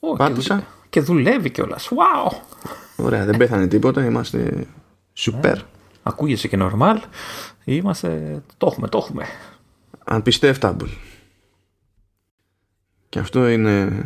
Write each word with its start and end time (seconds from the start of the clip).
Ω, 0.00 0.16
Πάτησα. 0.16 0.56
Και, 0.56 0.64
και 0.88 1.00
δουλεύει 1.00 1.50
κιόλας. 1.50 1.88
Wow! 1.90 2.36
Ωραία, 2.96 3.24
δεν 3.24 3.36
πέθανε 3.36 3.66
τίποτα, 3.66 4.04
είμαστε 4.04 4.66
super. 5.18 5.56
Ακούγεσαι 6.02 6.48
και 6.48 6.58
normal. 6.60 6.96
Είμαστε. 7.64 8.42
Το 8.56 8.66
έχουμε, 8.70 8.88
το 8.88 8.98
έχουμε. 8.98 9.24
Unpistευτable. 10.04 10.88
Και 13.08 13.18
αυτό 13.18 13.48
είναι. 13.48 14.04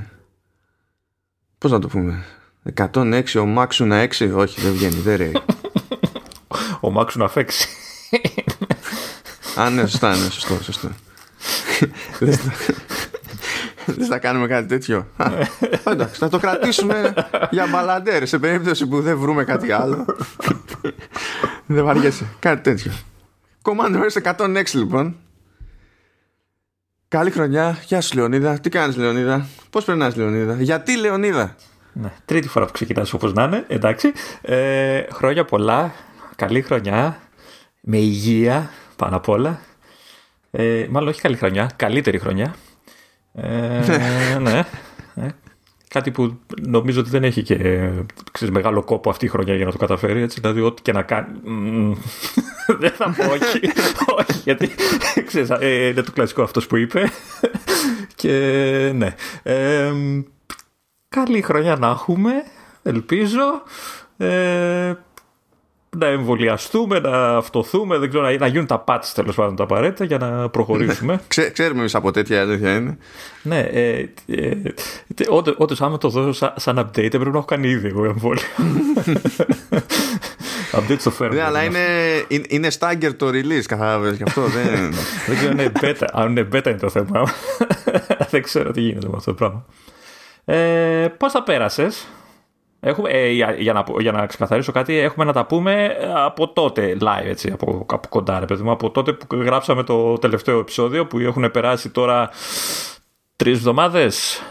Πώς 1.58 1.71
να 1.71 1.78
το 1.78 1.88
πούμε; 1.88 2.24
106, 2.74 3.22
ο 3.40 3.45
Μάξου 3.45 3.87
να 3.87 4.03
6. 4.03 4.33
Όχι, 4.35 4.61
δεν 4.61 4.72
βγαίνει, 4.72 5.01
δεν 5.01 5.17
ρέει. 5.17 5.37
Ο 6.81 6.90
Μάξου 6.90 7.19
να 7.19 7.29
φέξει. 7.29 7.69
Α, 9.56 9.71
ναι, 9.71 9.87
σωστά, 9.87 10.17
ναι, 10.17 10.31
σωστό, 10.31 10.63
σωστό. 10.63 10.88
Δεν 13.87 13.94
θα- 13.94 14.01
Δεν 14.01 14.06
θα 14.06 14.19
κάνουμε 14.19 14.46
κάτι 14.46 14.66
τέτοιο; 14.69 15.06
Α, 15.17 15.30
Εντάξει, 15.92 16.19
θα 16.19 16.28
το 16.28 16.38
κρατήσουμε 16.38 17.14
για 17.50 17.66
μπαλαντέρ 17.66 18.26
σε 18.26 18.38
περίπτωση 18.38 18.86
που 18.86 19.00
δεν 19.00 19.18
βρούμε 19.18 19.45
κάτι 19.45 19.72
άλλο. 19.72 20.04
Δεν 21.66 21.84
βαριέσαι. 21.84 22.26
Κάτι 22.38 22.60
τέτοιο. 22.62 22.92
Command 23.62 23.96
Verse 24.02 24.23
106 24.23 24.74
λοιπόν. 24.74 25.16
Καλή 27.09 27.30
χρονιά. 27.30 27.78
Γεια 27.86 28.00
σου 28.00 28.16
Λεωνίδα. 28.16 28.59
Τι 28.60 28.68
κάνεις 28.68 28.96
Λεωνίδα; 28.96 29.46
Πώς 29.70 29.84
περνάς 29.84 30.16
Λεωνίδα; 30.16 30.54
Γιατί 30.62 30.96
Λεωνίδα; 30.96 31.54
Ναι, 31.92 32.12
τρίτη 32.24 32.48
φορά 32.48 32.66
που 32.66 32.73
ξεκινάς 32.73 33.12
όπως 33.12 33.32
να 33.32 33.45
είναι, 33.45 33.64
εντάξει. 33.68 34.12
Ε, 34.42 35.02
χρόνια 35.12 35.45
πολλά, 35.45 35.92
καλή 36.37 36.62
χρονιά, 36.62 37.18
με 37.80 37.96
υγεία 37.96 38.70
πάνω 38.96 39.16
απ' 39.16 39.28
όλα. 39.28 39.60
Ε, 40.51 40.87
μάλλον 40.90 41.09
όχι 41.09 41.20
καλή 41.20 41.37
χρονιά, 41.37 41.70
καλύτερη 41.76 42.18
χρονιά. 42.18 42.54
Ε, 43.34 44.38
ναι. 44.41 44.65
Ε, 45.15 45.29
κάτι 45.88 46.11
που 46.11 46.38
νομίζω 46.61 47.01
ότι 47.01 47.11
δεν 47.11 47.24
έχει 47.24 47.43
και 47.43 47.57
ξέρεις, 48.33 48.55
μεγάλο 48.55 48.83
κόπο 48.83 49.10
αυτή 49.10 49.24
η 49.24 49.29
χρονιά 49.29 49.54
για 49.54 49.65
να 49.65 49.73
το 49.73 49.79
καταφέρει. 49.79 50.23
Έτσι, 50.23 50.41
δηλαδή, 50.41 50.60
ό,τι 50.60 50.82
και 50.82 50.93
να 50.93 51.02
κάνει. 51.02 51.38
Μμμ, 51.45 51.95
δεν 52.80 52.91
θα 52.91 53.15
πω 53.16 53.24
όχι. 53.32 53.73
όχι, 54.18 54.41
γιατί 54.45 54.71
ξέρεις, 55.26 55.51
ε, 55.51 55.87
είναι 55.87 56.02
το 56.02 56.13
κλασικό 56.13 56.43
αυτός 56.43 56.66
που 56.66 56.76
είπε. 56.76 57.10
και 58.15 58.30
ναι. 58.95 59.15
Ε, 59.43 59.93
καλή 61.09 61.43
χρονιά 61.43 61.76
να 61.76 61.88
έχουμε, 61.88 62.32
ελπίζω. 62.82 63.63
Ε, 64.17 64.95
να 65.98 66.06
εμβολιαστούμε, 66.06 66.98
να 66.98 67.37
αυτοθούμε, 67.37 67.98
δεν 67.98 68.09
ξέρω, 68.09 68.25
να, 68.25 68.39
να 68.39 68.47
γίνουν 68.47 68.67
τα 68.67 68.78
πάτς 68.78 69.12
τέλος 69.12 69.34
πάντων 69.34 69.56
τα 69.56 69.62
απαραίτητα 69.62 70.05
για 70.05 70.19
να 70.19 70.48
προχωρήσουμε. 70.48 71.20
Ξέ, 71.28 71.51
ξέρουμε 71.51 71.81
εμείς 71.81 71.95
από 71.95 72.11
τέτοια 72.11 72.41
αλήθεια 72.41 72.77
είναι. 72.77 72.98
ναι, 73.42 73.59
ε, 73.59 74.09
ε, 74.27 74.36
ε, 74.36 74.61
όντως, 75.28 75.55
όντως, 75.59 75.81
άμα 75.81 75.98
το 75.98 76.09
δώσω 76.09 76.33
σαν, 76.33 76.53
σαν 76.56 76.78
update, 76.78 76.97
έπρεπε 76.97 77.31
να 77.31 77.36
έχω 77.36 77.45
κάνει 77.45 77.69
ήδη 77.69 77.89
εγώ 77.89 78.05
εμβόλιο. 78.05 78.42
update 80.78 80.98
στο 80.98 81.12
firmware. 81.19 81.33
Ναι, 81.33 81.42
αλλά 81.42 81.64
είναι, 81.64 81.78
είναι, 82.29 82.45
είναι 82.48 82.69
stagger 82.79 83.11
το 83.17 83.29
release, 83.29 83.64
κατάλαβες 83.67 84.17
γι' 84.17 84.23
αυτό. 84.23 84.42
Δεν... 84.42 84.95
Δεν 85.27 85.36
ξέρω 85.36 85.51
αν 85.51 85.58
είναι 85.58 85.73
beta, 85.81 86.06
αν 86.12 86.31
είναι 86.31 86.48
beta 86.53 86.67
είναι 86.67 86.79
το 86.79 86.89
θέμα. 86.89 87.33
δεν 88.31 88.42
ξέρω 88.42 88.70
τι 88.70 88.81
γίνεται 88.81 89.08
με 89.08 89.14
αυτό 89.17 89.34
το 89.34 89.36
πράγμα. 89.36 89.64
Ε, 90.45 91.08
πώς 91.17 91.33
θα 91.33 91.42
πέρασες; 91.42 92.06
Έχουμε, 92.87 93.11
ε, 93.11 93.31
για, 93.31 93.55
για, 93.59 93.73
να, 93.73 93.83
πω- 93.83 94.01
για 94.01 94.13
να 94.13 94.27
ξεκαθαρίσω 94.27 94.73
κάτι, 94.73 94.97
έχουμε 94.97 95.25
να 95.25 95.33
τα 95.33 95.47
πούμε 95.47 95.97
από 96.15 96.49
τότε 96.49 96.97
live, 97.01 97.25
έτσι, 97.25 97.51
από, 97.51 97.87
από 97.91 98.09
κοντά, 98.09 98.39
ρε 98.39 98.45
παιδί 98.45 98.63
μου, 98.63 98.71
από 98.71 98.91
τότε 98.91 99.13
που 99.13 99.37
γράψαμε 99.37 99.83
το 99.83 100.19
τελευταίο 100.19 100.59
επεισόδιο, 100.59 101.07
που 101.07 101.19
έχουν 101.19 101.51
περάσει 101.51 101.91
τώρα 101.91 102.31
τρεις 103.37 103.57
εβδομάδες. 103.57 104.43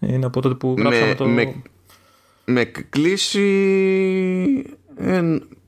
Είναι 0.00 0.26
από 0.26 0.40
τότε 0.40 0.54
που 0.54 0.74
γράψαμε 0.78 1.06
με, 1.06 1.14
το... 1.14 1.26
με, 1.26 1.62
με 2.44 2.64
κλίση 2.64 3.46
ε, 4.96 5.22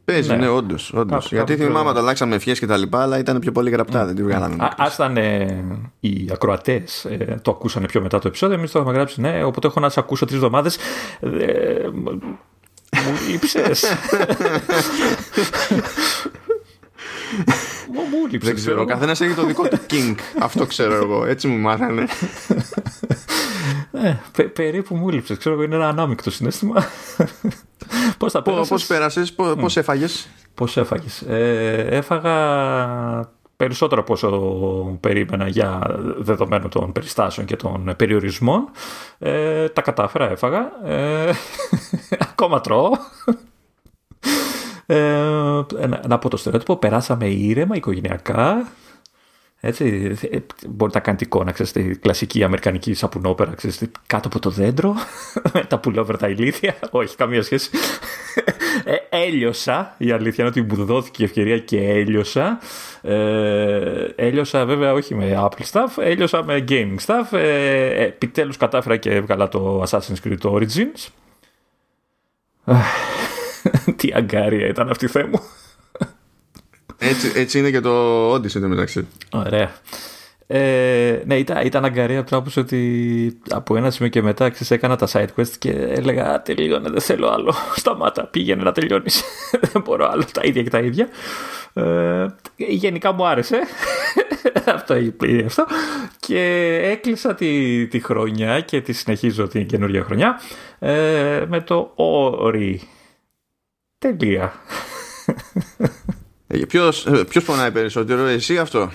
παίζει, 0.05 0.29
Ναι. 0.31 0.37
ναι, 0.37 0.49
όντως, 0.49 0.93
όντως. 0.93 1.09
Κάπου- 1.23 1.27
Γιατί 1.33 1.53
κάπου 1.53 1.63
θυμάμαι 1.65 1.81
πιο- 1.81 1.91
ότι 1.91 1.99
αλλάξαμε 1.99 2.35
ευχές 2.35 2.59
και 2.59 2.67
τα 2.67 2.77
λοιπά, 2.77 3.03
αλλά 3.03 3.19
ήταν 3.19 3.39
πιο 3.39 3.53
πολύ 3.53 3.71
γραπτά, 3.71 4.05
δεν 4.07 4.15
τη 4.15 4.23
βγάλαμε. 4.23 4.55
με 4.57 4.65
Α, 4.65 4.69
κλίση. 4.69 4.83
ας 4.89 4.95
ήταν 4.95 5.17
ε, 5.17 5.65
οι 6.01 6.29
ακροατές 6.33 7.07
το 7.43 7.51
ακούσανε 7.51 7.87
πιο 7.87 8.01
μετά 8.01 8.19
το 8.19 8.29
επεισόδιο. 8.29 8.57
Εμείς 8.57 8.71
το 8.71 8.79
είχαμε 8.79 8.95
γράψει, 8.95 9.21
ναι. 9.21 9.45
Οπότε 9.45 9.67
έχω 9.67 9.81
να 9.81 9.89
σε 9.89 10.01
ακούσω 10.01 10.25
τρεις 10.25 10.37
εβδομάδες. 10.37 10.77
Ε, 11.21 11.89
μου 11.93 12.21
μου 12.93 13.13
λείψες. 13.31 13.85
Μου 17.95 18.01
μου 18.01 18.27
λείψες, 18.31 18.49
Δεν 18.49 18.55
ξέρω, 18.55 18.77
ο 18.79 18.81
εγώ. 18.81 18.89
καθένας 18.91 19.21
έχει 19.21 19.35
το 19.35 19.45
δικό 19.47 19.69
του 19.69 19.79
king, 19.91 20.15
αυτό 20.41 20.67
ξέρω 20.67 20.95
εγώ, 20.95 21.25
έτσι 21.25 21.49
μου 21.49 21.59
μάθανε. 21.59 22.05
Ε, 24.05 24.17
πε- 24.37 24.49
περίπου 24.49 24.95
μου 24.97 25.09
λείψες. 25.09 25.39
Ξέρω 25.39 25.55
εγώ 25.55 25.65
είναι 25.65 25.75
ένα 25.75 25.89
ανάμεικτο 25.89 26.31
συνέστημα. 26.31 26.85
Πώς 28.19 28.33
θα 28.33 28.43
Πώς, 28.43 28.53
πέρασες; 28.53 28.69
πώς 28.69 28.87
πέρασες, 28.87 29.33
πώς, 29.33 29.55
πώς 29.55 29.77
έφαγες; 29.77 30.29
Πώς 30.55 30.77
έφαγες; 30.77 31.23
Ε, 31.23 31.87
έφαγα 31.91 33.31
περισσότερο 33.57 34.01
από 34.01 34.13
όσο 34.13 34.29
περίμενα 35.01 35.49
για 35.49 35.81
δεδομένο 36.19 36.69
των 36.69 36.93
περιστάσεων 36.93 37.47
και 37.47 37.57
των 37.57 37.95
περιορισμών. 37.97 38.71
Ε, 39.19 39.69
τα 39.69 39.83
κατάφερα, 39.83 40.31
έφαγα. 40.31 40.73
Ε, 40.85 41.33
ακόμα 42.31 42.61
τρώω. 42.61 42.91
Ε, 44.87 45.87
να, 45.89 46.01
να 46.07 46.19
πω 46.19 46.29
το 46.29 46.37
στερεότυπο, 46.37 46.77
περάσαμε 46.77 47.27
ήρεμα, 47.27 47.77
οικογενειακά. 47.77 48.67
Έτσι, 49.65 50.17
ε, 50.31 50.39
μπορείτε 50.69 50.99
να 50.99 51.05
κάνετε 51.05 51.25
εικόνα, 51.25 51.53
ξέρεις, 51.53 51.73
τη 51.73 51.83
κλασική 51.83 52.45
αμερικανική 52.45 52.95
σαπουνόπερα, 52.95 53.55
ξέρεις, 53.55 53.83
κάτω 54.07 54.29
από 54.29 54.39
το 54.39 54.51
δέντρο, 54.51 54.95
με 55.53 55.65
τα 55.69 55.79
πουλόβερα 55.79 56.19
τα 56.19 56.29
ηλίθια, 56.29 56.75
όχι 56.91 57.17
καμία 57.17 57.43
σχέση. 57.43 57.71
Ε, 58.85 58.95
έλειωσα, 59.09 59.95
η 59.99 60.11
αλήθεια 60.11 60.45
είναι 60.45 60.49
ότι 60.49 60.75
μου 60.75 60.85
δόθηκε 60.85 61.23
η 61.23 61.25
ευκαιρία 61.25 61.59
και 61.59 61.79
έλειωσα. 61.89 62.59
Ε, 63.03 64.07
έλειωσα 64.17 64.67
βέβαια 64.67 64.93
όχι 64.93 65.15
με 65.15 65.39
Apple 65.39 65.65
stuff, 65.73 66.03
έλειωσα 66.03 66.45
με 66.45 66.65
gaming 66.69 66.97
stuff. 67.07 67.39
Ε, 67.39 68.05
επιτέλους 68.05 68.57
κατάφερα 68.57 68.97
και 68.97 69.11
έβγαλα 69.11 69.49
το 69.49 69.83
Assassin's 69.89 70.29
Creed 70.29 70.41
Origins. 70.51 71.09
Αχ, 72.65 72.87
Τι 73.97 74.13
αγκάρια 74.15 74.67
ήταν 74.67 74.89
αυτή 74.91 75.05
η 75.05 75.09
θέα 75.09 75.27
μου. 75.27 75.41
Έτσι, 77.03 77.33
έτσι 77.35 77.59
είναι 77.59 77.71
και 77.71 77.81
το 77.81 78.35
Odyssey 78.35 78.55
εν 78.55 78.61
τω 78.61 78.69
μεταξύ. 78.69 79.07
Ωραία. 79.33 79.71
Ε, 80.47 81.23
ναι, 81.25 81.35
ήταν, 81.35 81.67
ήταν 81.67 81.85
αγκαρία 81.85 82.19
από 82.19 82.29
την 82.29 82.37
άποψη 82.37 82.59
ότι 82.61 83.39
από 83.51 83.77
ένα 83.77 83.91
σημείο 83.91 84.11
και 84.11 84.23
μετά 84.23 84.51
ξέρεις, 84.51 84.71
έκανα 84.71 84.97
τα 84.97 85.09
side 85.13 85.41
quests 85.41 85.57
και 85.59 85.71
έλεγα 85.71 86.35
«Α, 86.35 86.43
τελείωνε, 86.43 86.89
δεν 86.91 87.01
θέλω 87.01 87.29
άλλο. 87.29 87.55
Σταμάτα, 87.77 88.27
πήγαινε 88.27 88.63
να 88.63 88.73
τελειώνεις. 88.73 89.23
δεν 89.73 89.83
μπορώ 89.83 90.09
άλλο, 90.09 90.25
τα 90.33 90.41
ίδια 90.45 90.63
και 90.63 90.71
τα 90.71 90.79
ίδια. 90.79 91.09
Ε, 91.73 92.27
γενικά 92.57 93.13
μου 93.13 93.27
άρεσε. 93.27 93.61
αυτό 94.77 94.97
είναι 94.97 95.45
αυτό. 95.47 95.67
Και 96.21 96.41
έκλεισα 96.83 97.35
τη, 97.35 97.87
τη 97.87 98.01
χρονιά 98.01 98.61
και 98.61 98.81
τη 98.81 98.93
συνεχίζω 98.93 99.49
την 99.49 99.67
καινούργια 99.67 100.03
χρονιά 100.03 100.41
ε, 100.79 101.45
με 101.49 101.61
το 101.61 101.95
Ori. 101.97 102.77
Τελεία. 103.99 104.53
Ε, 106.55 106.59
Ποιος, 106.69 107.07
ε, 107.07 107.25
ποιος 107.25 107.45
πονάει 107.45 107.71
περισσότερο, 107.71 108.25
εσύ 108.25 108.55
ή 108.55 108.59
αυτό; 108.59 108.91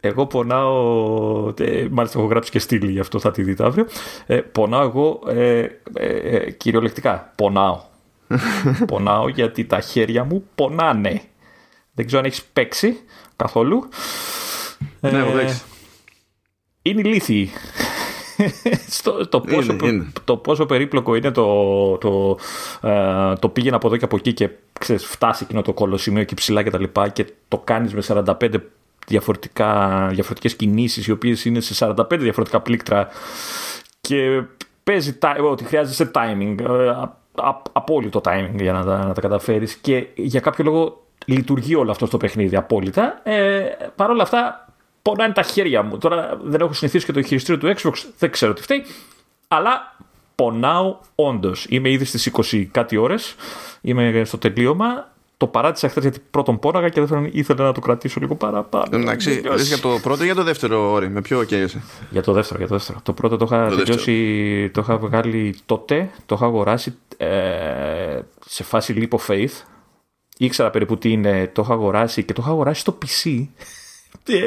Εγώ 0.00 0.26
πονάω, 0.26 1.52
ε, 1.58 1.86
μάλιστα 1.90 2.18
έχω 2.18 2.28
γράψει 2.28 2.50
και 2.50 2.58
στήλη 2.58 2.90
γι' 2.90 3.00
αυτό 3.00 3.18
θα 3.18 3.30
τη 3.30 3.42
δείτε 3.42 3.64
αύριο. 3.64 3.86
Ε, 4.26 4.36
πονάω 4.36 4.82
εγώ 4.82 5.20
ε, 5.28 5.58
ε, 5.94 6.06
ε, 6.06 6.50
κυριολεκτικά, 6.50 7.32
πονάω. 7.36 7.80
πονάω 8.86 9.28
γιατί 9.28 9.64
τα 9.64 9.80
χέρια 9.80 10.24
μου 10.24 10.44
πονάνε. 10.54 11.22
Δεν 11.94 12.06
ξέρω 12.06 12.20
αν 12.20 12.26
έχεις 12.26 12.42
παίξει 12.52 12.96
καθόλου. 13.36 13.88
Ναι, 15.00 15.08
Ε, 15.10 15.16
έχω 15.18 15.32
παίξει. 15.32 15.62
είναι 16.82 17.00
ηλίθιοι. 17.00 17.50
Στο, 18.88 19.28
το, 19.28 19.40
πόσο, 19.40 19.72
Είναι, 19.72 19.86
είναι. 19.86 20.06
το 20.24 20.36
πόσο 20.36 20.66
περίπλοκο 20.66 21.14
είναι 21.14 21.30
το, 21.30 21.96
το, 21.96 22.38
ε, 22.88 23.32
το 23.38 23.48
πήγαινε 23.48 23.76
από 23.76 23.86
εδώ 23.86 23.96
και 23.96 24.04
από 24.04 24.16
εκεί 24.16 24.32
και 24.32 24.50
ξέρεις, 24.80 25.04
φτάσει 25.06 25.44
εκείνο 25.44 25.62
το 25.62 25.72
κολοσημείο 25.72 26.24
και 26.24 26.34
ψηλά 26.34 26.62
και 26.62 26.70
τα 26.70 26.78
λοιπά 26.78 27.08
και 27.08 27.26
το 27.48 27.58
κάνεις 27.64 27.94
με 27.94 28.02
45 28.08 28.34
διαφορετικά, 29.06 30.06
διαφορετικές 30.12 30.54
κινήσεις 30.54 31.06
οι 31.06 31.10
οποίες 31.10 31.44
είναι 31.44 31.60
σε 31.60 31.86
45 31.86 31.94
διαφορετικά 32.18 32.60
πλήκτρα 32.60 33.08
και 34.00 34.42
παίζει 34.84 35.18
ti- 35.22 35.48
ότι 35.50 35.64
χρειάζεσαι 35.64 36.10
timing, 36.14 36.54
ε, 36.68 36.88
α- 36.88 37.16
α- 37.34 37.62
απόλυτο 37.72 38.20
timing 38.24 38.54
για 38.60 38.72
να 38.72 38.84
τα, 38.84 39.04
να 39.06 39.12
τα 39.14 39.20
καταφέρεις 39.20 39.74
και 39.74 40.06
για 40.14 40.40
κάποιο 40.40 40.64
λόγο 40.64 41.02
λειτουργεί 41.26 41.74
όλο 41.74 41.90
αυτό 41.90 42.06
στο 42.06 42.16
παιχνίδι 42.16 42.56
απόλυτα. 42.56 43.20
Ε, 43.22 43.60
Παρ' 43.96 44.10
όλα 44.10 44.22
αυτά 44.22 44.63
πονάνε 45.04 45.32
τα 45.32 45.42
χέρια 45.42 45.82
μου. 45.82 45.98
Τώρα 45.98 46.38
δεν 46.42 46.60
έχω 46.60 46.72
συνηθίσει 46.72 47.06
και 47.06 47.12
το 47.12 47.22
χειριστήριο 47.22 47.60
του 47.60 47.80
Xbox, 47.80 47.94
δεν 48.18 48.30
ξέρω 48.30 48.52
τι 48.52 48.62
φταίει, 48.62 48.84
αλλά 49.48 49.96
πονάω 50.34 50.96
όντως. 51.14 51.66
Είμαι 51.68 51.90
ήδη 51.90 52.04
στις 52.04 52.30
20 52.52 52.66
κάτι 52.70 52.96
ώρες, 52.96 53.34
είμαι 53.80 54.22
στο 54.24 54.38
τελείωμα. 54.38 55.12
Το 55.36 55.44
το 55.44 55.50
παράτησα 55.50 55.88
χθες 55.88 56.02
γιατί 56.02 56.20
πρώτον 56.30 56.58
πόναγα 56.58 56.88
και 56.88 57.00
δεύτερον 57.00 57.28
ήθελα 57.32 57.64
να 57.64 57.72
το 57.72 57.80
κρατήσω 57.80 58.20
λίγο 58.20 58.34
παραπάνω. 58.34 58.86
Εντάξει, 58.90 59.40
λες 59.44 59.68
για 59.68 59.78
το 59.78 59.98
πρώτο 60.02 60.22
ή 60.22 60.26
για 60.26 60.34
το 60.34 60.42
δεύτερο 60.42 60.92
όρι, 60.92 61.08
με 61.08 61.20
ποιο 61.20 61.44
καίγεσαι; 61.44 61.82
Για 62.10 62.22
το 62.22 62.32
δεύτερο, 62.32 62.58
για 62.58 62.68
το 62.68 62.74
δεύτερο. 62.74 63.00
Το 63.02 63.12
πρώτο 63.12 63.36
το 63.36 63.44
είχα 63.44 63.68
Το 63.68 63.76
τελειώσει, 63.76 64.70
το 64.70 64.80
είχα 64.80 64.98
βγάλει 64.98 65.56
τότε, 65.66 66.10
το 66.26 66.34
είχα 66.34 66.44
αγοράσει 66.44 66.96
ε, 67.16 68.18
σε 68.46 68.62
φάση 68.62 68.94
leap 68.96 69.18
of 69.18 69.32
faith. 69.32 69.62
Ήξερα 70.36 70.70
περίπου 70.70 70.98
τι 70.98 71.12
είναι, 71.12 71.50
το 71.52 71.62
είχα 71.64 71.72
αγοράσει 71.72 72.22
και 72.22 72.32
το 72.32 72.42
είχα 72.42 72.50
αγοράσει 72.50 72.80
στο 72.80 72.98
PC. 73.02 73.46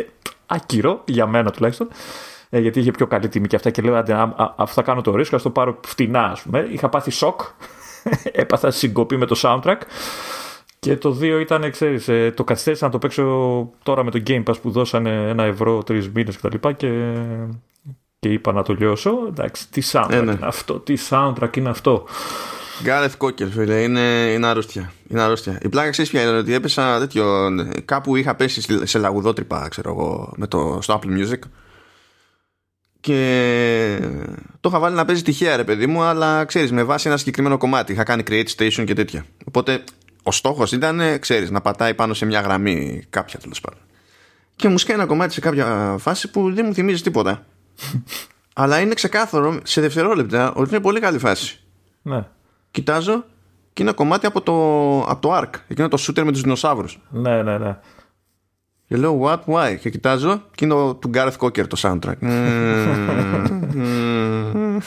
Ε, 0.50 0.56
άκυρο, 0.56 1.02
για 1.06 1.28
μένα 1.28 1.52
τουλάχιστον. 1.52 1.88
Ε, 2.50 2.60
γιατί 2.60 2.80
είχε 2.80 2.92
πιο 2.92 3.08
καλή 3.08 3.28
τιμή 3.28 3.48
και 3.48 3.56
αυτά 3.56 3.70
και 3.70 3.82
λέω 3.82 3.96
«Άντε, 3.96 4.14
α- 4.14 4.34
α- 4.38 4.54
αφού 4.58 4.74
θα 4.74 4.82
κάνω 4.82 5.02
το 5.02 5.16
ρίσκο, 5.16 5.36
ας 5.36 5.42
το 5.42 5.50
πάρω 5.50 5.80
φτηνά, 5.86 6.24
ας 6.26 6.42
πούμε. 6.42 6.68
Είχα 6.72 6.90
πάθει 6.90 7.12
σοκ. 7.12 7.42
Έπαθα 8.32 8.72
συγκοπή 8.72 9.18
με 9.18 9.26
το 9.26 9.40
soundtrack. 9.42 9.78
Και 10.80 10.98
το 10.98 11.18
2 11.22 11.40
ήταν, 11.42 11.72
ξέρεις, 11.72 12.08
ε, 12.08 12.32
το 12.36 12.44
καθυστέρησα 12.44 12.86
να 12.86 12.92
το 12.92 12.98
παίξω 12.98 13.24
τώρα 13.84 14.04
με 14.04 14.12
το 14.12 14.22
Game 14.28 14.44
Pass 14.44 14.62
που 14.62 14.72
δώσανε 14.72 15.30
ένα 15.30 15.44
ευρώ 15.44 15.84
τρεις 15.84 16.10
μήνες 16.10 16.38
κτλ. 16.38 16.56
Και, 16.60 16.74
και, 16.74 17.14
και 18.20 18.30
είπα 18.30 18.52
να 18.52 18.64
το 18.64 18.74
λιώσω. 18.74 19.12
Εντάξει, 19.28 19.70
τι 19.70 19.82
soundtrack 19.92 20.08
Ε, 20.12 20.22
ναι. 20.22 20.32
είναι 20.32 20.40
αυτό, 20.42 20.74
τι 20.80 20.94
soundtrack 21.10 21.58
είναι 21.58 21.70
αυτό. 21.70 22.06
Γκάρεθ 22.84 23.16
Κόκερ, 23.18 23.48
φίλε, 23.50 23.82
είναι, 23.82 24.32
είναι 24.34 24.48
αρρώστια. 24.48 24.92
Είναι 25.08 25.22
αρρώστια. 25.22 25.60
Η 25.62 25.70
πλάκα 25.70 25.90
ξέρεις 25.90 26.12
ποια 26.12 26.22
είναι, 26.22 26.32
ότι 26.38 26.54
έπεσα 26.54 27.00
τέτοιο. 27.00 27.50
Κάπου 27.86 28.16
είχα 28.16 28.36
πέσει 28.36 28.62
σε- 28.62 28.86
σε 28.86 29.00
λαγουδότρυπα, 29.00 29.68
ξέρω 29.70 29.90
εγώ, 29.90 30.34
με 30.38 30.48
το, 30.48 30.80
στο 30.82 31.00
Apple 31.02 31.08
Music. 31.20 31.40
Και 33.00 34.00
το 34.60 34.70
είχα 34.70 34.80
βάλει 34.80 34.96
να 34.96 35.06
παίζει 35.06 35.22
τυχαία, 35.22 35.56
ρε 35.56 35.64
παιδί 35.64 35.88
μου, 35.88 36.02
αλλά 36.02 36.46
ξέρεις, 36.46 36.72
με 36.72 36.84
βάση 36.84 37.08
ένα 37.08 37.18
συγκεκριμένο 37.18 37.58
κομμάτι. 37.58 37.92
Είχα 37.92 38.04
κάνει 38.04 38.24
create 38.30 38.48
station 38.58 38.84
και 38.86 38.94
τέτοια. 38.94 39.26
Οπότε 39.46 39.84
ο 40.24 40.32
στόχος 40.32 40.72
ήταν, 40.72 41.20
ξέρεις, 41.20 41.52
να 41.52 41.62
πατάει 41.62 41.94
πάνω 41.94 42.14
σε 42.14 42.26
μια 42.26 42.40
γραμμή 42.42 43.04
κάποια 43.10 43.40
τέλος 43.40 43.62
πάντων. 43.62 43.80
Και 44.56 44.68
μου 44.68 44.78
σκάει 44.78 44.98
ένα 44.98 45.06
κομμάτι 45.06 45.34
σε 45.34 45.40
κάποια 45.40 45.96
φάση 46.00 46.30
που 46.32 46.54
δεν 46.54 46.66
μου 46.68 46.74
θυμίζει 46.74 47.02
τίποτα. 47.02 47.46
αλλά 48.60 48.80
είναι 48.80 48.94
ξεκάθαρο 48.94 49.60
σε 49.64 49.82
δευτερόλεπτα 49.82 50.54
ότι 50.54 50.70
είναι 50.70 50.80
πολύ 50.80 51.00
καλή 51.00 51.18
φάση 51.20 51.60
Ναι, 52.02 52.26
κοιτάζω 52.78 53.24
και 53.74 53.84
είναι 53.84 53.92
κομμάτι 53.92 54.26
από 54.26 54.42
το, 54.42 54.54
από 55.12 55.22
το 55.22 55.38
Ark. 55.38 55.50
Εκείνο 55.68 55.88
το 55.88 55.98
shooter 56.00 56.24
με 56.24 56.32
τους 56.32 56.42
δεινοσαύρους. 56.42 57.00
ναι, 57.10 57.44
ναι. 57.44 57.58
ναι. 57.58 57.78
Και 58.88 58.96
λέω 58.98 59.22
what, 59.24 59.40
why; 59.54 59.78
Και 59.80 59.90
κοιτάζω 59.90 60.42
και 60.56 60.66
είναι 60.66 60.74
το, 60.74 60.96
του 60.96 61.10
Gareth 61.14 61.38
Cocker 61.40 61.68
το 61.68 61.78
soundtrack. 61.82 62.18
Μμμ. 63.74 64.78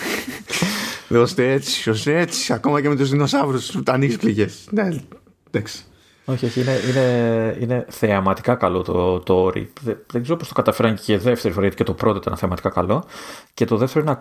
Λέω 1.08 1.22
ώστε 1.22 1.52
έτσι, 1.52 1.90
ώστε 1.90 2.18
έτσι. 2.18 2.52
Ακόμα 2.52 2.80
και 2.80 2.88
με 2.88 2.96
τους 2.96 3.10
δεινοσαύρους 3.10 3.70
που 3.70 3.82
τα 3.82 3.92
ανοίγεις 3.92 4.16
πληγές. 4.16 4.68
Ναι, 4.70 4.88
εντάξει. 5.50 5.84
Όχι, 6.24 6.46
όχι, 6.46 6.60
είναι, 6.60 6.80
είναι, 6.88 7.56
είναι 7.60 7.86
θεαματικά 7.88 8.54
καλό 8.54 8.82
το, 8.82 9.20
το 9.20 9.34
όρι. 9.34 9.72
Δεν, 9.80 9.98
δεν 10.12 10.22
ξέρω 10.22 10.36
πώς 10.38 10.48
το 10.48 10.54
καταφέραν 10.54 10.94
και 10.94 11.18
δεύτερη 11.18 11.54
φορά, 11.54 11.66
γιατί 11.66 11.76
και 11.76 11.84
το 11.84 11.94
πρώτο 11.94 12.16
ήταν 12.16 12.36
θεαματικά 12.36 12.68
καλό. 12.68 13.04
Και 13.54 13.64
το 13.64 13.76
δεύτερο 13.76 14.04
είναι. 14.04 14.18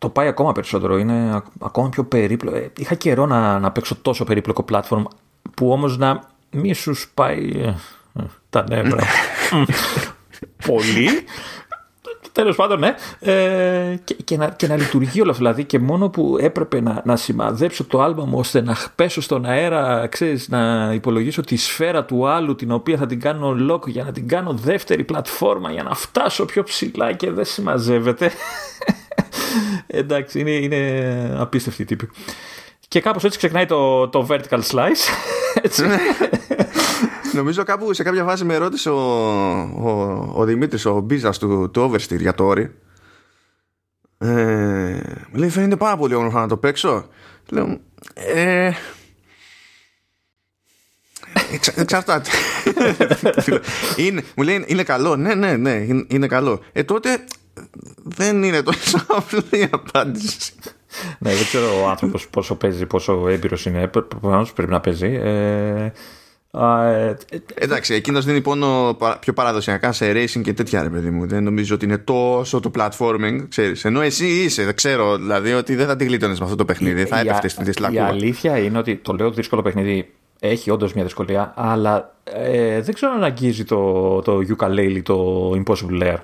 Α- 0.00 0.06
α- 0.06 0.08
Το 0.08 0.08
πάει 0.08 0.26
ακόμα 0.28 0.52
περισσότερο. 0.52 0.98
Είναι 0.98 1.34
α- 1.34 1.42
ακόμα 1.60 1.88
πιο 1.88 2.04
περίπλοκο. 2.04 2.56
Ε, 2.56 2.72
Είχα 2.76 2.94
καιρό 2.94 3.26
να, 3.26 3.58
να 3.58 3.70
παίξω 3.72 3.96
τόσο 4.02 4.24
περίπλοκο 4.24 4.64
platform 4.72 5.02
που 5.54 5.72
όμως 5.72 5.98
να 5.98 6.20
μη 6.50 6.72
σου 6.74 6.94
σπάει 6.94 7.50
ε, 7.54 7.74
ε, 8.20 8.22
τα 8.50 8.64
νεύρα. 8.68 9.04
Μμ. 9.52 9.62
Πολύ. 10.66 11.08
Τέλος 12.32 12.56
πάντων, 12.56 12.78
ναι. 12.78 12.94
Ε, 13.20 13.96
και, 14.04 14.14
και, 14.14 14.36
να, 14.36 14.48
και 14.48 14.66
να 14.66 14.76
λειτουργεί 14.76 15.20
όλο 15.20 15.30
αυτό. 15.30 15.42
Δηλαδή, 15.42 15.64
και 15.64 15.78
μόνο 15.78 16.08
που 16.08 16.36
έπρεπε 16.40 16.80
να, 16.80 17.02
να 17.04 17.16
σημαδέψω 17.16 17.84
το 17.84 18.00
άλμπα 18.02 18.26
μου 18.26 18.38
ώστε 18.38 18.60
να 18.60 18.76
πέσω 18.94 19.20
στον 19.20 19.44
αέρα, 19.44 20.06
ξέρεις, 20.06 20.48
να 20.48 20.90
υπολογίσω 20.94 21.40
τη 21.42 21.56
σφαίρα 21.56 22.04
του 22.04 22.28
άλλου, 22.28 22.54
την 22.54 22.70
οποία 22.70 22.96
θα 22.96 23.06
την 23.06 23.20
κάνω 23.20 23.56
lock 23.70 23.86
για 23.88 24.04
να 24.04 24.12
την 24.12 24.28
κάνω 24.28 24.52
δεύτερη 24.52 25.04
πλατφόρμα 25.04 25.72
για 25.72 25.82
να 25.82 25.94
φτάσω 25.94 26.44
πιο 26.44 26.62
ψηλά 26.62 27.12
και 27.12 27.30
δεν 27.30 27.44
συμμαζεύεται. 27.44 28.30
Εντάξει, 29.86 30.40
είναι, 30.40 30.50
είναι 30.50 31.34
απίστευτη 31.38 31.82
η 31.82 31.84
τύπη. 31.84 32.08
Και 32.88 33.00
κάπως 33.00 33.24
έτσι 33.24 33.38
ξεκινάει 33.38 33.66
το, 33.66 34.08
το 34.08 34.26
vertical 34.30 34.60
slice. 34.70 35.12
Έτσι. 35.62 35.84
Νομίζω 37.32 37.62
κάπου 37.62 37.92
σε 37.92 38.02
κάποια 38.02 38.24
φάση 38.24 38.44
με 38.44 38.56
ρώτησε 38.56 38.90
ο, 38.90 39.00
ο, 39.60 40.32
ο 40.34 40.44
Δημήτρης, 40.44 40.84
ο 40.86 41.00
Μπίζας 41.00 41.38
του, 41.38 41.70
του 41.70 41.90
Oversteer 41.90 42.18
για 42.18 42.34
το 42.34 42.44
όρι. 42.44 42.74
Ε, 44.18 44.28
μου 45.30 45.38
λέει 45.38 45.48
φαίνεται 45.48 45.76
πάρα 45.76 45.96
πολύ 45.96 46.14
όμορφο 46.14 46.38
να 46.38 46.48
το 46.48 46.56
παίξω. 46.56 47.08
Λέω, 47.50 47.80
ε, 48.14 48.72
εξα, 51.52 51.72
εξαρτάται. 51.76 52.30
είναι, 53.96 54.24
μου 54.36 54.44
λέει 54.44 54.64
είναι 54.66 54.82
καλό. 54.82 55.16
Ναι, 55.16 55.34
ναι, 55.34 55.56
ναι, 55.56 55.70
είναι, 55.70 56.04
είναι 56.08 56.26
καλό. 56.26 56.60
Ε, 56.72 56.82
τότε 56.82 57.24
δεν 58.04 58.42
είναι 58.42 58.62
τόσο 58.62 58.98
απλή 59.16 59.60
η 59.60 59.68
απάντηση. 59.70 60.52
ναι, 61.18 61.30
δεν 61.34 61.44
ξέρω 61.44 61.82
ο 61.84 61.88
άνθρωπος 61.88 62.28
πόσο 62.28 62.54
παίζει, 62.54 62.86
πόσο 62.86 63.28
έμπειρος 63.28 63.66
είναι. 63.66 63.86
Προφανώς 63.86 64.52
πρέπει 64.52 64.70
να 64.70 64.80
παίζει. 64.80 65.18
Ε, 65.22 65.92
α, 66.50 66.84
ε, 66.86 67.16
ε, 67.30 67.38
Εντάξει, 67.54 67.94
εκείνος 67.94 68.24
δίνει 68.24 68.40
πόνο 68.40 68.94
πα- 68.98 69.18
πιο 69.18 69.32
παραδοσιακά 69.32 69.92
σε 69.92 70.12
racing 70.12 70.40
και 70.42 70.52
τέτοια, 70.52 70.82
ρε 70.82 70.88
παιδί 70.88 71.10
μου. 71.10 71.26
Δεν 71.26 71.42
νομίζω 71.42 71.74
ότι 71.74 71.84
είναι 71.84 71.98
τόσο 71.98 72.60
το 72.60 72.70
platforming, 72.78 73.44
ξέρεις. 73.48 73.84
Ενώ 73.84 74.00
εσύ 74.00 74.26
είσαι, 74.26 74.64
δεν 74.64 74.74
ξέρω, 74.74 75.16
δηλαδή 75.16 75.52
ότι 75.52 75.74
δεν 75.74 75.86
θα 75.86 75.96
τη 75.96 76.04
γλίτωνες 76.04 76.38
με 76.38 76.44
αυτό 76.44 76.56
το 76.56 76.64
παιχνίδι. 76.64 77.04
θα 77.04 77.16
η 77.18 77.20
έπεφτε 77.28 77.46
α- 77.46 77.50
στην 77.50 77.62
Η 77.62 77.66
δυσλακούβα. 77.66 78.06
αλήθεια 78.06 78.58
είναι 78.58 78.78
ότι 78.78 78.96
το 78.96 79.12
λέω 79.12 79.30
δύσκολο 79.30 79.62
παιχνίδι 79.62 80.10
έχει 80.40 80.70
όντως 80.70 80.92
μια 80.92 81.04
δυσκολία, 81.04 81.52
αλλά 81.56 82.14
ε, 82.24 82.80
δεν 82.80 82.94
ξέρω 82.94 83.12
αν 83.12 83.24
αγγίζει 83.24 83.64
το, 83.64 84.20
το 84.20 84.38
ukulele, 84.48 85.00
το 85.02 85.50
Impossible 85.50 86.02
Lair. 86.02 86.16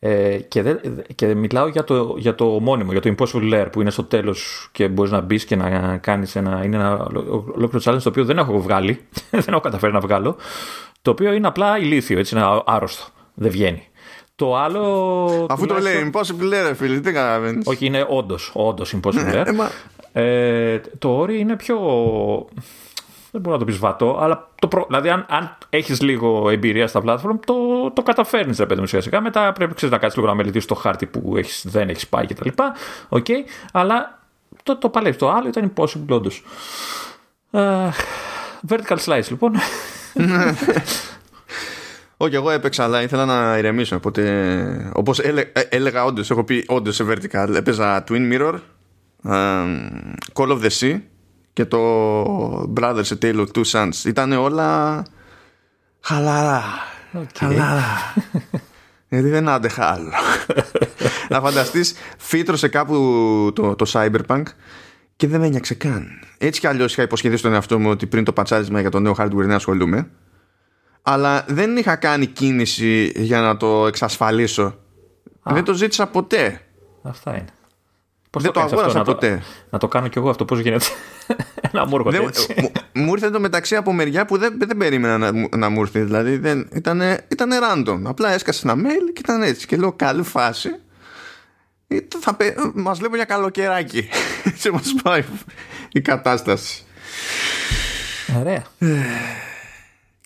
Ε, 0.00 0.36
και, 0.48 0.62
δεν- 0.62 0.80
και 1.14 1.34
μιλάω 1.34 1.68
για 1.68 1.84
το, 1.84 2.14
για 2.18 2.34
το 2.34 2.44
μόνιμο, 2.44 2.92
για 2.92 3.00
το 3.00 3.14
Impossible 3.18 3.52
Lair 3.54 3.66
που 3.72 3.80
είναι 3.80 3.90
στο 3.90 4.04
τέλος 4.04 4.68
και 4.72 4.88
μπορείς 4.88 5.10
να 5.12 5.20
μπεις 5.20 5.44
και 5.44 5.56
να 5.56 5.96
κάνεις 5.96 6.36
ένα, 6.36 6.60
είναι 6.64 6.76
ένα 6.76 7.06
ολόκληρο 7.54 7.80
challenge 7.84 8.02
το 8.02 8.08
οποίο 8.08 8.24
δεν 8.24 8.38
έχω 8.38 8.60
βγάλει, 8.60 9.00
δεν 9.30 9.44
έχω 9.48 9.60
καταφέρει 9.60 9.92
να 9.92 10.00
βγάλω, 10.00 10.36
το 11.02 11.10
οποίο 11.10 11.32
είναι 11.32 11.46
απλά 11.46 11.78
ηλίθιο, 11.78 12.18
έτσι 12.18 12.36
είναι 12.36 12.44
άρρωστο, 12.66 13.04
δεν 13.34 13.50
βγαίνει. 13.50 13.82
Το 14.36 14.56
άλλο... 14.56 14.82
Αφού 15.50 15.66
το 15.66 15.74
τουλάχιστον- 15.74 16.02
λέει, 16.02 16.10
impossible 16.14 16.48
λέει, 16.48 16.62
ρε 16.62 16.74
φίλε, 16.74 17.00
τι 17.00 17.12
καταλαβαίνεις. 17.12 17.66
όχι, 17.66 17.86
είναι 17.86 18.06
όντως, 18.08 18.50
όντως 18.54 18.94
Impossible 18.96 19.34
Lair. 19.34 19.46
Ε, 19.46 19.52
μα, 19.52 19.70
Ε, 20.22 20.80
το 20.98 21.16
όρι 21.16 21.38
είναι 21.38 21.56
πιο. 21.56 21.76
Δεν 23.30 23.40
μπορώ 23.40 23.54
να 23.54 23.58
το 23.58 23.64
πεις 23.64 23.78
βατό, 23.78 24.18
αλλά 24.20 24.48
το 24.54 24.68
προ... 24.68 24.84
δηλαδή 24.86 25.08
αν, 25.08 25.26
αν 25.28 25.56
έχεις 25.70 26.00
λίγο 26.00 26.50
εμπειρία 26.50 26.86
στα 26.86 27.02
platform, 27.04 27.38
το, 27.46 27.54
το 27.94 28.02
καταφέρνεις 28.02 28.58
ρε 28.58 28.66
παιδί 28.66 28.80
μου 28.80 28.86
σιγά 28.86 29.02
σιγά. 29.02 29.20
Μετά 29.20 29.52
πρέπει 29.52 29.74
ξέρεις, 29.74 29.94
να 29.94 30.00
κάτσεις 30.00 30.18
λίγο 30.18 30.30
να 30.30 30.36
μελετήσεις 30.36 30.68
το 30.68 30.74
χάρτη 30.74 31.06
που 31.06 31.34
έχεις, 31.36 31.64
δεν 31.68 31.88
έχεις 31.88 32.08
πάει 32.08 32.26
κτλ. 32.26 32.48
Οκ, 33.08 33.26
αλλά 33.72 34.18
το, 34.62 34.76
το 34.76 34.88
παλεύει. 34.88 35.16
Το 35.16 35.30
άλλο 35.30 35.48
ήταν 35.48 35.72
impossible 35.74 36.08
όντως. 36.08 36.44
vertical 38.68 38.96
slice 39.04 39.28
λοιπόν. 39.28 39.52
Όχι, 42.16 42.34
εγώ 42.34 42.50
έπαιξα, 42.50 42.84
αλλά 42.84 43.02
ήθελα 43.02 43.24
να 43.24 43.58
ηρεμήσω. 43.58 43.96
Οπότε, 43.96 44.90
όπως 44.94 45.20
έλεγα, 45.68 46.04
όντως, 46.04 46.30
έχω 46.30 46.44
πει 46.44 46.64
όντως 46.68 46.94
σε 46.94 47.04
vertical. 47.08 47.54
Έπαιζα 47.54 48.04
Twin 48.08 48.32
Mirror, 48.32 48.54
ε, 49.24 49.64
Call 50.32 50.48
of 50.48 50.60
the 50.60 50.70
Sea 50.80 51.00
και 51.58 51.64
το 51.64 52.72
Brothers 52.80 53.04
A 53.04 53.18
Tale 53.22 53.46
of 53.46 53.46
Two 53.54 53.64
Sons. 53.72 54.04
Ήταν 54.04 54.32
όλα 54.32 55.02
χαλαρά. 56.00 56.64
Χαλαρά. 57.38 58.14
Γιατί 59.08 59.28
δεν 59.28 59.48
άντεχα 59.48 59.92
άλλο. 59.92 60.10
να 61.30 61.40
φανταστείς, 61.40 61.94
φύτρωσε 62.18 62.68
κάπου 62.68 62.94
το, 63.54 63.74
το 63.74 63.90
Cyberpunk 63.92 64.42
και 65.16 65.26
δεν 65.26 65.40
με 65.40 65.46
ένιαξε 65.46 65.74
καν. 65.74 66.06
Έτσι 66.38 66.60
κι 66.60 66.66
αλλιώς 66.66 66.92
είχα 66.92 67.02
υποσχεθεί 67.02 67.36
στον 67.36 67.52
εαυτό 67.52 67.78
μου 67.78 67.90
ότι 67.90 68.06
πριν 68.06 68.24
το 68.24 68.32
πατσάρισμα 68.32 68.80
για 68.80 68.90
το 68.90 69.00
νέο 69.00 69.14
hardware 69.18 69.30
δεν 69.34 69.52
ασχολούμαι. 69.52 70.10
Αλλά 71.02 71.44
δεν 71.48 71.76
είχα 71.76 71.96
κάνει 71.96 72.26
κίνηση 72.26 73.12
για 73.14 73.40
να 73.40 73.56
το 73.56 73.86
εξασφαλίσω. 73.86 74.78
Δεν 75.42 75.64
το 75.64 75.74
ζήτησα 75.74 76.06
ποτέ. 76.06 76.60
Αυτά 77.02 77.30
είναι. 77.30 77.57
Πώς 78.30 78.42
Δεν 78.42 78.52
το 78.52 78.58
κάνεις 78.58 78.72
αγόρασα 78.74 78.98
να 78.98 79.04
το- 79.04 79.12
ποτέ. 79.14 79.42
Να 79.70 79.78
το 79.78 79.88
κάνω 79.88 80.08
κι 80.08 80.18
εγώ 80.18 80.30
αυτό, 80.30 80.44
πώς 80.44 80.58
γίνεται; 80.60 80.84
να 81.72 81.86
μου 81.86 81.96
έρχονται 81.96 82.18
Δεν- 82.18 82.26
έτσι. 82.26 82.54
μου, 82.60 82.72
μου 83.04 83.12
ήρθε 83.12 83.30
το 83.30 83.40
μεταξύ 83.40 83.76
από 83.76 83.92
μεριά 83.92 84.24
που 84.24 84.38
δεν, 84.38 84.54
δεν 84.58 84.76
περίμενα 84.76 85.18
να, 85.18 85.32
μου- 85.32 85.48
να 85.56 85.68
μου 85.68 85.80
έρθει. 85.80 86.00
Δηλαδή 86.00 86.36
δεν, 86.36 86.68
ήτανε, 86.74 87.24
ήτανε 87.28 87.56
random. 87.62 88.00
Απλά 88.04 88.32
έσκασε 88.32 88.68
ένα 88.68 88.88
mail 88.88 89.12
και 89.12 89.20
ήταν 89.20 89.42
έτσι. 89.42 89.66
Και 89.66 89.76
λέω 89.76 89.92
καλή 89.92 90.22
φάση. 90.22 90.68
Ε, 91.88 91.96
Θα, 92.20 92.34
πε- 92.34 92.58
μας 92.74 93.00
λέμε 93.00 93.16
για 93.16 93.24
καλοκαιράκι. 93.24 94.08
Έτσι 94.44 94.70
μας 94.70 94.94
πάει 95.02 95.24
η 95.92 96.00
κατάσταση. 96.00 96.82
Ωραία. 98.38 98.62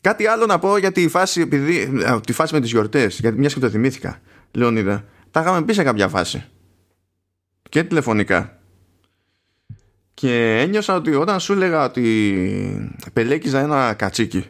Κάτι 0.00 0.26
άλλο 0.26 0.46
να 0.46 0.58
πω 0.58 0.76
για 0.76 0.92
τη 0.92 1.08
φάση, 1.08 1.40
επειδή, 1.40 2.02
α, 2.06 2.20
τη 2.20 2.32
φάση 2.32 2.54
με 2.54 2.60
τις 2.60 2.70
γιορτές, 2.70 3.18
γιατί 3.20 3.38
μια 3.38 3.48
και 3.48 3.58
το 3.58 3.70
θυμήθηκα, 3.70 4.20
Λεωνίδα. 4.52 5.04
Τα 5.30 5.40
είχαμε 5.40 5.62
πει 5.62 5.72
σε 5.72 5.82
κάποια 5.82 6.08
φάση. 6.08 6.44
Και 7.72 7.82
τηλεφωνικά. 7.84 8.58
και 10.14 10.58
ένιωσα 10.60 10.94
ότι 10.94 11.14
όταν 11.14 11.40
σου 11.40 11.52
έλεγα 11.52 11.84
ότι 11.84 12.92
πελέκιζα 13.12 13.60
ένα 13.60 13.94
κατσίκι 13.94 14.44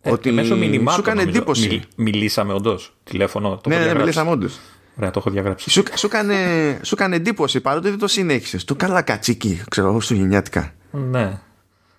ε, 0.00 0.10
ότι 0.10 0.30
μέσω 0.32 0.56
μηνυμάτων, 0.56 0.92
σου 0.94 1.00
έκανε 1.00 1.20
νομίζω. 1.20 1.36
εντύπωση. 1.38 1.68
Μιλ- 1.68 1.82
μιλήσαμε 1.96 2.52
όντως. 2.52 2.96
Τηλέφωνο. 3.04 3.48
Το 3.56 3.68
ναι, 3.68 3.74
έχω 3.74 3.84
ναι, 3.84 3.90
διαγράψει. 3.90 3.98
μιλήσαμε 4.02 4.30
όντως. 4.30 4.58
Ωραία, 4.96 5.10
το 5.10 5.18
έχω 5.18 5.30
διαγράψει. 5.30 5.70
Σου, 5.70 5.82
σου, 5.94 6.06
έκανε, 6.06 6.34
σου 6.82 6.94
έκανε 6.94 7.16
εντύπωση 7.16 7.60
παρότι 7.60 7.88
δεν 7.88 7.98
το 7.98 8.06
συνέχισες. 8.08 8.64
Του 8.64 8.76
καλά 8.76 9.02
κατσίκι, 9.02 9.62
ξέρω 9.70 9.86
εγώ, 9.86 9.96
χριστουγεννιάτικα. 9.96 10.72
Ναι, 10.90 11.40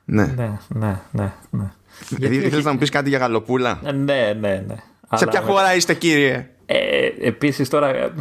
Ναι. 0.05 0.25
ναι, 0.25 0.57
ναι, 0.67 1.01
ναι. 1.11 1.33
ναι. 1.49 1.71
Γιατί 2.09 2.35
έχει- 2.35 2.45
ήθελες 2.45 2.65
να 2.65 2.71
μου 2.71 2.77
πεις 2.77 2.89
κάτι 2.89 3.09
για 3.09 3.17
γαλοπούλα; 3.17 3.79
Ε, 3.83 3.91
Ναι, 3.91 4.33
ναι, 4.39 4.63
ναι. 4.67 4.75
Σε 4.75 4.83
Αλλά 5.07 5.27
ποια 5.31 5.41
με- 5.41 5.47
χώρα 5.51 5.75
είστε 5.75 5.93
κύριε; 5.93 6.49
Ε, 6.65 7.07
επίσης 7.21 7.69
τώρα 7.69 7.87
ε, 7.87 8.13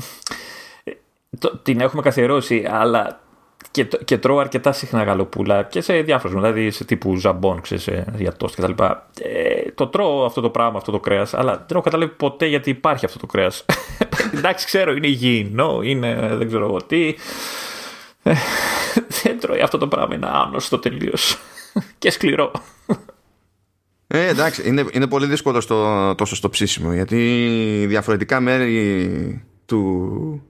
το- 1.38 1.56
την 1.62 1.80
έχουμε 1.80 2.02
καθιερώσει 2.02 2.66
αλλά 2.70 3.20
και, 3.70 3.84
το- 3.84 3.98
και 4.04 4.18
τρώω 4.18 4.38
αρκετά 4.38 4.72
συχνά 4.72 5.02
γαλοπούλα 5.02 5.62
και 5.62 5.80
σε 5.80 6.00
διάφορες 6.00 6.36
δηλαδή 6.36 6.70
σε 6.70 6.84
τύπου 6.84 7.16
ζαμπόν 7.16 7.60
ξέρεις, 7.60 7.82
σε- 7.82 8.04
για 8.16 8.32
τόστ 8.32 8.54
και 8.54 8.60
τα 8.60 8.68
λοιπά. 8.68 9.06
Ε, 9.20 9.70
το 9.74 9.86
τρώω 9.86 10.24
αυτό 10.24 10.40
το 10.40 10.50
πράγμα, 10.50 10.78
αυτό 10.78 10.92
το 10.92 11.00
κρέας 11.00 11.34
αλλά 11.34 11.52
δεν 11.52 11.66
έχω 11.70 11.80
καταλάβει 11.80 12.12
ποτέ 12.12 12.46
γιατί 12.46 12.70
υπάρχει 12.70 13.04
αυτό 13.04 13.18
το 13.18 13.26
κρέας. 13.26 13.64
Εντάξει 14.36 14.66
ξέρω 14.66 14.92
είναι 14.92 15.06
υγιεινό, 15.06 15.80
είναι 15.82 16.30
δεν 16.36 16.46
ξέρω 16.46 16.64
εγώ 16.64 16.76
τι. 16.76 17.14
Ε, 18.22 18.32
δεν 19.22 19.40
τρώει 19.40 19.60
αυτό 19.60 19.78
το 19.78 19.88
πράγμα, 19.88 20.14
είναι 20.14 20.28
άνοστο 20.30 20.78
τελείως 20.78 21.38
και 21.98 22.10
σκληρό. 22.10 22.50
Ε, 24.08 24.26
εντάξει, 24.26 24.68
είναι, 24.68 24.84
είναι 24.92 25.06
πολύ 25.06 25.26
δύσκολο 25.26 25.60
στο, 25.60 26.14
τόσο 26.14 26.36
στο 26.36 26.48
ψήσιμο 26.48 26.92
γιατί 26.92 27.84
διαφορετικά 27.88 28.40
μέρη 28.40 29.44
του, 29.66 30.42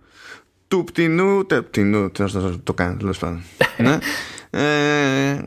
του 0.69 0.85
πτηνού, 0.85 1.47
τε, 1.47 1.63
πτηνού, 1.63 2.11
τι 2.11 2.23
να 2.23 2.29
το, 2.29 2.59
το 2.65 2.75
κάνει 2.75 2.97
τέλος 2.97 3.19
πάντων. 3.19 3.43
ναι, 3.79 3.99
ε, 4.51 5.45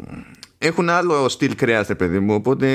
έχουν 0.58 0.90
άλλο 0.90 1.30
στυλ 1.30 1.56
κρέας, 1.56 1.88
ρε 1.88 1.96
παιδί 1.96 2.20
μου, 2.20 2.34
οπότε 2.34 2.68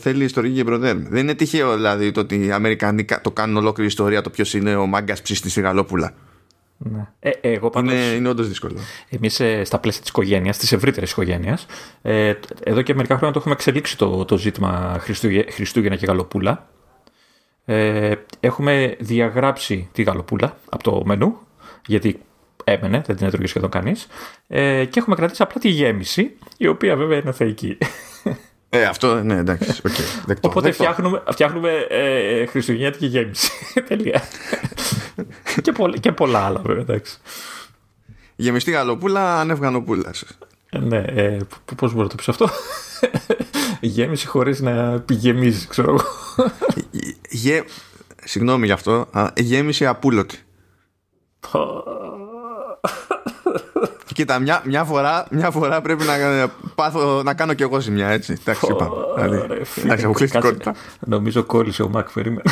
θέλει 0.00 0.24
ιστορική 0.24 0.54
και 0.54 0.64
προδέρμ. 0.64 1.02
Δεν 1.08 1.22
είναι 1.22 1.34
τυχαίο 1.34 1.74
δηλαδή 1.74 2.10
το 2.10 2.20
ότι 2.20 2.46
οι 2.46 2.52
Αμερικανοί 2.52 3.04
κα- 3.04 3.20
το 3.20 3.30
κάνουν 3.30 3.56
ολόκληρη 3.56 3.88
ιστορία 3.88 4.22
το 4.22 4.30
ποιος 4.30 4.54
είναι 4.54 4.76
ο 4.76 4.86
μάγκας 4.86 5.22
ψήστη 5.22 5.50
στη 5.50 5.60
Γαλόπουλα. 5.60 6.14
Ναι. 6.78 7.08
Ε, 7.20 7.30
εγώ 7.40 7.70
πάντως... 7.70 7.92
Είναι, 7.92 8.02
είναι 8.02 8.28
όντως 8.28 8.48
δύσκολο. 8.48 8.78
Εμείς 9.08 9.40
στα 9.62 9.78
πλαίσια 9.78 10.00
της 10.00 10.10
οικογένειας, 10.10 10.58
της 10.58 10.72
ευρύτερης 10.72 11.10
οικογένειας, 11.10 11.66
ε, 12.02 12.32
εδώ 12.64 12.82
και 12.82 12.94
μερικά 12.94 13.14
χρόνια 13.14 13.32
το 13.32 13.38
έχουμε 13.38 13.54
εξελίξει 13.54 13.98
το, 13.98 14.24
το 14.24 14.38
ζήτημα 14.38 14.96
Χριστούγε, 15.00 15.44
Χριστούγεννα 15.50 15.96
και 15.96 16.06
Γαλοπούλα. 16.06 16.68
Ε, 17.64 18.14
έχουμε 18.40 18.96
διαγράψει 19.00 19.88
τη 19.92 20.02
Γαλοπούλα 20.02 20.56
από 20.68 20.82
το 20.82 21.02
μενού, 21.04 21.38
γιατί 21.86 22.20
έμενε, 22.64 23.02
δεν 23.06 23.16
την 23.16 23.26
έτρωγε 23.26 23.46
σχεδόν 23.46 23.70
κανείς. 23.70 24.06
Ε, 24.46 24.84
και 24.84 24.98
έχουμε 24.98 25.16
κρατήσει 25.16 25.42
απλά 25.42 25.60
τη 25.60 25.68
γέμιση, 25.68 26.36
η 26.56 26.66
οποία 26.66 26.96
βέβαια 26.96 27.18
είναι 27.18 27.32
θεϊκή. 27.32 27.78
Ε, 28.68 28.84
αυτό, 28.84 29.22
ναι, 29.22 29.34
εντάξει. 29.36 29.80
Okay, 29.88 30.22
δεκτό, 30.26 30.48
Οπότε 30.48 30.68
δεκτό. 30.68 30.82
φτιάχνουμε, 30.82 31.22
φτιάχνουμε 31.30 31.86
ε, 31.88 32.46
χριστουγεννιάτικη 32.46 33.06
γέμιση. 33.06 33.50
Τελεία. 33.88 34.22
και, 35.62 35.72
πολλ- 35.72 36.00
και 36.00 36.12
πολλά 36.12 36.38
άλλα 36.38 36.60
βέβαια, 36.64 36.82
εντάξει. 36.82 37.16
Γεμιστή 38.36 38.70
γαλοπούλα, 38.70 39.40
ανευγανοπούλα. 39.40 40.10
Ε, 40.70 40.78
Ναι, 40.78 40.98
ε, 40.98 41.36
π- 41.64 41.74
πώς 41.74 41.90
μπορώ 41.92 42.02
να 42.02 42.08
το 42.08 42.14
πεις 42.16 42.28
αυτό; 42.28 42.48
Γέμιση 43.80 44.26
χωρίς 44.26 44.60
να 44.60 45.00
πηγεμίζει, 45.00 45.66
ξέρω 45.66 45.88
εγώ. 45.90 46.04
Γε... 47.30 47.62
Συγγνώμη 48.24 48.66
γι' 48.66 48.72
αυτό. 48.72 49.06
Α, 49.12 49.30
γέμιση 49.36 49.86
απούλωτη. 49.86 50.38
Κοίτα, 54.14 54.38
μια, 54.38 54.62
μια, 54.64 54.84
φορά, 54.84 55.26
μια 55.30 55.50
φορά 55.50 55.80
πρέπει 55.80 56.04
να, 56.04 56.48
πάθω, 56.74 57.22
να 57.22 57.34
κάνω 57.34 57.54
κι 57.54 57.62
εγώ 57.62 57.80
ζημιά, 57.80 58.08
έτσι. 58.08 58.32
Εντάξει, 58.40 58.66
είπαμε. 58.70 58.94
Δηλαδή, 59.16 59.54
Ρε, 59.54 59.64
φίλε, 59.64 59.86
εντάξει, 59.86 60.04
αποκλειστικότητα. 60.04 60.64
κάτσε. 60.64 60.82
Νομίζω 61.06 61.42
κόλλησε 61.44 61.82
ο 61.82 61.88
Μακ, 61.88 62.12
περίμενε. 62.12 62.42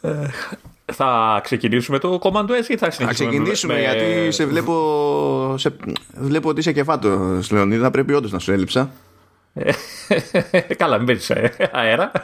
Ε, 0.00 0.26
θα 0.92 1.40
ξεκινήσουμε 1.42 1.98
το 1.98 2.18
Command 2.22 2.44
S 2.50 2.68
ή 2.68 2.76
θα 2.76 2.86
Θα 2.86 2.90
συνεχίσουμε 2.90 3.10
ξεκινήσουμε 3.10 3.74
με- 3.74 3.80
γιατί 3.80 4.32
σε 4.32 4.46
βλέπω, 4.46 5.54
σε, 5.58 5.76
βλέπω 6.14 6.48
ότι 6.48 6.60
είσαι 6.60 6.72
κεφάτος, 6.72 7.50
Λεωνίδα. 7.50 7.90
Πρέπει 7.90 8.12
όντως 8.14 8.32
να 8.32 8.38
σου 8.38 8.52
έλειψα. 8.52 8.90
Καλά, 10.76 10.96
μην 10.96 11.06
παίρνεις 11.06 11.30
ε, 11.30 11.52
αέρα. 11.72 12.10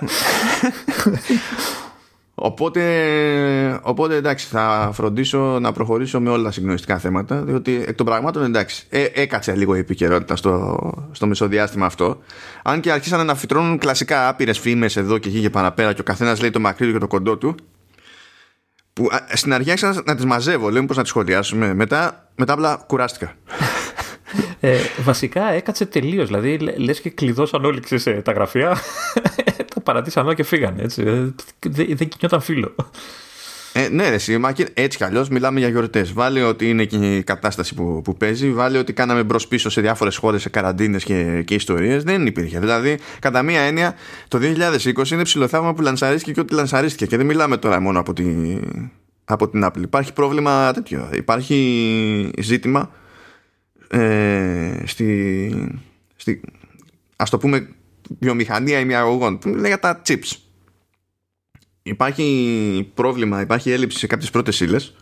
Οπότε, 2.38 3.80
οπότε 3.82 4.14
εντάξει, 4.14 4.46
θα 4.46 4.90
φροντίσω 4.92 5.38
να 5.38 5.72
προχωρήσω 5.72 6.20
με 6.20 6.30
όλα 6.30 6.42
τα 6.42 6.50
συγκλονιστικά 6.50 6.98
θέματα, 6.98 7.42
διότι 7.42 7.84
εκ 7.86 7.94
των 7.94 8.06
πραγμάτων 8.06 8.44
εντάξει, 8.44 8.86
ε, 8.88 9.04
έκατσε 9.14 9.54
λίγο 9.54 9.74
η 9.74 9.78
επικαιρότητα 9.78 10.36
στο, 10.36 10.78
στο 11.12 11.26
μεσοδιάστημα 11.26 11.86
αυτό. 11.86 12.18
Αν 12.62 12.80
και 12.80 12.92
αρχίσανε 12.92 13.22
να 13.22 13.34
φυτρώνουν 13.34 13.78
κλασικά 13.78 14.28
άπειρες 14.28 14.58
φήμες 14.58 14.96
εδώ 14.96 15.18
και 15.18 15.28
εκεί 15.28 15.40
και 15.40 15.50
παραπέρα 15.50 15.92
και 15.92 16.00
ο 16.00 16.04
καθένας 16.04 16.40
λέει 16.40 16.50
το 16.50 16.60
μακρύ 16.60 16.86
του 16.86 16.92
και 16.92 16.98
το 16.98 17.06
κοντό 17.06 17.36
του. 17.36 17.54
Που 18.92 19.08
α, 19.10 19.36
στην 19.36 19.52
αρχή 19.52 19.70
άρχισα 19.70 20.02
να 20.06 20.14
τις 20.14 20.24
μαζεύω, 20.24 20.70
λέω 20.70 20.84
πώ 20.84 20.94
να 20.94 21.00
τις 21.00 21.10
σχολιάσουμε. 21.10 21.74
Μετά, 21.74 22.28
μετά 22.36 22.52
απλά 22.52 22.84
κουράστηκα. 22.86 23.34
Ε, 24.60 24.78
βασικά 25.02 25.52
έκατσε 25.52 25.86
τελείως. 25.86 26.26
Δηλαδή, 26.26 26.58
λε 26.58 26.76
λες 26.76 27.00
και 27.00 27.10
κλειδώσαν 27.10 27.64
όλοι 27.64 27.80
ξέρεις, 27.80 28.06
ε, 28.06 28.12
τα 28.12 28.32
γραφεία. 28.32 28.76
Τα 29.86 29.92
παρατήσαν 29.92 30.24
όλα 30.24 30.34
και 30.34 30.42
φύγανε. 30.42 30.82
Έτσι. 30.82 31.02
Ε, 31.02 31.12
Δεν 31.68 31.86
δεν 31.96 32.08
κινιόταν 32.08 32.40
φίλο. 32.40 32.74
Ε, 33.72 33.88
ναι, 33.88 34.08
ρε, 34.08 34.14
εσύ, 34.14 34.38
μα 34.38 34.52
και- 34.52 34.68
έτσι 34.74 34.98
κι 34.98 35.04
αλλιώς 35.04 35.28
μιλάμε 35.28 35.58
για 35.58 35.68
γιορτές. 35.68 36.12
Βάλε 36.12 36.42
ότι 36.42 36.68
είναι 36.68 36.84
και 36.84 37.16
η 37.16 37.22
κατάσταση 37.22 37.74
που, 37.74 38.00
που 38.04 38.16
παίζει, 38.16 38.52
βάλε 38.52 38.78
ότι 38.78 38.92
κάναμε 38.92 39.22
μπρος 39.22 39.48
πίσω 39.48 39.70
σε 39.70 39.80
διάφορες 39.80 40.16
χώρες, 40.16 40.42
σε 40.42 40.48
καραντίνες 40.48 41.04
και, 41.04 41.42
και 41.46 41.54
ιστορίες. 41.54 42.02
Δεν 42.02 42.26
υπήρχε. 42.26 42.58
Δηλαδή, 42.58 42.98
κατά 43.18 43.42
μία 43.42 43.60
έννοια, 43.60 43.94
το 44.28 44.38
2020 44.38 45.10
είναι 45.10 45.22
ψηλοθαύμα 45.22 45.74
που 45.74 45.82
λανσαρίστηκε 45.82 46.32
και 46.32 46.40
ό,τι 46.40 46.54
λανσαρίστηκε. 46.54 47.06
Και 47.06 47.16
δεν 47.16 47.26
μιλάμε 47.26 47.56
τώρα 47.56 47.80
μόνο 47.80 47.98
από, 48.00 48.12
τη, 48.12 48.24
από 49.24 49.48
την 49.48 49.64
Apple. 49.64 49.82
Υπάρχει 49.82 50.12
πρόβλημα 50.12 50.72
τέτοιο. 50.72 51.10
Υπάρχει 51.14 52.30
ζήτημα 52.38 52.90
ε, 53.88 54.82
στη, 54.84 55.80
στη 56.16 56.40
ας 57.16 57.30
το 57.30 57.38
πούμε 57.38 57.68
βιομηχανία 58.18 58.78
ημιαγωγών 58.78 59.38
που 59.38 59.48
είναι 59.48 59.66
για 59.68 59.78
τα 59.78 60.02
chips. 60.06 60.32
Υπάρχει 61.82 62.90
πρόβλημα, 62.94 63.40
υπάρχει 63.40 63.70
έλλειψη 63.70 63.98
σε 63.98 64.06
κάποιες 64.06 64.30
πρώτες 64.30 64.60
ύλες 64.60 64.94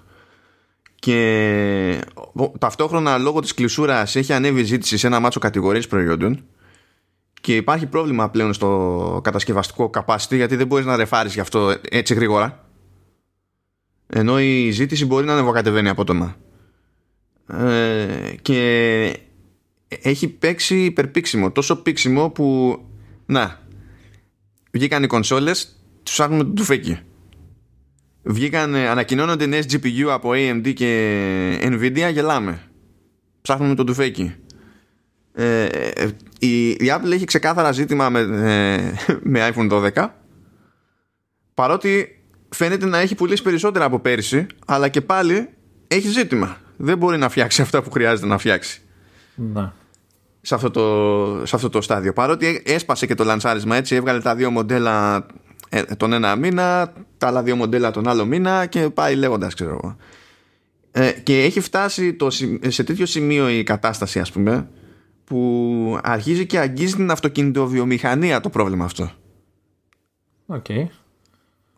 και 0.94 2.00
ο- 2.32 2.48
ταυτόχρονα 2.58 3.18
λόγω 3.18 3.40
της 3.40 3.54
κλεισούρας 3.54 4.16
έχει 4.16 4.32
ανέβει 4.32 4.60
η 4.60 4.64
ζήτηση 4.64 4.96
σε 4.96 5.06
ένα 5.06 5.20
μάτσο 5.20 5.38
κατηγορίες 5.40 5.86
προϊόντων 5.86 6.44
και 7.40 7.56
υπάρχει 7.56 7.86
πρόβλημα 7.86 8.30
πλέον 8.30 8.52
στο 8.52 9.20
κατασκευαστικό 9.24 9.90
capacity 9.94 10.30
γιατί 10.34 10.56
δεν 10.56 10.66
μπορείς 10.66 10.86
να 10.86 10.96
ρεφάρεις 10.96 11.34
γι' 11.34 11.40
αυτό 11.40 11.74
έτσι 11.90 12.14
γρήγορα. 12.14 12.68
Ενώ 14.06 14.40
η 14.40 14.70
ζήτηση 14.70 15.06
μπορεί 15.06 15.26
να 15.26 15.32
ανεβοκατεβαίνει 15.32 15.88
απότομα. 15.88 16.36
Ε, 17.46 18.34
και 18.42 19.18
έχει 19.88 20.28
παίξει 20.28 20.84
υπερπίξιμο 20.84 21.50
τόσο 21.50 21.76
πίξιμο 21.76 22.30
που 22.30 22.78
να. 23.26 23.60
Βγήκαν 24.70 25.02
οι 25.02 25.06
κονσόλες 25.06 25.78
τους 26.02 26.12
ψάχνουμε 26.12 26.44
το 26.44 26.50
τουφέκι 26.50 26.98
βγήκαν 28.24 28.74
ανακοινώνονται 28.74 29.46
νέες 29.46 29.66
GPU 29.72 30.06
από 30.10 30.30
AMD 30.34 30.72
και 30.74 31.58
Nvidia 31.62 32.10
γελάμε. 32.12 32.62
Ψάχνουμε 33.42 33.74
το 33.74 33.84
τουφέκι 33.84 34.34
ε, 35.34 35.64
ε, 35.64 36.08
η, 36.38 36.68
η 36.68 36.86
Apple 36.86 37.10
έχει 37.10 37.24
ξεκάθαρα 37.24 37.72
ζήτημα 37.72 38.08
με, 38.10 38.20
ε, 38.20 38.92
με 39.22 39.52
iPhone 39.54 39.92
12 39.94 40.08
παρότι 41.54 42.20
φαίνεται 42.48 42.86
να 42.86 42.98
έχει 42.98 43.14
πουλήσει 43.14 43.42
περισσότερα 43.42 43.84
από 43.84 43.98
πέρυσι 43.98 44.46
αλλά 44.66 44.88
και 44.88 45.00
πάλι 45.00 45.48
έχει 45.88 46.08
ζήτημα. 46.08 46.56
Δεν 46.76 46.98
μπορεί 46.98 47.18
να 47.18 47.28
φτιάξει 47.28 47.62
αυτά 47.66 47.82
που 47.82 47.90
χρειάζεται 47.90 48.26
να 48.26 48.38
φτιάξει. 48.38 48.80
Να. 49.34 49.74
Σε 50.46 50.54
αυτό 50.54 50.70
το, 50.70 51.46
σε 51.46 51.56
αυτό 51.56 51.68
το 51.68 51.80
στάδιο. 51.80 52.12
Παρότι 52.12 52.62
έσπασε 52.66 53.06
και 53.06 53.14
το 53.14 53.24
λανσάρισμα 53.24 53.76
έτσι, 53.76 53.94
έβγαλε 53.94 54.20
τα 54.20 54.34
δύο 54.34 54.50
μοντέλα 54.50 55.26
ε, 55.68 55.82
τον 55.82 56.12
ένα 56.12 56.36
μήνα, 56.36 56.92
τα 57.18 57.26
άλλα 57.26 57.42
δύο 57.42 57.56
μοντέλα 57.56 57.90
τον 57.90 58.08
άλλο 58.08 58.24
μήνα 58.24 58.66
και 58.66 58.90
πάει 58.90 59.14
λέγοντας, 59.14 59.54
ξέρω 59.54 59.70
εγώ. 59.70 59.96
Ε, 60.90 61.10
και 61.10 61.42
έχει 61.42 61.60
φτάσει 61.60 62.14
το, 62.14 62.30
σημ- 62.30 62.64
σε 62.70 62.84
τέτοιο 62.84 63.06
σημείο 63.06 63.48
η 63.48 63.62
κατάσταση, 63.62 64.20
ας 64.20 64.32
πούμε, 64.32 64.68
που 65.24 65.98
αρχίζει 66.02 66.46
και 66.46 66.58
αγγίζει 66.58 66.94
την 66.94 67.10
αυτοκινητοβιομηχανία 67.10 68.40
το 68.40 68.50
πρόβλημα 68.50 68.84
αυτό. 68.84 69.10
Οκ. 70.46 70.66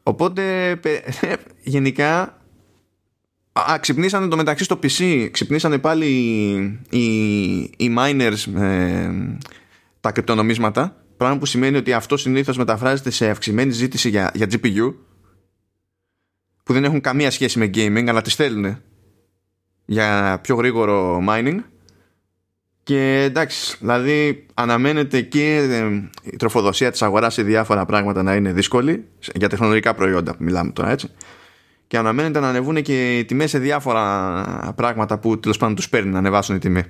Οπότε 0.02 0.76
πε- 0.82 1.08
γενικά 1.62 2.40
Α, 3.58 3.78
ξυπνήσανε 3.80 4.28
το 4.28 4.36
μεταξύ 4.36 4.64
στο 4.64 4.78
PC, 4.82 5.28
ξυπνήσανε 5.30 5.78
πάλι 5.78 6.06
οι, 6.06 6.98
οι, 6.98 7.56
οι 7.76 7.94
miners 7.98 8.60
ε, 8.60 9.10
τα 10.00 10.12
κρυπτονομίσματα, 10.12 10.96
πράγμα 11.16 11.38
που 11.38 11.46
σημαίνει 11.46 11.76
ότι 11.76 11.92
αυτό 11.92 12.16
συνήθως 12.16 12.56
μεταφράζεται 12.56 13.10
σε 13.10 13.30
αυξημένη 13.30 13.70
ζήτηση 13.70 14.08
για, 14.08 14.30
για 14.34 14.46
GPU. 14.50 14.94
που 16.62 16.72
δεν 16.72 16.84
έχουν 16.84 17.00
καμία 17.00 17.30
σχέση 17.30 17.58
με 17.58 17.70
gaming 17.74 18.06
αλλά 18.08 18.22
τις 18.22 18.34
θέλουν 18.34 18.78
για 19.84 20.38
πιο 20.42 20.54
γρήγορο 20.56 21.24
mining 21.28 21.58
και 22.82 23.22
εντάξει, 23.22 23.76
δηλαδή 23.80 24.46
αναμένεται 24.54 25.20
και 25.20 25.56
ε, 25.56 26.10
η 26.22 26.36
τροφοδοσία 26.36 26.90
της 26.90 27.02
αγοράς 27.02 27.34
σε 27.34 27.42
διάφορα 27.42 27.84
πράγματα 27.84 28.22
να 28.22 28.34
είναι 28.34 28.52
δύσκολη 28.52 29.06
για 29.34 29.48
τεχνολογικά 29.48 29.94
προϊόντα 29.94 30.36
που 30.36 30.44
μιλάμε 30.44 30.70
τώρα 30.70 30.90
έτσι 30.90 31.08
και 31.86 31.98
αναμένεται 31.98 32.40
να 32.40 32.48
ανεβούν 32.48 32.82
και 32.82 33.18
οι 33.18 33.24
τιμές 33.24 33.50
σε 33.50 33.58
διάφορα 33.58 34.72
πράγματα 34.76 35.18
που 35.18 35.40
τέλος 35.40 35.56
πάντων 35.56 35.74
τους 35.74 35.88
παίρνει 35.88 36.10
να 36.10 36.18
ανεβάσουν 36.18 36.56
η 36.56 36.58
τιμή. 36.58 36.82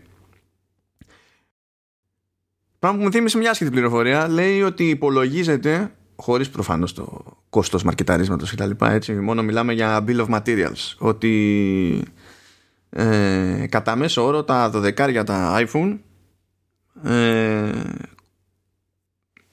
Πράγμα 2.79 2.99
που 2.99 3.05
μου 3.05 3.13
θύμισε 3.13 3.39
μια 3.39 3.51
άσχετη 3.51 3.71
πληροφορία 3.71 4.29
λέει 4.29 4.63
ότι 4.63 4.89
υπολογίζεται 4.89 5.93
χωρίς 6.17 6.51
προφανώς 6.51 6.95
το 6.95 7.25
κόστος 7.49 7.83
μαρκεταρίσματος 7.83 8.51
και 8.51 8.57
τα 8.57 8.67
λοιπά 8.67 8.91
έτσι 8.91 9.13
μόνο 9.13 9.43
μιλάμε 9.43 9.73
για 9.73 10.05
bill 10.09 10.27
of 10.27 10.41
materials 10.41 10.95
ότι 10.99 12.03
ε, 12.91 13.67
κατά 13.69 13.97
μέσο 13.97 14.25
όρο 14.27 14.45
τα 14.45 14.71
12 14.75 15.11
για 15.11 15.25
τα 15.25 15.67
iPhone 15.67 15.99
ε, 17.05 17.71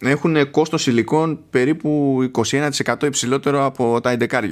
έχουν 0.06 0.52
κόστος 0.52 0.88
υλικών 0.88 1.40
περίπου 1.50 2.20
21% 2.34 3.04
υψηλότερο 3.04 3.66
από 3.66 4.02
τα 4.02 4.18
11 4.20 4.48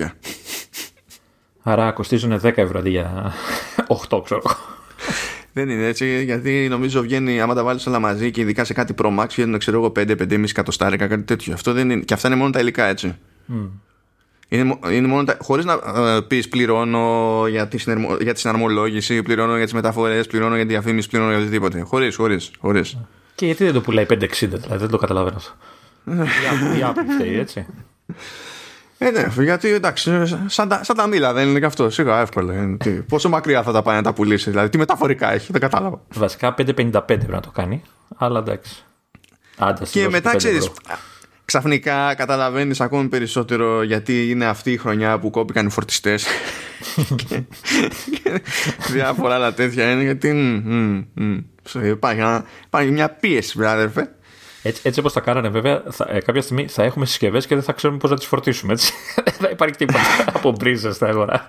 Άρα 1.63 1.91
κοστίζουν 1.91 2.39
10 2.43 2.57
ευρώ 2.57 2.79
αντί 2.79 2.89
για 2.89 3.33
8 4.09 4.23
ξέρω 4.23 4.41
δεν 5.53 5.69
είναι 5.69 5.85
έτσι, 5.85 6.23
γιατί 6.23 6.67
νομίζω 6.69 7.01
βγαίνει, 7.01 7.41
άμα 7.41 7.53
τα 7.53 7.63
βάλεις 7.63 7.87
όλα 7.87 7.99
μαζί 7.99 8.31
και 8.31 8.41
ειδικά 8.41 8.63
σε 8.63 8.73
κάτι 8.73 8.93
Pro 9.01 9.19
Max, 9.19 9.25
βγαίνουν 9.29 9.59
ξέρω 9.59 9.77
εγώ 9.77 9.91
5-5,5 9.95 10.43
εκατοστάρικα, 10.49 11.07
κάτι 11.07 11.23
τέτοιο. 11.23 11.53
Αυτό 11.53 11.73
δεν 11.73 11.89
είναι, 11.89 12.03
και 12.03 12.13
αυτά 12.13 12.27
είναι 12.27 12.37
μόνο 12.37 12.49
τα 12.49 12.59
υλικά, 12.59 12.85
έτσι. 12.85 13.15
Mm. 13.49 13.69
Είναι, 14.47 14.79
είναι 14.91 15.07
μόνο 15.07 15.23
τα, 15.23 15.37
χωρίς 15.41 15.65
να 15.65 15.73
ε, 15.73 16.21
πεις 16.27 16.47
πληρώνω 16.47 17.45
για 17.49 17.67
τη, 17.67 17.77
συνερμο, 17.77 18.17
για 18.21 18.33
τη 18.33 18.39
συναρμολόγηση, 18.39 19.23
πληρώνω 19.23 19.55
για 19.55 19.63
τις 19.63 19.73
μεταφορές, 19.73 20.27
πληρώνω 20.27 20.55
για 20.55 20.65
τη 20.65 20.71
διαφήμιση, 20.71 21.09
πληρώνω 21.09 21.31
για 21.31 21.39
οτιδήποτε. 21.39 21.81
Χωρίς, 21.81 22.15
χωρίς, 22.15 22.51
χωρίς. 22.59 22.97
Και 23.41 23.47
γιατί 23.47 23.63
δεν 23.63 23.73
το 23.73 23.81
πουλάει 23.81 24.05
560, 24.09 24.19
δηλαδή 24.39 24.77
δεν 24.77 24.89
το 24.89 24.97
καταλαβαίνω 24.97 25.35
αυτό. 25.35 25.51
Η 26.77 26.81
Apple 26.83 27.13
φταίει, 27.15 27.39
έτσι. 27.39 27.65
Ε, 28.97 29.09
ναι, 29.09 29.27
γιατί 29.43 29.69
εντάξει, 29.69 30.11
σαν 30.45 30.67
τα, 30.67 30.83
σαν 30.83 30.95
τα 30.95 31.07
μήλα 31.07 31.33
δεν 31.33 31.47
είναι 31.47 31.59
και 31.59 31.65
αυτό. 31.65 31.89
Σίγουρα 31.89 32.19
εύκολο. 32.19 32.53
Είναι. 32.53 32.77
Τι, 32.77 32.89
πόσο 32.89 33.29
μακριά 33.29 33.63
θα 33.63 33.71
τα 33.71 33.81
πάει 33.81 33.95
να 33.95 34.01
τα 34.01 34.13
πουλήσει, 34.13 34.49
δηλαδή 34.49 34.69
τι 34.69 34.77
μεταφορικά 34.77 35.33
έχει, 35.33 35.51
δεν 35.51 35.61
κατάλαβα. 35.61 36.01
Βασικά 36.13 36.55
5,55 36.57 37.01
πρέπει 37.05 37.31
να 37.31 37.39
το 37.39 37.49
κάνει, 37.49 37.81
αλλά 38.17 38.39
εντάξει. 38.39 38.83
Άντε, 39.57 39.85
και 39.91 40.09
μετά 40.09 40.35
ξέρεις, 40.35 40.71
ξαφνικά 41.51 42.13
καταλαβαίνεις 42.15 42.81
ακόμη 42.81 43.07
περισσότερο 43.07 43.83
γιατί 43.83 44.29
είναι 44.29 44.45
αυτή 44.45 44.71
η 44.71 44.77
χρονιά 44.77 45.19
που 45.19 45.29
κόπηκαν 45.29 45.65
οι 45.67 45.69
φορτιστές. 45.69 46.25
και, 47.15 47.43
διάφορα 48.93 49.35
άλλα 49.35 49.53
τέτοια 49.53 49.91
είναι 49.91 50.03
γιατί. 50.03 50.29
υπάρχει, 51.83 52.91
μια 52.91 53.09
πίεση, 53.09 53.57
βράδερφε. 53.57 54.09
Έτσι, 54.63 54.81
έτσι 54.85 54.99
όπως 54.99 55.13
τα 55.13 55.19
κάνανε, 55.19 55.49
βέβαια, 55.49 55.83
θα, 55.89 56.07
ε, 56.09 56.19
κάποια 56.19 56.41
στιγμή 56.41 56.67
θα 56.67 56.83
έχουμε 56.83 57.05
συσκευές 57.05 57.47
και 57.47 57.55
δεν 57.55 57.63
θα 57.63 57.73
ξέρουμε 57.73 57.99
πώς 57.99 58.09
να 58.09 58.17
τις 58.17 58.25
φορτίσουμε. 58.25 58.73
Έτσι. 58.73 58.93
δεν 59.25 59.33
θα 59.39 59.49
υπάρχει 59.49 59.75
τίποτα 59.75 59.99
από 60.35 60.51
μπρίζες 60.51 60.95
στην 60.95 61.07
αγορά. 61.07 61.45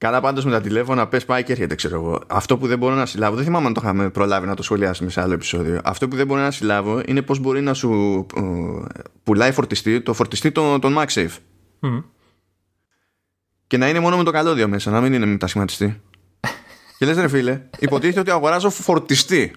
Καλά 0.00 0.20
πάντως 0.20 0.44
με 0.44 0.50
τα 0.50 0.60
τηλέφωνα, 0.60 1.08
πες 1.08 1.24
πάει 1.24 1.42
και 1.42 1.52
έρχεται, 1.52 1.74
ξέρω 1.74 1.94
εγώ. 1.94 2.22
Αυτό 2.26 2.58
που 2.58 2.66
δεν 2.66 2.78
μπορώ 2.78 2.94
να 2.94 3.06
συλλάβω, 3.06 3.36
δεν 3.36 3.44
θυμάμαι 3.44 3.66
αν 3.66 3.72
το 3.72 3.80
είχαμε 3.84 4.10
προλάβει 4.10 4.46
να 4.46 4.54
το 4.54 4.62
σχολιάσουμε 4.62 5.10
σε 5.10 5.20
άλλο 5.20 5.32
επεισόδιο. 5.32 5.80
Αυτό 5.84 6.08
που 6.08 6.16
δεν 6.16 6.26
μπορώ 6.26 6.40
να 6.40 6.50
συλλάβω 6.50 7.02
είναι 7.06 7.22
πώς 7.22 7.38
μπορεί 7.38 7.60
να 7.60 7.74
σου 7.74 8.26
ε, 8.36 8.40
πουλάει 9.22 9.52
φορτιστή, 9.52 10.00
το 10.00 10.14
φορτιστή 10.14 10.52
των, 10.52 10.80
τον 10.80 10.96
MagSafe. 10.98 11.30
Mm. 11.80 12.02
Και 13.66 13.76
να 13.76 13.88
είναι 13.88 14.00
μόνο 14.00 14.16
με 14.16 14.22
το 14.22 14.30
καλώδιο 14.30 14.68
μέσα, 14.68 14.90
να 14.90 15.00
μην 15.00 15.12
είναι 15.12 15.26
μετασχηματιστής. 15.26 16.00
και 16.98 17.06
λες, 17.06 17.16
ρε 17.16 17.28
φίλε, 17.28 17.60
υποτίθεται 17.78 18.20
ότι 18.20 18.30
αγοράζω 18.30 18.70
φορτιστή. 18.70 19.52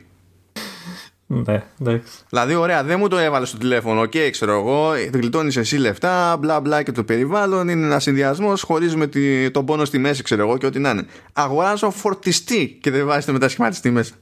Ναι, 1.28 1.64
εντάξει. 1.82 2.14
Δηλαδή, 2.30 2.56
ωραία, 2.56 2.84
δεν 2.84 3.00
μου 3.00 3.08
το 3.08 3.18
έβαλες 3.18 3.50
στο 3.50 3.58
τηλέφωνο. 3.58 4.02
OK, 4.02 4.12
okay, 4.12 4.28
ξέρω 4.32 4.52
εγώ, 4.52 4.92
γλιτώνεις 5.14 5.58
εσύ 5.58 5.78
λεφτά, 5.78 6.38
μπλα 6.38 6.60
μπλα 6.60 6.84
και 6.84 6.92
το 6.92 7.04
περιβάλλον. 7.04 7.68
Είναι 7.68 7.86
ένα 7.86 8.00
συνδυασμός, 8.00 8.62
χωρίζουμε 8.62 9.10
τον 9.52 9.66
πόνο 9.66 9.86
στη 9.86 9.98
μέση, 9.98 10.24
ξέρω 10.24 10.42
εγώ 10.42 10.58
και 10.58 10.66
ό,τι 10.66 10.80
να 10.80 10.90
είναι. 10.90 11.06
Αγοράζω 11.34 11.92
φορτιστή 11.92 12.78
και 12.82 12.92
δεν 12.92 13.06
βάζεις 13.06 13.26
το 13.26 13.32
μετασχηματιστή 13.32 13.92
μέσα. 13.92 14.14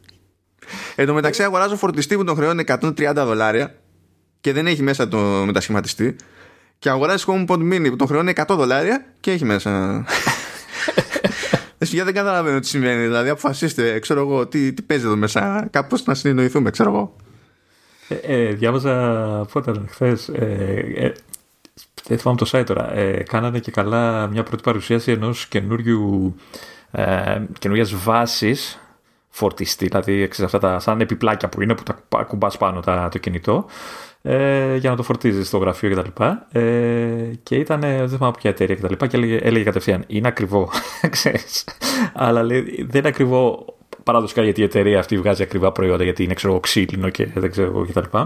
Εν 0.96 1.06
τω 1.06 1.14
μεταξύ, 1.14 1.44
αγοράζω 1.44 1.76
φορτιστή 1.76 2.16
που 2.16 2.24
τον 2.24 2.36
χρεώνει 2.36 2.64
130 2.68 3.14
δολάρια 3.16 3.76
και 4.42 4.54
δεν 4.54 4.68
έχει 4.68 4.84
μέσα 4.84 5.08
το 5.08 5.18
μετασχηματιστή. 5.46 6.16
Και 6.80 6.90
αγοράζει 6.90 7.24
HomePod 7.28 7.58
Mini 7.58 7.88
που 7.90 7.96
τον 7.96 8.08
χρεώνει 8.08 8.34
100 8.36 8.44
δολάρια 8.48 9.06
και 9.20 9.32
έχει 9.32 9.46
μέσα. 9.46 10.06
Εσύ 11.82 12.02
δεν 12.02 12.14
καταλαβαίνω 12.14 12.60
τι 12.60 12.68
σημαίνει. 12.68 13.02
Δηλαδή, 13.02 13.30
αποφασίστε, 13.30 14.00
ξέρω 14.00 14.20
εγώ, 14.20 14.48
τι, 14.48 14.74
τι 14.74 14.82
παίζει 14.82 15.06
εδώ 15.06 15.16
μέσα. 15.16 15.68
Κάπως 15.72 16.06
να 16.06 16.14
συνεννοηθούμε, 16.14 16.70
ξέρω 16.70 16.90
εγώ. 16.90 17.16
Ε, 18.08 18.16
ε, 18.16 18.54
διάβαζα 18.54 18.96
πότε 19.52 19.72
ήταν 19.72 19.88
χθες. 19.90 20.28
Ε, 20.28 20.94
ε, 20.96 21.12
δεν 22.04 22.18
θυμάμαι 22.18 22.38
το 22.38 22.50
site 22.52 22.66
τώρα. 22.66 22.94
Ε, 22.94 23.24
κάνανε 23.24 23.60
και 23.60 23.72
καλά 23.72 24.28
μια 24.28 24.44
πρώτη 24.44 24.64
παρουσίαση 24.64 25.12
ενός 25.12 25.48
καινούριου 25.48 26.36
ε, 26.92 27.42
καινούργια 27.60 27.98
βάσης 28.04 28.80
φορτιστή, 29.30 29.88
δηλαδή 29.88 30.30
αυτά 30.44 30.60
τα 30.60 30.80
σαν 30.80 31.02
επιπλάκια 31.02 31.50
που 31.50 31.62
είναι 31.62 31.76
που 31.76 31.84
τα 31.84 32.00
ακουμπάς 32.10 32.58
πάνω 32.58 32.80
τα, 32.80 33.10
το 33.12 33.18
κινητό 33.18 33.66
ε, 34.22 34.76
για 34.76 34.90
να 34.90 34.96
το 34.96 35.04
φορτίζεις 35.04 35.48
στο 35.48 35.58
γραφείο 35.58 35.90
κτλ. 35.90 36.24
Ε, 36.52 37.32
και 37.44 37.56
ήταν, 37.56 37.80
δεν 37.80 38.10
θυμάμαι 38.10 38.34
ποια 38.38 38.50
εταιρεία 38.50 38.76
κτλ. 38.76 38.94
Και, 38.94 39.08
και 39.08 39.18
έλεγε, 39.18 39.36
έλεγε 39.36 39.64
κατευθείαν, 39.64 40.04
είναι 40.08 40.28
ακριβό, 40.28 40.70
ξέρεις. 41.10 41.66
Αλλά 42.14 42.44
λέει, 42.44 42.62
δεν 42.62 43.00
είναι 43.00 43.08
ακριβό 43.08 43.66
παραδοσιακά 44.04 44.44
γιατί 44.44 44.62
η 44.62 44.64
εταιρεία 44.64 45.00
αυτή 45.00 45.18
βγάζει 45.18 45.44
ακριβά 45.44 45.72
προϊόντα, 45.72 46.04
γιατί 46.04 46.24
είναι 46.24 46.34
ξέρω, 46.34 46.60
ξύλινο 46.60 47.10
και 47.10 47.26
δεν 47.26 47.52
ξέρω 47.52 47.68
εγώ 47.68 47.86
κτλ. 47.86 48.18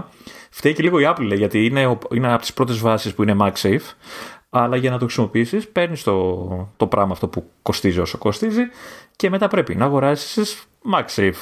Φταίει 0.50 0.74
και 0.74 0.82
λίγο 0.82 1.00
η 1.00 1.04
Apple, 1.06 1.22
λέει, 1.22 1.38
γιατί 1.38 1.64
είναι, 1.64 1.98
είναι 2.14 2.32
από 2.32 2.40
τις 2.40 2.52
πρώτες 2.52 2.78
βάσεις 2.78 3.14
που 3.14 3.22
είναι 3.22 3.36
MagSafe. 3.40 3.94
Αλλά 4.50 4.76
για 4.76 4.90
να 4.90 4.98
το 4.98 5.04
χρησιμοποιήσεις, 5.04 5.68
παίρνεις 5.68 6.02
το, 6.02 6.68
το 6.76 6.86
πράγμα 6.86 7.12
αυτό 7.12 7.28
που 7.28 7.50
κοστίζει 7.62 8.00
όσο 8.00 8.18
κοστίζει 8.18 8.62
και 9.16 9.30
μετά 9.30 9.48
πρέπει 9.48 9.74
να 9.74 9.84
αγοράσεις 9.84 10.66
MagSafe. 10.94 11.32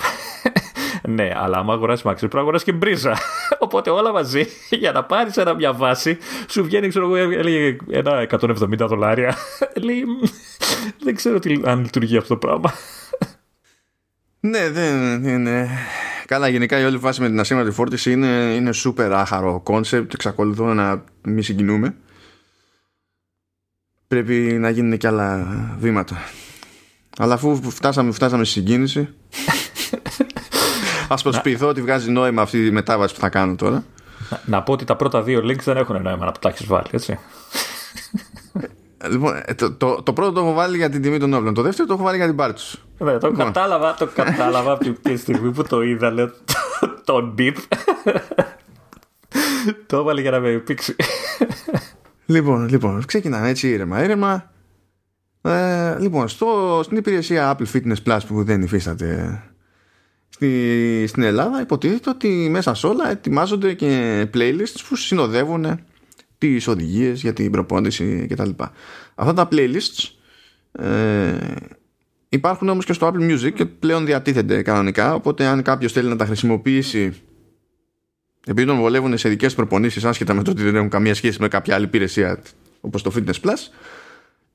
ναι, 1.17 1.31
αλλά 1.35 1.59
άμα 1.59 1.73
αγοράσεις 1.73 2.05
MagSafe 2.07 2.17
πρέπει 2.19 2.35
να 2.35 2.41
αγοράσεις 2.41 2.67
και 2.67 2.73
μπρίζα. 2.73 3.19
Οπότε 3.59 3.91
όλα 3.91 4.13
μαζί 4.13 4.47
για 4.83 4.93
να 4.93 5.05
πάρεις 5.05 5.35
μια 5.57 5.73
βάση 5.73 6.19
σου 6.49 6.65
βγαίνει, 6.65 6.89
ξέρω 6.89 7.05
εγώ, 7.05 7.17
έλεγε 7.17 7.77
ένα 7.91 8.27
170 8.31 8.77
δολάρια. 8.79 9.37
Λέει, 9.83 10.05
δεν 11.03 11.15
ξέρω 11.15 11.39
τι, 11.39 11.61
αν 11.65 11.81
λειτουργεί 11.81 12.17
αυτό 12.17 12.29
το 12.39 12.47
πράγμα. 12.47 12.73
ναι, 14.41 14.71
δεν 14.71 15.25
είναι. 15.25 15.69
Καλά, 16.27 16.49
γενικά 16.49 16.81
η 16.81 16.85
όλη 16.85 16.99
φάση 16.99 17.21
με 17.21 17.29
την 17.29 17.41
ασύρματη 17.41 17.71
φόρτιση 17.71 18.13
είναι, 18.13 18.55
είναι 18.55 18.71
super 18.85 19.11
άχαρο 19.13 19.61
concept. 19.61 20.15
Εξακολουθώ 20.15 20.75
να 20.75 21.05
μη 21.23 21.43
συγκινούμαι. 21.43 21.97
Πρέπει 24.07 24.35
να 24.35 24.71
γίνουν 24.71 24.99
και 24.99 25.07
άλλα 25.07 25.47
βήματα. 25.79 26.17
Αλλά 27.19 27.35
αφού 27.35 27.71
φτάσαμε, 27.71 28.13
φτάσαμε 28.13 28.45
στη 28.45 28.53
συγκίνηση 28.53 29.09
Ας 31.09 31.23
προσποιηθώ 31.23 31.69
ότι 31.69 31.81
βγάζει 31.81 32.11
νόημα 32.11 32.43
αυτή 32.43 32.67
η 32.67 32.71
μετάβαση 32.71 33.15
που 33.15 33.21
θα 33.21 33.29
κάνω 33.29 33.55
τώρα 33.55 33.85
να, 34.31 34.41
να 34.45 34.63
πω 34.63 34.73
ότι 34.73 34.85
τα 34.85 34.97
πρώτα 34.97 35.23
δύο 35.23 35.41
links 35.41 35.63
δεν 35.65 35.77
έχουν 35.77 36.03
νόημα 36.03 36.25
να 36.25 36.33
τα 36.33 36.49
έχεις 36.49 36.67
βάλει 36.67 36.87
έτσι 36.91 37.19
Λοιπόν, 39.11 39.43
ε, 39.45 39.55
το, 39.55 39.73
το, 39.73 40.03
το, 40.03 40.13
πρώτο 40.13 40.33
το 40.33 40.41
έχω 40.41 40.53
βάλει 40.53 40.77
για 40.77 40.91
την 40.91 41.03
τιμή 41.03 41.19
των 41.19 41.35
όπλων. 41.35 41.55
Το 41.55 41.63
δεύτερο 41.63 41.89
το 41.89 41.95
έχω 41.95 42.03
βάλει 42.03 42.17
για 42.17 42.27
την 42.27 42.37
πάρτι 42.37 42.55
τους. 42.55 42.77
Ναι, 42.99 43.19
το 43.19 43.29
λοιπόν. 43.29 43.45
κατάλαβα, 43.47 43.95
το 43.95 44.09
κατάλαβα 44.15 44.73
από 44.73 44.93
την 45.03 45.19
στιγμή 45.19 45.51
που 45.51 45.63
το 45.63 45.83
είδα. 45.83 46.11
Λέω 46.11 46.31
τον 47.05 47.33
μπιπ. 47.35 47.57
το 49.87 49.97
έβαλε 49.97 50.21
για 50.21 50.31
να 50.31 50.41
με 50.41 50.51
πήξει. 50.51 50.97
Λοιπόν, 52.27 52.69
λοιπόν, 52.69 53.05
ξεκινάμε 53.05 53.49
έτσι 53.49 53.69
ήρεμα, 53.69 54.03
ήρεμα. 54.05 54.51
Ε, 55.47 55.99
λοιπόν, 56.01 56.29
στο, 56.29 56.81
στην 56.85 56.97
υπηρεσία 56.97 57.57
Apple 57.57 57.67
Fitness 57.73 58.03
Plus 58.07 58.19
που 58.27 58.45
δεν 58.45 58.63
υφίσταται 58.63 59.43
στη, 60.29 61.05
στην 61.07 61.23
Ελλάδα 61.23 61.61
υποτίθεται 61.61 62.11
ότι 62.11 62.29
μέσα 62.51 62.75
σε 62.75 62.87
όλα 62.87 63.11
ετοιμάζονται 63.11 63.75
και 63.75 64.23
playlists 64.35 64.85
που 64.89 64.97
συνοδεύουν 64.97 65.81
τις 66.39 66.67
οδηγίες 66.67 67.21
για 67.21 67.33
την 67.33 67.51
προπόνηση 67.51 68.27
κτλ. 68.31 68.51
Αυτά 69.15 69.33
τα 69.35 69.49
playlists 69.51 70.11
ε, 70.73 71.37
υπάρχουν 72.29 72.69
όμως 72.69 72.85
και 72.85 72.93
στο 72.93 73.13
Apple 73.13 73.31
Music 73.31 73.53
και 73.55 73.65
πλέον 73.65 74.05
διατίθενται 74.05 74.63
κανονικά 74.63 75.15
οπότε 75.15 75.45
αν 75.45 75.63
κάποιος 75.63 75.93
θέλει 75.93 76.09
να 76.09 76.17
τα 76.17 76.27
χρησιμοποιήσει 76.27 77.13
επειδή 78.47 78.67
τον 78.67 78.77
βολεύουν 78.77 79.19
σε 79.19 79.29
ειδικές 79.29 79.55
προπονήσεις 79.55 80.05
άσχετα 80.05 80.35
με 80.35 80.43
το 80.43 80.51
ότι 80.51 80.63
δεν 80.63 80.77
έχουν 80.77 80.89
καμία 80.89 81.15
σχέση 81.15 81.41
με 81.41 81.49
κάποια 81.49 81.75
άλλη 81.75 81.85
υπηρεσία 81.85 82.43
όπως 82.81 83.03
το 83.03 83.13
Fitness 83.15 83.41
Plus 83.41 83.59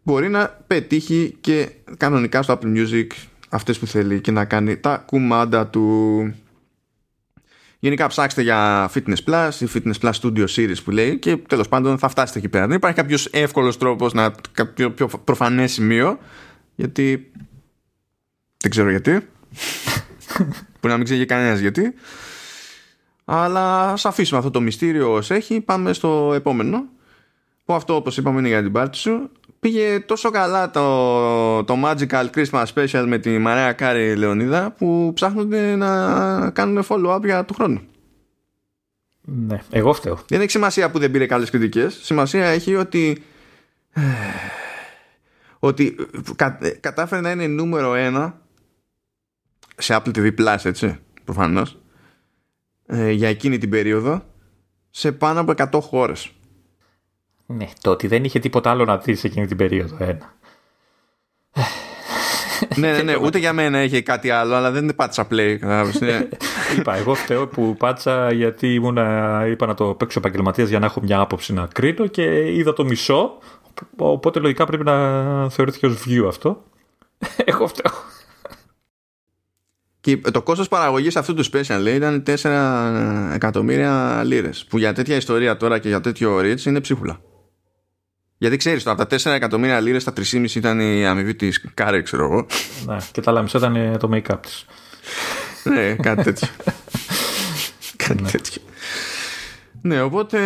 μπορεί 0.04 0.30
να 0.30 0.48
πετύχει 0.68 1.38
και 1.42 1.72
κανονικά 1.98 2.42
στο 2.42 2.60
Apple 2.62 2.78
Music 2.78 3.08
αυτές 3.50 3.80
που 3.80 3.88
θέλει 3.88 4.22
και 4.22 4.32
να 4.32 4.46
κάνει 4.46 4.78
τα 4.78 4.98
κουμάντα 4.98 5.68
του 5.68 6.34
Γενικά 7.82 8.08
ψάξτε 8.08 8.42
για 8.42 8.90
Fitness 8.94 9.24
Plus 9.26 9.52
ή 9.60 9.68
Fitness 9.74 10.00
Plus 10.02 10.12
Studio 10.12 10.46
Series 10.56 10.84
που 10.84 10.92
λέει 10.92 11.18
και 11.18 11.38
τέλος 11.38 11.68
πάντων 11.68 11.98
θα 11.98 12.08
φτάσετε 12.10 12.40
εκεί 12.40 12.50
πέρα. 12.50 12.68
Δεν 12.68 12.76
υπάρχει 12.76 12.98
κάποιος 12.98 13.26
εύκολος 13.26 13.78
τρόπος 13.78 14.14
να 14.14 14.34
κάποιο 14.52 14.92
πιο 14.92 15.08
προφανές 15.08 15.72
σημείο 15.72 16.20
γιατί 16.76 17.32
δεν 18.58 18.72
ξέρω 18.72 18.90
γιατί. 18.90 19.12
που 20.80 20.88
να 20.88 20.96
μην 20.96 21.06
ξέρει 21.06 21.26
κανένας 21.26 21.60
γιατί. 21.60 21.94
Αλλά 23.26 23.92
ας 23.92 24.06
αφήσουμε 24.06 24.40
αυτό 24.40 24.52
το 24.52 24.62
μυστήριο 24.62 25.14
ως 25.14 25.32
έχει. 25.32 25.62
Πάμε 25.62 25.94
στο 25.94 26.32
επόμενο. 26.36 26.86
Που 27.66 27.74
αυτό 27.74 27.96
όπως 27.96 28.18
είπαμε 28.18 28.40
είναι 28.40 28.48
για 28.48 28.62
την 28.62 28.72
πάρτι 28.72 28.98
σου. 28.98 29.30
Πήγε 29.60 30.00
τόσο 30.00 30.30
καλά 30.30 30.72
το, 30.72 31.63
το 31.63 31.76
Magical 31.84 32.26
Christmas 32.36 32.65
Special 32.76 33.04
με 33.08 33.17
τη 33.17 33.38
Μαρέα 33.38 33.74
Κάρη 33.74 34.15
Λεωνίδα 34.15 34.72
που 34.72 35.12
ψάχνονται 35.13 35.76
να 35.76 36.50
κάνουν 36.50 36.84
follow-up 36.88 37.22
για 37.24 37.45
του 37.45 37.54
χρόνου. 37.54 37.82
Ναι, 39.22 39.60
εγώ 39.69 39.93
φταίω. 39.93 40.19
Δεν 40.28 40.41
έχει 40.41 40.50
σημασία 40.50 40.91
που 40.91 41.00
δεν 41.00 41.12
πήρε 41.12 41.26
καλές 41.26 41.50
κριτικές. 41.50 42.00
Σημασία 42.02 42.45
έχει 42.45 42.76
ότι 42.76 43.24
ότι 45.60 45.95
κατάφερε 46.80 47.22
να 47.22 47.32
είναι 47.32 47.48
νούμερο 47.48 47.93
ένα 47.95 48.41
σε 49.78 49.95
Apple 49.95 50.17
TV 50.17 50.39
Plus, 50.39 50.58
έτσι, 50.63 51.00
προφανώς, 51.24 51.80
ε, 52.86 53.12
για 53.12 53.30
εκείνη 53.30 53.58
την 53.58 53.69
περίοδο, 53.69 54.24
σε 54.89 55.12
πάνω 55.12 55.39
από 55.39 55.52
100 55.52 55.80
χώρες. 55.82 56.32
Ναι, 57.52 57.68
το 57.82 57.92
ότι 57.92 58.08
δεν 58.08 58.24
είχε 58.24 58.40
τίποτα 58.40 58.70
άλλο 58.70 58.86
να 58.86 58.98
δεις 58.98 59.20
σε 59.20 59.28
εκείνη 59.28 59.48
την 59.48 59.58
περίοδο, 59.58 59.98
ένα. 60.00 60.36
ναι, 62.76 62.92
ναι, 62.92 63.02
ναι, 63.02 63.16
ούτε 63.16 63.38
για 63.38 63.54
μένα 63.54 63.84
είχε 63.84 64.02
κάτι 64.02 64.30
άλλο, 64.30 64.56
αλλά 64.56 64.72
δεν 64.72 64.96
πάτησα 64.96 65.28
play. 65.32 65.58
Ναι. 66.00 66.28
είπα, 66.78 66.96
εγώ 66.96 67.14
φταίω 67.14 67.48
που 67.48 67.76
πάτησα 67.78 68.32
γιατί 68.32 68.74
ήμουνα, 68.74 69.44
είπα 69.48 69.66
να 69.66 69.74
το 69.74 69.86
παίξω 69.86 70.20
επαγγελματίας 70.20 70.70
για 70.70 70.80
να 70.80 70.86
έχω 70.86 71.02
μια 71.02 71.20
άποψη 71.20 71.54
να 71.54 71.66
κρίνω 71.66 72.08
και 72.08 72.54
είδα 72.54 72.74
το 72.74 72.86
μισό. 72.86 73.38
Οπότε 73.96 74.40
λογικά 74.40 74.66
πρέπει 74.66 74.84
να 74.84 75.50
θεωρηθεί 75.50 75.86
ως 75.86 76.04
view 76.08 76.26
αυτό. 76.28 76.64
εγώ 77.52 77.68
φταίω. 77.68 77.94
Και 80.02 80.18
το 80.18 80.42
κόστος 80.42 80.68
παραγωγής 80.68 81.16
αυτού 81.16 81.34
του 81.34 81.46
special 81.46 81.78
λέει, 81.82 81.96
ήταν 81.96 82.24
4 82.28 83.34
εκατομμύρια 83.34 84.22
λίρες 84.26 84.66
που 84.70 84.78
για 84.78 84.94
τέτοια 84.94 85.16
ιστορία 85.16 85.58
τώρα 85.58 85.80
και 85.80 85.88
για 85.88 86.02
τέτοιο 86.02 86.38
reach 86.38 86.62
είναι 86.66 86.82
ψίχουλα. 86.82 87.20
Γιατί 88.41 88.58
ξέρεις 88.58 88.84
τώρα, 88.84 89.06
τα 89.06 89.17
4 89.17 89.32
εκατομμύρια 89.32 89.80
λίρες, 89.80 90.04
τα 90.04 90.13
3,5 90.13 90.56
ήταν 90.56 90.80
η 90.80 91.08
αμοιβή 91.08 91.36
της 91.36 91.65
Κάρε, 91.73 92.02
ξέρω 92.02 92.23
εγώ. 92.23 92.45
Ναι, 92.86 92.97
και 93.12 93.21
τα 93.21 93.41
μισά 93.41 93.58
ήταν 93.58 93.97
το 93.99 94.10
make-up 94.13 94.39
της. 94.41 94.65
ναι, 95.63 95.93
κάτι 95.93 96.23
τέτοιο. 96.23 96.47
κάτι 98.08 98.23
ναι. 98.23 98.30
τέτοιο. 98.30 98.62
Ναι, 99.82 100.02
οπότε 100.02 100.39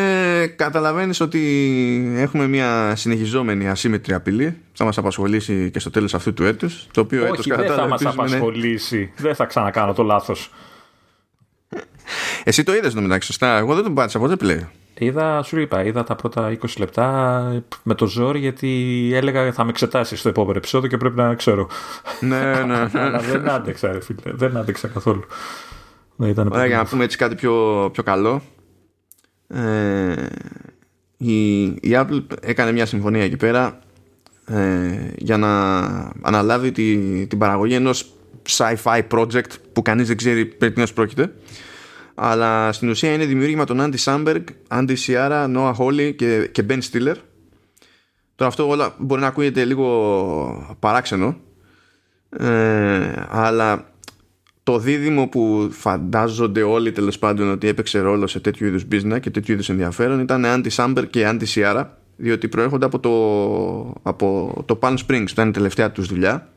καταλαβαίνεις 0.55 1.19
ότι 1.19 2.13
έχουμε 2.17 2.47
μια 2.47 2.95
συνεχιζόμενη 2.95 3.69
ασύμετρη 3.69 4.13
απειλή. 4.13 4.57
Θα 4.73 4.85
μας 4.85 4.97
απασχολήσει 4.97 5.69
και 5.71 5.79
στο 5.79 5.89
τέλος 5.89 6.13
αυτού 6.13 6.33
του 6.33 6.43
έτους. 6.43 6.87
Το 6.91 7.01
οποίο 7.01 7.21
Όχι, 7.21 7.51
έτος, 7.51 7.65
δεν 7.65 7.75
θα 7.75 7.87
μας 7.87 8.05
απασχολήσει. 8.05 9.11
Δεν 9.15 9.35
θα 9.35 9.45
ξανακάνω 9.45 9.93
το 9.93 10.03
λάθος. 10.03 10.51
Εσύ 12.43 12.63
το 12.63 12.75
είδες 12.75 12.93
μεταξύ 12.93 13.27
σωστά. 13.27 13.57
Εγώ 13.57 13.75
δεν 13.75 13.83
τον 13.83 13.93
πάτησα, 13.93 14.19
ποτέ 14.19 14.35
πλέον. 14.35 14.69
Είδα, 15.03 15.43
σου 15.43 15.59
είπα, 15.59 15.83
είδα 15.83 16.03
τα 16.03 16.15
πρώτα 16.15 16.57
20 16.61 16.65
λεπτά 16.77 17.63
με 17.83 17.93
το 17.95 18.05
ζόρι 18.05 18.39
γιατί 18.39 19.11
έλεγα 19.13 19.51
θα 19.51 19.63
με 19.63 19.69
εξετάσεις 19.69 20.19
στο 20.19 20.29
επόμενο 20.29 20.57
επεισόδιο 20.57 20.89
και 20.89 20.97
πρέπει 20.97 21.15
να 21.15 21.35
ξέρω. 21.35 21.69
ναι, 22.19 22.53
ναι, 22.53 22.63
ναι. 22.65 22.89
Αλλά 23.01 23.19
δεν 23.19 23.49
άντεξα, 23.49 24.01
φίλε. 24.01 24.33
Δεν 24.33 24.57
άντεξα 24.57 24.87
καθόλου. 24.87 25.23
Ωραία, 26.17 26.65
για 26.65 26.77
να 26.77 26.85
πούμε 26.85 27.03
έτσι 27.03 27.17
κάτι 27.17 27.35
πιο, 27.35 27.89
πιο 27.93 28.03
καλό. 28.03 28.41
Ε, 29.47 30.25
η, 31.17 31.63
η 31.63 31.91
Apple 31.91 32.23
έκανε 32.41 32.71
μια 32.71 32.85
συμφωνία 32.85 33.23
εκεί 33.23 33.37
πέρα 33.37 33.79
ε, 34.45 35.11
για 35.17 35.37
να 35.37 35.69
αναλάβει 36.21 36.71
τη, 36.71 36.97
την 37.27 37.37
παραγωγή 37.37 37.73
ενός 37.73 38.13
sci-fi 38.49 39.01
project 39.11 39.51
που 39.73 39.81
κανείς 39.81 40.07
δεν 40.07 40.17
ξέρει 40.17 40.45
περί 40.45 40.71
τίνος 40.71 40.93
πρόκειται 40.93 41.31
αλλά 42.15 42.71
στην 42.71 42.89
ουσία 42.89 43.13
είναι 43.13 43.25
δημιούργημα 43.25 43.65
των 43.65 43.77
Andy 43.81 44.03
Samberg, 44.03 44.43
Andy 44.67 44.95
Sierra, 45.05 45.55
Noah 45.55 45.73
Hawley 45.75 46.15
και, 46.15 46.49
και 46.51 46.65
Ben 46.69 46.79
Stiller 46.91 47.15
τώρα 48.35 48.51
αυτό 48.51 48.67
όλα 48.67 48.95
μπορεί 48.97 49.21
να 49.21 49.27
ακούγεται 49.27 49.65
λίγο 49.65 50.75
παράξενο 50.79 51.37
ε, 52.29 53.13
αλλά 53.29 53.91
το 54.63 54.79
δίδυμο 54.79 55.27
που 55.27 55.69
φαντάζονται 55.71 56.61
όλοι 56.61 56.91
τέλος 56.91 57.19
πάντων 57.19 57.51
ότι 57.51 57.67
έπαιξε 57.67 57.99
ρόλο 57.99 58.27
σε 58.27 58.39
τέτοιου 58.39 58.67
είδους 58.67 58.85
business 58.91 59.19
και 59.21 59.29
τέτοιου 59.29 59.53
είδους 59.53 59.69
ενδιαφέρον 59.69 60.19
ήταν 60.19 60.43
Andy 60.45 60.69
Samberg 60.75 61.07
και 61.09 61.29
Andy 61.29 61.45
Sierra 61.53 61.85
διότι 62.15 62.47
προέρχονται 62.47 62.85
από 62.85 62.99
το, 62.99 63.11
από 64.03 64.53
το 64.65 64.79
Palm 64.81 64.93
Springs 64.93 65.25
που 65.25 65.31
ήταν 65.31 65.49
η 65.49 65.51
τελευταία 65.51 65.91
τους 65.91 66.07
δουλειά 66.07 66.53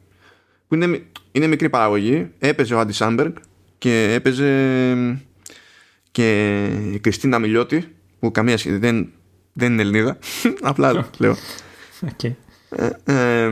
που 0.69 0.75
είναι, 0.75 1.03
είναι 1.33 1.47
μικρή 1.47 1.69
παραγωγή. 1.69 2.31
Έπαιζε 2.39 2.75
ο 2.75 2.81
Andy 2.81 2.93
Samberg 2.99 3.33
και 3.79 4.13
έπαιζε 4.13 4.49
και 6.17 6.65
η 6.93 6.99
Κριστίνα 6.99 7.39
Μιλιώτη 7.39 7.97
που 8.19 8.31
καμία 8.31 8.59
σχέση 8.59 8.77
δεν, 8.77 9.13
δεν 9.53 9.73
είναι 9.73 9.83
Ελληνίδα 9.83 10.19
απλά 10.71 10.93
λέω 11.19 11.37
okay. 12.01 12.33
ε, 13.05 13.51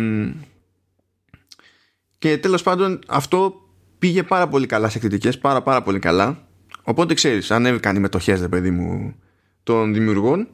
και 2.18 2.38
τέλος 2.38 2.62
πάντων 2.62 2.98
αυτό 3.06 3.62
πήγε 3.98 4.22
πάρα 4.22 4.48
πολύ 4.48 4.66
καλά 4.66 4.88
σε 4.88 4.98
κριτικές, 4.98 5.38
πάρα 5.38 5.62
πάρα 5.62 5.82
πολύ 5.82 5.98
καλά. 5.98 6.46
Οπότε 6.82 7.14
ξέρεις, 7.14 7.50
ανέβηκαν 7.50 7.96
οι 7.96 7.98
μετοχές, 7.98 8.40
ρε 8.40 8.48
παιδί 8.48 8.70
μου, 8.70 9.14
των 9.62 9.94
δημιουργών. 9.94 10.48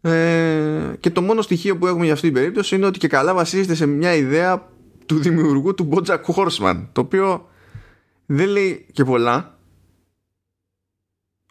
Ε, 0.00 0.92
και 1.00 1.10
το 1.10 1.22
μόνο 1.22 1.42
στοιχείο 1.42 1.76
που 1.76 1.86
έχουμε 1.86 2.04
για 2.04 2.12
αυτή 2.12 2.26
την 2.26 2.34
περίπτωση 2.34 2.74
είναι 2.74 2.86
ότι 2.86 2.98
και 2.98 3.08
καλά 3.08 3.34
βασίζεται 3.34 3.74
σε 3.74 3.86
μια 3.86 4.14
ιδέα 4.14 4.68
του 5.06 5.18
δημιουργού 5.18 5.74
του 5.74 5.88
Bojack 5.92 6.22
Horseman. 6.34 6.86
Το 6.92 7.00
οποίο 7.00 7.48
δεν 8.26 8.48
λέει 8.48 8.86
και 8.92 9.04
πολλά. 9.04 9.58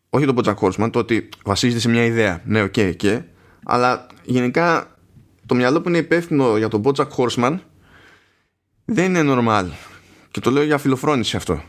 Όχι 0.10 0.26
το 0.26 0.34
Bojack 0.38 0.56
Horseman, 0.56 0.90
το 0.92 1.00
ότι 1.00 1.30
βασίζεται 1.44 1.80
σε 1.80 1.90
μια 1.90 2.06
ιδέα. 2.06 2.42
Ναι, 2.46 2.62
OK, 2.62 2.74
okay, 2.76 2.94
okay, 3.02 3.24
αλλά 3.66 4.08
γενικά 4.24 4.96
το 5.46 5.56
μυαλό 5.56 5.82
που 5.82 5.90
είναι 5.90 5.98
υπεύθυνο 5.98 6.58
για 6.58 6.68
τον 6.68 6.82
Bojack 6.86 7.08
Horseman 7.18 7.60
δεν 8.86 9.16
είναι 9.16 9.36
normal. 9.36 9.66
Και 10.32 10.40
το 10.40 10.52
λέω 10.52 10.64
για 10.64 10.78
φιλοφρόνηση 10.78 11.36
αυτό. 11.36 11.62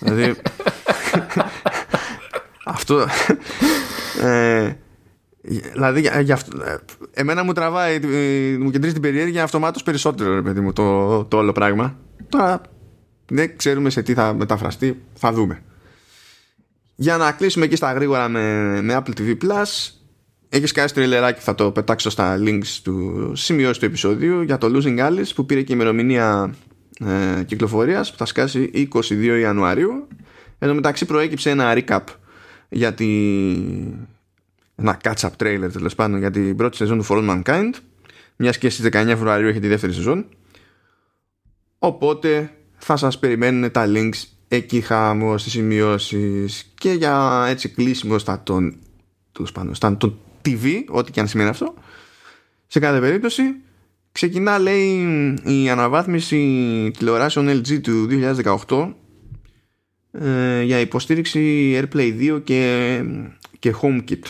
δηλαδή. 0.00 0.34
αυτό. 2.64 3.06
Ε, 4.22 4.76
δηλαδή, 5.42 6.00
για, 6.00 6.34
αυτό, 6.34 6.58
εμένα 7.10 7.44
μου 7.44 7.52
τραβάει, 7.52 7.98
μου 8.58 8.70
κεντρίζει 8.70 8.92
την 8.92 9.02
περιέργεια 9.02 9.42
αυτομάτως 9.42 9.82
περισσότερο, 9.82 10.34
ρε 10.34 10.42
παιδί 10.42 10.60
μου, 10.60 10.72
το, 10.72 11.24
το 11.24 11.36
όλο 11.36 11.52
πράγμα. 11.52 11.96
Τώρα 12.28 12.60
δεν 13.26 13.56
ξέρουμε 13.56 13.90
σε 13.90 14.02
τι 14.02 14.14
θα 14.14 14.34
μεταφραστεί, 14.34 15.02
θα 15.14 15.32
δούμε. 15.32 15.62
Για 16.94 17.16
να 17.16 17.32
κλείσουμε 17.32 17.64
εκεί 17.64 17.76
στα 17.76 17.92
γρήγορα 17.92 18.28
με, 18.28 18.80
με 18.82 19.02
Apple 19.02 19.20
TV 19.20 19.36
Plus, 19.42 19.90
έχεις 20.48 20.72
κάνει 20.72 20.90
τριλεράκι, 20.90 21.40
θα 21.40 21.54
το 21.54 21.70
πετάξω 21.70 22.10
στα 22.10 22.38
links 22.40 22.80
του 22.82 23.32
σημειώσει 23.34 23.80
του 23.80 23.84
επεισοδίου 23.84 24.42
για 24.42 24.58
το 24.58 24.70
Losing 24.74 24.98
Alice 24.98 25.30
που 25.34 25.46
πήρε 25.46 25.62
και 25.62 25.72
ημερομηνία 25.72 26.54
ε, 27.00 27.42
κυκλοφορίας 27.44 28.10
που 28.10 28.16
θα 28.18 28.24
σκάσει 28.24 28.88
22 28.92 29.38
Ιανουαρίου. 29.40 30.08
Ενώ 30.58 30.74
μεταξύ 30.74 31.06
προέκυψε 31.06 31.50
ένα 31.50 31.74
recap 31.76 32.04
για 32.68 32.94
τη... 32.94 33.06
ένα 34.74 35.00
catch-up 35.04 35.30
trailer 35.36 35.68
τέλος 35.72 35.94
πάντων 35.94 36.18
για 36.18 36.30
την 36.30 36.56
πρώτη 36.56 36.76
σεζόν 36.76 36.98
του 36.98 37.06
For 37.08 37.18
All 37.18 37.30
Mankind 37.30 37.70
μιας 38.36 38.58
και 38.58 38.70
στις 38.70 38.88
19 38.92 39.04
Φεβρουαρίου 39.06 39.48
έχει 39.48 39.60
τη 39.60 39.68
δεύτερη 39.68 39.92
σεζόν. 39.92 40.26
Οπότε 41.78 42.50
θα 42.76 42.96
σας 42.96 43.18
περιμένουν 43.18 43.70
τα 43.70 43.86
links 43.86 44.31
εκεί 44.56 44.80
χάμω 44.80 45.38
στις 45.38 45.52
σημειώσεις 45.52 46.72
και 46.74 46.92
για 46.92 47.44
έτσι 47.48 47.68
κλείσιμο 47.68 48.18
στα 48.18 48.42
τον, 48.42 48.76
στα 49.72 49.96
τον 49.96 50.18
TV 50.44 50.84
ό,τι 50.88 51.10
και 51.10 51.20
αν 51.20 51.28
σημαίνει 51.28 51.48
αυτό 51.48 51.74
σε 52.66 52.78
κάθε 52.78 53.00
περίπτωση 53.00 53.42
Ξεκινά 54.12 54.58
λέει 54.58 55.04
η 55.44 55.70
αναβάθμιση 55.70 56.36
τηλεοράσεων 56.98 57.48
LG 57.48 57.80
του 57.80 58.08
2018 58.68 58.92
ε, 60.12 60.62
για 60.62 60.80
υποστήριξη 60.80 61.72
AirPlay 61.74 62.34
2 62.36 62.40
και, 62.44 63.02
και 63.58 63.74
HomeKit. 63.82 64.22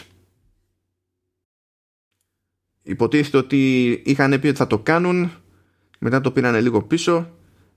Υποτίθεται 2.82 3.36
ότι 3.36 3.90
είχαν 4.04 4.40
πει 4.40 4.46
ότι 4.46 4.56
θα 4.56 4.66
το 4.66 4.78
κάνουν, 4.78 5.30
μετά 5.98 6.20
το 6.20 6.30
πήραν 6.30 6.62
λίγο 6.62 6.82
πίσω, 6.82 7.30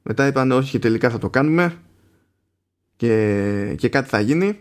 μετά 0.03 0.27
είπαν 0.27 0.51
όχι 0.51 0.79
τελικά 0.79 1.09
θα 1.09 1.17
το 1.17 1.29
κάνουμε 1.29 1.77
και, 2.95 3.75
και 3.77 3.89
κάτι 3.89 4.09
θα 4.09 4.19
γίνει. 4.19 4.59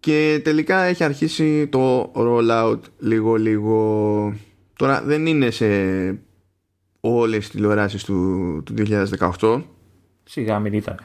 Και 0.00 0.40
τελικά 0.44 0.82
έχει 0.82 1.04
αρχίσει 1.04 1.66
το 1.66 2.12
rollout 2.16 2.80
λίγο 2.98 3.34
λίγο 3.34 4.34
Τώρα 4.76 5.02
δεν 5.02 5.26
είναι 5.26 5.50
σε 5.50 5.66
όλες 7.00 7.38
τις 7.38 7.48
τηλεοράσεις 7.48 8.04
του, 8.04 8.62
του 8.64 8.74
2018. 9.38 9.62
Σιγά 10.24 10.58
μην 10.58 10.72
ήταν. 10.72 10.96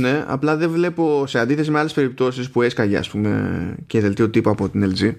ναι, 0.00 0.24
απλά 0.26 0.56
δεν 0.56 0.70
βλέπω 0.70 1.26
σε 1.26 1.38
αντίθεση 1.38 1.70
με 1.70 1.78
άλλες 1.78 1.92
περιπτώσεις 1.92 2.50
που 2.50 2.62
έσκαγε, 2.62 2.96
ας 2.96 3.10
πούμε, 3.10 3.74
και 3.86 4.00
δελτίο 4.00 4.30
τύπου 4.30 4.50
από 4.50 4.68
την 4.68 4.92
LG. 4.92 5.16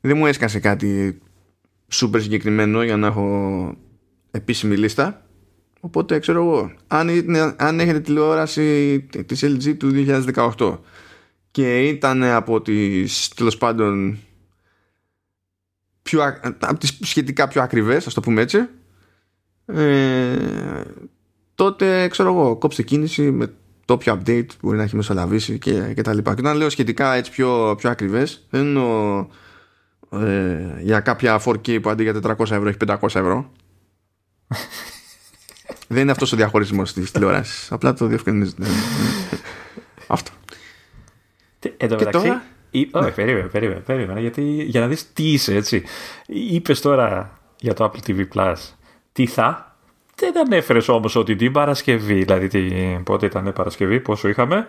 Δεν 0.00 0.16
μου 0.16 0.26
έσκασε 0.26 0.60
κάτι 0.60 1.18
σούπερ 1.88 2.20
συγκεκριμένο 2.22 2.82
για 2.82 2.96
να 2.96 3.06
έχω 3.06 3.76
επίσημη 4.30 4.76
λίστα. 4.76 5.26
Οπότε 5.84 6.18
ξέρω 6.18 6.42
εγώ, 6.42 6.72
αν, 6.86 7.08
αν 7.56 7.80
έχετε 7.80 8.00
τηλεόραση 8.00 9.00
της 9.26 9.44
LG 9.44 9.76
του 9.76 9.90
2018 10.56 10.78
και 11.50 11.88
ήταν 11.88 12.22
από 12.22 12.60
τις 12.60 13.28
τέλος 13.28 13.58
πάντων 13.58 14.18
πιο, 16.02 16.22
από 16.58 16.78
τις 16.78 16.98
σχετικά 17.02 17.48
πιο 17.48 17.62
ακριβές, 17.62 18.06
ας 18.06 18.14
το 18.14 18.20
πούμε 18.20 18.40
έτσι, 18.40 18.68
ε, 19.66 20.82
τότε 21.54 22.08
ξέρω 22.08 22.28
εγώ, 22.28 22.56
κόψτε 22.56 22.82
κίνηση 22.82 23.30
με 23.30 23.46
το 23.84 23.94
όποιο 23.94 24.18
update 24.18 24.46
μπορεί 24.62 24.76
να 24.76 24.82
έχει 24.82 24.96
μεσολαβήσει 24.96 25.58
και, 25.58 25.92
και 25.94 26.02
τα 26.02 26.14
λοιπά. 26.14 26.34
Και 26.34 26.40
όταν 26.40 26.56
λέω 26.56 26.70
σχετικά 26.70 27.14
έτσι 27.14 27.30
πιο, 27.30 27.74
πιο 27.78 27.90
ακριβές, 27.90 28.46
δεν 28.50 28.60
εννοώ 28.60 29.26
ε, 30.10 30.80
για 30.80 31.00
κάποια 31.00 31.42
4K 31.44 31.82
που 31.82 31.90
αντί 31.90 32.02
για 32.02 32.14
400 32.22 32.38
ευρώ 32.38 32.68
έχει 32.68 32.78
500 32.86 32.96
ευρώ. 33.02 33.52
δεν 35.92 36.02
είναι 36.02 36.10
αυτός 36.10 36.32
ο 36.32 36.36
διαχωρισμός 36.36 36.92
της 36.92 37.10
τηλεόρασης. 37.10 37.72
Απλά 37.72 37.94
το 37.94 38.06
διευκρινίζεται. 38.06 38.66
Αυτό. 40.06 40.30
Εδώ 41.76 41.96
και 41.96 42.04
μεταξύ, 42.04 42.26
τώρα... 42.26 42.42
Ή... 42.70 42.88
Ναι. 42.92 43.00
Όχι, 43.00 43.12
περίμενε, 43.12 43.48
περίμενε, 43.48 43.80
περίμενε, 43.80 44.20
γιατί 44.20 44.42
για 44.42 44.80
να 44.80 44.86
δεις 44.86 45.12
τι 45.12 45.32
είσαι, 45.32 45.54
έτσι. 45.54 45.82
Είπες 46.26 46.80
τώρα 46.80 47.38
για 47.60 47.74
το 47.74 47.84
Apple 47.84 48.10
TV 48.10 48.24
Plus 48.34 48.54
τι 49.12 49.26
θα, 49.26 49.76
δεν 50.16 50.38
ανέφερες 50.38 50.88
όμως 50.88 51.16
ότι 51.16 51.36
την 51.36 51.52
Παρασκευή, 51.52 52.14
δηλαδή 52.14 52.48
την, 52.48 53.02
πότε 53.02 53.26
ήταν 53.26 53.52
Παρασκευή, 53.52 54.00
πόσο 54.00 54.28
είχαμε, 54.28 54.68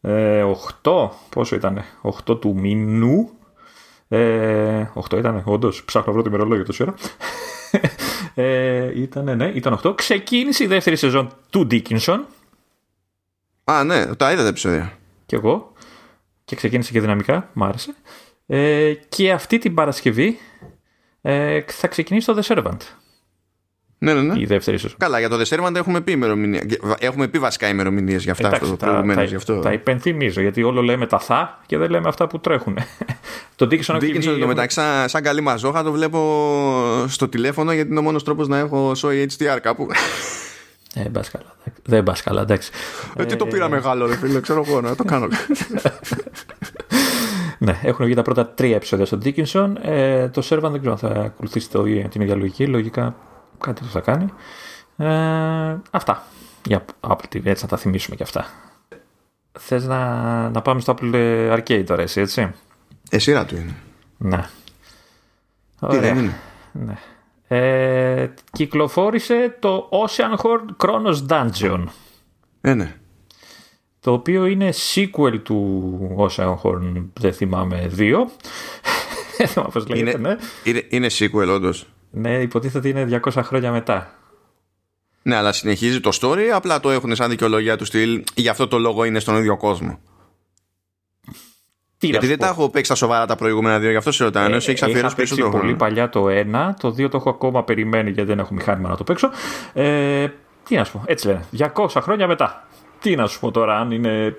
ε, 0.00 0.44
8, 0.82 1.08
πόσο 1.28 1.56
ήταν, 1.56 1.84
8 2.26 2.40
του 2.40 2.54
μηνού, 2.58 3.30
ε, 4.14 4.90
8 4.94 5.18
ήταν, 5.18 5.42
όντως, 5.44 5.84
ψάχνω 5.84 6.06
να 6.06 6.12
βρω 6.12 6.22
το 6.22 6.28
ημερολόγιο 6.28 6.64
τόση 6.64 6.82
ώρα. 6.82 6.94
ε, 8.34 9.00
ήταν, 9.00 9.36
ναι, 9.36 9.46
ήταν 9.46 9.80
8. 9.82 9.96
Ξεκίνησε 9.96 10.64
η 10.64 10.66
δεύτερη 10.66 10.96
σεζόν 10.96 11.30
του 11.50 11.66
Dickinson. 11.70 12.18
Α, 13.64 13.84
ναι, 13.84 14.14
τα 14.14 14.32
είδα 14.32 14.42
τα 14.42 14.48
επεισόδια. 14.48 14.98
Κι 15.26 15.34
εγώ. 15.34 15.72
Και 16.44 16.56
ξεκίνησε 16.56 16.92
και 16.92 17.00
δυναμικά, 17.00 17.50
μ' 17.52 17.64
άρεσε. 17.64 17.94
Ε, 18.46 18.94
και 19.08 19.32
αυτή 19.32 19.58
την 19.58 19.74
Παρασκευή 19.74 20.38
ε, 21.22 21.60
θα 21.66 21.88
ξεκινήσει 21.88 22.26
το 22.26 22.40
The 22.40 22.54
Servant. 22.54 22.80
Ναι, 24.04 24.14
ναι, 24.14 24.20
ναι. 24.20 24.40
Η 24.40 24.44
δεύτερη 24.44 24.76
ίσω. 24.76 24.88
Καλά, 24.96 25.18
για 25.18 25.28
το 25.28 25.36
The 25.40 25.44
Servant 25.44 25.74
έχουμε 25.74 26.00
πει 26.00 26.18
Έχουμε 26.98 27.28
πει 27.28 27.38
βασικά 27.38 27.68
ημερομηνίες 27.68 28.22
για 28.22 28.32
αυτά. 28.32 28.46
Εντάξει, 28.46 28.72
αυτό, 28.72 28.86
τα, 28.86 29.14
τα, 29.14 29.36
αυτό. 29.36 29.58
τα 29.58 29.72
υπενθυμίζω 29.72 30.40
γιατί 30.40 30.62
όλο 30.62 30.82
λέμε 30.82 31.06
τα 31.06 31.18
θα 31.18 31.60
και 31.66 31.78
δεν 31.78 31.90
λέμε 31.90 32.08
αυτά 32.08 32.26
που 32.26 32.40
τρέχουν. 32.40 32.78
το 33.56 33.68
Dickinson 33.70 33.94
Dickinson 33.94 34.36
το 34.40 34.46
μεταξύ, 34.46 34.80
σαν, 34.80 35.08
σαν 35.08 35.22
καλή 35.22 35.40
μαζόχα 35.40 35.82
το 35.82 35.92
βλέπω 35.92 36.20
στο 37.06 37.28
τηλέφωνο 37.28 37.72
γιατί 37.72 37.90
είναι 37.90 37.98
ο 37.98 38.02
μόνος 38.02 38.24
τρόπος 38.24 38.48
να 38.48 38.58
έχω 38.58 38.92
Soy 38.96 39.26
HDR 39.26 39.58
κάπου. 39.62 39.86
Ε, 40.94 41.08
μπας 41.08 41.30
καλά. 41.30 41.54
Δεν 41.84 42.02
πας 42.02 42.22
καλά, 42.22 42.40
εντάξει. 42.40 42.70
Ε, 43.16 43.24
τι 43.24 43.36
το 43.36 43.46
πήρα 43.46 43.68
μεγάλο, 43.68 44.06
ρε 44.06 44.16
φίλε, 44.16 44.40
ξέρω 44.40 44.64
εγώ 44.66 44.80
να 44.80 44.96
το 44.96 45.04
κάνω. 45.04 45.28
ναι, 47.58 47.78
έχουν 47.82 48.04
βγει 48.04 48.14
τα 48.14 48.22
πρώτα 48.22 48.46
τρία 48.46 48.76
επεισόδια 48.76 49.06
στο 49.06 49.18
Dickinson. 49.24 49.72
Ε, 49.82 50.28
το 50.28 50.46
Servant 50.50 50.70
δεν 50.70 50.80
ξέρω 50.80 50.92
αν 50.92 50.98
θα 50.98 51.08
ακολουθήσει 51.08 51.70
το, 51.70 51.82
την 51.82 52.20
ίδια 52.20 52.36
λογική. 52.36 52.66
Λογικά 52.66 53.14
κάτι 53.66 53.82
το 53.82 53.88
θα 53.88 54.00
κάνει. 54.00 54.32
Ε, 54.96 55.76
αυτά 55.90 56.22
για 56.64 56.84
Apple 57.00 57.34
TV, 57.34 57.44
έτσι 57.44 57.62
να 57.62 57.68
τα 57.68 57.76
θυμίσουμε 57.76 58.16
και 58.16 58.22
αυτά. 58.22 58.46
Θες 59.58 59.86
να, 59.86 60.48
να 60.48 60.62
πάμε 60.62 60.80
στο 60.80 60.94
Apple 60.98 61.14
Arcade 61.52 61.84
τώρα 61.86 62.02
εσύ, 62.02 62.20
έτσι; 62.20 62.52
Εσύ 63.10 63.44
του 63.46 63.56
είναι. 63.56 63.76
Ναι. 64.16 64.48
Τι 65.88 65.98
δεν 65.98 66.18
είναι; 66.18 66.34
Ναι. 66.72 66.98
Ε, 67.48 68.30
κυκλοφόρησε 68.52 69.56
το 69.60 69.88
Oceanhorn 69.90 70.86
Chronos 70.86 71.26
Dungeon. 71.28 71.84
Ε, 72.60 72.74
ναι. 72.74 72.96
Το 74.00 74.12
οποίο 74.12 74.46
είναι 74.46 74.72
sequel 74.94 75.40
του 75.42 76.16
Oceanhorn, 76.18 77.04
δεν 77.20 77.32
θυμάμαι, 77.32 77.90
2. 77.96 78.14
δεν 79.38 79.48
θυμάμαι 79.48 79.70
πώς 79.72 79.88
λέγεται, 79.88 80.10
είναι, 80.10 80.28
ναι. 80.28 80.36
Είναι, 80.64 80.86
είναι 80.88 81.06
sequel 81.18 81.48
όντως. 81.48 81.86
Ναι, 82.14 82.40
υποτίθεται 82.40 82.88
είναι 82.88 83.20
200 83.24 83.40
χρόνια 83.42 83.70
μετά. 83.70 84.14
Ναι, 85.22 85.36
αλλά 85.36 85.52
συνεχίζει 85.52 86.00
το 86.00 86.10
story, 86.20 86.44
απλά 86.54 86.80
το 86.80 86.90
έχουν 86.90 87.14
σαν 87.14 87.30
δικαιολογία 87.30 87.76
του 87.76 87.84
στυλ. 87.84 88.24
Γι' 88.34 88.48
αυτό 88.48 88.68
το 88.68 88.78
λόγο 88.78 89.04
είναι 89.04 89.18
στον 89.18 89.36
ίδιο 89.36 89.56
κόσμο. 89.56 89.98
Τι 91.98 92.06
Γιατί 92.06 92.26
δεν 92.26 92.38
τα 92.38 92.46
έχω 92.46 92.70
παίξει 92.70 92.90
τα 92.90 92.96
σοβαρά 92.96 93.26
τα 93.26 93.36
προηγούμενα 93.36 93.78
δύο, 93.78 93.90
γι' 93.90 93.96
αυτό 93.96 94.12
σε 94.12 94.24
ρωτάω. 94.24 94.44
Ε, 94.44 94.56
έχεις 94.56 94.82
αφιερώσει 94.82 95.16
περισσότερο 95.16 95.50
πολύ 95.50 95.74
παλιά 95.74 96.08
το 96.08 96.28
ένα, 96.28 96.76
το 96.80 96.90
δύο 96.90 97.08
το 97.08 97.16
έχω 97.16 97.30
ακόμα 97.30 97.64
περιμένει 97.64 98.10
γιατί 98.10 98.28
δεν 98.28 98.38
έχω 98.38 98.54
μηχάνημα 98.54 98.88
να 98.88 98.96
το 98.96 99.04
παίξω. 99.04 99.30
Ε, 99.72 100.26
τι 100.64 100.76
να 100.76 100.84
σου 100.84 100.92
πω, 100.92 101.02
έτσι 101.06 101.26
λένε. 101.26 101.44
200 101.74 101.86
χρόνια 101.88 102.26
μετά. 102.26 102.66
Τι 103.00 103.16
να 103.16 103.26
σου 103.26 103.40
πω 103.40 103.50
τώρα, 103.50 103.78
αν 103.78 103.90
είναι 103.90 104.36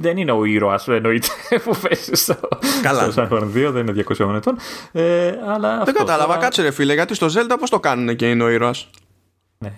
δεν 0.00 0.16
είναι 0.16 0.32
ο 0.32 0.44
ήρωας, 0.44 0.88
εννοείται, 0.88 1.28
που 1.64 1.76
πέσει 1.88 2.14
στο, 2.14 2.36
Καλά. 2.82 3.10
στο 3.10 3.22
2, 3.22 3.48
δεν 3.52 3.86
είναι 3.86 4.04
200 4.18 4.34
ετών. 4.34 4.56
Ε, 4.92 5.32
αλλά 5.48 5.84
δεν 5.84 5.94
κατάλαβα, 5.94 6.36
κάτσε 6.36 6.62
ρε 6.62 6.70
φίλε, 6.70 6.94
γιατί 6.94 7.14
στο 7.14 7.26
Zelda 7.26 7.56
πώς 7.58 7.70
το 7.70 7.80
κάνουν 7.80 8.16
και 8.16 8.30
είναι 8.30 8.42
ο 8.42 8.48
ήρωας; 8.48 8.90
Ναι. 9.58 9.74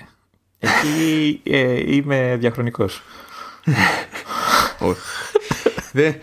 Εκεί 0.59 1.41
ε, 1.45 1.95
είμαι 1.95 2.37
διαχρονικός. 2.39 3.03
δεν, 5.93 6.15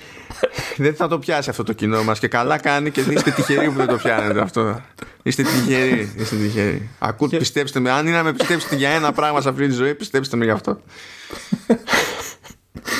δεν 0.77 0.95
θα 0.95 1.07
το 1.07 1.19
πιάσει 1.19 1.49
αυτό 1.49 1.63
το 1.63 1.73
κοινό 1.73 2.03
μας 2.03 2.19
και 2.19 2.27
καλά 2.27 2.57
κάνει 2.57 2.91
και 2.91 3.01
είστε 3.01 3.31
τυχεροί 3.31 3.69
που 3.69 3.77
δεν 3.77 3.87
το 3.87 3.95
πιάνετε 3.95 4.41
αυτό. 4.41 4.81
Είστε 5.23 5.43
τυχεροί. 5.43 6.13
Είστε 6.17 6.35
τυχεροί. 6.35 6.89
Ακούτε, 6.99 7.37
πιστέψτε 7.37 7.79
με. 7.79 7.91
Αν 7.91 8.07
είναι 8.07 8.15
να 8.15 8.23
με 8.23 8.33
πιστέψετε 8.33 8.75
για 8.75 8.89
ένα 8.89 9.11
πράγμα 9.11 9.41
σε 9.41 9.49
αυτή 9.49 9.67
τη 9.67 9.73
ζωή, 9.73 9.95
πιστέψτε 9.95 10.37
με 10.37 10.45
γι' 10.45 10.51
αυτό. 10.51 10.79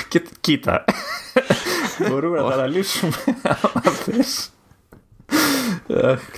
Και 0.08 0.22
κοίτα. 0.42 0.86
Μπορούμε 2.10 2.42
να 2.42 2.48
τα 2.48 2.54
αναλύσουμε 2.54 3.14
αυτές. 3.74 4.50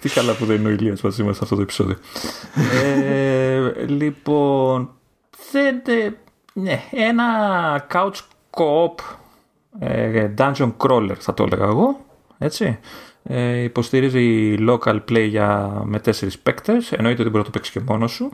τι 0.02 0.10
καλά 0.10 0.34
που 0.34 0.46
δεν 0.46 0.60
είναι 0.60 0.68
ο 0.68 0.72
Ηλίας 0.72 1.02
μαζί 1.02 1.24
μας 1.24 1.36
σε 1.36 1.44
αυτό 1.44 1.56
το 1.56 1.62
επεισόδιο. 1.62 1.98
ε, 3.04 3.86
λοιπόν, 3.88 4.90
θέλετε 5.38 6.18
ναι, 6.54 6.82
ένα 6.92 7.88
couch 7.94 8.20
co-op 8.50 8.96
ε, 9.80 10.34
dungeon 10.38 10.72
crawler 10.78 11.16
θα 11.20 11.34
το 11.34 11.44
έλεγα 11.44 11.66
εγώ. 11.66 12.06
Έτσι. 12.38 12.80
Ε, 13.24 13.62
υποστηρίζει 13.62 14.56
local 14.60 15.00
play 15.10 15.28
για, 15.28 15.82
με 15.86 16.00
τέσσερις 16.00 16.40
παίκτες. 16.40 16.92
Εννοείται 16.92 17.22
ότι 17.22 17.30
μπορεί 17.30 17.44
να 17.44 17.52
το 17.52 17.58
παίξεις 17.58 17.74
και 17.74 17.80
μόνος 17.80 18.12
σου 18.12 18.32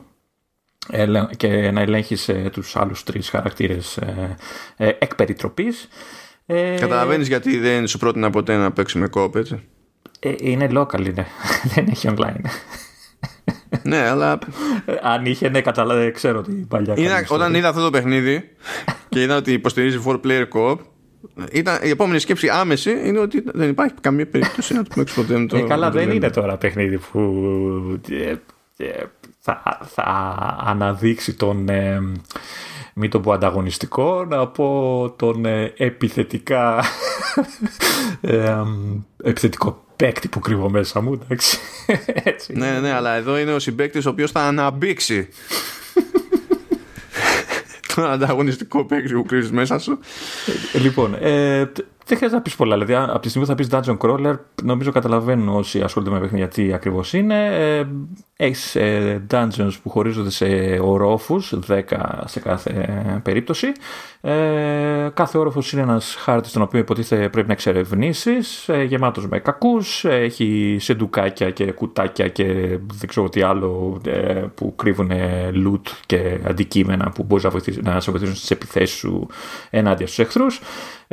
και 1.36 1.70
να 1.70 1.80
ελέγχεις 1.80 2.28
ε, 2.28 2.48
τους 2.52 2.76
άλλους 2.76 3.02
τρεις 3.02 3.28
χαρακτήρες 3.28 3.96
ε, 3.96 4.36
ε, 4.76 4.92
εκ 4.98 5.14
περιτροπής. 5.14 5.88
Καταλαβαίνεις 6.78 7.28
γιατί 7.28 7.58
δεν 7.58 7.86
σου 7.86 7.98
πρότεινα 7.98 8.30
ποτέ 8.30 8.56
να 8.56 8.72
παίξουμε 8.72 9.08
κόπ 9.08 9.36
έτσι; 9.36 9.62
είναι 10.40 10.68
local 10.72 11.06
είναι, 11.06 11.26
δεν 11.74 11.86
έχει 11.90 12.08
online. 12.10 12.44
ναι, 13.82 13.96
αλλά. 13.96 14.38
Αν 15.02 15.26
είχε, 15.26 15.48
ναι, 15.48 15.60
καταλαβαίνω, 15.60 16.10
ξέρω 16.12 16.38
ότι 16.38 16.52
παλιά. 16.52 16.94
Είναι, 16.96 17.24
όταν 17.28 17.54
είδα 17.54 17.68
αυτό 17.68 17.82
το 17.82 17.90
παιχνίδι 17.90 18.50
και 19.08 19.22
είδα 19.22 19.36
ότι 19.36 19.52
υποστηρίζει 19.52 20.02
4-player 20.06 20.48
co 20.54 20.76
ήταν, 21.52 21.78
η 21.82 21.88
επόμενη 21.88 22.18
σκέψη 22.18 22.48
άμεση 22.48 22.90
είναι 23.04 23.18
ότι 23.18 23.42
δεν 23.46 23.68
υπάρχει 23.68 23.94
καμία 24.00 24.26
περίπτωση 24.26 24.74
να 24.74 24.82
το 24.82 24.90
παίξεις 24.94 25.16
ποτέ. 25.16 25.46
Το, 25.46 25.66
καλά, 25.66 25.90
δεν 25.90 26.10
είναι 26.10 26.30
τώρα 26.30 26.56
παιχνίδι 26.56 26.98
που 26.98 28.00
θα, 29.44 29.78
θα 29.94 30.04
αναδείξει 30.64 31.34
τον 31.34 31.68
ε, 31.68 32.00
μη 32.94 33.08
το 33.08 33.20
πω 33.20 33.32
ανταγωνιστικό 33.32 34.24
να 34.24 34.46
πω 34.46 35.14
τον 35.16 35.44
ε, 35.44 35.72
επιθετικά 35.76 36.84
ε, 38.20 38.62
επιθετικό 39.22 39.84
παίκτη 39.96 40.28
που 40.28 40.40
κρύβω 40.40 40.70
μέσα 40.70 41.00
μου 41.00 41.12
εντάξει. 41.12 41.58
Έτσι. 42.32 42.52
ναι 42.56 42.80
ναι 42.80 42.92
αλλά 42.92 43.14
εδώ 43.14 43.38
είναι 43.38 43.52
ο 43.52 43.58
συμπαίκτης 43.58 44.06
ο 44.06 44.10
οποίος 44.10 44.30
θα 44.30 44.40
αναμπήξει 44.40 45.28
τον 47.94 48.04
ανταγωνιστικό 48.04 48.84
παίκτη 48.84 49.12
που 49.14 49.24
κρύβεις 49.24 49.50
μέσα 49.50 49.78
σου 49.78 49.98
λοιπόν 50.72 51.14
ε, 51.20 51.72
δεν 52.06 52.16
χρειάζεται 52.16 52.34
να 52.34 52.42
πεις 52.42 52.56
πολλά. 52.56 52.74
Δηλαδή, 52.74 52.94
από 52.94 53.18
τη 53.18 53.28
στιγμή 53.28 53.46
που 53.46 53.52
θα 53.52 53.54
πεις 53.54 53.68
Dungeon 53.70 53.98
Crawler, 53.98 54.38
νομίζω 54.62 54.90
καταλαβαίνουν 54.90 55.48
όσοι 55.48 55.80
ασχολούνται 55.80 56.12
με 56.12 56.20
παιχνίδια 56.20 56.48
τι 56.48 56.72
ακριβώς 56.72 57.12
είναι. 57.12 57.46
Ε, 57.46 57.86
Έχεις 58.44 58.76
ε, 58.76 59.26
dungeons 59.30 59.72
που 59.82 59.90
χωρίζονται 59.90 60.30
σε 60.30 60.46
ορόφους, 60.82 61.54
10 61.68 61.82
σε 62.24 62.40
κάθε 62.40 63.20
περίπτωση. 63.22 63.72
Ε, 64.20 65.08
κάθε 65.14 65.38
όροφος 65.38 65.72
είναι 65.72 65.82
ένας 65.82 66.14
χάρτης 66.18 66.52
τον 66.52 66.62
οποίο 66.62 66.80
υποτίθεται 66.80 67.28
πρέπει 67.28 67.46
να 67.46 67.52
εξερευνήσεις, 67.52 68.68
ε, 68.68 68.82
γεμάτος 68.82 69.28
με 69.28 69.38
κακούς, 69.38 70.04
έχει 70.04 70.76
σεντουκάκια 70.80 71.50
και 71.50 71.72
κουτάκια 71.72 72.28
και 72.28 72.44
δεν 72.94 73.08
ξέρω 73.08 73.28
τι 73.28 73.42
άλλο 73.42 74.00
ε, 74.06 74.44
που 74.54 74.74
κρύβουν 74.76 75.10
loot 75.66 75.90
και 76.06 76.38
αντικείμενα 76.46 77.10
που 77.10 77.22
μπορείς 77.22 77.44
να, 77.44 77.92
να 77.92 78.00
σε 78.00 78.10
βοηθήσουν 78.10 78.36
στις 78.36 78.50
επιθέσεις 78.50 78.96
σου 78.96 79.26
ενάντια 79.70 80.06
στους 80.06 80.18
εχθρούς. 80.18 80.60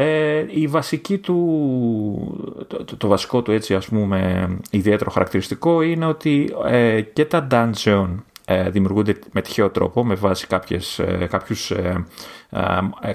Ε, 0.01 0.45
η 0.49 0.67
βασική 0.67 1.17
του, 1.17 2.65
το, 2.67 2.97
το, 2.97 3.07
βασικό 3.07 3.41
του 3.41 3.51
έτσι 3.51 3.75
ας 3.75 3.87
πούμε 3.87 4.47
ιδιαίτερο 4.69 5.09
χαρακτηριστικό 5.09 5.81
είναι 5.81 6.05
ότι 6.05 6.55
ε, 6.65 7.01
και 7.01 7.25
τα 7.25 7.47
dungeon 7.51 8.07
ε, 8.45 8.69
δημιουργούνται 8.69 9.19
με 9.31 9.41
τυχαίο 9.41 9.69
τρόπο 9.69 10.05
με 10.05 10.15
βάση 10.15 10.47
κάποιες, 10.47 10.99
ε, 10.99 11.27
κάποιους, 11.29 11.71
ε, 11.71 12.05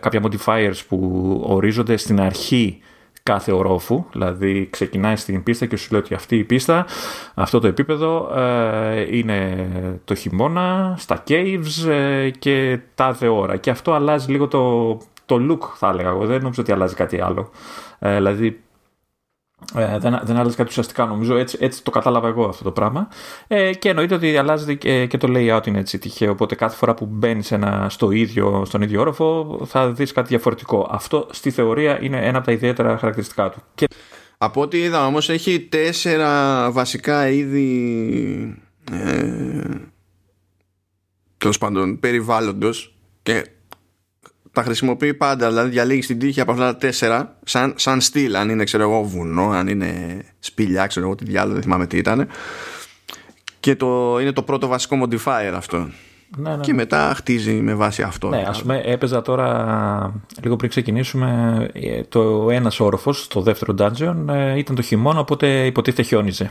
κάποια 0.01 0.23
modifiers 0.23 0.79
που 0.88 1.40
ορίζονται 1.47 1.97
στην 1.97 2.20
αρχή 2.20 2.79
κάθε 3.23 3.53
ορόφου, 3.53 4.05
δηλαδή 4.12 4.68
ξεκινάει 4.70 5.16
στην 5.16 5.42
πίστα 5.42 5.66
και 5.66 5.77
σου 5.77 5.88
λέει 5.90 6.01
ότι 6.01 6.14
αυτή 6.14 6.37
η 6.37 6.44
πίστα, 6.44 6.87
αυτό 7.35 7.59
το 7.59 7.66
επίπεδο 7.66 8.31
είναι 9.11 9.68
το 10.05 10.14
χειμώνα, 10.14 10.94
στα 10.99 11.23
caves 11.29 11.88
και 12.38 12.79
τάδε 12.94 13.29
ώρα. 13.29 13.57
Και 13.57 13.70
αυτό 13.70 13.92
αλλάζει 13.92 14.31
λίγο 14.31 14.49
το, 14.49 14.99
το 15.27 15.47
look 15.51 15.69
θα 15.75 15.89
έλεγα 15.89 16.09
εγώ, 16.09 16.27
δεν 16.27 16.43
νομίζω 16.43 16.63
ότι 16.63 16.73
αλλάζει 16.73 16.95
κάτι 16.95 17.21
άλλο. 17.21 17.51
Ε, 17.99 18.15
δηλαδή 18.15 18.63
ε, 19.75 19.99
δεν, 19.99 20.21
δεν 20.23 20.37
άλλαζε 20.37 20.57
κάτι 20.57 20.69
ουσιαστικά 20.69 21.07
νομίζω, 21.07 21.37
έτσι, 21.37 21.59
έτσι 21.61 21.85
το 21.85 21.91
κατάλαβα 21.91 22.29
εγώ 22.29 22.45
αυτό 22.45 22.65
το 22.65 22.71
πράγμα. 22.73 23.09
Ε, 23.47 23.75
και 23.75 23.89
εννοείται 23.89 24.15
ότι 24.15 24.37
αλλάζει 24.37 24.77
και, 24.77 25.07
και 25.07 25.17
το 25.17 25.29
layout 25.31 25.67
είναι 25.67 25.79
έτσι 25.79 25.99
τυχαίο, 25.99 26.31
οπότε 26.31 26.55
κάθε 26.55 26.77
φορά 26.77 26.95
που 26.95 27.07
μπαίνεις 27.07 27.53
στο 27.87 28.11
ίδιο, 28.11 28.65
στον 28.65 28.83
ίδιο 28.83 29.01
όροφο 29.01 29.61
θα 29.65 29.93
δεις 29.93 30.13
κάτι 30.13 30.29
διαφορετικό. 30.29 30.89
Αυτό 30.91 31.27
στη 31.31 31.51
θεωρία 31.51 32.03
είναι 32.03 32.27
ένα 32.27 32.37
από 32.37 32.47
τα 32.47 32.53
ιδιαίτερα 32.53 32.99
χαρακτηριστικά 32.99 33.51
του. 33.51 33.63
Και... 33.75 33.87
Από 34.39 34.61
ό,τι 34.61 34.79
είδα 34.79 35.07
όμως 35.07 35.29
έχει 35.29 35.61
τέσσερα 35.61 36.71
βασικά 36.71 37.29
είδη 37.29 38.63
ε, 38.93 39.63
τέλος 41.39 41.59
πάντων 41.59 42.01
περιβάλλοντος 42.01 42.97
και 43.23 43.47
τα 44.55 44.62
χρησιμοποιεί 44.62 45.14
πάντα. 45.14 45.49
Δηλαδή 45.49 45.71
διαλέγεις 45.71 46.07
την 46.07 46.19
τύχη 46.19 46.40
από 46.40 46.53
αυτά 46.53 46.64
τα 46.64 46.77
τέσσερα, 46.77 47.37
σαν, 47.45 47.75
σαν 47.77 48.01
στυλ. 48.01 48.37
Αν 48.37 48.49
είναι, 48.49 48.64
ξέρω 48.64 48.83
εγώ, 48.83 49.03
βουνό, 49.03 49.51
αν 49.51 49.69
είναι 49.69 50.23
σπηλιά, 50.38 50.87
ξέρω 50.87 51.07
εγώ 51.07 51.14
τι 51.14 51.25
διάλογο, 51.25 51.55
δεν 51.55 51.62
θυμάμαι 51.62 51.87
τι 51.87 51.97
ήταν. 51.97 52.29
Και 53.61 53.77
το, 53.77 54.19
είναι 54.21 54.33
το 54.33 54.43
πρώτο 54.43 54.67
βασικό 54.67 54.97
modifier 55.03 55.53
αυτό. 55.55 55.88
Ναι, 56.37 56.51
ναι. 56.51 56.62
Και 56.62 56.71
ναι. 56.71 56.77
μετά 56.77 57.12
χτίζει 57.17 57.53
με 57.53 57.75
βάση 57.75 58.03
αυτό. 58.03 58.29
Ναι, 58.29 58.45
ας 58.49 58.61
πούμε, 58.61 58.81
έπαιζα 58.85 59.23
τώρα 59.23 60.12
λίγο 60.43 60.57
πριν 60.57 60.71
ξεκινήσουμε. 60.71 61.69
Ε, 61.73 62.03
το 62.03 62.51
ένας 62.51 62.81
όροφος, 62.81 63.29
το 63.29 63.40
δεύτερο 63.40 63.75
dungeon, 63.79 64.17
ε, 64.29 64.59
ήταν 64.59 64.75
το 64.75 64.83
χειμώνα, 64.83 65.19
οπότε 65.21 65.67
υποτίθεται 65.67 66.03
χιόνιζε. 66.03 66.51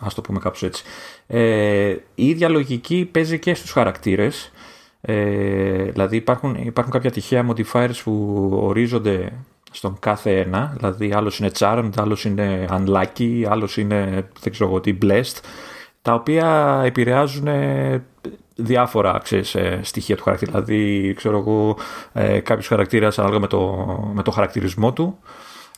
Α 0.00 0.06
το 0.14 0.20
πούμε 0.20 0.38
κάπως 0.38 0.62
έτσι. 0.62 0.84
Ε, 1.26 1.96
η 2.14 2.28
ίδια 2.28 2.48
λογική 2.48 3.08
παίζει 3.12 3.38
και 3.38 3.54
στους 3.54 3.70
χαρακτήρες. 3.70 4.52
Ε, 5.00 5.82
δηλαδή 5.82 6.16
υπάρχουν, 6.16 6.54
υπάρχουν 6.54 6.92
κάποια 6.92 7.10
τυχαία 7.10 7.46
modifiers 7.48 8.00
που 8.04 8.48
ορίζονται 8.52 9.32
στον 9.70 9.96
κάθε 9.98 10.38
ένα, 10.40 10.72
δηλαδή 10.76 11.12
άλλος 11.12 11.38
είναι 11.38 11.50
charmed, 11.58 11.90
άλλος 11.96 12.24
είναι 12.24 12.66
unlucky, 12.70 13.44
άλλος 13.48 13.76
είναι 13.76 14.28
δεν 14.40 14.52
ξέρω 14.52 14.70
εγώ 14.70 14.80
τι 14.80 14.98
blessed, 15.02 15.40
τα 16.02 16.14
οποία 16.14 16.80
επηρεάζουν 16.84 17.46
ε, 17.46 18.04
διάφορα 18.54 19.20
ξέρεις, 19.22 19.54
ε, 19.54 19.80
στοιχεία 19.82 20.16
του 20.16 20.22
χαρακτήρα. 20.22 20.52
Δηλαδή, 20.52 21.14
ξέρω 21.16 21.38
εγώ, 21.38 21.76
ε, 22.12 22.40
κάποιος 22.40 22.66
χαρακτήρας 22.66 23.18
ανάλογα 23.18 23.40
με 23.40 23.46
το, 23.46 23.60
με 24.14 24.22
το 24.22 24.30
χαρακτηρισμό 24.30 24.92
του, 24.92 25.18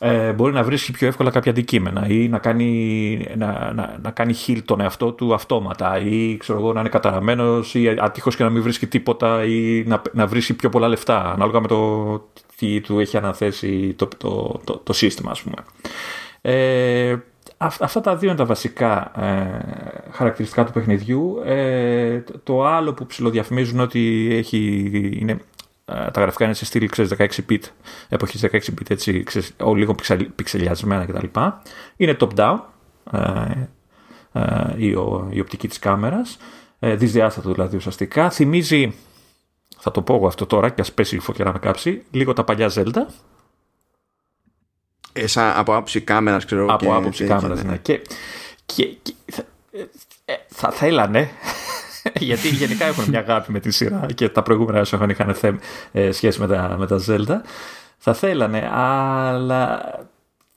ε, 0.05 0.33
μπορεί 0.33 0.53
να 0.53 0.63
βρίσκει 0.63 0.93
πιο 0.93 1.07
εύκολα 1.07 1.31
κάποια 1.31 1.51
αντικείμενα 1.51 2.07
ή 2.09 2.29
να 2.29 2.39
κάνει, 2.39 3.29
να, 3.37 3.73
να, 3.73 3.99
να 4.03 4.11
κάνει 4.11 4.35
heal 4.47 4.59
τον 4.65 4.81
εαυτό 4.81 5.13
του 5.13 5.35
αυτόματα 5.35 5.99
ή 5.99 6.37
ξέρω 6.37 6.59
εγώ, 6.59 6.73
να 6.73 6.81
είναι 6.81 6.89
καταραμένος 6.89 7.75
ή 7.75 7.89
ατυχώς 7.89 8.37
και 8.37 8.43
να 8.43 8.51
μην 8.51 8.63
βρίσκει 8.63 8.87
τίποτα 8.87 9.45
ή 9.45 9.85
να, 9.87 10.03
να 10.13 10.27
βρίσκει 10.27 10.55
πιο 10.55 10.69
πολλά 10.69 10.89
λεφτά 10.89 11.33
ανάλογα 11.33 11.61
με 11.61 11.67
το 11.67 12.21
τι 12.57 12.81
του 12.81 12.99
έχει 13.01 13.17
αναθέσει 13.17 13.95
το, 13.97 14.09
το, 14.19 14.61
το, 14.65 14.81
το 14.85 14.93
σύστημα 14.93 15.31
ας 15.31 15.43
πούμε. 15.43 15.57
Ε, 16.41 17.17
αυτά 17.57 18.01
τα 18.01 18.17
δύο 18.17 18.29
είναι 18.29 18.39
τα 18.39 18.45
βασικά 18.45 19.13
ε, 19.21 20.11
χαρακτηριστικά 20.11 20.65
του 20.65 20.73
παιχνιδιού. 20.73 21.43
Ε, 21.45 22.23
το 22.45 22.67
άλλο 22.67 22.93
που 22.93 23.07
ψηλοδιαφημίζουν 23.07 23.81
ότι 23.81 24.29
έχει, 24.33 24.91
είναι 25.21 25.33
ε, 25.33 25.37
τα 26.13 26.21
γραφικά 26.21 26.45
είναι 26.45 26.55
σε 26.55 26.65
στήλη 26.65 26.91
16-bit, 26.97 27.61
εποχής 28.09 28.45
16-bit, 28.45 28.91
έτσι, 28.91 29.23
ξέρεις, 29.23 29.53
λίγο 29.77 29.95
πιξελιασμένα 30.35 31.07
κτλ. 31.07 31.41
Είναι 31.97 32.17
top-down 32.21 32.59
ε, 33.13 33.69
ε, 34.33 34.75
η, 34.77 34.87
η, 35.31 35.41
οπτική 35.41 35.69
της 35.69 35.79
κάμερας, 35.79 36.37
ε, 36.79 36.95
δυσδιάστατο 36.95 37.53
δηλαδή 37.53 37.77
ουσιαστικά. 37.77 38.31
Θυμίζει, 38.31 38.95
θα 39.79 39.91
το 39.91 40.03
πω 40.03 40.15
εγώ 40.15 40.27
αυτό 40.27 40.47
τώρα 40.47 40.69
και 40.71 40.81
ας 40.81 40.93
πέσει 40.93 41.17
η 41.17 41.19
φωτιά 41.19 41.45
να 41.45 41.53
με 41.53 41.59
κάψει, 41.59 42.03
λίγο 42.11 42.33
τα 42.33 42.45
παλιά 42.45 42.71
Zelda. 42.75 43.07
Ε, 45.13 45.27
σαν 45.27 45.53
από 45.57 45.73
άποψη 45.73 46.01
κάμερας, 46.01 46.45
ξέρω 46.45 46.67
Από 46.67 46.85
και, 46.85 46.93
άποψη 46.93 47.25
κάμερας, 47.25 47.63
ναι. 47.63 47.71
ναι. 47.71 47.77
Και, 47.77 48.03
και, 48.67 48.85
και 48.85 49.15
θα, 49.27 49.45
ε, 50.25 50.35
θα 50.49 50.71
θέλανε 50.71 51.31
γιατί 52.29 52.49
γενικά 52.49 52.85
έχουν 52.85 53.05
μια 53.09 53.19
αγάπη 53.19 53.53
με 53.53 53.61
τη 53.61 53.71
σειρά 53.71 54.07
και 54.15 54.29
τα 54.29 54.43
προηγούμενα 54.43 54.87
έχουν 54.93 55.11
είχαν 55.11 55.35
θέμ, 55.35 55.57
ε, 55.93 56.13
σχέση 56.13 56.41
με 56.41 56.47
τα, 56.47 56.77
με 56.79 56.87
τα 56.87 57.01
Zelda. 57.07 57.37
Θα 57.99 58.15
θέλανε, 58.15 58.71
αλλά 58.73 59.81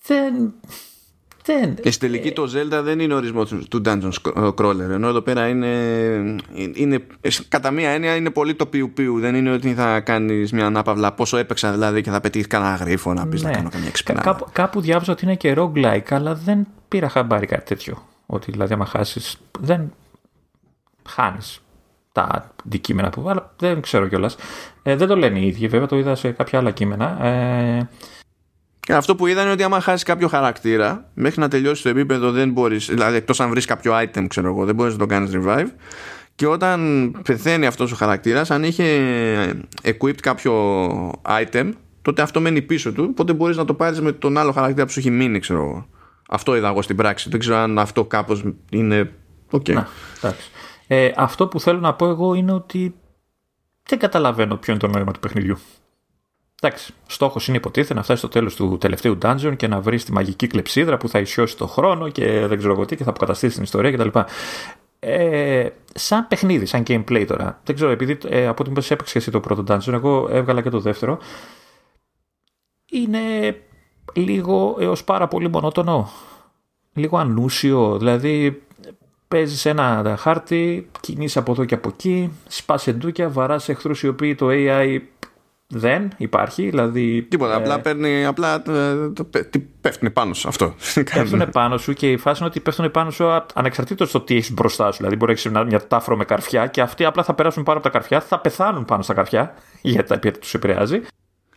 δεν... 0.05 0.53
δεν 1.45 1.75
και 1.81 1.91
στην 1.91 2.11
τελική 2.11 2.31
το 2.31 2.43
Zelda 2.43 2.83
δεν 2.83 2.99
είναι 2.99 3.13
ορισμό 3.13 3.45
του 3.45 3.81
Dungeon 3.85 4.11
Crawler 4.57 4.89
ενώ 4.89 5.07
εδώ 5.07 5.21
πέρα 5.21 5.47
είναι, 5.47 5.67
είναι 6.73 7.07
κατά 7.47 7.71
μία 7.71 7.89
έννοια 7.89 8.15
είναι 8.15 8.29
πολύ 8.29 8.55
το 8.55 8.65
πιου 8.65 8.91
πιου 8.93 9.19
δεν 9.19 9.35
είναι 9.35 9.51
ότι 9.51 9.73
θα 9.73 9.99
κάνεις 9.99 10.51
μια 10.51 10.65
ανάπαυλα 10.65 11.13
πόσο 11.13 11.37
έπαιξα 11.37 11.71
δηλαδή 11.71 12.01
και 12.01 12.09
θα 12.09 12.21
πετύχεις 12.21 12.47
κανένα 12.47 12.75
γρίφο 12.75 13.13
να 13.13 13.27
πεις 13.27 13.43
ναι. 13.43 13.49
να 13.49 13.55
κάνω 13.55 13.69
καμιά 13.69 13.87
εξυπνάδα 13.87 14.21
κάπου, 14.21 14.47
κάπου 14.51 14.81
διάβαζα 14.81 15.11
ότι 15.11 15.25
είναι 15.25 15.35
και 15.35 15.53
roguelike 15.57 16.09
αλλά 16.09 16.35
δεν 16.35 16.67
πήρα 16.87 17.09
χαμπάρι 17.09 17.45
κάτι 17.45 17.65
τέτοιο 17.65 18.07
ότι 18.25 18.51
δηλαδή 18.51 18.73
άμα 18.73 18.85
χάσεις 18.85 19.37
δεν, 19.59 19.93
χάνεις 21.07 21.61
τα 22.11 22.51
αντικείμενα 22.65 23.09
που 23.09 23.29
αλλά 23.29 23.53
δεν 23.57 23.81
ξέρω 23.81 24.07
κιόλας. 24.07 24.35
Ε, 24.83 24.95
δεν 24.95 25.07
το 25.07 25.15
λένε 25.15 25.39
οι 25.39 25.47
ίδιοι, 25.47 25.67
βέβαια 25.67 25.87
το 25.87 25.97
είδα 25.97 26.15
σε 26.15 26.31
κάποια 26.31 26.59
άλλα 26.59 26.71
κείμενα. 26.71 27.25
Ε, 27.25 27.89
και 28.79 28.93
αυτό 28.93 29.15
που 29.15 29.27
είδα 29.27 29.41
είναι 29.41 29.51
ότι 29.51 29.63
άμα 29.63 29.79
χάσεις 29.79 30.03
κάποιο 30.03 30.27
χαρακτήρα, 30.27 31.09
μέχρι 31.13 31.39
να 31.39 31.47
τελειώσει 31.47 31.83
το 31.83 31.89
επίπεδο 31.89 32.31
δεν 32.31 32.51
μπορείς, 32.51 32.85
δηλαδή 32.85 33.15
εκτός 33.15 33.39
αν 33.39 33.49
βρεις 33.49 33.65
κάποιο 33.65 33.93
item, 33.99 34.25
ξέρω 34.27 34.47
εγώ, 34.47 34.65
δεν 34.65 34.75
μπορείς 34.75 34.93
να 34.93 34.99
το 34.99 35.05
κάνεις 35.05 35.31
revive. 35.33 35.67
Και 36.35 36.47
όταν 36.47 37.11
πεθαίνει 37.23 37.65
αυτός 37.65 37.91
ο 37.91 37.95
χαρακτήρας, 37.95 38.51
αν 38.51 38.63
είχε 38.63 38.85
equipped 39.81 40.19
κάποιο 40.21 40.53
item, 41.23 41.71
τότε 42.01 42.21
αυτό 42.21 42.41
μένει 42.41 42.61
πίσω 42.61 42.91
του. 42.91 43.07
Οπότε 43.09 43.33
μπορείς 43.33 43.57
να 43.57 43.65
το 43.65 43.73
πάρεις 43.73 44.01
με 44.01 44.11
τον 44.11 44.37
άλλο 44.37 44.51
χαρακτήρα 44.51 44.85
που 44.85 44.91
σου 44.91 44.99
έχει 44.99 45.09
μείνει, 45.09 45.39
ξέρω 45.39 45.59
εγώ. 45.59 45.87
Αυτό 46.29 46.55
είδα 46.55 46.67
εγώ 46.67 46.81
στην 46.81 46.95
πράξη. 46.95 47.29
Δεν 47.29 47.39
ξέρω 47.39 47.57
αν 47.57 47.79
αυτό 47.79 48.05
κάπως 48.05 48.43
είναι. 48.69 49.11
OK. 49.49 49.65
Okay. 49.67 49.73
Να, 49.73 49.87
εντάξει. 50.17 50.49
Ε, 50.87 51.11
αυτό 51.15 51.47
που 51.47 51.59
θέλω 51.59 51.79
να 51.79 51.93
πω 51.93 52.07
εγώ 52.07 52.33
είναι 52.33 52.51
ότι 52.51 52.95
δεν 53.83 53.99
καταλαβαίνω 53.99 54.55
ποιο 54.57 54.73
είναι 54.73 54.81
το 54.81 54.87
νόημα 54.87 55.11
του 55.11 55.19
παιχνιδιού. 55.19 55.57
Εντάξει, 56.61 56.93
στόχος 57.07 57.47
είναι 57.47 57.57
υποτίθεται 57.57 57.93
να 57.93 58.03
φτάσει 58.03 58.19
στο 58.19 58.27
τέλος 58.27 58.55
του 58.55 58.77
τελευταίου 58.77 59.17
dungeon 59.21 59.53
και 59.57 59.67
να 59.67 59.81
βρεις 59.81 60.05
τη 60.05 60.11
μαγική 60.11 60.47
κλεψίδρα 60.47 60.97
που 60.97 61.09
θα 61.09 61.19
ισιώσει 61.19 61.57
το 61.57 61.67
χρόνο 61.67 62.09
και 62.09 62.47
δεν 62.47 62.57
ξέρω 62.57 62.73
εγώ 62.73 62.85
τι 62.85 62.95
και 62.95 63.03
θα 63.03 63.09
αποκαταστήσει 63.09 63.53
την 63.53 63.63
ιστορία 63.63 63.91
κτλ. 63.91 64.19
Ε, 64.99 65.69
σαν 65.93 66.27
παιχνίδι, 66.27 66.65
σαν 66.65 66.83
gameplay 66.87 67.25
τώρα. 67.27 67.59
Δεν 67.63 67.75
ξέρω, 67.75 67.91
επειδή 67.91 68.17
ε, 68.27 68.47
από 68.47 68.63
ό,τι 68.63 68.71
μου 68.71 68.85
έπαιξες 68.89 69.15
εσύ 69.15 69.31
το 69.31 69.39
πρώτο 69.39 69.63
dungeon, 69.67 69.93
εγώ 69.93 70.27
έβγαλα 70.31 70.61
και 70.61 70.69
το 70.69 70.79
δεύτερο. 70.79 71.17
Είναι 72.91 73.19
λίγο 74.13 74.77
έως 74.79 75.03
πάρα 75.03 75.27
πολύ 75.27 75.49
μονότονο. 75.49 76.09
Λίγο 76.93 77.17
ανούσιο. 77.17 77.97
Δηλαδή 77.97 78.64
παίζεις 79.27 79.65
ένα 79.65 80.15
χάρτη, 80.19 80.89
κινείσαι 80.99 81.39
από 81.39 81.51
εδώ 81.51 81.65
και 81.65 81.75
από 81.75 81.89
εκεί, 81.93 82.31
σπάς 82.47 82.87
εντούκια, 82.87 83.29
βαράς 83.29 83.69
εχθρούς 83.69 84.03
οι 84.03 84.07
οποίοι 84.07 84.35
το 84.35 84.47
AI 84.49 84.99
δεν 85.67 86.11
υπάρχει. 86.17 86.69
Δηλαδή, 86.69 87.21
Τίποτα, 87.21 87.53
ε, 87.53 87.55
απλά 87.55 87.79
παίρνει, 87.79 88.25
απλά 88.25 88.63
ε, 88.67 89.41
πέφτουν 89.81 90.13
πάνω 90.13 90.33
σου 90.33 90.47
αυτό. 90.47 90.75
Πέφτουν 91.13 91.49
πάνω 91.51 91.77
σου 91.77 91.93
και 91.93 92.11
η 92.11 92.17
φάση 92.17 92.37
είναι 92.39 92.49
ότι 92.49 92.59
πέφτουν 92.59 92.91
πάνω 92.91 93.11
σου 93.11 93.43
ανεξαρτήτως 93.53 94.11
το 94.11 94.21
τι 94.21 94.35
έχεις 94.35 94.53
μπροστά 94.53 94.91
σου. 94.91 94.97
Δηλαδή, 94.97 95.15
μπορεί 95.15 95.37
να 95.43 95.59
έχεις 95.59 95.67
μια 95.67 95.87
τάφρο 95.87 96.15
με 96.15 96.25
καρφιά 96.25 96.67
και 96.67 96.81
αυτοί 96.81 97.05
απλά 97.05 97.23
θα 97.23 97.33
περάσουν 97.33 97.63
πάνω 97.63 97.77
από 97.77 97.87
τα 97.87 97.93
καρφιά, 97.93 98.21
θα 98.21 98.39
πεθάνουν 98.39 98.85
πάνω 98.85 99.01
στα 99.01 99.13
καρφιά, 99.13 99.53
γιατί 99.81 100.31
τους 100.31 100.53
επηρεάζει. 100.53 101.01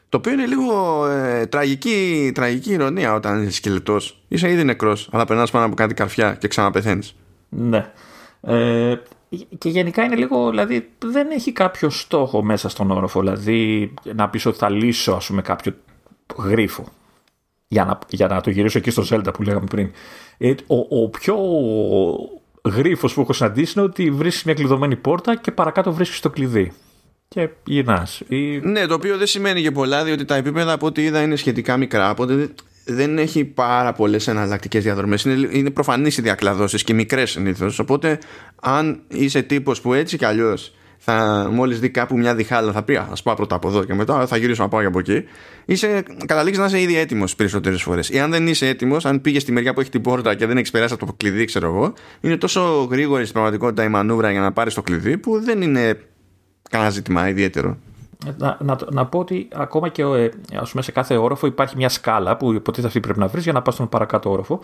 Το 0.09 0.17
οποίο 0.17 0.33
είναι 0.33 0.47
λίγο 0.47 1.07
ε, 1.07 1.47
τραγική, 1.47 2.31
τραγική 2.35 2.73
ηρωνία 2.73 3.15
όταν 3.15 3.43
είσαι 3.43 3.53
σκελετός. 3.53 4.23
Είσαι 4.29 4.51
ήδη 4.51 4.65
νεκρός, 4.65 5.09
αλλά 5.13 5.25
περνάς 5.25 5.51
πάνω 5.51 5.65
από 5.65 5.75
κάτι 5.75 5.95
καρφιά 5.95 6.35
και 6.35 6.49
ξαναπεθαίνεις. 6.49 7.15
Ναι. 7.49 7.93
Ε, 8.41 8.95
και 9.59 9.69
γενικά 9.69 10.05
είναι 10.05 10.17
λίγο, 10.17 10.51
δηλαδή 10.51 10.91
δεν 10.99 11.31
έχει 11.31 11.53
κάποιο 11.53 11.91
στόχο 11.91 12.43
μέσα 12.43 12.69
στον 12.69 12.91
όροφο. 12.91 13.21
Δηλαδή 13.21 13.95
να 14.15 14.29
πεις 14.29 14.47
ότι 14.47 14.59
θα 14.59 14.69
λύσω 14.69 15.13
ας 15.13 15.27
πούμε 15.27 15.43
κάποιο 15.43 15.75
γρίφο. 16.37 16.85
Για 17.69 17.85
να, 17.85 17.99
για 18.09 18.27
να 18.27 18.41
το 18.41 18.51
γυρίσω 18.51 18.79
εκεί 18.79 18.91
στο 18.91 19.05
Zelda 19.11 19.33
που 19.33 19.43
λέγαμε 19.43 19.67
πριν. 19.67 19.91
Ε, 20.39 20.55
ο, 20.67 21.03
ο 21.03 21.09
πιο 21.09 21.37
γρίφος 22.65 23.15
που 23.15 23.21
έχω 23.21 23.33
συναντήσει 23.33 23.73
είναι 23.77 23.87
ότι 23.87 24.11
βρίσκεις 24.11 24.45
μια 24.45 24.55
κλειδωμένη 24.55 24.97
πόρτα 24.97 25.37
και 25.37 25.53
παρακάτω 25.53 25.93
βρίσκεις 25.93 26.21
το 26.21 26.31
κλειδί. 26.31 26.73
Και 27.29 27.49
γυρνάς. 27.65 28.23
Ή... 28.29 28.59
Ναι, 28.59 28.87
το 28.87 28.95
οποίο 28.95 29.17
δεν 29.17 29.27
σημαίνει 29.27 29.63
και 29.63 29.71
πολλά, 29.71 30.05
διότι 30.05 30.25
τα 30.25 30.35
επίπεδα 30.35 30.73
από 30.73 30.87
ό,τι 30.87 31.03
είδα 31.03 31.23
είναι 31.23 31.37
σχετικά 31.37 31.77
μικρά. 31.77 32.11
Οπότε 32.11 32.51
δεν 32.89 33.19
έχει 33.19 33.45
πάρα 33.45 33.93
πολλές 33.93 34.29
εναλλακτικές 34.29 34.83
διαδρομές. 34.83 35.25
Είναι, 35.25 35.49
είναι 35.53 35.71
προφανείς 35.71 36.17
οι 36.19 36.23
διακλαδώσεις 36.23 36.85
και 36.85 36.95
μικρές 36.95 37.31
συνήθως. 37.31 37.79
Οπότε, 37.79 38.19
αν 38.61 39.01
είσαι 39.09 39.43
τύπος 39.43 39.81
που 39.81 39.95
έτσι 39.95 40.17
κι 40.17 40.25
αλλιώς 40.25 40.73
θα 40.99 41.49
μόλις 41.53 41.81
δει 41.81 41.91
κάπου 41.91 42.19
μια 42.19 42.35
διχάλα 42.35 42.73
θα 42.73 42.83
πει 42.83 42.97
Α 42.97 43.13
πάω 43.25 43.35
πρώτα 43.35 43.55
από 43.55 43.69
εδώ 43.69 43.85
και 43.85 43.95
μετά 43.95 44.27
θα 44.27 44.37
γυρίσω 44.37 44.63
να 44.63 44.69
πάω 44.69 44.87
από 44.87 44.99
εκεί. 44.99 45.25
Είσαι, 45.65 46.03
καταλήξεις 46.27 46.63
να 46.63 46.67
είσαι 46.67 46.81
ήδη 46.81 46.97
έτοιμος 46.99 47.37
περισσότερες 47.37 47.83
φορές. 47.83 48.09
Ή 48.09 48.19
αν 48.19 48.31
δεν 48.31 48.47
είσαι 48.47 48.69
έτοιμος, 48.69 49.07
αν 49.07 49.21
πήγες 49.21 49.43
στη 49.43 49.53
μεριά 49.53 49.75
που 49.75 49.81
έχει 49.81 49.91
την 49.91 50.01
πόρτα 50.03 50.35
και 50.35 50.47
δεν 50.47 50.57
έχει 50.57 50.71
περάσει 50.71 50.95
από 50.95 51.07
το 51.07 51.13
κλειδί, 51.13 51.45
ξέρω 51.45 51.67
εγώ, 51.67 51.93
είναι 52.21 52.37
τόσο 52.37 52.89
γρήγορη 52.91 53.23
στην 53.23 53.33
πραγματικότητα 53.33 53.85
η 53.85 53.89
μανούβρα 53.89 54.31
για 54.31 54.41
να 54.41 54.53
πάρεις 54.53 54.75
το 54.75 54.83
κλειδί 54.83 55.19
που 55.19 55.41
δεν 55.41 55.63
είναι 55.63 56.01
κανένα 56.71 56.91
ζήτημα 56.91 57.29
ιδιαίτερο. 57.29 57.79
Να, 58.39 58.57
να, 58.61 58.79
να 58.91 59.07
πω 59.07 59.19
ότι 59.19 59.49
ακόμα 59.55 59.89
και 59.89 60.03
ε, 60.03 60.31
ας 60.57 60.71
πούμε, 60.71 60.83
σε 60.83 60.93
κάθε 60.93 61.17
όροφο 61.17 61.47
υπάρχει 61.47 61.77
μια 61.77 61.89
σκάλα 61.89 62.37
που 62.37 62.53
υποτίθεται 62.53 62.87
αυτή 62.87 63.01
πρέπει 63.01 63.19
να 63.19 63.27
βρεις 63.27 63.45
για 63.45 63.53
να 63.53 63.63
πας 63.63 63.75
στον 63.75 63.89
παρακάτω 63.89 64.31
όροφο. 64.31 64.61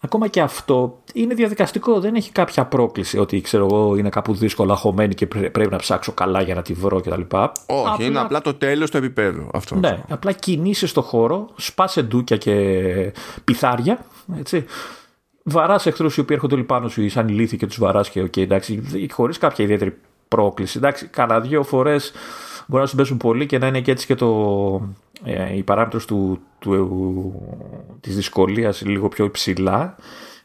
Ακόμα 0.00 0.28
και 0.28 0.40
αυτό 0.40 0.98
είναι 1.12 1.34
διαδικαστικό, 1.34 2.00
δεν 2.00 2.14
έχει 2.14 2.32
κάποια 2.32 2.64
πρόκληση 2.64 3.18
ότι 3.18 3.40
ξέρω 3.40 3.64
εγώ 3.64 3.96
είναι 3.96 4.08
κάπου 4.08 4.34
δύσκολα 4.34 4.74
χωμένη 4.74 5.14
και 5.14 5.26
πρέπει 5.26 5.70
να 5.70 5.76
ψάξω 5.76 6.12
καλά 6.12 6.42
για 6.42 6.54
να 6.54 6.62
τη 6.62 6.72
βρω 6.72 7.00
κτλ. 7.00 7.20
Όχι, 7.20 7.22
απλά... 7.66 8.06
είναι 8.06 8.18
απλά 8.18 8.40
το 8.40 8.54
τέλος 8.54 8.90
του 8.90 8.96
επίπεδου 8.96 9.48
αυτό. 9.52 9.74
Ναι, 9.74 10.02
απλά 10.08 10.32
κινείσαι 10.32 10.86
στο 10.86 11.02
χώρο, 11.02 11.48
σπάσε 11.56 12.02
ντούκια 12.02 12.36
και 12.36 12.52
πιθάρια, 13.44 13.98
έτσι. 14.38 14.64
Βαράς 15.42 15.86
εχθρούς 15.86 16.16
οι 16.16 16.20
οποίοι 16.20 16.34
έρχονται 16.36 16.54
όλοι 16.54 16.64
πάνω 16.64 16.88
σου, 16.88 17.10
σαν 17.10 17.28
ηλίθιοι 17.28 17.58
και 17.58 17.66
τους 17.66 17.78
βαράς 17.78 18.10
και 18.10 18.22
okay, 18.22 18.38
εντάξει, 18.38 18.82
χωρίς 19.10 19.38
κάποια 19.38 19.64
ιδιαίτερη 19.64 19.98
πρόκληση. 20.28 20.78
Εντάξει, 20.78 21.06
κανένα 21.06 21.40
δύο 21.40 21.62
φορές 21.62 22.12
μπορεί 22.66 22.82
να 22.82 22.88
σου 22.88 22.96
πέσουν 22.96 23.16
πολύ 23.16 23.46
και 23.46 23.58
να 23.58 23.66
είναι 23.66 23.80
και 23.80 23.90
έτσι 23.90 24.06
και 24.06 24.14
το, 24.14 24.90
ε, 25.24 25.56
η 25.56 25.62
παράμετρος 25.62 26.04
του, 26.04 26.40
του, 26.58 27.42
της 28.00 28.16
δυσκολίας 28.16 28.82
λίγο 28.82 29.08
πιο 29.08 29.24
υψηλά 29.24 29.96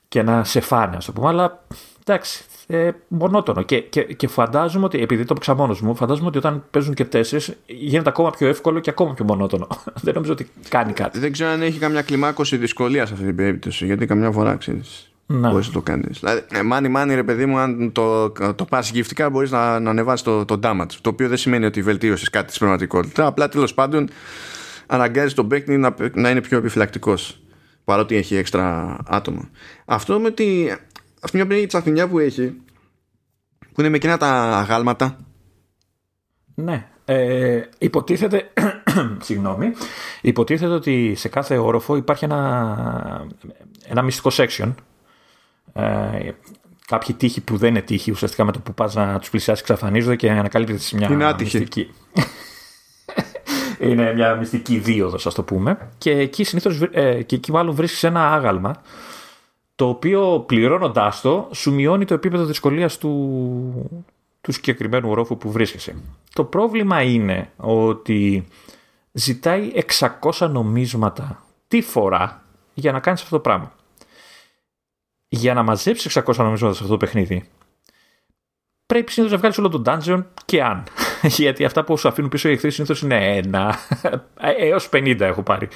και 0.08 0.22
να 0.22 0.44
σε 0.44 0.60
φάνε, 0.60 0.96
ας 0.96 1.06
το 1.06 1.12
πούμε. 1.12 1.28
Αλλά 1.28 1.64
εντάξει, 2.00 2.44
ε, 2.68 2.92
μονότονο. 3.08 3.62
Και, 3.62 3.80
και, 3.82 4.04
και 4.04 4.28
φαντάζομαι 4.28 4.86
ότι, 4.86 5.02
επειδή 5.02 5.26
το 5.26 5.34
παίξα 5.34 5.54
μόνος 5.56 5.82
μου, 5.82 5.96
φαντάζομαι 5.96 6.28
ότι 6.28 6.38
όταν 6.38 6.64
παίζουν 6.72 6.94
και 6.94 7.06
τέσσερις 7.06 7.56
γίνεται 7.66 8.10
ακόμα 8.10 8.30
πιο 8.30 8.48
εύκολο 8.48 8.80
και 8.80 8.90
ακόμα 8.90 9.14
πιο 9.14 9.26
μονότονο. 9.26 9.68
Δεν 10.04 10.14
νομίζω 10.14 10.32
ότι 10.32 10.50
κάνει 10.70 10.94
κάτι. 10.94 11.20
Δεν 11.20 11.32
ξέρω 11.32 11.50
αν 11.50 11.62
έχει 11.62 11.80
καμιά 11.80 12.02
κλιμάκωση 12.02 12.58
δυσκολίας 12.58 13.08
σε 13.08 13.14
αυτή 13.14 13.26
την 13.26 13.36
περίπτωση, 13.36 13.86
γιατί 13.86 14.06
καμιά 14.06 14.32
φορά 14.32 14.56
ξέρεις. 14.56 15.11
Ναι. 15.32 15.50
Μπορείς 15.50 15.68
να 15.68 15.74
το 15.74 15.82
κάνεις. 15.82 16.20
Δηλαδή, 16.20 16.42
μάνι 16.64 16.88
ε, 16.88 16.90
μάνι, 16.90 17.16
ρε 17.16 17.24
παιδί 17.24 17.46
μου, 17.46 17.58
αν 17.58 17.92
το, 17.92 18.30
το 18.30 18.66
πας 18.70 18.92
γυφτικά, 18.92 19.30
μπορείς 19.30 19.52
να, 19.52 19.80
να 19.80 19.90
ανεβάσεις 19.90 20.26
το, 20.26 20.46
το 20.46 20.60
damage. 20.64 20.94
Το 21.02 21.10
οποίο 21.10 21.28
δεν 21.28 21.38
σημαίνει 21.38 21.66
ότι 21.66 21.82
βελτίωσες 21.82 22.30
κάτι 22.30 22.48
στην 22.48 22.60
πραγματικότητας. 22.60 23.28
Απλά 23.28 23.50
τέλος 23.50 23.74
πάντων 23.74 24.10
αναγκάζεις 24.86 25.34
τον 25.34 25.48
παίκτη 25.48 25.78
να, 25.78 25.96
να 26.14 26.30
είναι 26.30 26.42
πιο 26.42 26.58
επιφυλακτικός. 26.58 27.42
Παρότι 27.84 28.16
έχει 28.16 28.36
έξτρα 28.36 28.98
άτομα. 29.08 29.50
Αυτό 29.86 30.20
με 30.20 30.32
τη. 30.32 30.68
Αυτή 31.22 31.36
μια 31.36 31.46
περίεργη 31.46 31.68
τσαφινιά 31.68 32.08
που 32.08 32.20
έχει, 32.20 32.56
που 33.74 33.80
είναι 33.80 33.90
με 33.90 33.96
εκείνα 33.96 34.18
τα 34.18 34.28
αγάλματα. 34.58 35.18
Ναι. 36.56 36.86
Ε, 37.06 37.62
υποτίθεται, 37.78 38.50
συγγνώμη, 39.26 39.72
υποτίθεται 40.22 40.74
ότι 40.74 41.14
σε 41.16 41.28
κάθε 41.28 41.58
όροφο 41.58 41.96
υπάρχει 41.96 42.26
ένα, 42.26 43.28
ένα 43.88 44.02
μυστικό 44.02 44.30
section 44.34 44.74
ε, 45.74 46.32
κάποιοι 46.88 47.16
τείχοι 47.16 47.42
που 47.42 47.58
δεν 47.58 47.70
είναι 47.70 47.82
τείχοι, 47.82 48.12
ουσιαστικά 48.12 48.44
με 48.44 48.52
το 48.52 48.60
που 48.60 48.74
πας 48.74 48.96
να 48.96 49.20
τους 49.20 49.30
πλησιάσεις, 49.30 49.62
εξαφανίζονται 49.62 50.16
και 50.16 50.32
ανακαλύπτεται 50.32 50.80
σε 50.80 50.96
μια 50.96 51.08
είναι 51.12 51.36
μυστική. 51.40 51.94
είναι 53.80 54.14
μια 54.14 54.36
μυστική 54.36 54.78
δίωδος, 54.78 55.26
ας 55.26 55.34
το 55.34 55.44
πούμε. 55.44 55.90
Και 55.98 56.12
εκεί 56.12 56.44
συνήθως, 56.44 56.82
ε, 56.92 57.22
και 57.22 57.36
εκεί 57.36 57.52
μάλλον 57.52 57.76
βρίσκεις 57.76 58.04
ένα 58.04 58.34
άγαλμα 58.34 58.82
το 59.76 59.88
οποίο 59.88 60.44
πληρώνοντάς 60.48 61.22
το 61.22 61.50
σου 61.54 61.74
μειώνει 61.74 62.06
το 62.06 62.14
επίπεδο 62.14 62.46
δυσκολίας 62.46 62.98
του, 62.98 64.02
του 64.42 64.52
συγκεκριμένου 64.52 65.10
ορόφου 65.10 65.38
που 65.38 65.52
βρίσκεσαι. 65.52 65.96
Το 66.34 66.44
πρόβλημα 66.44 67.02
είναι 67.02 67.50
ότι 67.58 68.48
ζητάει 69.12 69.72
600 70.30 70.50
νομίσματα 70.50 71.44
τη 71.68 71.82
φορά 71.82 72.44
για 72.74 72.92
να 72.92 73.00
κάνεις 73.00 73.22
αυτό 73.22 73.36
το 73.36 73.42
πράγμα 73.42 73.72
για 75.34 75.54
να 75.54 75.64
μαζέψεις 75.64 76.18
600 76.18 76.36
νομίσματα 76.36 76.74
σε 76.74 76.80
αυτό 76.84 76.88
το 76.88 76.98
παιχνίδι, 76.98 77.44
πρέπει 78.86 79.12
συνήθως 79.12 79.34
να 79.34 79.40
βγάλεις 79.40 79.58
όλο 79.58 79.70
τον 79.70 79.84
dungeon 79.86 80.24
και 80.46 80.64
αν. 80.64 80.84
Γιατί 81.38 81.66
αυτά 81.66 81.84
που 81.84 81.98
σου 81.98 82.08
αφήνουν 82.08 82.30
πίσω 82.30 82.50
οι 82.50 82.52
εχθροί 82.52 82.72
συνήθως 82.72 83.02
είναι 83.02 83.38
ένα 83.38 83.78
έως 84.58 84.90
50 84.94 85.20
έχω 85.20 85.44
πάρει 85.44 85.68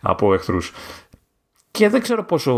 από 0.00 0.34
εχθρούς. 0.34 0.72
Και 1.70 1.88
δεν 1.88 2.00
ξέρω 2.00 2.24
πόσο 2.24 2.52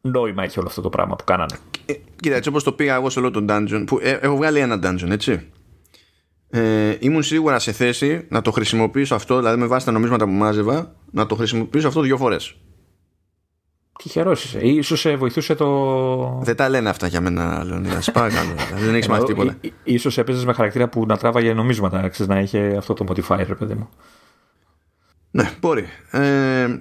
νόημα 0.00 0.42
έχει 0.42 0.58
όλο 0.58 0.68
αυτό 0.68 0.80
το 0.80 0.88
πράγμα 0.88 1.16
που 1.16 1.24
κάνανε. 1.24 1.58
Ε, 1.86 1.92
κοίτα, 2.20 2.36
έτσι 2.36 2.48
όπως 2.48 2.62
το 2.62 2.72
πήγα 2.72 2.94
εγώ 2.94 3.10
σε 3.10 3.18
όλο 3.18 3.30
τον 3.30 3.46
dungeon, 3.50 3.84
που 3.86 3.98
ε, 4.02 4.10
έχω 4.10 4.36
βγάλει 4.36 4.58
ένα 4.58 4.78
dungeon, 4.82 5.10
έτσι. 5.10 5.48
Ε, 6.50 6.96
ήμουν 7.00 7.22
σίγουρα 7.22 7.58
σε 7.58 7.72
θέση 7.72 8.26
να 8.28 8.42
το 8.42 8.50
χρησιμοποιήσω 8.50 9.14
αυτό, 9.14 9.36
δηλαδή 9.36 9.58
με 9.58 9.66
βάση 9.66 9.86
τα 9.86 9.92
νομίσματα 9.92 10.24
που 10.24 10.30
μάζευα, 10.30 10.94
να 11.10 11.26
το 11.26 11.34
χρησιμοποιήσω 11.34 11.88
αυτό 11.88 12.00
δύο 12.00 12.16
φορές 12.16 12.56
Τυχερό 14.02 14.30
είσαι. 14.30 14.82
σω 14.82 14.96
σε 14.96 15.16
βοηθούσε 15.16 15.54
το. 15.54 16.40
Δεν 16.42 16.56
τα 16.56 16.68
λένε 16.68 16.88
αυτά 16.88 17.06
για 17.06 17.20
μένα, 17.20 17.64
Λεωνίδας. 17.64 18.10
Παρακαλώ. 18.10 18.54
Δηλαδή, 18.66 18.84
δεν 18.86 18.94
έχεις 18.94 19.08
μάθει 19.08 19.24
τίποτα. 19.24 19.56
σω 19.98 20.20
έπαιζες 20.20 20.44
με 20.44 20.52
χαρακτήρα 20.52 20.88
που 20.88 21.06
να 21.06 21.16
τράβαγε 21.16 21.52
νομίσματα, 21.52 22.08
ξέρεις, 22.08 22.32
να 22.32 22.40
είχε 22.40 22.74
αυτό 22.78 22.94
το 22.94 23.04
modifier, 23.08 23.56
παιδί 23.58 23.74
μου. 23.74 23.88
Ναι, 25.30 25.50
μπορεί. 25.60 25.86
Ε, 26.10 26.80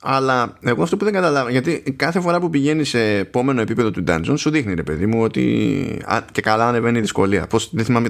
αλλά 0.00 0.56
εγώ 0.60 0.82
αυτό 0.82 0.96
που 0.96 1.04
δεν 1.04 1.12
καταλάβω, 1.12 1.48
γιατί 1.48 1.94
κάθε 1.96 2.20
φορά 2.20 2.40
που 2.40 2.50
πηγαίνεις 2.50 2.88
σε 2.88 3.16
επόμενο 3.16 3.60
επίπεδο 3.60 3.90
του 3.90 4.04
dungeon, 4.06 4.34
σου 4.36 4.50
δείχνει 4.50 4.74
ρε 4.74 4.82
παιδί 4.82 5.06
μου 5.06 5.22
ότι. 5.22 6.02
Α, 6.04 6.24
και 6.32 6.40
καλά 6.40 6.68
ανεβαίνει 6.68 6.98
η 6.98 7.00
δυσκολία. 7.00 7.46
Πώς, 7.46 7.70
δεν 7.72 7.84
θυμάμαι 7.84 8.08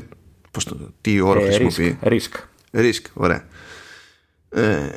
πώς 0.51 0.65
το, 0.65 0.77
τι 1.01 1.21
όρο 1.21 1.41
ε, 1.41 1.45
χρησιμοποιεί. 1.45 1.99
Risk. 2.03 2.41
Risk, 2.73 3.03
ωραία. 3.15 3.45
Ε, 4.49 4.89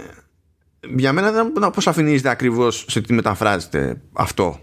για 0.95 1.13
μένα 1.13 1.31
δεν 1.31 1.51
πώς 1.73 1.87
αφηνίζεται 1.87 2.29
ακριβώς 2.29 2.85
σε 2.87 3.01
τι 3.01 3.13
μεταφράζεται 3.13 4.01
αυτό. 4.13 4.59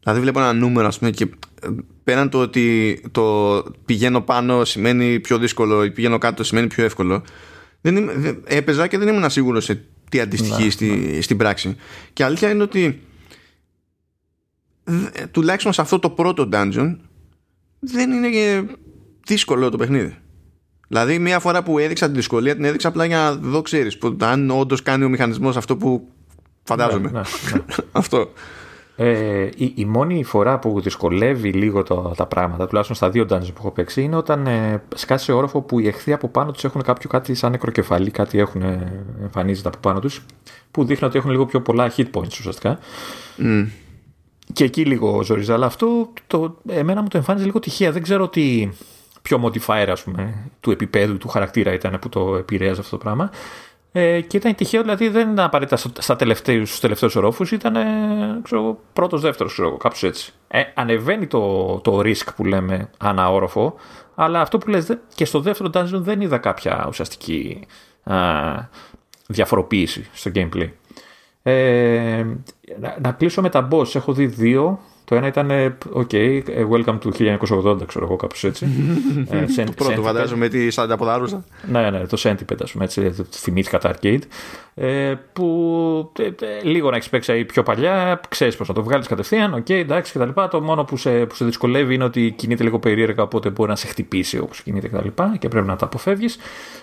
Δηλαδή 0.00 0.20
βλέπω 0.20 0.40
ένα 0.40 0.52
νούμερο 0.52 0.86
ας 0.86 0.98
πούμε 0.98 1.10
και 1.10 1.24
ε, 1.62 1.68
πέραν 2.04 2.28
το 2.28 2.40
ότι 2.40 3.00
το 3.10 3.62
πηγαίνω 3.84 4.20
πάνω 4.20 4.64
σημαίνει 4.64 5.20
πιο 5.20 5.38
δύσκολο 5.38 5.84
ή 5.84 5.90
πηγαίνω 5.90 6.18
κάτω 6.18 6.44
σημαίνει 6.44 6.66
πιο 6.66 6.84
εύκολο 6.84 7.22
δεν 7.80 7.96
είμαι, 7.96 8.12
δεν, 8.12 8.42
έπαιζα 8.44 8.86
και 8.86 8.98
δεν 8.98 9.08
ήμουν 9.08 9.30
σίγουρος 9.30 9.64
σε 9.64 9.84
τι 10.10 10.20
αντιστοιχεί 10.20 10.70
στη, 10.70 10.86
ναι. 10.86 11.20
στην 11.20 11.36
πράξη 11.36 11.76
και 12.12 12.24
αλήθεια 12.24 12.50
είναι 12.50 12.62
ότι 12.62 13.02
τουλάχιστον 15.30 15.72
σε 15.72 15.80
αυτό 15.80 15.98
το 15.98 16.10
πρώτο 16.10 16.48
dungeon 16.52 16.96
δεν 17.78 18.10
είναι 18.10 18.66
δύσκολο 19.26 19.70
το 19.70 19.76
παιχνίδι 19.76 20.16
Δηλαδή, 20.94 21.18
μία 21.18 21.38
φορά 21.38 21.62
που 21.62 21.78
έδειξα 21.78 22.06
την 22.06 22.14
δυσκολία, 22.14 22.54
την 22.54 22.64
έδειξα 22.64 22.88
απλά 22.88 23.04
για 23.04 23.16
να 23.16 23.32
δω, 23.32 23.62
ξέρεις, 23.62 23.98
αν 24.18 24.50
όντως 24.50 24.82
κάνει 24.82 25.04
ο 25.04 25.08
μηχανισμός 25.08 25.56
αυτό 25.56 25.76
που 25.76 26.08
φαντάζομαι. 26.62 27.10
Ναι, 27.10 27.18
ναι, 27.18 27.24
ναι. 27.56 27.64
αυτό. 27.92 28.28
Ε, 28.96 29.48
η, 29.56 29.72
η, 29.74 29.84
μόνη 29.84 30.24
φορά 30.24 30.58
που 30.58 30.80
δυσκολεύει 30.80 31.52
λίγο 31.52 31.82
το, 31.82 32.12
τα 32.16 32.26
πράγματα, 32.26 32.66
τουλάχιστον 32.66 32.96
στα 32.96 33.10
δύο 33.10 33.26
dungeons 33.30 33.52
που 33.52 33.58
έχω 33.58 33.70
παίξει, 33.70 34.02
είναι 34.02 34.16
όταν 34.16 34.46
ε, 34.46 34.82
σκάσει 34.94 35.24
σε 35.24 35.32
όροφο 35.32 35.60
που 35.60 35.78
οι 35.78 35.86
εχθροί 35.86 36.12
από 36.12 36.28
πάνω 36.28 36.50
τους 36.50 36.64
έχουν 36.64 36.82
κάποιο 36.82 37.08
κάτι 37.08 37.34
σαν 37.34 37.50
νεκροκεφαλή, 37.50 38.10
κάτι 38.10 38.38
έχουν 38.38 38.62
ε, 38.62 39.04
εμφανίζεται 39.22 39.68
από 39.68 39.78
πάνω 39.80 40.00
τους, 40.00 40.24
που 40.70 40.84
δείχνει 40.84 41.06
ότι 41.06 41.18
έχουν 41.18 41.30
λίγο 41.30 41.46
πιο 41.46 41.60
πολλά 41.60 41.92
hit 41.96 42.06
points 42.12 42.26
ουσιαστικά. 42.26 42.78
Mm. 43.38 43.66
Και 44.52 44.64
εκεί 44.64 44.84
λίγο 44.84 45.22
ζοριζά, 45.22 45.54
αλλά 45.54 45.66
αυτό 45.66 46.12
το, 46.26 46.56
εμένα 46.68 47.02
μου 47.02 47.08
το 47.08 47.16
εμφάνιζε 47.16 47.44
λίγο 47.44 47.58
τυχαία. 47.58 47.92
Δεν 47.92 48.02
ξέρω 48.02 48.28
τι, 48.28 48.68
πιο 49.28 49.42
modifier 49.44 49.86
ας 49.90 50.02
πούμε, 50.02 50.50
του 50.60 50.70
επίπεδου, 50.70 51.16
του 51.18 51.28
χαρακτήρα 51.28 51.72
ήταν 51.72 51.98
που 52.00 52.08
το 52.08 52.36
επηρέαζε 52.36 52.80
αυτό 52.80 52.96
το 52.96 53.02
πράγμα. 53.04 53.30
Ε, 53.92 54.20
και 54.20 54.36
ήταν 54.36 54.54
τυχαίο, 54.54 54.82
δηλαδή 54.82 55.08
δεν 55.08 55.32
ήταν 55.32 55.44
απαραίτητα 55.44 55.90
στα 55.98 56.16
τελευταίους, 56.16 56.68
στους 56.68 56.80
τελευταίους 56.80 57.16
ορόφους, 57.16 57.52
ήταν 57.52 57.74
ξέρω, 58.42 58.78
πρώτος, 58.92 59.20
δεύτερος, 59.20 59.52
ξέρω, 59.52 59.76
κάπως 59.76 60.02
έτσι. 60.02 60.32
Ε, 60.48 60.62
ανεβαίνει 60.74 61.26
το, 61.26 61.74
το 61.80 61.98
risk 61.98 62.34
που 62.36 62.44
λέμε 62.44 62.90
ανά 62.98 63.32
όροφο, 63.32 63.74
αλλά 64.14 64.40
αυτό 64.40 64.58
που 64.58 64.68
λες 64.68 64.98
και 65.14 65.24
στο 65.24 65.40
δεύτερο 65.40 65.70
dungeon 65.74 66.00
δεν 66.00 66.20
είδα 66.20 66.38
κάποια 66.38 66.84
ουσιαστική 66.88 67.66
α, 68.02 68.16
διαφοροποίηση 69.26 70.08
στο 70.12 70.30
gameplay. 70.34 70.70
Ε, 71.42 72.24
να, 72.80 72.96
να 73.00 73.12
κλείσω 73.12 73.40
με 73.42 73.48
τα 73.48 73.68
boss, 73.70 73.94
έχω 73.94 74.12
δει 74.12 74.26
δύο 74.26 74.80
Το 75.04 75.14
ένα 75.14 75.26
ήταν, 75.26 75.76
OK, 75.94 76.42
welcome 76.70 76.98
to 76.98 77.38
1980, 77.38 77.86
ξέρω 77.86 78.04
εγώ, 78.04 78.16
κάπως 78.16 78.44
έτσι. 78.44 78.66
το 79.66 79.72
πρώτο, 79.76 80.02
φαντάζομαι, 80.02 80.48
τη 80.48 80.70
σαν 80.70 80.94
ποδαρούσα. 80.98 81.44
Ναι, 81.70 81.90
ναι, 81.90 82.06
το 82.06 82.20
Centipede, 82.22 82.62
ας 82.62 82.72
πούμε, 82.72 82.84
έτσι, 82.84 83.14
θυμήθηκα 83.30 83.78
τα 83.78 83.94
arcade. 83.94 84.20
που 85.32 86.12
λίγο 86.62 86.90
να 86.90 86.96
έχεις 86.96 87.08
παίξει 87.08 87.44
πιο 87.44 87.62
παλιά, 87.62 88.20
ξέρεις 88.28 88.56
πώς 88.56 88.68
να 88.68 88.74
το 88.74 88.82
βγάλεις 88.82 89.06
κατευθείαν, 89.06 89.54
OK, 89.54 89.70
εντάξει 89.70 90.12
κτλ. 90.12 90.40
Το 90.50 90.60
μόνο 90.60 90.84
που 90.84 90.96
σε, 90.96 91.26
που 91.26 91.34
σε 91.34 91.44
δυσκολεύει 91.44 91.94
είναι 91.94 92.04
ότι 92.04 92.34
κινείται 92.36 92.62
λίγο 92.62 92.78
περίεργα, 92.78 93.22
οπότε 93.22 93.50
μπορεί 93.50 93.70
να 93.70 93.76
σε 93.76 93.86
χτυπήσει 93.86 94.38
όπως 94.38 94.62
κινείται 94.62 94.88
κτλ. 94.88 95.08
Και, 95.08 95.38
και 95.38 95.48
πρέπει 95.48 95.66
να 95.66 95.76
τα 95.76 95.84
αποφεύγεις. 95.84 96.38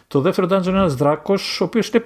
Το 0.07 0.21
δεύτερο 0.21 0.47
dungeon 0.47 0.67
είναι 0.67 0.77
ένας 0.77 0.95
δράκος, 0.95 1.61
ο 1.61 1.63
οποίος 1.63 1.89
είναι 1.89 2.05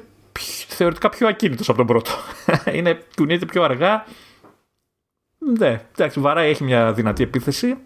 θεωρητικά 0.68 1.09
πιο 1.09 1.28
ακίνητος 1.28 1.70
από 1.70 1.78
τον 1.78 1.88
πρώτο. 1.88 2.11
είναι, 2.78 2.99
κουνείται 3.16 3.45
πιο 3.45 3.63
αργά. 3.63 4.05
Ναι, 5.58 5.82
εντάξει, 5.91 6.20
βαράει, 6.20 6.50
έχει 6.50 6.64
μια 6.64 6.93
δυνατή 6.93 7.24
επίθεση. 7.24 7.78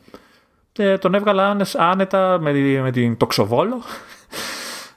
Ε, 0.78 0.98
τον 0.98 1.14
έβγαλα 1.14 1.58
άνετα 1.76 2.40
με, 2.40 2.52
με 2.82 2.92
την 2.92 3.18
τοξοβόλο. 3.18 3.82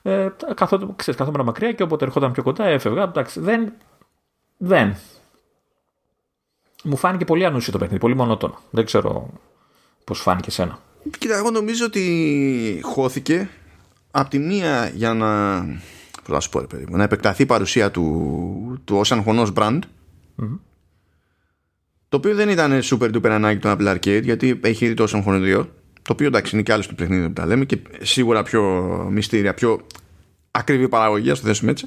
Ε, 0.03 0.29
καθόταν, 0.55 0.97
ξέρεις, 0.97 1.21
καθόμουν 1.21 1.45
μακριά 1.45 1.73
και 1.73 1.83
όποτε 1.83 2.05
ερχόταν 2.05 2.33
πιο 2.33 2.43
κοντά 2.43 2.65
έφευγα. 2.65 3.03
Εντάξει, 3.03 3.41
δεν, 3.41 3.73
δεν. 4.57 4.97
Μου 6.85 6.97
φάνηκε 6.97 7.25
πολύ 7.25 7.45
ανούσιο 7.45 7.73
το 7.73 7.79
παιχνίδι, 7.79 8.01
πολύ 8.01 8.17
μονότονο. 8.17 8.59
Δεν 8.71 8.85
ξέρω 8.85 9.31
πώς 10.05 10.21
φάνηκε 10.21 10.51
σένα. 10.51 10.79
Κοίτα, 11.19 11.37
εγώ 11.37 11.51
νομίζω 11.51 11.85
ότι 11.85 12.81
χώθηκε 12.83 13.49
από 14.11 14.31
τη 14.31 14.39
μία 14.39 14.91
για 14.95 15.15
να 15.15 15.61
πώς 16.23 16.35
να 16.35 16.41
σου 16.41 16.49
πω, 16.49 16.61
ρε 16.61 16.67
παιδί 16.67 16.85
μου, 16.89 16.97
να 16.97 17.03
επεκταθεί 17.03 17.43
η 17.43 17.47
παρουσία 17.47 17.91
του, 17.91 18.81
του 18.85 18.97
ως 18.97 19.13
αγχωνός 19.13 19.53
brand 19.57 19.79
mm-hmm. 19.79 20.59
Το 22.13 22.19
οποίο 22.19 22.35
δεν 22.35 22.49
ήταν 22.49 22.81
super 22.83 23.15
duper 23.15 23.29
ανάγκη 23.29 23.59
του 23.59 23.69
Apple 23.69 23.95
Arcade 23.95 24.23
γιατί 24.23 24.61
έχει 24.63 24.85
ήδη 24.85 24.95
το 24.95 25.07
Ocean 25.09 25.25
2 25.25 25.67
το 26.03 26.13
οποίο 26.13 26.27
εντάξει 26.27 26.55
είναι 26.55 26.65
και 26.65 26.73
άλλο 26.73 26.83
στο 26.83 26.95
παιχνίδι 26.95 27.27
που 27.27 27.33
τα 27.33 27.47
λέμε 27.47 27.65
και 27.65 27.79
σίγουρα 28.01 28.43
πιο 28.43 28.63
μυστήρια, 29.11 29.55
πιο 29.55 29.81
ακριβή 30.51 30.89
παραγωγή, 30.89 31.31
ας 31.31 31.41
το 31.41 31.47
θέσουμε 31.47 31.71
έτσι. 31.71 31.87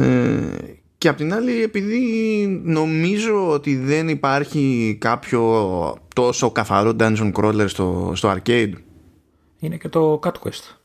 Ε, 0.00 0.56
και 0.98 1.08
απ' 1.08 1.16
την 1.16 1.34
άλλη, 1.34 1.62
επειδή 1.62 2.46
νομίζω 2.64 3.50
ότι 3.50 3.76
δεν 3.76 4.08
υπάρχει 4.08 4.96
κάποιο 5.00 5.42
τόσο 6.14 6.50
καθαρό 6.50 6.96
dungeon 6.98 7.32
crawler 7.32 7.68
στο, 7.68 8.12
στο 8.14 8.34
arcade. 8.36 8.72
Είναι 9.58 9.76
και 9.76 9.88
το 9.88 10.20
Cat 10.22 10.32
Quest. 10.32 10.76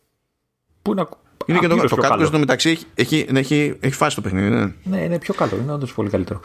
Που 0.81 0.91
είναι 0.91 1.05
είναι 1.45 1.59
και 1.59 1.67
το, 1.67 1.75
το 1.75 1.95
κάτω 1.95 2.25
στο 2.25 2.39
μεταξύ 2.39 2.69
έχει, 2.69 2.85
έχει, 2.95 3.27
έχει, 3.33 3.77
έχει 3.79 3.95
φάσει 3.95 4.15
το 4.15 4.21
παιχνίδι. 4.21 4.49
Ναι, 4.49 4.73
ναι 4.83 5.03
είναι 5.03 5.19
πιο 5.19 5.33
καλό. 5.33 5.57
Είναι 5.61 5.71
όντως 5.71 5.93
πολύ 5.93 6.09
καλύτερο. 6.09 6.41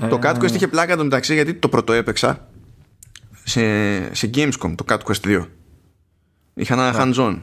Το 0.00 0.18
Cat 0.22 0.34
Quest 0.38 0.54
είχε 0.54 0.68
πλάκα 0.68 0.96
το 0.96 1.02
μεταξύ 1.02 1.34
γιατί 1.34 1.54
το 1.54 1.68
πρώτο 1.68 1.92
έπαιξα 1.92 2.48
σε, 3.44 4.14
σε 4.14 4.30
Gamescom 4.34 4.74
το 4.74 4.84
Cat 4.88 4.98
Quest 4.98 5.40
2. 5.40 5.46
Είχα 6.54 6.74
ένα 6.74 6.94
hands-on 6.94 7.38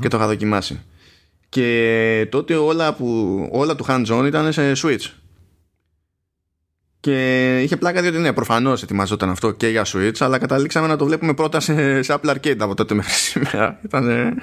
και 0.00 0.08
το 0.08 0.16
είχα 0.16 0.26
δοκιμάσει. 0.26 0.82
Και 1.48 2.28
τότε 2.30 2.54
όλα, 2.54 2.94
που, 2.94 3.48
όλα 3.52 3.74
του 3.74 3.84
hands-on 3.88 4.24
ήταν 4.26 4.52
σε 4.52 4.72
Switch. 4.76 5.10
Και 7.04 7.60
είχε 7.62 7.76
πλάκα 7.76 8.00
διότι 8.00 8.18
ναι, 8.18 8.32
προφανώς 8.32 8.82
ετοιμαζόταν 8.82 9.30
αυτό 9.30 9.50
και 9.50 9.68
για 9.68 9.84
Switch, 9.86 10.16
αλλά 10.18 10.38
καταλήξαμε 10.38 10.86
να 10.86 10.96
το 10.96 11.04
βλέπουμε 11.04 11.34
πρώτα 11.34 11.60
σε, 11.60 12.02
σε 12.02 12.18
Apple 12.20 12.30
Arcade 12.30 12.56
από 12.58 12.74
τότε 12.74 12.94
μέχρι 12.94 13.12
σήμερα. 13.12 13.78
Ήταν. 13.84 14.34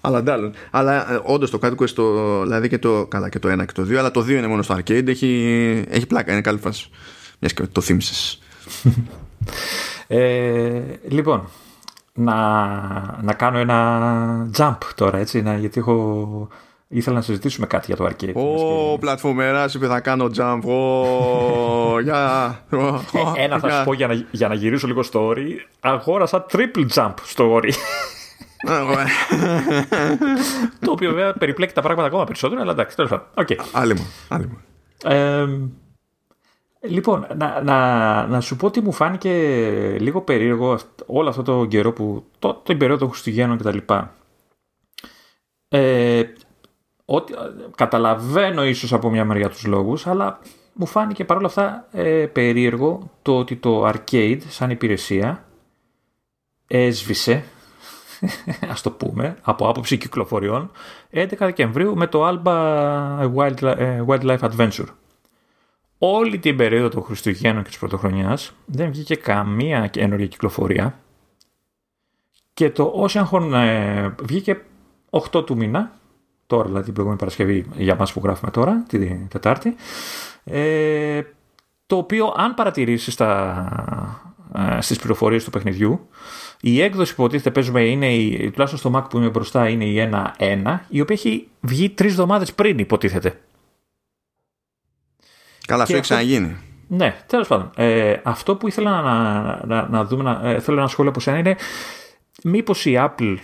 αλλά 0.00 0.18
αντάλλον. 0.18 0.52
Αλλά 0.70 1.12
ε, 1.12 1.20
όντως 1.22 1.50
το 1.50 1.58
Cat 1.62 1.74
Quest, 1.74 1.90
το, 1.90 2.42
δηλαδή 2.42 2.68
και 2.68 2.78
το, 2.78 3.06
καλά, 3.06 3.28
και 3.28 3.38
το 3.38 3.52
1 3.52 3.66
και 3.66 3.72
το 3.72 3.82
2, 3.82 3.94
αλλά 3.94 4.10
το 4.10 4.20
2 4.20 4.28
είναι 4.28 4.46
μόνο 4.46 4.62
στο 4.62 4.74
Arcade, 4.74 5.06
έχει, 5.08 5.84
έχει 5.88 6.06
πλάκα, 6.06 6.32
είναι 6.32 6.40
καλή 6.40 6.58
φάση. 6.58 6.90
Μιας 7.38 7.52
και 7.52 7.62
το 7.62 7.80
θύμισες. 7.80 8.38
ε, 10.06 10.80
λοιπόν, 11.08 11.48
να, 12.14 12.34
να 13.22 13.32
κάνω 13.32 13.58
ένα 13.58 14.50
jump 14.56 14.78
τώρα, 14.94 15.18
έτσι, 15.18 15.42
να, 15.42 15.56
γιατί 15.56 15.80
έχω 15.80 16.48
Ήθελα 16.90 17.16
να 17.16 17.22
συζητήσουμε 17.22 17.66
κάτι 17.66 17.86
για 17.86 17.96
το 17.96 18.04
arcade. 18.04 18.32
Ω, 18.34 18.98
πλατφορμερά 18.98 19.70
είπε 19.74 19.86
θα 19.86 20.00
κάνω 20.00 20.30
jump. 20.36 20.60
Ω, 20.64 22.00
για. 22.06 22.60
Ε, 23.36 23.42
ένα 23.44 23.58
θα 23.58 23.70
σου 23.70 23.84
πω 23.84 23.92
για 23.92 24.06
να, 24.06 24.26
για 24.30 24.48
να 24.48 24.54
γυρίσω 24.54 24.86
λίγο 24.86 25.02
στο 25.02 25.30
story. 25.30 25.48
Αγόρασα 25.80 26.46
triple 26.52 26.86
jump 26.94 27.14
στο 27.22 27.56
story. 27.56 27.70
το 30.84 30.90
οποίο 30.90 31.10
βέβαια 31.12 31.32
περιπλέκει 31.32 31.72
τα 31.72 31.80
πράγματα 31.82 32.08
ακόμα 32.08 32.24
περισσότερο, 32.24 32.60
αλλά 32.60 32.72
εντάξει, 32.72 32.96
τέλος 32.96 33.10
πάντων. 33.10 33.26
Okay. 33.34 33.56
Άλλη 33.72 33.94
μου. 33.94 34.06
Ε, 35.04 35.46
λοιπόν, 36.80 37.26
να, 37.36 37.62
να, 37.62 38.26
να 38.26 38.40
σου 38.40 38.56
πω 38.56 38.66
ότι 38.66 38.80
μου 38.80 38.92
φάνηκε 38.92 39.32
λίγο 39.98 40.20
περίεργο 40.20 40.78
όλο 41.06 41.28
αυτό 41.28 41.42
το 41.42 41.64
καιρό 41.64 41.92
που. 41.92 42.24
το, 42.38 42.54
το 42.54 42.76
περίοδο 42.76 42.98
των 42.98 43.08
Χριστουγέννων 43.08 43.58
κτλ. 43.58 43.78
Ε, 45.68 46.22
ότι, 47.10 47.34
καταλαβαίνω 47.74 48.64
ίσως 48.64 48.92
από 48.92 49.10
μια 49.10 49.24
μεριά 49.24 49.48
τους 49.48 49.66
λόγους, 49.66 50.06
αλλά 50.06 50.38
μου 50.72 50.86
φάνηκε 50.86 51.24
παρόλα 51.24 51.46
αυτά 51.46 51.86
ε, 51.92 52.26
περίεργο 52.26 53.10
το 53.22 53.38
ότι 53.38 53.56
το 53.56 53.88
arcade 53.88 54.40
σαν 54.48 54.70
υπηρεσία 54.70 55.44
έσβησε, 56.66 57.44
ας 58.72 58.82
το 58.82 58.90
πούμε, 58.90 59.36
από 59.42 59.68
άποψη 59.68 59.98
κυκλοφοριών 59.98 60.70
11 61.12 61.32
Δεκεμβρίου 61.38 61.96
με 61.96 62.06
το 62.06 62.28
Alba 62.28 63.32
Wild, 63.34 63.62
ε, 63.62 64.02
Wildlife 64.06 64.38
Adventure. 64.38 64.88
Όλη 65.98 66.38
την 66.38 66.56
περίοδο 66.56 66.88
των 66.88 67.02
Χριστουγέννων 67.02 67.62
και 67.62 67.68
της 67.68 67.78
Πρωτοχρονιάς 67.78 68.52
δεν 68.64 68.90
βγήκε 68.90 69.14
καμία 69.14 69.86
καινούργια 69.86 70.26
κυκλοφορία 70.26 70.98
και 72.54 72.70
το 72.70 73.06
Ocean 73.08 73.52
ε, 73.52 74.08
βγήκε 74.22 74.62
8 75.10 75.46
του 75.46 75.56
μήνα 75.56 75.96
τώρα 76.48 76.64
δηλαδή 76.64 76.84
την 76.84 76.92
προηγούμενη 76.92 77.20
Παρασκευή 77.20 77.66
για 77.76 77.96
μας 77.96 78.12
που 78.12 78.20
γράφουμε 78.24 78.50
τώρα, 78.50 78.84
την 78.88 79.28
Τετάρτη, 79.28 79.74
ε, 80.44 81.22
το 81.86 81.96
οποίο 81.96 82.34
αν 82.36 82.54
παρατηρήσεις 82.54 83.14
τα, 83.14 84.32
ε, 84.54 84.80
στις 84.80 84.98
πληροφορίες 84.98 85.44
του 85.44 85.50
παιχνιδιού, 85.50 86.08
η 86.60 86.82
έκδοση 86.82 87.14
που 87.14 87.22
υποτίθεται 87.22 87.50
παίζουμε 87.50 87.80
είναι, 87.80 88.14
η, 88.14 88.50
τουλάχιστον 88.50 88.78
στο 88.78 88.98
Mac 88.98 89.10
που 89.10 89.18
είναι 89.18 89.28
μπροστά, 89.28 89.68
είναι 89.68 89.84
η 89.84 89.98
1.1, 89.98 90.78
η 90.88 91.00
οποία 91.00 91.14
έχει 91.14 91.48
βγει 91.60 91.90
τρεις 91.90 92.10
εβδομάδες 92.10 92.52
πριν 92.52 92.78
υποτίθεται. 92.78 93.40
Καλά, 95.66 95.82
αυτό 95.82 95.94
έχει 95.94 96.02
ξαναγίνει. 96.02 96.56
Ναι, 96.88 97.16
τέλος 97.26 97.48
πάντων. 97.48 97.70
Ε, 97.76 98.16
αυτό 98.22 98.56
που 98.56 98.68
ήθελα 98.68 99.00
να, 99.00 99.66
να, 99.66 99.88
να 99.88 100.04
δούμε, 100.04 100.22
να, 100.22 100.48
ε, 100.48 100.60
θέλω 100.60 100.78
ένα 100.78 100.88
σχόλιο 100.88 101.10
από 101.10 101.20
σένα 101.20 101.38
είναι 101.38 101.56
μήπως 102.42 102.86
η 102.86 102.94
Apple 102.98 103.36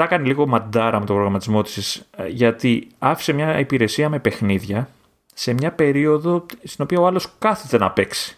θα 0.00 0.06
έκανε 0.06 0.26
λίγο 0.26 0.46
μαντάρα 0.46 0.98
με 0.98 1.04
τον 1.04 1.14
προγραμματισμό 1.14 1.62
της 1.62 2.08
ε, 2.16 2.28
γιατί 2.28 2.86
άφησε 2.98 3.32
μια 3.32 3.58
υπηρεσία 3.58 4.08
με 4.08 4.18
παιχνίδια 4.18 4.88
σε 5.34 5.52
μια 5.52 5.72
περίοδο 5.72 6.46
στην 6.62 6.84
οποία 6.84 7.00
ο 7.00 7.06
άλλος 7.06 7.28
κάθεται 7.38 7.78
να 7.78 7.90
παίξει. 7.90 8.36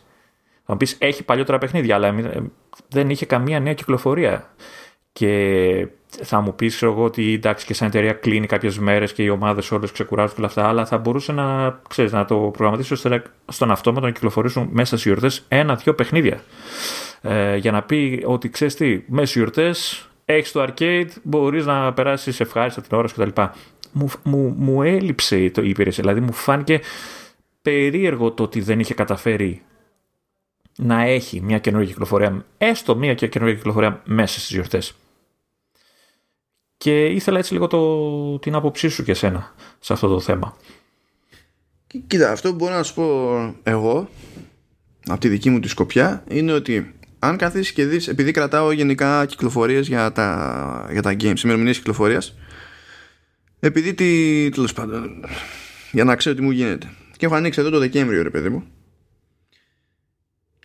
Θα 0.64 0.72
μου 0.72 0.76
πεις 0.76 0.96
έχει 0.98 1.22
παλιότερα 1.24 1.58
παιχνίδια 1.58 1.94
αλλά 1.94 2.06
ε, 2.06 2.42
δεν 2.88 3.10
είχε 3.10 3.26
καμία 3.26 3.60
νέα 3.60 3.74
κυκλοφορία. 3.74 4.54
Και 5.12 5.88
θα 6.22 6.40
μου 6.40 6.54
πεις 6.54 6.82
εγώ 6.82 7.04
ότι 7.04 7.32
εντάξει 7.32 7.66
και 7.66 7.74
σαν 7.74 7.88
εταιρεία 7.88 8.12
κλείνει 8.12 8.46
κάποιες 8.46 8.78
μέρες 8.78 9.12
και 9.12 9.22
οι 9.22 9.28
ομάδες 9.28 9.70
όλες 9.70 9.92
ξεκουράζουν 9.92 10.34
και 10.34 10.40
όλα 10.40 10.48
αυτά, 10.48 10.68
αλλά 10.68 10.86
θα 10.86 10.98
μπορούσε 10.98 11.32
να, 11.32 11.78
ξέρεις, 11.88 12.12
να 12.12 12.24
το 12.24 12.36
προγραμματίσεις 12.36 12.92
ώστε 12.92 13.22
στον 13.48 13.70
αυτόματο 13.70 14.06
να 14.06 14.12
κυκλοφορήσουν 14.12 14.68
μέσα 14.70 14.96
στις 14.96 15.02
γιορτές 15.02 15.44
ένα-δυο 15.48 15.94
παιχνίδια. 15.94 16.42
Ε, 17.20 17.56
για 17.56 17.70
να 17.70 17.82
πει 17.82 18.22
ότι 18.26 18.48
ξέρεις 18.48 18.74
τι, 18.74 19.02
μέσα 19.06 19.26
στις 19.26 19.34
γιορτές 19.34 20.06
έχεις 20.24 20.52
το 20.52 20.62
arcade, 20.68 21.08
μπορείς 21.22 21.66
να 21.66 21.92
περάσεις 21.92 22.40
ευχάριστα 22.40 22.80
την 22.80 22.96
ώρα 22.96 23.08
σου 23.08 23.14
κτλ. 23.14 23.42
Μου, 23.92 24.10
μου, 24.22 24.54
μου 24.58 24.82
έλειψε 24.82 25.50
το, 25.50 25.62
η 25.62 25.68
υπηρεσία. 25.68 26.02
Δηλαδή 26.02 26.20
μου 26.20 26.32
φάνηκε 26.32 26.80
περίεργο 27.62 28.32
το 28.32 28.42
ότι 28.42 28.60
δεν 28.60 28.80
είχε 28.80 28.94
καταφέρει 28.94 29.62
να 30.78 31.02
έχει 31.02 31.40
μια 31.40 31.58
καινούργια 31.58 31.90
κυκλοφορία, 31.90 32.44
έστω 32.58 32.96
μια 32.96 33.14
καινούργια 33.14 33.56
κυκλοφορία 33.56 34.02
μέσα 34.04 34.38
στις 34.38 34.50
γιορτές. 34.50 34.94
Και 36.76 37.06
ήθελα 37.06 37.38
έτσι 37.38 37.52
λίγο 37.52 37.66
το, 37.66 38.38
την 38.38 38.54
άποψή 38.54 38.88
σου 38.88 39.04
και 39.04 39.10
εσένα 39.10 39.54
σε 39.78 39.92
αυτό 39.92 40.08
το 40.08 40.20
θέμα. 40.20 40.56
Κοίτα, 42.06 42.30
αυτό 42.30 42.50
που 42.50 42.54
μπορώ 42.54 42.74
να 42.74 42.82
σου 42.82 42.94
πω 42.94 43.54
εγώ 43.62 44.08
από 45.06 45.20
τη 45.20 45.28
δική 45.28 45.50
μου 45.50 45.60
τη 45.60 45.68
σκοπιά 45.68 46.24
είναι 46.28 46.52
ότι 46.52 46.94
αν 47.24 47.36
καθίσει 47.36 47.72
και 47.72 47.86
δεις, 47.86 48.08
επειδή 48.08 48.30
κρατάω 48.30 48.72
γενικά 48.72 49.26
κυκλοφορίες 49.26 49.88
για 49.88 50.12
τα, 50.12 50.88
για 50.90 51.02
τα 51.02 51.10
games, 51.20 51.40
ημερομηνίες 51.44 51.76
κυκλοφορίας, 51.76 52.34
επειδή 53.60 53.94
τι. 53.94 54.48
τέλος 54.48 54.72
πάντων, 54.72 55.24
για 55.92 56.04
να 56.04 56.16
ξέρω 56.16 56.34
τι 56.34 56.42
μου 56.42 56.50
γίνεται. 56.50 56.90
Και 57.16 57.26
έχω 57.26 57.34
ανοίξει 57.34 57.60
εδώ 57.60 57.70
το 57.70 57.78
Δεκέμβριο, 57.78 58.22
ρε 58.22 58.30
παιδί 58.30 58.48
μου. 58.48 58.64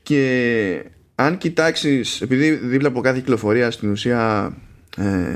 Και 0.04 0.84
αν 1.16 1.38
κοιτάξεις, 1.38 2.22
επειδή 2.22 2.52
δίπλα 2.52 2.88
από 2.88 3.02
κάθε 3.02 3.20
κυκλοφορία 3.20 3.72
στην 3.72 3.90
ουσία 3.90 4.52
ε, 4.98 5.36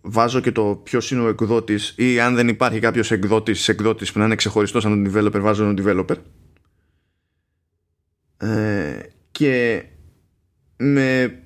βάζω 0.00 0.40
και 0.40 0.52
το 0.52 0.80
ποιος 0.84 1.10
είναι 1.10 1.20
ο 1.20 1.28
εκδότης, 1.28 1.94
ή 1.96 2.20
αν 2.20 2.34
δεν 2.34 2.48
υπάρχει 2.48 2.78
κάποιος 2.78 3.10
εκδότης 3.10 3.68
εκδότης 3.68 4.12
που 4.12 4.18
να 4.18 4.24
είναι 4.24 4.34
ξεχωριστός 4.34 4.82
σαν 4.82 5.02
τον 5.02 5.12
developer, 5.14 5.40
βάζω 5.40 5.74
τον 5.74 5.84
developer. 5.84 6.16
ε, 8.40 8.79
και 9.40 9.82
με 10.76 11.38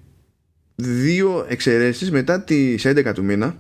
δύο 0.74 1.47
εξαιρέσεις 1.49 2.11
μετά 2.11 2.40
τις 2.40 2.86
11 2.86 3.12
του 3.14 3.24
μήνα 3.24 3.57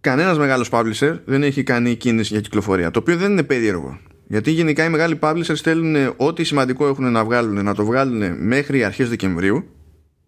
κανένας 0.00 0.38
μεγάλος 0.38 0.68
publisher 0.72 1.18
δεν 1.24 1.42
έχει 1.42 1.62
κάνει 1.62 1.94
κίνηση 1.94 2.32
για 2.32 2.42
κυκλοφορία 2.42 2.90
το 2.90 2.98
οποίο 2.98 3.16
δεν 3.16 3.30
είναι 3.30 3.42
περίεργο. 3.42 3.98
Γιατί 4.26 4.50
γενικά 4.50 4.84
οι 4.84 4.88
μεγάλοι 4.88 5.18
publishers 5.22 5.52
στέλνουν 5.54 6.14
ό,τι 6.16 6.44
σημαντικό 6.44 6.86
έχουν 6.88 7.12
να 7.12 7.24
βγάλουν 7.24 7.64
να 7.64 7.74
το 7.74 7.84
βγάλουν 7.84 8.46
μέχρι 8.46 8.84
αρχές 8.84 9.08
Δεκεμβρίου 9.08 9.64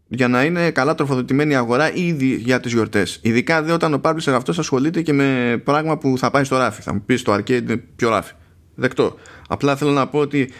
για 0.09 0.29
να 0.29 0.45
είναι 0.45 0.71
καλά 0.71 0.95
τροφοδοτημένη 0.95 1.53
η 1.53 1.57
αγορά 1.57 1.95
ήδη 1.95 2.35
για 2.35 2.61
τις 2.61 2.73
γιορτές. 2.73 3.19
Ειδικά 3.23 3.63
δε 3.63 3.73
όταν 3.73 3.95
ο 3.95 4.01
publisher 4.05 4.33
αυτός 4.33 4.59
ασχολείται 4.59 5.03
και 5.03 5.13
με 5.13 5.61
πράγμα 5.65 5.99
που 5.99 6.19
θα 6.19 6.31
πάει 6.31 6.45
στο 6.45 6.57
ράφι 6.57 6.83
θα 6.83 6.93
μου 6.95 7.03
πεις 7.07 7.21
στο 7.21 7.35
arcade 7.35 7.63
είναι 7.63 7.77
πιο 7.77 8.09
ράφι. 8.09 8.33
Δεκτό. 8.75 9.15
Απλά 9.49 9.77
θέλω 9.77 9.91
να 9.91 10.09
πω 10.09 10.19
ότι 10.19 10.51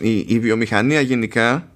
η, 0.00 0.18
η 0.18 0.38
βιομηχανία 0.38 1.00
γενικά 1.00 1.68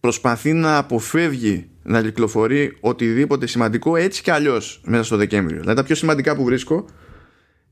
προσπαθεί 0.00 0.52
να 0.52 0.76
αποφεύγει 0.76 1.68
να 1.82 2.02
κυκλοφορεί 2.02 2.76
οτιδήποτε 2.80 3.46
σημαντικό 3.46 3.96
έτσι 3.96 4.22
και 4.22 4.32
αλλιώς 4.32 4.80
μέσα 4.84 5.02
στο 5.02 5.16
Δεκέμβριο. 5.16 5.60
Δηλαδή 5.60 5.76
τα 5.76 5.84
πιο 5.84 5.94
σημαντικά 5.94 6.36
που 6.36 6.44
βρίσκω 6.44 6.84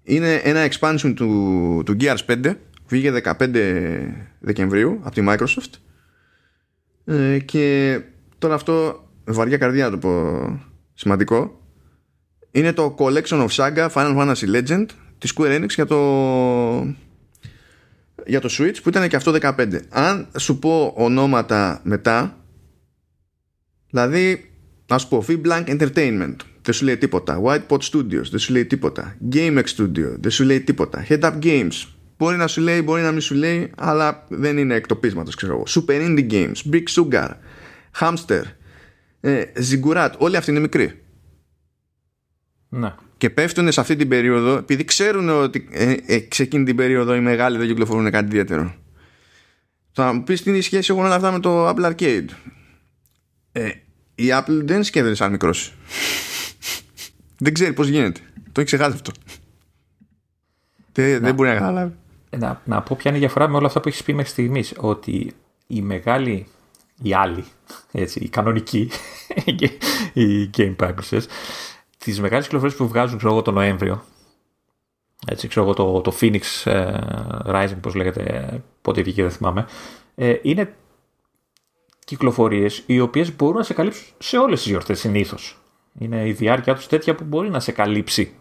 είναι 0.03 0.35
ένα 0.35 0.69
expansion 0.71 1.13
του, 1.17 1.83
του 1.85 1.97
Gears 2.01 2.45
5 2.45 2.55
βγήκε 2.87 3.23
15 3.25 3.49
Δεκεμβρίου 4.41 5.01
από 5.03 5.15
τη 5.15 5.25
Microsoft 5.29 5.79
ε, 7.05 7.39
και 7.39 8.01
τώρα 8.39 8.55
αυτό 8.55 9.05
βαριά 9.25 9.57
καρδιά 9.57 9.91
το 9.91 9.99
πω 9.99 10.11
σημαντικό 10.95 11.61
είναι 12.51 12.73
το 12.73 12.95
Collection 12.99 13.47
of 13.47 13.49
Saga 13.49 13.89
Final 13.89 14.17
Fantasy 14.17 14.55
Legend 14.55 14.87
της 15.19 15.35
Square 15.37 15.61
Enix 15.61 15.69
για 15.69 15.87
το 15.87 15.97
για 18.27 18.41
το 18.41 18.49
Switch 18.59 18.77
που 18.83 18.89
ήταν 18.89 19.09
και 19.09 19.17
αυτό 19.17 19.35
15 19.41 19.81
αν 19.89 20.29
σου 20.39 20.59
πω 20.59 20.93
ονόματα 20.97 21.81
μετά 21.85 22.45
δηλαδή 23.91 24.51
να 24.87 24.99
σου 24.99 25.09
πω 25.09 25.25
Blank 25.29 25.67
Entertainment 25.67 26.37
δεν 26.63 26.75
σου 26.75 26.85
λέει 26.85 26.97
τίποτα. 26.97 27.41
White 27.45 27.67
Pot 27.69 27.79
Studios 27.79 28.29
δεν 28.31 28.39
σου 28.39 28.53
λέει 28.53 28.65
τίποτα. 28.65 29.17
GameX 29.33 29.65
Studio 29.77 30.15
δεν 30.19 30.31
σου 30.31 30.45
λέει 30.45 30.61
τίποτα. 30.61 31.07
Head 31.09 31.21
Up 31.21 31.39
Games 31.43 31.87
μπορεί 32.17 32.37
να 32.37 32.47
σου 32.47 32.61
λέει 32.61 32.83
μπορεί 32.83 33.03
να 33.03 33.13
μην 33.13 33.21
σου 33.21 33.35
λέει 33.35 33.73
αλλά 33.77 34.27
δεν 34.29 34.59
είναι 34.59 34.75
εκτοπίσματος 34.75 35.35
ξέρω 35.35 35.53
εγώ. 35.53 35.65
Super 35.69 36.01
Indie 36.01 36.31
Games 36.31 36.73
Big 36.73 36.85
Sugar 36.91 37.31
Hamster 38.01 38.43
ε, 39.21 39.43
Ziggurat 39.71 40.11
όλοι 40.19 40.37
αυτοί 40.37 40.51
είναι 40.51 40.61
μικροί. 40.61 41.03
Ναι 42.69 42.95
και 43.17 43.31
πέφτουν 43.31 43.73
σε 43.73 43.81
αυτή 43.81 43.97
την 43.97 44.09
περίοδο 44.09 44.57
επειδή 44.57 44.85
ξέρουν 44.85 45.29
ότι 45.29 45.69
ε, 45.71 45.97
ε, 46.07 46.27
σε 46.31 46.43
εκείνη 46.43 46.65
την 46.65 46.77
περίοδο 46.77 47.15
οι 47.15 47.21
μεγάλοι 47.21 47.59
δεν 47.59 47.67
κυκλοφορούν 47.67 48.11
κάτι 48.11 48.25
ιδιαίτερο. 48.25 48.75
Θα 49.93 50.13
μου 50.13 50.25
πεις 50.25 50.43
τι 50.43 50.49
είναι 50.49 50.59
η 50.59 50.63
σχέση 50.63 50.93
εγώ 50.93 51.03
να 51.03 51.15
αυτά 51.15 51.33
με 51.33 51.41
το 51.41 51.69
Apple 51.69 51.93
Arcade. 51.93 52.27
Ε, 53.53 53.69
η 54.15 54.25
Apple 54.31 54.61
δεν 54.65 54.85
σκέφτεται 54.85 55.15
σαν 55.15 55.31
μικρός. 55.31 55.75
δεν 57.39 57.55
ξέρει 57.55 57.73
πώς 57.73 57.89
γίνεται. 57.89 58.21
Το 58.53 58.61
έχει 58.61 58.65
ξεχάσει 58.65 58.93
αυτό. 58.95 59.13
δεν, 60.93 61.21
δεν 61.21 61.35
μπορεί 61.35 61.49
να 61.49 61.55
καταλάβει. 61.55 61.93
Να, 62.39 62.63
να 62.65 62.83
πω 62.83 62.97
ποια 62.97 63.11
είναι 63.11 63.19
η 63.19 63.23
διαφορά 63.23 63.49
με 63.49 63.57
όλα 63.57 63.67
αυτά 63.67 63.81
που 63.81 63.89
έχεις 63.89 64.03
πει 64.03 64.15
μέχρι 64.15 64.31
στιγμής. 64.31 64.73
Ότι 64.77 65.33
οι 65.67 65.83
μεγάλοι, 65.83 66.47
οι 67.03 67.15
άλλοι, 67.15 67.45
έτσι, 67.93 68.21
οι 68.21 68.29
κανονικοί, 68.29 68.91
οι 70.13 70.51
game 70.57 70.77
publishers, 70.77 71.25
τις 72.05 72.21
μεγάλες 72.21 72.45
κυκλοφορίες 72.45 72.77
που 72.77 72.89
βγάζουν 72.89 73.17
ξέρω 73.17 73.33
εγώ, 73.33 73.43
το 73.43 73.51
Νοέμβριο. 73.51 74.05
Έτσι, 75.27 75.49
ξέρω 75.49 75.67
εγώ, 75.67 75.75
το, 75.75 76.01
το 76.01 76.17
Phoenix 76.21 76.41
uh, 76.65 76.99
Rising, 77.47 77.77
πώς 77.81 77.95
λέγεται, 77.95 78.63
πότε 78.83 79.03
βγήκε, 79.03 79.23
δεν 79.23 79.31
θυμάμαι. 79.31 79.67
Ε, 80.15 80.37
είναι 80.43 80.75
κυκλοφορίες 82.05 82.83
οι 82.87 83.01
οποίες 83.01 83.37
μπορούν 83.37 83.57
να 83.57 83.63
σε 83.63 83.75
καλύψουν 83.75 84.07
σε 84.19 84.39
όλες 84.39 84.59
τις 84.63 84.69
γιορτές 84.69 84.99
συνήθως. 85.01 85.59
Είναι 85.99 86.29
η 86.29 86.33
διάρκεια 86.33 86.75
τους 86.75 86.87
τέτοια 86.87 87.15
που 87.15 87.25
μπορεί 87.25 87.51
να 87.51 87.61
σε 87.61 87.73
καλύψει 87.73 88.35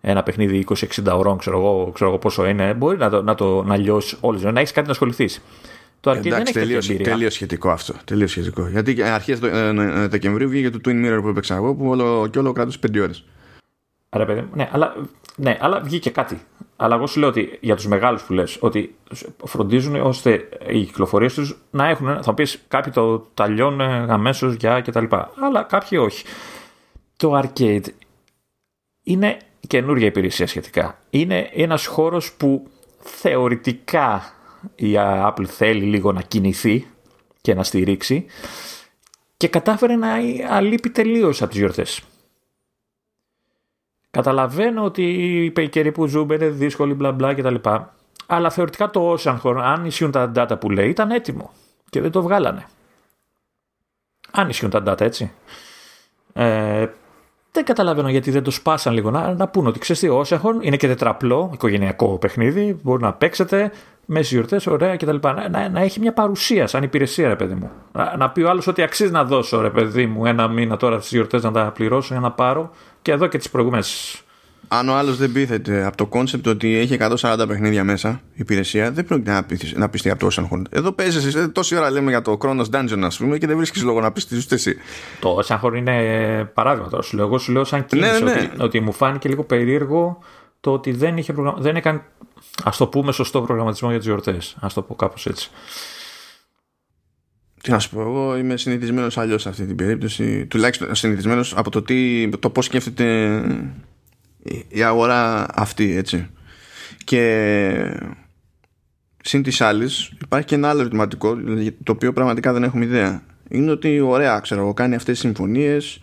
ένα 0.00 0.22
παιχνίδι 0.22 0.66
20-60 0.68 0.84
ώρων, 1.12 1.38
ξέρω 1.38 1.58
εγώ, 1.58 1.90
ξέρω 1.94 2.10
εγώ 2.10 2.18
πόσο 2.18 2.46
είναι. 2.46 2.74
Μπορεί 2.74 2.96
να 2.96 3.10
το, 3.10 3.22
να 3.22 3.34
το 3.34 3.62
να 3.62 3.76
λιώσεις 3.76 4.18
όλες 4.20 4.42
να 4.42 4.60
έχεις 4.60 4.72
κάτι 4.72 4.86
να 4.86 4.92
ασχοληθείς. 4.92 5.42
Το 6.00 6.10
arcade 6.10 6.26
Εντάξει, 6.26 6.52
δεν 6.52 6.76
έχει 6.76 6.96
τελείως, 6.96 7.32
σχετικό 7.32 7.70
αυτό. 7.70 7.94
Τελείως 8.04 8.30
σχετικό. 8.30 8.68
Γιατί 8.68 9.02
αρχές 9.02 9.42
ε, 9.42 9.68
ε, 9.68 10.06
Δεκεμβρίου 10.06 10.48
βγήκε 10.48 10.70
το 10.70 10.78
Twin 10.84 11.06
Mirror 11.06 11.18
που 11.22 11.28
έπαιξα 11.28 11.54
εγώ 11.54 11.74
που 11.74 11.88
όλο, 11.88 12.26
και 12.26 12.38
όλο 12.38 12.52
κράτος 12.52 12.78
5 12.86 13.00
ώρες. 13.00 13.24
Άρα, 14.08 14.24
παιδί, 14.24 14.48
ναι, 14.54 14.68
αλλά, 14.72 14.94
ναι, 15.36 15.58
αλλά 15.60 15.80
βγήκε 15.80 16.10
κάτι. 16.10 16.40
Αλλά 16.76 16.94
εγώ 16.94 17.06
σου 17.06 17.20
λέω 17.20 17.28
ότι 17.28 17.58
για 17.60 17.76
τους 17.76 17.86
μεγάλους 17.86 18.22
που 18.22 18.32
λες, 18.32 18.56
ότι 18.60 18.94
φροντίζουν 19.44 19.94
ώστε 19.94 20.48
οι 20.68 20.84
κυκλοφορίες 20.84 21.34
τους 21.34 21.58
να 21.70 21.88
έχουν. 21.88 22.22
Θα 22.22 22.34
πεις 22.34 22.62
κάποιοι 22.68 22.92
το 22.92 23.18
ταλιώνουν 23.34 23.80
αμέσως 24.10 24.54
για 24.54 24.80
κτλ. 24.80 25.04
Αλλά 25.40 25.62
κάποιοι 25.62 25.98
όχι. 26.02 26.24
Το 27.16 27.40
arcade 27.42 27.84
είναι 29.02 29.36
καινούργια 29.66 30.06
υπηρεσία 30.06 30.46
σχετικά. 30.46 30.98
Είναι 31.10 31.50
ένας 31.52 31.86
χώρος 31.86 32.32
που 32.32 32.70
θεωρητικά 32.98 34.35
η 34.74 34.94
Apple 34.98 35.44
θέλει 35.46 35.84
λίγο 35.84 36.12
να 36.12 36.22
κινηθεί 36.22 36.86
και 37.40 37.54
να 37.54 37.62
στηρίξει 37.62 38.26
και 39.36 39.48
κατάφερε 39.48 39.96
να 39.96 40.08
αλείπει 40.48 40.90
τελείως 40.90 41.42
από 41.42 41.50
τις 41.50 41.58
γιορτές. 41.58 42.02
Καταλαβαίνω 44.10 44.84
ότι 44.84 45.02
η 45.56 45.68
καιρή 45.68 45.92
που 45.92 46.06
ζούμε 46.06 46.34
είναι 46.34 46.48
δύσκολη 46.48 46.94
μπλα 46.94 47.12
μπλα 47.12 47.34
κτλ. 47.34 47.54
Αλλά 48.26 48.50
θεωρητικά 48.50 48.90
το 48.90 49.12
Ocean 49.18 49.56
αν 49.62 49.84
ισχύουν 49.84 50.10
τα 50.10 50.32
data 50.34 50.60
που 50.60 50.70
λέει, 50.70 50.88
ήταν 50.88 51.10
έτοιμο 51.10 51.50
και 51.90 52.00
δεν 52.00 52.10
το 52.10 52.22
βγάλανε. 52.22 52.66
Αν 54.30 54.48
ισχύουν 54.48 54.70
τα 54.70 54.82
data 54.86 55.00
έτσι. 55.00 55.32
Ε, 56.32 56.86
δεν 57.52 57.64
καταλαβαίνω 57.64 58.08
γιατί 58.08 58.30
δεν 58.30 58.42
το 58.42 58.50
σπάσαν 58.50 58.94
λίγο. 58.94 59.10
Να, 59.10 59.34
να 59.34 59.48
πούνε 59.48 59.68
ότι 59.68 59.78
ξέρεις 59.78 60.02
τι, 60.02 60.08
Ocean 60.10 60.54
είναι 60.60 60.76
και 60.76 60.86
τετραπλό, 60.86 61.50
οικογενειακό 61.52 62.18
παιχνίδι, 62.18 62.78
μπορεί 62.82 63.02
να 63.02 63.12
παίξετε, 63.12 63.72
μέση 64.06 64.34
γιορτές, 64.34 64.66
ωραία 64.66 64.96
κτλ. 64.96 65.16
Να, 65.22 65.48
να, 65.48 65.68
να, 65.68 65.80
έχει 65.80 66.00
μια 66.00 66.12
παρουσία 66.12 66.66
σαν 66.66 66.82
υπηρεσία, 66.82 67.28
ρε 67.28 67.36
παιδί 67.36 67.54
μου. 67.54 67.70
Να, 67.92 68.16
να 68.16 68.30
πει 68.30 68.42
ο 68.42 68.48
άλλος 68.48 68.66
ότι 68.66 68.82
αξίζει 68.82 69.10
να 69.10 69.24
δώσω, 69.24 69.60
ρε 69.60 69.70
παιδί 69.70 70.06
μου, 70.06 70.26
ένα 70.26 70.48
μήνα 70.48 70.76
τώρα 70.76 70.98
στις 70.98 71.10
γιορτές 71.10 71.42
να 71.42 71.52
τα 71.52 71.72
πληρώσω 71.74 72.14
για 72.14 72.22
να 72.22 72.30
πάρω 72.30 72.70
και 73.02 73.12
εδώ 73.12 73.26
και 73.26 73.38
τις 73.38 73.50
προηγούμενες. 73.50 74.20
Αν 74.68 74.88
ο 74.88 74.94
άλλος 74.94 75.16
δεν 75.16 75.32
πείθεται 75.32 75.84
από 75.84 75.96
το 75.96 76.06
concept 76.06 76.46
ότι 76.46 76.76
έχει 76.76 76.96
140 77.20 77.44
παιχνίδια 77.48 77.84
μέσα 77.84 78.20
η 78.32 78.34
υπηρεσία, 78.34 78.90
δεν 78.90 79.04
πρόκειται 79.04 79.30
να, 79.32 79.44
πείθεις, 79.44 79.72
να 79.72 79.88
πειστεί 79.88 80.10
από 80.10 80.20
το 80.20 80.28
Oceanhorn. 80.32 80.62
Εδώ 80.70 80.92
παίζεις, 80.92 81.34
ε, 81.34 81.48
τόση 81.48 81.76
ώρα 81.76 81.90
λέμε 81.90 82.10
για 82.10 82.22
το 82.22 82.38
Chronos 82.40 82.64
Dungeon, 82.72 83.00
ας 83.02 83.16
πούμε, 83.16 83.38
και 83.38 83.46
δεν 83.46 83.56
βρίσκεις 83.56 83.82
λόγο 83.82 84.00
να 84.00 84.12
πειστεί 84.12 84.36
ούτε 84.36 84.54
εσύ. 84.54 84.76
Το 85.20 85.42
Oceanhorn 85.44 85.74
είναι 85.74 86.50
παράδειγμα 86.54 86.88
τώρα. 86.88 87.02
Σου 87.02 87.16
λέω, 87.16 87.26
εγώ 87.26 87.38
σου 87.38 87.52
λέω 87.52 87.64
σαν 87.64 87.86
κίνηση 87.86 88.22
ναι, 88.22 88.30
ναι. 88.30 88.40
Ότι, 88.40 88.50
ότι, 88.58 88.80
μου 88.80 88.92
φάνηκε 88.92 89.28
λίγο 89.28 89.44
περίεργο 89.44 90.18
το 90.60 90.72
ότι 90.72 90.92
δεν, 90.92 91.16
είχε 91.16 91.32
προγραμμα... 91.32 91.58
δεν 91.60 91.76
έκανε 91.76 92.02
Α 92.64 92.70
το 92.78 92.86
πούμε 92.86 93.12
σωστό 93.12 93.42
προγραμματισμό 93.42 93.88
για 93.88 93.98
τις 93.98 94.06
γιορτές. 94.06 94.56
Α 94.60 94.68
το 94.74 94.82
πω 94.82 94.94
κάπως 94.94 95.26
έτσι. 95.26 95.50
Τι 97.62 97.70
να 97.70 97.78
σου 97.78 97.90
πω, 97.90 98.00
εγώ 98.00 98.36
είμαι 98.36 98.56
συνηθισμένος 98.56 99.18
αλλιώς 99.18 99.42
σε 99.42 99.48
αυτή 99.48 99.66
την 99.66 99.76
περίπτωση. 99.76 100.46
Τουλάχιστον 100.46 100.94
συνηθισμένος 100.94 101.56
από 101.56 101.70
το, 101.70 101.82
τι, 101.82 102.28
το 102.28 102.50
πώς 102.50 102.64
σκέφτεται 102.64 103.40
η 104.68 104.82
αγορά 104.82 105.46
αυτή, 105.54 105.96
έτσι. 105.96 106.30
Και 107.04 108.00
συν 109.22 109.42
της 109.42 109.60
άλλης, 109.60 110.12
υπάρχει 110.22 110.46
και 110.46 110.54
ένα 110.54 110.68
άλλο 110.68 110.80
ερωτηματικό, 110.80 111.36
το 111.82 111.92
οποίο 111.92 112.12
πραγματικά 112.12 112.52
δεν 112.52 112.62
έχουμε 112.62 112.84
ιδέα. 112.84 113.22
Είναι 113.48 113.70
ότι, 113.70 114.00
ωραία, 114.00 114.40
ξέρω 114.40 114.60
εγώ, 114.60 114.74
κάνει 114.74 114.94
αυτές 114.94 115.12
τις 115.12 115.22
συμφωνίες. 115.22 115.98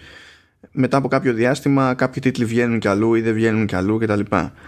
Μετά 0.72 0.98
από 0.98 1.08
κάποιο 1.08 1.34
διάστημα, 1.34 1.94
κάποιοι 1.94 2.22
τίτλοι 2.22 2.46
βγαίνουν 2.46 2.80
κι 2.80 2.88
αλλού 2.88 3.16
ή 3.16 3.22
δεν 3.22 3.34
βγαίνουν 3.34 3.66
κι 3.66 3.76
αλλού 3.76 3.98
κτλ. 3.98 4.20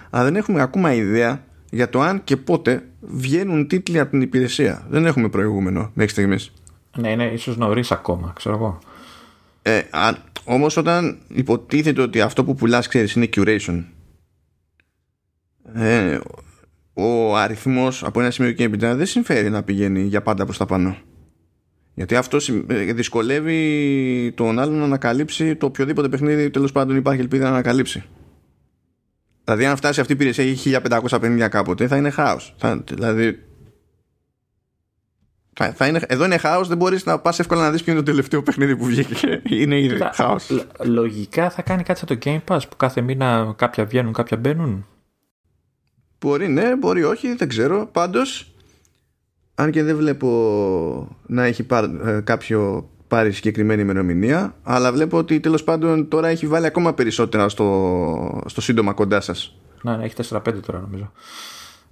Αλλά 0.09 0.23
δεν 0.23 0.35
έχουμε 0.35 0.61
ακόμα 0.61 0.93
ιδέα 0.93 1.43
για 1.69 1.89
το 1.89 2.01
αν 2.01 2.23
και 2.23 2.37
πότε 2.37 2.83
βγαίνουν 2.99 3.67
τίτλοι 3.67 3.99
από 3.99 4.11
την 4.11 4.21
υπηρεσία. 4.21 4.85
Δεν 4.89 5.05
έχουμε 5.05 5.29
προηγούμενο 5.29 5.91
μέχρι 5.93 6.11
στιγμής. 6.11 6.51
Ναι, 6.97 7.11
είναι 7.11 7.25
ίσως 7.25 7.57
νωρίς 7.57 7.91
ακόμα, 7.91 8.33
ξέρω 8.35 8.55
εγώ. 8.55 8.79
Ε, 9.61 9.81
όμως 10.43 10.77
όταν 10.77 11.17
υποτίθεται 11.27 12.01
ότι 12.01 12.21
αυτό 12.21 12.43
που 12.43 12.55
πουλάς 12.55 12.87
ξέρεις 12.87 13.13
είναι 13.13 13.29
curation 13.35 13.83
ε, 15.73 16.19
ο 16.93 17.35
αριθμός 17.35 18.03
από 18.03 18.19
ένα 18.19 18.31
σημείο 18.31 18.51
και 18.51 18.63
έπειτα 18.63 18.95
δεν 18.95 19.05
συμφέρει 19.05 19.49
να 19.49 19.63
πηγαίνει 19.63 20.01
για 20.01 20.21
πάντα 20.21 20.45
προς 20.45 20.57
τα 20.57 20.65
πάνω 20.65 20.97
γιατί 21.95 22.15
αυτό 22.15 22.37
ε, 22.67 22.93
δυσκολεύει 22.93 24.31
τον 24.35 24.59
άλλον 24.59 24.75
να 24.75 24.83
ανακαλύψει 24.83 25.55
το 25.55 25.65
οποιοδήποτε 25.65 26.09
παιχνίδι 26.09 26.49
τέλος 26.49 26.71
πάντων 26.71 26.95
υπάρχει 26.95 27.21
ελπίδα 27.21 27.43
να 27.43 27.49
ανακαλύψει 27.49 28.03
Δηλαδή, 29.45 29.65
αν 29.65 29.75
φτάσει 29.75 29.99
αυτή 29.99 30.11
η 30.11 30.15
υπηρεσία 30.15 30.43
έχει 30.43 30.77
1550 31.09 31.47
κάποτε, 31.49 31.87
θα 31.87 31.97
είναι 31.97 32.09
χάος. 32.09 32.55
Δηλαδή. 32.85 33.39
Θα, 35.53 35.73
θα 35.73 35.87
είναι, 35.87 35.99
εδώ 36.07 36.25
είναι 36.25 36.37
χάος, 36.37 36.67
δεν 36.67 36.77
μπορείς 36.77 37.05
να 37.05 37.19
πας 37.19 37.39
εύκολα 37.39 37.61
να 37.61 37.71
δεις 37.71 37.83
ποιο 37.83 37.91
είναι 37.93 38.01
το 38.01 38.11
τελευταίο 38.11 38.43
παιχνίδι 38.43 38.75
που 38.75 38.85
βγήκε. 38.85 39.41
είναι 39.61 39.79
ήδη 39.79 39.99
χάος. 40.13 40.67
Λογικά 40.83 41.49
θα 41.49 41.61
κάνει 41.61 41.83
κάτι 41.83 41.99
σαν 41.99 42.07
το 42.07 42.17
Game 42.25 42.53
Pass 42.53 42.61
που 42.69 42.75
κάθε 42.75 43.01
μήνα 43.01 43.53
κάποια 43.57 43.85
βγαίνουν, 43.85 44.13
κάποια 44.13 44.37
μπαίνουν. 44.37 44.87
Μπορεί 46.19 46.47
ναι, 46.47 46.75
μπορεί 46.75 47.03
όχι, 47.03 47.35
δεν 47.35 47.47
ξέρω. 47.47 47.89
Πάντως 47.91 48.54
αν 49.55 49.71
και 49.71 49.83
δεν 49.83 49.95
βλέπω 49.95 51.17
να 51.27 51.43
έχει 51.43 51.63
πάρ, 51.63 51.85
κάποιο 52.23 52.89
πάρει 53.07 53.31
συγκεκριμένη 53.31 53.81
ημερομηνία 53.81 54.55
αλλά 54.63 54.91
βλέπω 54.91 55.17
ότι 55.17 55.39
τέλος 55.39 55.63
πάντων 55.63 56.07
τώρα 56.07 56.27
έχει 56.27 56.47
βάλει 56.47 56.65
ακόμα 56.65 56.93
περισσότερα 56.93 57.49
στο, 57.49 58.41
στο 58.45 58.61
σύντομα 58.61 58.93
κοντά 58.93 59.21
σας 59.21 59.55
Ναι, 59.81 59.97
ναι 59.97 60.03
έχει 60.03 60.15
4-5 60.29 60.39
τώρα 60.65 60.79
νομίζω 60.79 61.11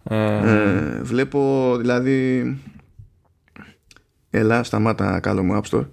ε... 0.04 1.02
βλέπω 1.02 1.76
δηλαδή 1.78 2.46
Έλα, 4.36 4.64
σταμάτα 4.64 5.20
καλό 5.20 5.44
μου 5.44 5.62
App 5.62 5.70
Store. 5.70 5.86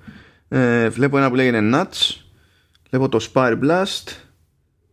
Ε, 0.48 0.88
βλέπω 0.88 1.18
ένα 1.18 1.28
που 1.28 1.34
λέγεται 1.34 1.70
Nuts. 1.72 2.16
Βλέπω 2.90 3.08
το 3.08 3.28
Spire 3.32 3.58
Blast. 3.62 4.08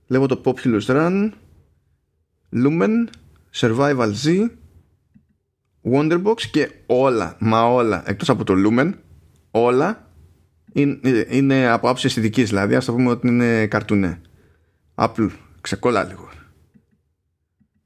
Βλέπω 0.07 0.27
το 0.27 0.41
Populous 0.45 0.85
Run. 0.85 1.29
Lumen. 2.53 3.07
Survival 3.55 4.11
Z. 4.23 4.49
Wonderbox 5.93 6.41
και 6.51 6.69
όλα, 6.85 7.35
μα 7.39 7.73
όλα, 7.73 8.03
εκτός 8.05 8.29
από 8.29 8.43
το 8.43 8.53
Lumen, 8.57 8.93
όλα 9.51 10.07
είναι, 10.73 10.99
είναι 11.29 11.67
από 11.67 11.89
άψη 11.89 12.05
αισθητικής 12.05 12.49
δηλαδή, 12.49 12.75
ας 12.75 12.85
το 12.85 12.91
πούμε 12.91 13.09
ότι 13.09 13.27
είναι 13.27 13.67
καρτουνέ. 13.67 14.21
Apple, 14.95 15.29
ξεκόλα 15.61 16.03
λίγο. 16.03 16.29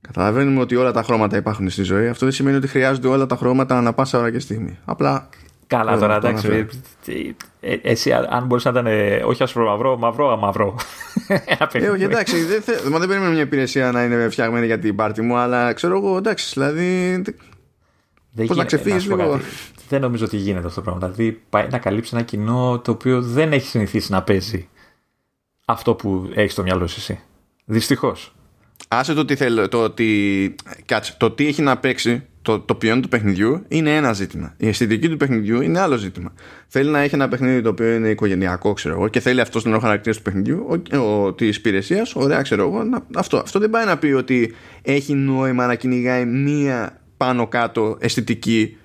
Καταλαβαίνουμε 0.02 0.60
ότι 0.60 0.76
όλα 0.76 0.92
τα 0.92 1.04
χρώματα 1.04 1.38
υπάρχουν 1.38 1.70
στη 1.70 1.84
ζωή. 1.84 2.08
Αυτό 2.08 2.26
δεν 2.26 2.34
σημαίνει 2.34 2.58
ότι 2.58 2.68
χρειάζονται 2.68 3.08
όλα 3.08 3.26
τα 3.26 3.36
χρώματα 3.36 3.78
ανά 3.78 3.94
πάσα 3.94 4.20
ώρα 4.20 4.32
και 4.32 4.40
στιγμή. 4.40 4.78
Απλά 4.86 5.30
Καλά 5.72 5.98
τώρα, 5.98 6.16
εντάξει. 6.16 6.68
Ε, 7.62 7.76
εσύ, 7.82 8.12
αν 8.14 8.46
μπορούσε 8.46 8.72
να 8.72 8.80
ήταν 8.80 8.92
ε, 8.94 9.22
όχι 9.24 9.44
άσπρο 9.44 9.66
μαυρό, 9.66 9.98
μαυρό 9.98 10.38
μαυρό. 10.38 10.76
ε, 11.72 11.90
όχι, 11.90 12.04
εντάξει. 12.04 12.44
Δεν, 12.44 12.62
θε, 12.62 12.90
μα 12.90 13.00
δεν 13.00 13.08
περιμένω 13.08 13.32
μια 13.32 13.42
υπηρεσία 13.42 13.92
να 13.92 14.04
είναι 14.04 14.30
φτιαγμένη 14.30 14.66
για 14.66 14.80
την 14.80 14.96
πάρτι 14.96 15.22
μου, 15.22 15.36
αλλά 15.38 15.74
ξέρω 15.74 15.98
εγώ, 15.98 16.18
εντάξει. 16.18 16.52
Δηλαδή. 16.54 17.22
Πώς 18.36 18.58
να 18.58 18.66
ξεφύγεις 18.66 19.08
λίγο. 19.08 19.40
Δεν 19.90 20.02
νομίζω 20.02 20.26
ότι 20.26 20.38
γίνεται 20.38 20.68
αυτό 20.68 20.82
το 20.82 20.90
πράγμα. 20.90 21.08
Δηλαδή, 21.08 21.42
πάει 21.50 21.68
να 21.72 21.78
καλύψει 21.78 22.12
ένα 22.14 22.24
κοινό 22.24 22.82
το 22.84 22.92
οποίο 22.92 23.22
δεν 23.22 23.54
έχει 23.54 23.68
συνηθίσει 23.68 24.12
να 24.12 24.24
παίζει 24.24 24.70
αυτό 25.66 25.94
που 25.94 26.30
έχεις 26.34 26.52
στο 26.52 26.64
μυαλό 26.64 26.88
σου 26.88 26.96
εσύ. 27.00 27.20
Δυστυχώς. 27.66 28.36
Άσε 28.88 29.14
το 29.14 29.26
τι 29.26 29.36
θέλω, 29.36 29.68
το 29.68 29.84
ότι, 29.84 30.56
κάτσε, 30.86 31.16
το 31.18 31.32
τι 31.32 31.48
έχει 31.48 31.62
να 31.62 31.78
παίξει 31.78 32.26
το, 32.42 32.60
το 32.60 32.76
ποιόν 32.76 33.02
του 33.02 33.08
παιχνιδιού 33.08 33.64
είναι 33.68 33.96
ένα 33.96 34.14
ζήτημα. 34.14 34.54
Η 34.58 34.68
αισθητική 34.68 35.10
του 35.10 35.18
παιχνιδιού 35.18 35.62
είναι 35.62 35.80
άλλο 35.80 35.96
ζήτημα. 35.96 36.34
Θέλει 36.68 36.90
να 36.90 37.00
έχει 37.00 37.16
ένα 37.16 37.28
παιχνίδι 37.28 37.62
το 37.62 37.70
οποίο 37.70 37.94
είναι 37.94 38.10
οικογενειακό, 38.10 38.74
ξέρω 38.74 38.94
εγώ, 38.94 39.08
και 39.08 39.20
θέλει 39.20 39.42
αυτό 39.42 39.62
τον 39.62 39.80
χαρακτήρας 39.80 40.18
του 40.18 40.24
παιχνιδιού, 40.24 40.68
της 41.36 41.58
υπηρεσίας, 41.58 42.16
ωραία, 42.16 42.42
ξέρω 42.42 42.68
εγώ. 42.68 42.84
Να, 42.84 43.06
αυτό. 43.16 43.38
αυτό 43.38 43.60
δεν 43.60 43.70
πάει 43.70 43.86
να 43.86 43.98
πει 43.98 44.08
ότι 44.08 44.54
έχει 44.82 45.14
νόημα 45.14 45.66
να 45.66 45.76
κυνηγάει 45.76 46.26
μία 46.26 47.01
πάνω 47.22 47.48
κάτω 47.48 47.98
αισθητική 48.00 48.78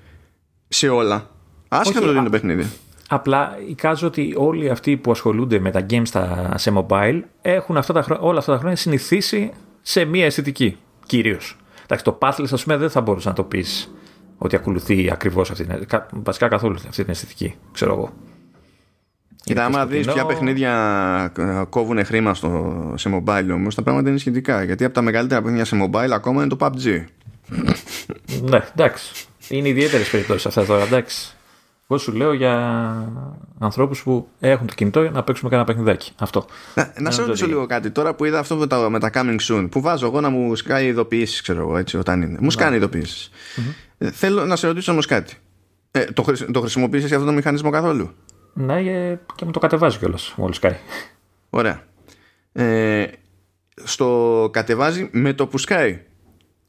σε 0.68 0.88
όλα. 0.88 1.30
Άσχετο 1.68 2.00
το 2.00 2.10
είναι 2.10 2.22
το 2.22 2.30
παιχνίδι. 2.30 2.66
Απλά 3.08 3.58
εικάζω 3.68 4.06
ότι 4.06 4.34
όλοι 4.36 4.70
αυτοί 4.70 4.96
που 4.96 5.10
ασχολούνται 5.10 5.58
με 5.58 5.70
τα 5.70 5.86
games 5.90 6.02
στα, 6.04 6.52
σε 6.56 6.72
mobile 6.76 7.20
έχουν 7.42 7.76
αυτά 7.76 7.92
τα, 7.92 8.18
όλα 8.20 8.38
αυτά 8.38 8.52
τα 8.52 8.58
χρόνια 8.58 8.76
συνηθίσει 8.76 9.52
σε 9.82 10.04
μία 10.04 10.24
αισθητική 10.24 10.76
κυρίως. 11.06 11.56
Εντάξει, 11.84 12.04
το 12.04 12.18
Pathless, 12.20 12.52
ας 12.52 12.62
πούμε, 12.62 12.76
δεν 12.76 12.90
θα 12.90 13.00
μπορούσες 13.00 13.26
να 13.26 13.32
το 13.32 13.42
πεις 13.42 13.94
ότι 14.38 14.56
ακολουθεί 14.56 15.10
ακριβώς 15.12 15.50
αυτή 15.50 15.66
την. 15.66 15.86
Βασικά 16.12 16.48
καθόλου 16.48 16.74
αυτή 16.74 17.02
την 17.02 17.10
αισθητική, 17.10 17.54
ξέρω 17.72 17.92
εγώ. 17.92 18.12
Κοίτα, 19.44 19.64
άμα 19.64 19.86
δεις 19.86 20.06
ποια 20.06 20.26
παιχνίδια 20.26 20.72
ε, 21.38 21.62
κόβουν 21.68 22.04
χρήμα 22.04 22.34
στο, 22.34 22.74
σε 22.96 23.10
mobile 23.14 23.48
όμως, 23.52 23.74
τα 23.74 23.82
πράγματα 23.82 24.08
είναι 24.08 24.18
σχετικά. 24.18 24.62
Γιατί 24.62 24.84
από 24.84 24.94
τα 24.94 25.02
μεγαλύτερα 25.02 25.42
παιχνίδια 25.42 25.64
σε 25.64 25.76
mobile 25.82 26.10
ακόμα 26.12 26.42
είναι 26.42 26.56
το 26.56 26.56
PUBG. 26.60 27.04
Ναι, 28.42 28.64
εντάξει. 28.76 29.26
Είναι 29.48 29.68
ιδιαίτερες 29.68 30.10
περιπτώσεις 30.10 30.46
αυτά 30.46 30.64
τώρα, 30.64 30.82
εντάξει. 30.82 31.36
Εγώ 31.88 31.98
σου 31.98 32.12
λέω 32.12 32.32
για 32.32 32.52
ανθρώπους 33.58 34.02
που 34.02 34.28
έχουν 34.40 34.66
το 34.66 34.74
κινητό 34.74 35.10
να 35.10 35.22
παίξουμε 35.22 35.50
κανένα 35.50 35.68
παιχνιδάκι. 35.68 36.12
Αυτό. 36.18 36.46
Να, 36.74 36.92
να 37.00 37.10
σε 37.10 37.22
ρωτήσω 37.22 37.46
λίγο 37.46 37.66
κάτι. 37.66 37.90
Τώρα 37.90 38.14
που 38.14 38.24
είδα 38.24 38.38
αυτό 38.38 38.56
με 38.56 38.66
τα, 38.66 38.90
με 38.90 38.98
τα 38.98 39.10
coming 39.14 39.36
soon, 39.40 39.68
που 39.70 39.80
βάζω 39.80 40.06
εγώ 40.06 40.20
να 40.20 40.28
μου 40.28 40.56
σκάει 40.56 40.86
ειδοποιήσεις, 40.86 41.40
ξέρω 41.40 41.60
εγώ, 41.60 41.76
έτσι, 41.76 41.96
όταν 41.98 42.22
είναι. 42.22 42.38
Μου 42.40 42.50
σκάνει 42.50 42.76
ειδοποιήσεις. 42.76 43.30
Mm-hmm. 43.56 44.08
Θέλω 44.12 44.46
να 44.46 44.56
σε 44.56 44.66
ρωτήσω 44.66 44.92
όμως 44.92 45.06
κάτι. 45.06 45.34
Ε, 45.90 46.04
το, 46.04 46.24
το 46.52 46.60
χρησιμοποιήσεις 46.60 47.12
αυτό 47.12 47.24
το 47.24 47.32
μηχανισμό 47.32 47.70
καθόλου; 47.70 48.10
Ναι, 48.52 48.82
και 49.34 49.44
μου 49.44 49.50
το 49.50 49.58
κατεβάζει 49.58 49.98
κιόλας 49.98 50.34
μόλις 50.36 50.56
σκάει. 50.56 50.76
Ωραία. 51.50 51.82
Ε, 52.52 53.06
στο 53.84 54.48
κατεβάζει 54.52 55.08
με 55.12 55.32
το 55.32 55.46
που 55.46 55.58
σκάει. 55.58 56.00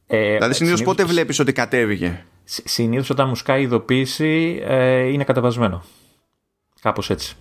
Ε, 0.07 0.33
δηλαδή 0.33 0.53
συνήθως 0.53 0.83
πότε 0.83 1.03
βλέπεις 1.03 1.39
ότι 1.39 1.51
κατέβηκε; 1.51 2.25
Συνήθως 2.43 3.09
όταν 3.09 3.27
μου 3.27 3.35
σκάει 3.35 3.61
ειδοποίηση 3.61 4.59
ε, 4.63 5.03
είναι 5.03 5.23
κατεβασμένο. 5.23 5.83
Κάπως 6.81 7.09
έτσι. 7.09 7.35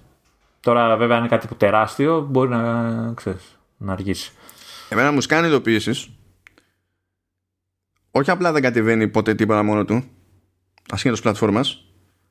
Τώρα, 0.60 0.96
βέβαια, 0.96 1.16
αν 1.16 1.20
είναι 1.20 1.30
κάτι 1.30 1.46
που 1.46 1.54
τεράστιο, 1.54 2.26
μπορεί 2.30 2.48
να, 2.48 3.12
ξέρεις, 3.14 3.58
να 3.76 3.92
αργήσει. 3.92 4.32
Εμένα 4.88 5.12
μου 5.12 5.20
σκάνει 5.20 5.46
ειδοποίησεις. 5.46 6.08
Όχι 8.10 8.30
απλά 8.30 8.52
δεν 8.52 8.62
κατεβαίνει 8.62 9.08
ποτέ 9.08 9.34
τίποτα 9.34 9.62
μόνο 9.62 9.84
του, 9.84 10.04
ασχέτω 10.90 11.20
πλατφόρμας, 11.20 11.84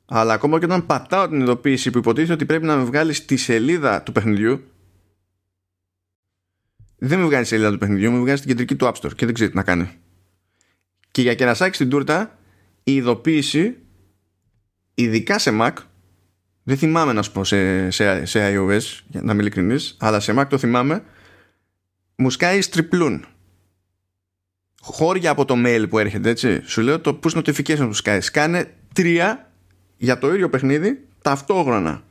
αλλά 0.06 0.32
ακόμα 0.32 0.58
και 0.58 0.64
όταν 0.64 0.86
πατάω 0.86 1.28
την 1.28 1.40
ειδοποίηση 1.40 1.90
που 1.90 1.98
υποτίθεται 1.98 2.32
ότι 2.32 2.46
πρέπει 2.46 2.64
να 2.64 2.76
με 2.76 2.84
βγάλει 2.84 3.12
στη 3.12 3.36
σελίδα 3.36 4.02
του 4.02 4.12
παιχνιδιού, 4.12 4.60
δεν 6.98 7.18
με 7.18 7.24
βγάζει 7.24 7.44
στη 7.44 7.54
σελίδα 7.54 7.70
του 7.70 7.78
παιχνιδιού, 7.78 8.12
με 8.12 8.18
βγάζει 8.18 8.36
στην 8.36 8.48
κεντρική 8.48 8.74
του 8.76 8.86
App 8.86 8.92
Store 8.92 9.14
και 9.16 9.24
δεν 9.24 9.34
ξέρει 9.34 9.50
τι 9.50 9.56
να 9.56 9.62
κάνει. 9.62 9.90
Και 11.16 11.22
για 11.22 11.34
κερασάκι 11.34 11.74
στην 11.74 11.90
τούρτα, 11.90 12.38
η 12.84 12.94
ειδοποίηση, 12.94 13.76
ειδικά 14.94 15.38
σε 15.38 15.50
Mac, 15.60 15.72
δεν 16.62 16.76
θυμάμαι 16.76 17.12
να 17.12 17.22
σου 17.22 17.32
πω 17.32 17.44
σε, 17.44 17.90
σε, 17.90 18.24
σε 18.24 18.40
iOS, 18.40 18.80
για 19.06 19.22
να 19.22 19.32
είμαι 19.32 19.40
ειλικρινής, 19.40 19.96
αλλά 20.00 20.20
σε 20.20 20.34
Mac 20.38 20.44
το 20.48 20.58
θυμάμαι, 20.58 21.02
μου 22.16 22.30
σκάει 22.30 22.58
τριπλούν. 22.58 23.26
Χώρια 24.80 25.30
από 25.30 25.44
το 25.44 25.54
mail 25.66 25.84
που 25.88 25.98
έρχεται, 25.98 26.30
έτσι. 26.30 26.62
Σου 26.64 26.80
λέω 26.80 27.00
το 27.00 27.20
push 27.22 27.38
notification 27.38 27.86
που 27.86 27.92
σκάει. 27.92 28.20
Σκάνε 28.20 28.74
τρία 28.94 29.52
για 29.96 30.18
το 30.18 30.34
ίδιο 30.34 30.48
παιχνίδι 30.48 31.06
ταυτόχρονα. 31.22 32.02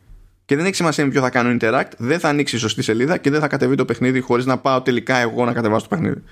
Και 0.46 0.56
δεν 0.56 0.66
έχει 0.66 0.76
σημασία 0.76 1.06
με 1.06 1.12
ποιο 1.12 1.22
θα 1.22 1.30
κάνω 1.30 1.58
interact, 1.60 1.92
δεν 1.98 2.20
θα 2.20 2.30
ανοίξει 2.30 2.56
η 2.56 2.60
σωστή 2.60 2.82
σελίδα 2.82 3.18
και 3.18 3.30
δεν 3.30 3.40
θα 3.40 3.48
κατεβεί 3.48 3.76
το 3.76 3.86
παιχνίδι 3.86 4.20
χωρίς 4.20 4.46
να 4.46 4.58
πάω 4.58 4.82
τελικά 4.82 5.18
εγώ 5.18 5.46
να 5.46 5.54
κατεβάσω 5.54 5.88
το 5.88 5.96
παιχνίδι. 5.96 6.24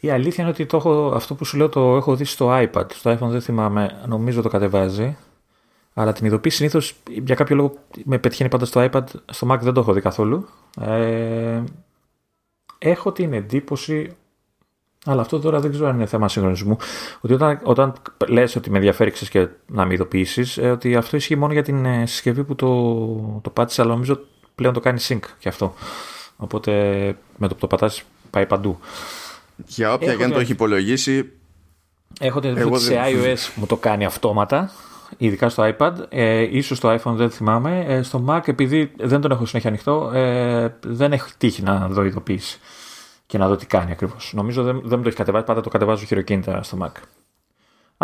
Η 0.00 0.10
αλήθεια 0.10 0.42
είναι 0.44 0.52
ότι 0.52 0.66
το 0.66 0.76
έχω, 0.76 1.12
αυτό 1.14 1.34
που 1.34 1.44
σου 1.44 1.56
λέω 1.56 1.68
το 1.68 1.96
έχω 1.96 2.16
δει 2.16 2.24
στο 2.24 2.48
iPad. 2.52 2.92
Στο 2.92 3.10
iPhone 3.12 3.28
δεν 3.28 3.40
θυμάμαι, 3.40 4.00
νομίζω 4.06 4.42
το 4.42 4.48
κατεβάζει. 4.48 5.16
Αλλά 5.94 6.12
την 6.12 6.26
ειδοποίηση 6.26 6.56
συνήθως 6.56 6.94
για 7.08 7.34
κάποιο 7.34 7.56
λόγο 7.56 7.74
με 8.04 8.18
πετυχαίνει 8.18 8.48
πάντα 8.48 8.64
στο 8.64 8.88
iPad. 8.92 9.04
Στο 9.30 9.52
Mac 9.52 9.58
δεν 9.60 9.72
το 9.72 9.80
έχω 9.80 9.92
δει 9.92 10.00
καθόλου. 10.00 10.48
Ε, 10.80 11.62
έχω 12.78 13.12
την 13.12 13.32
εντύπωση, 13.32 14.16
αλλά 15.04 15.20
αυτό 15.20 15.40
τώρα 15.40 15.60
δεν 15.60 15.70
ξέρω 15.70 15.88
αν 15.88 15.94
είναι 15.94 16.06
θέμα 16.06 16.28
συγχρονισμού, 16.28 16.76
ότι 17.20 17.34
όταν, 17.34 17.60
όταν 17.62 17.92
λες 18.28 18.56
ότι 18.56 18.70
με 18.70 18.76
ενδιαφέρει 18.76 19.12
και 19.12 19.48
να 19.66 19.84
με 19.84 19.94
ειδοποιήσεις, 19.94 20.58
ε, 20.58 20.70
ότι 20.70 20.96
αυτό 20.96 21.16
ισχύει 21.16 21.36
μόνο 21.36 21.52
για 21.52 21.62
την 21.62 21.84
ε, 21.84 22.06
συσκευή 22.06 22.44
που 22.44 22.54
το, 22.54 23.40
το 23.42 23.50
πάτησε, 23.50 23.82
αλλά 23.82 23.90
νομίζω 23.90 24.20
πλέον 24.54 24.74
το 24.74 24.80
κάνει 24.80 25.00
sync 25.08 25.20
και 25.38 25.48
αυτό. 25.48 25.74
Οπότε 26.36 26.72
με 27.36 27.48
το 27.48 27.54
που 27.54 27.60
το 27.60 27.66
πατάς 27.66 28.02
πάει 28.30 28.46
παντού. 28.46 28.78
Για 29.66 29.92
όποια 29.92 30.14
και 30.14 30.24
αν 30.24 30.32
το 30.32 30.38
έχει 30.38 30.52
υπολογίσει. 30.52 31.32
Έχω 32.20 32.40
την 32.40 32.50
εντύπωση 32.50 32.84
σε 32.84 32.94
iOS 32.94 33.52
μου 33.54 33.66
το 33.66 33.76
κάνει 33.76 34.04
αυτόματα, 34.04 34.70
ειδικά 35.16 35.48
στο 35.48 35.74
iPad. 35.76 35.92
Ε, 36.08 36.56
ίσως 36.56 36.78
στο 36.78 36.94
iPhone 36.94 37.14
δεν 37.14 37.30
θυμάμαι. 37.30 37.84
Ε, 37.88 38.02
στο 38.02 38.24
Mac, 38.28 38.48
επειδή 38.48 38.92
δεν 38.96 39.20
τον 39.20 39.30
έχω 39.30 39.46
συνέχεια 39.46 39.70
ανοιχτό, 39.70 40.10
ε, 40.14 40.74
δεν 40.84 41.12
έχει 41.12 41.32
τύχει 41.38 41.62
να 41.62 41.88
δω 41.88 42.04
ειδοποίηση 42.04 42.58
και 43.26 43.38
να 43.38 43.48
δω 43.48 43.56
τι 43.56 43.66
κάνει 43.66 43.90
ακριβώς. 43.90 44.32
Νομίζω 44.34 44.62
δεν, 44.62 44.80
δεν 44.84 44.96
μου 44.96 45.02
το 45.02 45.08
έχει 45.08 45.16
κατεβάσει, 45.16 45.44
πάντα 45.44 45.60
το 45.60 45.68
κατεβάζω 45.68 46.04
χειροκίνητα 46.04 46.62
στο 46.62 46.78
Mac. 46.82 47.02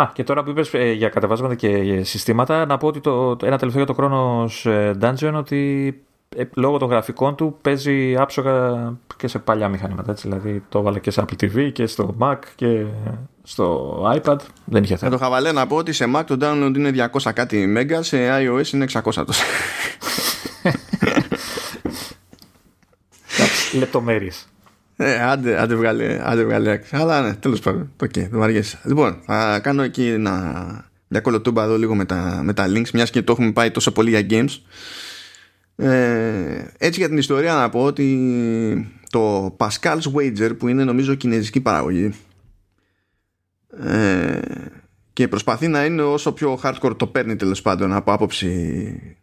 Α, 0.01 0.09
και 0.13 0.23
τώρα 0.23 0.43
που 0.43 0.49
είπες 0.49 0.73
ε, 0.73 0.91
για 0.91 1.09
κατεβάσματα 1.09 1.55
και 1.55 2.03
συστήματα, 2.03 2.65
να 2.65 2.77
πω 2.77 2.87
ότι 2.87 2.99
το, 2.99 3.35
το 3.35 3.45
ένα 3.45 3.57
τελευταίο 3.57 3.83
για 3.83 3.93
το 3.93 4.03
Chronos 4.03 4.71
ε, 4.71 4.93
Dungeon 5.01 5.33
ότι 5.33 5.87
ε, 5.89 6.06
λόγω 6.53 6.77
των 6.77 6.89
γραφικών 6.89 7.35
του 7.35 7.57
παίζει 7.61 8.15
άψογα 8.17 8.93
και 9.17 9.27
σε 9.27 9.39
παλιά 9.39 9.69
μηχανήματα. 9.69 10.11
Έτσι, 10.11 10.27
δηλαδή 10.27 10.63
το 10.69 10.79
έβαλα 10.79 10.99
και 10.99 11.11
σε 11.11 11.25
Apple 11.27 11.43
TV 11.43 11.71
και 11.73 11.85
στο 11.85 12.15
Mac 12.19 12.37
και 12.55 12.85
στο 13.43 13.97
iPad. 14.15 14.37
Δεν 14.65 14.83
είχε 14.83 14.97
θέμα. 14.97 15.11
Με 15.11 15.17
το 15.17 15.23
χαβαλέ 15.23 15.51
να 15.51 15.67
πω 15.67 15.75
ότι 15.75 15.91
σε 15.93 16.05
Mac 16.15 16.23
το 16.25 16.37
download 16.41 16.73
είναι 16.75 17.09
200 17.21 17.31
κάτι 17.33 17.73
MB, 17.77 17.99
σε 17.99 18.17
iOS 18.39 18.73
είναι 18.73 18.85
600 18.93 19.01
τόσο. 19.13 19.43
Λεπτομέρειες. 23.73 24.47
Ε, 24.95 25.21
άντε, 25.21 25.61
άντε 25.61 25.75
βγάλε, 25.75 26.19
άντε 26.23 26.43
βγάλε. 26.43 26.79
Αλλά 26.91 27.21
ναι, 27.21 27.33
τέλος 27.33 27.59
πάντων. 27.59 27.91
OK, 28.01 28.09
okay, 28.09 28.19
δεν 28.19 28.29
μου 28.33 28.43
αργήσει. 28.43 28.77
Λοιπόν, 28.83 29.21
θα 29.25 29.59
κάνω 29.59 29.83
εκεί 29.83 30.07
ένα, 30.07 30.31
μια 31.07 31.21
κολοτούμπα 31.21 31.63
εδώ 31.63 31.77
λίγο 31.77 31.95
με 31.95 32.05
τα, 32.05 32.39
με 32.43 32.53
τα 32.53 32.65
links, 32.67 32.89
μιας 32.93 33.09
και 33.09 33.21
το 33.21 33.31
έχουμε 33.31 33.51
πάει 33.51 33.71
τόσο 33.71 33.91
πολύ 33.91 34.09
για 34.09 34.25
games. 34.29 34.61
Ε, 35.79 36.67
έτσι 36.77 36.99
για 36.99 37.09
την 37.09 37.17
ιστορία 37.17 37.53
να 37.53 37.69
πω 37.69 37.83
ότι 37.83 38.99
το 39.09 39.55
Pascal's 39.59 40.13
Wager 40.13 40.57
που 40.57 40.67
είναι 40.67 40.83
νομίζω 40.83 41.15
κινέζικη 41.15 41.61
παραγωγή 41.61 42.13
ε, 43.79 44.39
και 45.13 45.27
προσπαθεί 45.27 45.67
να 45.67 45.85
είναι 45.85 46.01
όσο 46.01 46.31
πιο 46.31 46.59
hardcore 46.63 46.97
το 46.97 47.07
παίρνει 47.07 47.35
τέλος 47.35 47.61
πάντων 47.61 47.93
από 47.93 48.11
άποψη 48.11 49.17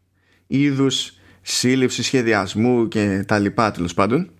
είδους, 0.46 1.12
σύλληψη, 1.42 2.02
σχεδιασμού 2.02 2.88
και 2.88 3.24
τα 3.26 3.38
λοιπά 3.38 3.70
τέλος 3.70 3.94
πάντων. 3.94 4.30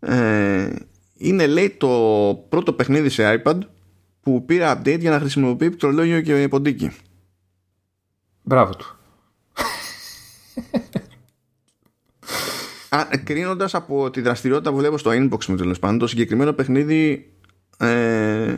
Ε, 0.00 0.72
είναι 1.16 1.46
λέει 1.46 1.70
το 1.70 1.88
πρώτο 2.48 2.72
παιχνίδι 2.72 3.08
σε 3.08 3.42
iPad 3.44 3.58
που 4.20 4.44
πήρε 4.44 4.72
update 4.72 5.00
για 5.00 5.10
να 5.10 5.18
χρησιμοποιεί 5.18 5.66
πληκτρολόγιο 5.66 6.20
και 6.20 6.48
ποντίκι. 6.48 6.90
Μπράβο 8.42 8.76
του. 8.76 8.98
Κρίνοντας 13.24 13.74
από 13.74 14.10
τη 14.10 14.20
δραστηριότητα 14.20 14.70
που 14.70 14.76
βλέπω 14.76 14.98
στο 14.98 15.10
inbox 15.10 15.44
μου 15.44 15.56
τέλος 15.56 15.78
πάντων, 15.78 15.98
το 15.98 16.06
συγκεκριμένο 16.06 16.52
παιχνίδι 16.52 17.32
ε, 17.78 18.56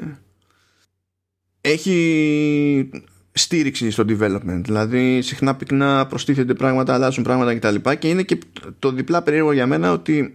έχει 1.60 2.90
στήριξη 3.32 3.90
στο 3.90 4.04
development. 4.08 4.60
Δηλαδή, 4.62 5.22
συχνά 5.22 5.56
πυκνά 5.56 6.06
προστίθενται 6.06 6.54
πράγματα, 6.54 6.94
αλλάζουν 6.94 7.24
πράγματα 7.24 7.54
κτλ. 7.54 7.74
Και, 7.74 7.94
και 7.94 8.08
είναι 8.08 8.22
και 8.22 8.38
το 8.78 8.92
διπλά 8.92 9.22
περίεργο 9.22 9.52
για 9.52 9.66
μένα 9.66 9.92
ότι 9.92 10.34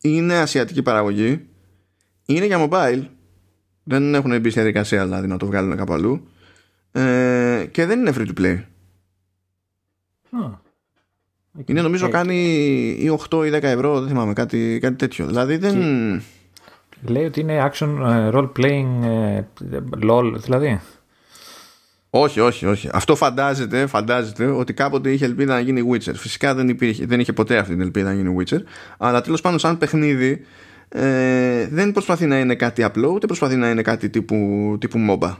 είναι 0.00 0.38
ασιατική 0.38 0.82
παραγωγή, 0.82 1.46
είναι 2.26 2.46
για 2.46 2.68
mobile, 2.70 3.02
δεν 3.82 4.14
έχουν 4.14 4.30
μπει 4.40 4.50
στη 4.50 4.60
διαδικασία 4.60 5.04
δηλαδή 5.04 5.26
να 5.26 5.36
το 5.36 5.46
βγάλουν 5.46 5.76
κάπου 5.76 5.92
αλλού, 5.92 6.28
ε, 6.92 7.66
και 7.70 7.86
δεν 7.86 8.00
είναι 8.00 8.12
free 8.14 8.26
to 8.26 8.40
play. 8.40 8.62
Είναι 11.66 11.82
νομίζω 11.82 12.06
ε, 12.06 12.10
κάνει 12.10 12.36
ή 12.98 13.18
8 13.30 13.46
ή 13.46 13.50
10 13.54 13.62
ευρώ, 13.62 14.00
δεν 14.00 14.08
θυμάμαι, 14.08 14.32
κάτι, 14.32 14.78
κάτι 14.82 14.94
τέτοιο. 14.94 15.26
Δηλαδή 15.26 15.56
δεν. 15.56 15.76
Λέει 17.02 17.24
ότι 17.24 17.40
είναι 17.40 17.70
action 17.72 17.88
ε, 17.88 18.30
role 18.32 18.50
playing 18.58 19.04
ε, 19.04 19.42
LOL, 20.02 20.32
δηλαδή. 20.36 20.80
Όχι, 22.10 22.40
όχι, 22.40 22.66
όχι. 22.66 22.88
Αυτό 22.92 23.16
φαντάζεται, 23.16 23.86
φαντάζεται 23.86 24.46
ότι 24.46 24.72
κάποτε 24.72 25.10
είχε 25.10 25.24
ελπίδα 25.24 25.54
να 25.54 25.60
γίνει 25.60 25.90
Witcher. 25.92 26.14
Φυσικά 26.14 26.54
δεν, 26.54 26.68
υπήρχε, 26.68 27.06
δεν 27.06 27.20
είχε 27.20 27.32
ποτέ 27.32 27.56
αυτή 27.56 27.72
την 27.72 27.80
ελπίδα 27.80 28.08
να 28.08 28.14
γίνει 28.14 28.36
Witcher. 28.38 28.60
Αλλά 28.98 29.20
τέλος 29.20 29.40
πάντων, 29.40 29.58
σαν 29.58 29.78
παιχνίδι, 29.78 30.44
ε, 30.88 31.68
δεν 31.70 31.92
προσπαθεί 31.92 32.26
να 32.26 32.38
είναι 32.38 32.54
κάτι 32.54 32.82
απλό, 32.82 33.08
ούτε 33.08 33.26
προσπαθεί 33.26 33.56
να 33.56 33.70
είναι 33.70 33.82
κάτι 33.82 34.10
τύπου, 34.10 34.76
τύπου 34.80 34.98
MOBA. 35.10 35.36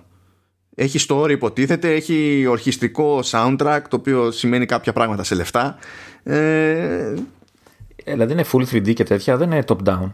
Έχει 0.80 1.06
story 1.08 1.30
υποτίθεται, 1.30 1.94
έχει 1.94 2.46
ορχιστικό 2.48 3.20
soundtrack 3.24 3.80
το 3.88 3.96
οποίο 3.96 4.30
σημαίνει 4.30 4.66
κάποια 4.66 4.92
πράγματα 4.92 5.24
σε 5.24 5.34
λεφτά. 5.34 5.78
Ε, 6.22 7.14
δηλαδή 8.04 8.32
είναι 8.32 8.44
full 8.52 8.64
3D 8.70 8.94
και 8.94 9.04
τέτοια, 9.04 9.36
δεν 9.36 9.50
είναι 9.50 9.64
top 9.66 9.76
down. 9.84 10.10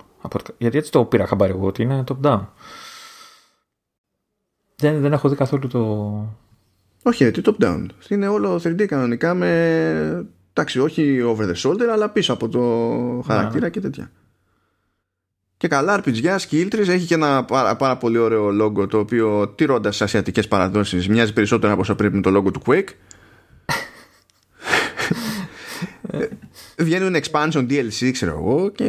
Γιατί 0.59 0.79
έτσι 0.79 0.91
το 0.91 1.05
πήρα 1.05 1.27
χαμπάρι 1.27 1.53
εγώ 1.53 1.67
ότι 1.67 1.83
είναι 1.83 2.05
top 2.09 2.31
down. 2.31 2.47
Δεν, 4.77 5.01
δεν 5.01 5.13
έχω 5.13 5.29
δει 5.29 5.37
καθόλου 5.37 5.69
το. 5.69 5.81
Όχι, 7.03 7.31
τι 7.31 7.43
top 7.45 7.65
down. 7.65 7.87
Είναι 8.09 8.29
όλο 8.29 8.55
3D 8.65 8.87
κανονικά 8.87 9.35
με. 9.35 10.27
Εντάξει, 10.53 10.79
όχι 10.79 11.21
over 11.21 11.51
the 11.51 11.55
shoulder, 11.57 11.89
αλλά 11.93 12.09
πίσω 12.09 12.33
από 12.33 12.49
το 12.49 12.61
χαρακτήρα 13.27 13.69
και 13.69 13.81
τέτοια. 13.81 14.11
Και 15.57 15.69
καλά, 15.69 16.03
RPG, 16.05 16.37
skill 16.37 16.69
trees 16.75 16.89
έχει 16.89 17.07
και 17.07 17.15
ένα 17.15 17.45
πάρα, 17.45 17.77
πάρα 17.77 17.97
πολύ 17.97 18.19
ωραίο 18.19 18.51
λόγο 18.51 18.87
το 18.87 18.99
οποίο 18.99 19.49
τηρώντας 19.49 19.97
σε 19.97 20.05
ασιατικές 20.05 20.49
παραδόσεις 20.49 21.09
μοιάζει 21.09 21.33
περισσότερο 21.33 21.73
από 21.73 21.81
όσο 21.81 21.95
πρέπει 21.95 22.15
με 22.15 22.23
το 22.23 22.31
λόγο 22.31 22.51
του 22.51 22.63
Quake. 22.67 22.89
Βγαίνουν 26.79 27.15
expansion 27.15 27.67
DLC, 27.71 28.11
ξέρω 28.13 28.31
εγώ 28.31 28.71
και 28.71 28.89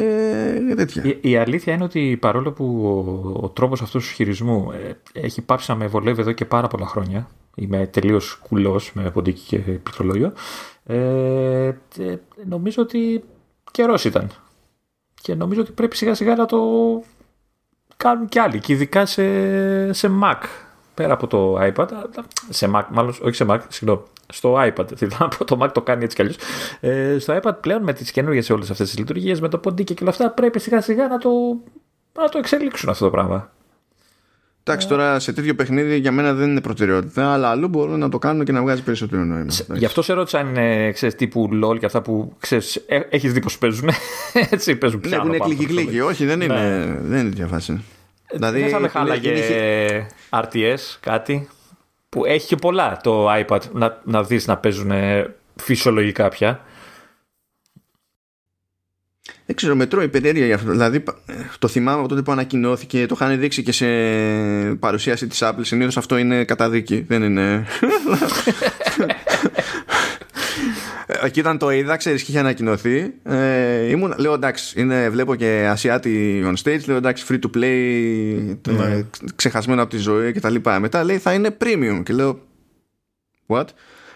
τέτοια. 0.75 1.03
Η, 1.05 1.17
η 1.21 1.37
αλήθεια 1.37 1.73
είναι 1.73 1.83
ότι 1.83 2.17
παρόλο 2.21 2.51
που 2.51 2.81
ο, 2.85 3.45
ο 3.45 3.49
τρόπος 3.49 3.81
αυτού 3.81 3.97
του 3.97 4.05
χειρισμού 4.05 4.71
ε, 4.71 5.19
έχει 5.21 5.41
πάψει 5.41 5.71
να 5.71 5.77
με 5.77 5.87
βολεύει 5.87 6.21
εδώ 6.21 6.31
και 6.31 6.45
πάρα 6.45 6.67
πολλά 6.67 6.85
χρόνια. 6.85 7.27
Είμαι 7.55 7.87
τελείως 7.87 8.35
κουλός 8.35 8.91
με 8.93 9.11
ποντίκι 9.11 9.41
και 9.47 9.57
πληκτρολόγιο. 9.57 10.33
Ε, 10.83 10.95
ε, 11.67 12.15
νομίζω 12.47 12.81
ότι 12.81 13.23
καιρός 13.71 14.05
ήταν 14.05 14.31
και 15.25 15.35
νομίζω 15.35 15.61
ότι 15.61 15.71
πρέπει 15.71 15.95
σιγά 15.95 16.13
σιγά 16.13 16.35
να 16.35 16.45
το 16.45 16.59
κάνουν 17.97 18.27
κι 18.27 18.39
άλλοι 18.39 18.59
και 18.59 18.73
ειδικά 18.73 19.05
σε, 19.05 19.93
σε 19.93 20.11
Mac 20.23 20.37
πέρα 20.93 21.13
από 21.13 21.27
το 21.27 21.57
iPad. 21.59 21.87
Σε 22.49 22.71
Mac, 22.75 22.83
μάλλον 22.89 23.15
όχι 23.21 23.35
σε 23.35 23.45
Mac, 23.49 23.59
συγγνώμη 23.67 24.01
στο 24.27 24.55
iPad, 24.57 24.87
δηλαδή 24.97 25.15
από 25.19 25.45
το 25.45 25.57
Mac 25.61 25.69
το 25.73 25.81
κάνει 25.81 26.03
έτσι 26.03 26.15
κι 26.15 26.21
αλλιώς. 26.21 26.37
Ε, 26.79 27.19
στο 27.19 27.39
iPad 27.41 27.55
πλέον 27.61 27.83
με 27.83 27.93
τις 27.93 28.11
καινούργιες 28.11 28.49
όλες 28.49 28.69
αυτές 28.69 28.89
τις 28.89 28.97
λειτουργίες 28.97 29.41
με 29.41 29.47
το 29.49 29.57
ποντίκι 29.57 29.93
και 29.93 30.03
όλα 30.03 30.11
αυτά 30.11 30.29
πρέπει 30.29 30.59
σιγά 30.59 30.81
σιγά 30.81 31.07
να 31.07 31.17
το, 31.17 31.29
να 32.13 32.29
το 32.29 32.37
εξελίξουν 32.37 32.89
αυτό 32.89 33.05
το 33.05 33.11
πράγμα 33.11 33.51
Εντάξει, 34.67 34.87
τώρα 34.87 35.19
σε 35.19 35.33
τέτοιο 35.33 35.55
παιχνίδι 35.55 35.97
για 35.97 36.11
μένα 36.11 36.33
δεν 36.33 36.49
είναι 36.49 36.61
προτεραιότητα, 36.61 37.33
αλλά 37.33 37.49
αλλού 37.49 37.67
μπορούν 37.67 37.99
να 37.99 38.09
το 38.09 38.17
κάνουν 38.17 38.45
και 38.45 38.51
να 38.51 38.61
βγάζει 38.61 38.83
περισσότερο 38.83 39.23
νόημα. 39.23 39.53
Γι' 39.73 39.85
αυτό 39.85 40.01
σε 40.01 40.13
ρώτησα 40.13 40.39
αν 40.39 40.47
είναι 40.47 40.91
ξέρεις, 40.91 41.15
τύπου 41.15 41.49
LOL 41.63 41.79
και 41.79 41.85
αυτά 41.85 42.01
που 42.01 42.37
ε, 42.87 42.99
έχεις 43.09 43.33
δει 43.33 43.39
πώ 43.39 43.49
παίζουν. 43.59 43.89
Έτσι 44.49 44.75
παίζουν 44.75 44.99
πια. 44.99 45.23
Ναι, 45.23 45.35
έχουν 45.35 45.47
κλικι 45.47 45.65
κλικι. 45.65 45.99
Όχι, 45.99 46.25
δεν 46.25 46.41
είναι, 46.41 46.53
ναι. 46.53 46.97
δεν 47.01 47.19
είναι 47.19 47.29
τέτοια 47.29 47.47
φάση. 47.47 47.83
Ε, 48.27 48.35
δηλαδή, 48.35 48.59
δεν 48.59 48.69
θα 48.69 48.79
με 48.79 48.87
χάλαγε 48.87 49.33
RTS 50.29 50.97
κάτι 50.99 51.47
που 52.09 52.25
έχει 52.25 52.47
και 52.47 52.55
πολλά 52.55 52.99
το 53.03 53.33
iPad 53.33 53.59
να, 53.71 54.01
να 54.03 54.23
δεις 54.23 54.47
να 54.47 54.57
παίζουν 54.57 54.91
φυσιολογικά 55.55 56.29
πια. 56.29 56.59
Δεν 59.45 59.55
ξέρω, 59.55 59.75
με 59.75 59.85
τρώει 59.85 60.07
περιέργεια 60.07 60.45
για 60.45 60.55
αυτό. 60.55 60.71
Δηλαδή, 60.71 61.03
το 61.59 61.67
θυμάμαι 61.67 61.99
από 61.99 62.07
τότε 62.07 62.21
που 62.21 62.31
ανακοινώθηκε, 62.31 63.05
το 63.05 63.17
είχαν 63.19 63.39
δείξει 63.39 63.63
και 63.63 63.71
σε 63.71 63.85
παρουσίαση 64.79 65.27
της 65.27 65.39
Apple. 65.43 65.61
Συνήθως 65.61 65.97
αυτό 65.97 66.17
είναι 66.17 66.43
καταδίκη. 66.43 67.05
Δεν 67.07 67.23
είναι. 67.23 67.65
Εκεί 71.23 71.39
ήταν 71.39 71.57
το 71.57 71.69
είδα, 71.71 71.97
ξέρεις 71.97 72.23
και 72.23 72.31
είχε 72.31 72.39
ανακοινωθεί. 72.39 73.13
Ε, 73.23 73.89
ήμουν, 73.89 74.13
λέω 74.17 74.33
εντάξει, 74.33 74.81
είναι, 74.81 75.09
βλέπω 75.09 75.35
και 75.35 75.67
Ασιάτη 75.69 76.43
on 76.45 76.53
stage. 76.63 76.85
Λέω 76.85 76.95
εντάξει, 76.95 77.25
free 77.29 77.39
to 77.39 77.57
play, 77.57 78.55
mm. 78.69 79.03
ξεχασμένο 79.35 79.81
από 79.81 79.91
τη 79.91 79.97
ζωή 79.97 80.31
κτλ. 80.31 80.55
Μετά 80.79 81.03
λέει 81.03 81.17
θα 81.17 81.33
είναι 81.33 81.57
premium. 81.63 82.01
Και 82.03 82.13
λέω, 82.13 82.39
what? 83.47 83.65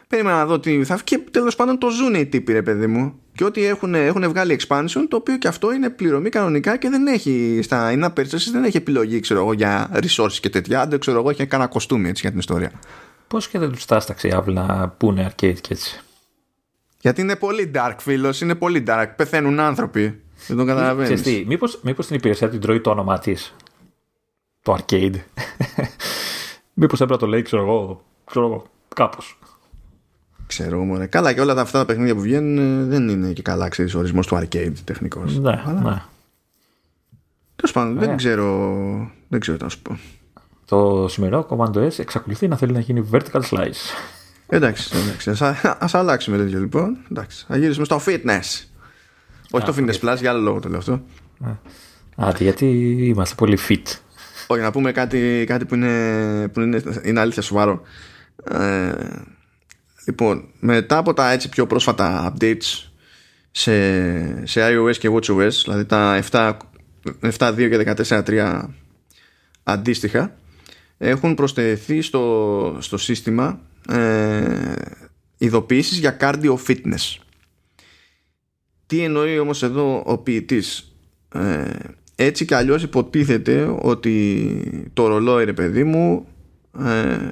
Περίμενα 0.07 0.37
να 0.37 0.45
δω 0.45 0.59
τι 0.59 0.83
θα 0.83 0.95
βγει 0.95 1.03
και 1.03 1.19
τέλος 1.31 1.55
πάντων 1.55 1.77
το 1.77 1.89
ζουν 1.89 2.13
οι 2.13 2.25
τύποι, 2.25 2.53
ρε 2.53 2.61
παιδί 2.61 2.87
μου. 2.87 3.19
Και 3.39 3.45
ότι 3.45 3.65
έχουν, 3.65 3.95
έχουν 3.95 4.29
βγάλει 4.29 4.59
expansion, 4.59 5.05
το 5.09 5.15
οποίο 5.15 5.37
και 5.37 5.47
αυτό 5.47 5.73
είναι 5.73 5.89
πληρωμή 5.89 6.29
κανονικά 6.29 6.77
και 6.77 6.89
δεν 6.89 7.07
έχει 7.07 7.59
στα 7.63 7.91
in 7.93 8.13
περίσταση, 8.13 8.51
δεν 8.51 8.63
έχει 8.63 8.77
επιλογή, 8.77 9.19
ξέρω 9.19 9.39
εγώ, 9.39 9.53
για 9.53 9.89
resources 9.93 10.31
και 10.31 10.49
τέτοια. 10.49 10.81
Αν 10.81 10.89
δεν 10.89 10.99
ξέρω 10.99 11.19
εγώ, 11.19 11.29
έχει 11.29 11.45
κανένα 11.45 11.69
κοστούμι 11.69 12.09
έτσι 12.09 12.21
για 12.21 12.29
την 12.29 12.39
ιστορία. 12.39 12.71
Πώς 13.27 13.47
και 13.47 13.59
δεν 13.59 13.71
τους 13.71 13.85
τάσταξε 13.85 14.27
η 14.27 14.33
Apple 14.35 14.53
να 14.53 14.89
πούνε 14.89 15.27
arcade 15.29 15.59
και 15.61 15.73
έτσι; 15.73 16.01
Γιατί 17.01 17.21
είναι 17.21 17.35
πολύ 17.35 17.71
dark, 17.75 17.95
φίλος, 17.97 18.41
είναι 18.41 18.55
πολύ 18.55 18.83
dark. 18.87 19.07
Πεθαίνουν 19.15 19.59
άνθρωποι. 19.59 20.21
Δεν 20.47 20.57
τον 20.57 20.65
καταλαβαίνεις. 20.65 21.45
Μήπως 21.45 21.79
μήπως 21.83 22.07
την 22.07 22.15
υπηρεσία 22.15 22.49
την 22.49 22.59
τρώει 22.59 22.81
το 22.81 22.89
όνομά 22.89 23.19
της; 23.19 23.55
Το 24.61 24.77
arcade. 24.79 25.15
Μήπως 26.73 27.01
έπρεπε 27.01 27.11
να 27.13 27.17
το 27.17 27.27
λέει, 27.27 27.41
ξέρω 27.41 27.61
εγώ, 27.61 28.05
ξέρω 28.25 28.45
εγώ 28.45 28.65
κάπως. 28.95 29.39
Ξέρω 30.49 30.83
μωρέ. 30.83 31.05
Καλά 31.05 31.33
και 31.33 31.41
όλα 31.41 31.53
τα 31.53 31.61
αυτά 31.61 31.79
τα 31.79 31.85
παιχνίδια 31.85 32.15
που 32.15 32.21
βγαίνουν 32.21 32.57
ε, 32.57 32.85
δεν 32.85 33.09
είναι 33.09 33.31
και 33.31 33.41
καλά 33.41 33.67
ξέρεις 33.67 33.93
ο 33.93 33.97
ορισμός 33.97 34.27
του 34.27 34.35
arcade 34.35 34.73
τεχνικός. 34.83 35.39
Ναι, 35.39 35.61
Αλλά... 35.65 35.81
ναι. 35.81 36.01
Τέλος 37.55 37.71
πάντων, 37.73 37.99
δεν 37.99 38.17
ξέρω, 38.17 39.11
δεν 39.27 39.39
ξέρω 39.39 39.57
τι 39.57 39.63
να 39.63 39.69
σου 39.69 39.81
πω. 39.81 39.99
Το 40.65 41.07
σημερινό 41.07 41.47
Command 41.49 41.87
S 41.87 41.99
εξακολουθεί 41.99 42.47
να 42.47 42.55
θέλει 42.55 42.71
να 42.71 42.79
γίνει 42.79 43.09
vertical 43.11 43.41
slice. 43.41 43.81
Εντάξει, 44.47 44.97
εντάξει. 44.97 45.29
Ας, 45.29 45.41
ας 45.79 45.93
αλλάξουμε 45.93 46.37
τέτοιο 46.37 46.59
λοιπόν. 46.59 46.97
Εντάξει, 47.11 47.45
θα 47.47 47.57
γυρίσουμε 47.57 47.85
στο 47.85 48.01
fitness. 48.05 48.65
Όχι 49.51 49.65
το 49.65 49.73
fitness 49.77 49.99
plus, 49.99 50.17
για 50.19 50.29
άλλο 50.29 50.41
λόγο 50.41 50.59
το 50.59 50.69
λέω 50.69 50.77
αυτό. 50.77 51.01
Άτε, 52.15 52.43
γιατί 52.43 52.65
είμαστε 53.07 53.35
πολύ 53.35 53.57
fit. 53.67 53.97
Όχι, 54.47 54.61
να 54.61 54.71
πούμε 54.71 54.91
κάτι, 54.91 55.43
κάτι 55.47 55.65
που, 55.65 55.75
είναι, 55.75 56.47
που 56.47 56.59
είναι, 56.59 56.81
είναι 57.03 57.19
αλήθεια 57.19 57.41
σοβαρό. 57.41 57.81
Ε, 58.43 58.91
Λοιπόν, 60.05 60.49
μετά 60.59 60.97
από 60.97 61.13
τα 61.13 61.31
έτσι 61.31 61.49
πιο 61.49 61.67
πρόσφατα 61.67 62.33
updates 62.33 62.89
σε, 63.51 64.47
σε 64.47 64.61
iOS 64.63 64.97
και 64.97 65.09
watchOS, 65.11 65.51
δηλαδή 65.63 65.85
τα 65.85 66.23
7.2 66.31 67.55
και 67.55 67.93
14.3 68.07 68.63
αντίστοιχα, 69.63 70.35
έχουν 70.97 71.35
προσθεθεί 71.35 72.01
στο, 72.01 72.77
στο 72.79 72.97
σύστημα 72.97 73.61
ε, 73.89 74.73
ειδοποιήσεις 75.37 75.97
για 75.97 76.17
cardio 76.19 76.55
fitness. 76.67 77.17
Τι 78.85 79.03
εννοεί 79.03 79.39
όμως 79.39 79.63
εδώ 79.63 80.03
ο 80.05 80.17
ποιητής; 80.17 80.93
Ε, 81.33 81.73
έτσι 82.15 82.45
και 82.45 82.55
αλλιώς 82.55 82.83
υποτίθεται 82.83 83.75
ότι 83.81 84.91
το 84.93 85.07
ρολόι 85.07 85.45
ρε 85.45 85.53
παιδί 85.53 85.83
μου 85.83 86.27
ε, 86.79 87.27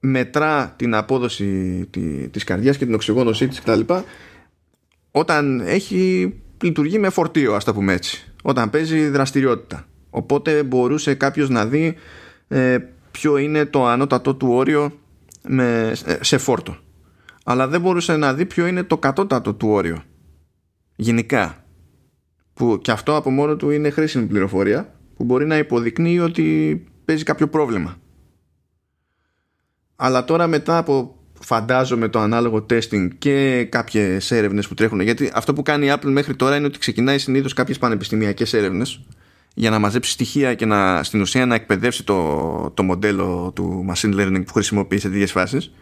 μετρά 0.00 0.74
την 0.76 0.94
απόδοση 0.94 1.88
της 2.30 2.44
καρδιάς 2.44 2.76
και 2.76 2.84
την 2.84 2.94
οξυγόνωσή 2.94 3.48
της 3.48 3.60
κτλ. 3.60 3.80
Όταν 5.10 5.60
έχει 5.60 6.34
λειτουργεί 6.62 6.98
με 6.98 7.10
φορτίο 7.10 7.54
ας 7.54 7.64
το 7.64 7.74
πούμε 7.74 7.92
έτσι. 7.92 8.32
Όταν 8.42 8.70
παίζει 8.70 9.08
δραστηριότητα. 9.08 9.86
Οπότε 10.10 10.62
μπορούσε 10.62 11.14
κάποιος 11.14 11.48
να 11.48 11.66
δει 11.66 11.96
ε, 12.48 12.78
ποιο 13.10 13.36
είναι 13.36 13.64
το 13.64 13.86
ανώτατο 13.86 14.34
του 14.34 14.48
όριο 14.52 14.92
με, 15.48 15.92
σε 16.20 16.38
φόρτο. 16.38 16.76
Αλλά 17.44 17.68
δεν 17.68 17.80
μπορούσε 17.80 18.16
να 18.16 18.34
δει 18.34 18.46
ποιο 18.46 18.66
είναι 18.66 18.82
το 18.82 18.98
κατώτατο 18.98 19.54
του 19.54 19.68
όριο. 19.68 20.02
Γενικά. 20.96 21.64
Που 22.54 22.78
και 22.82 22.90
αυτό 22.90 23.16
από 23.16 23.30
μόνο 23.30 23.56
του 23.56 23.70
είναι 23.70 23.90
χρήσιμη 23.90 24.26
πληροφορία 24.26 24.94
που 25.16 25.24
μπορεί 25.24 25.46
να 25.46 25.58
υποδεικνύει 25.58 26.18
ότι 26.18 26.84
παίζει 27.04 27.22
κάποιο 27.22 27.48
πρόβλημα. 27.48 27.96
Αλλά 30.02 30.24
τώρα 30.24 30.46
μετά 30.46 30.78
από 30.78 31.16
φαντάζομαι 31.40 32.08
το 32.08 32.18
ανάλογο 32.18 32.66
testing 32.70 33.08
και 33.18 33.64
κάποιες 33.64 34.30
έρευνες 34.30 34.68
που 34.68 34.74
τρέχουν 34.74 35.00
γιατί 35.00 35.30
αυτό 35.34 35.52
που 35.52 35.62
κάνει 35.62 35.86
η 35.86 35.92
Apple 35.94 36.10
μέχρι 36.10 36.36
τώρα 36.36 36.56
είναι 36.56 36.66
ότι 36.66 36.78
ξεκινάει 36.78 37.18
συνήθως 37.18 37.52
κάποιες 37.52 37.78
πανεπιστημιακές 37.78 38.52
έρευνες 38.52 39.00
για 39.54 39.70
να 39.70 39.78
μαζέψει 39.78 40.10
στοιχεία 40.10 40.54
και 40.54 40.66
να, 40.66 41.02
στην 41.02 41.20
ουσία 41.20 41.46
να 41.46 41.54
εκπαιδεύσει 41.54 42.04
το, 42.04 42.70
το 42.74 42.82
μοντέλο 42.82 43.52
του 43.54 43.86
machine 43.92 44.14
learning 44.14 44.42
που 44.46 44.52
χρησιμοποιεί 44.52 44.98
σε 44.98 45.08
τέτοιες 45.08 45.30
φάσεις 45.30 45.72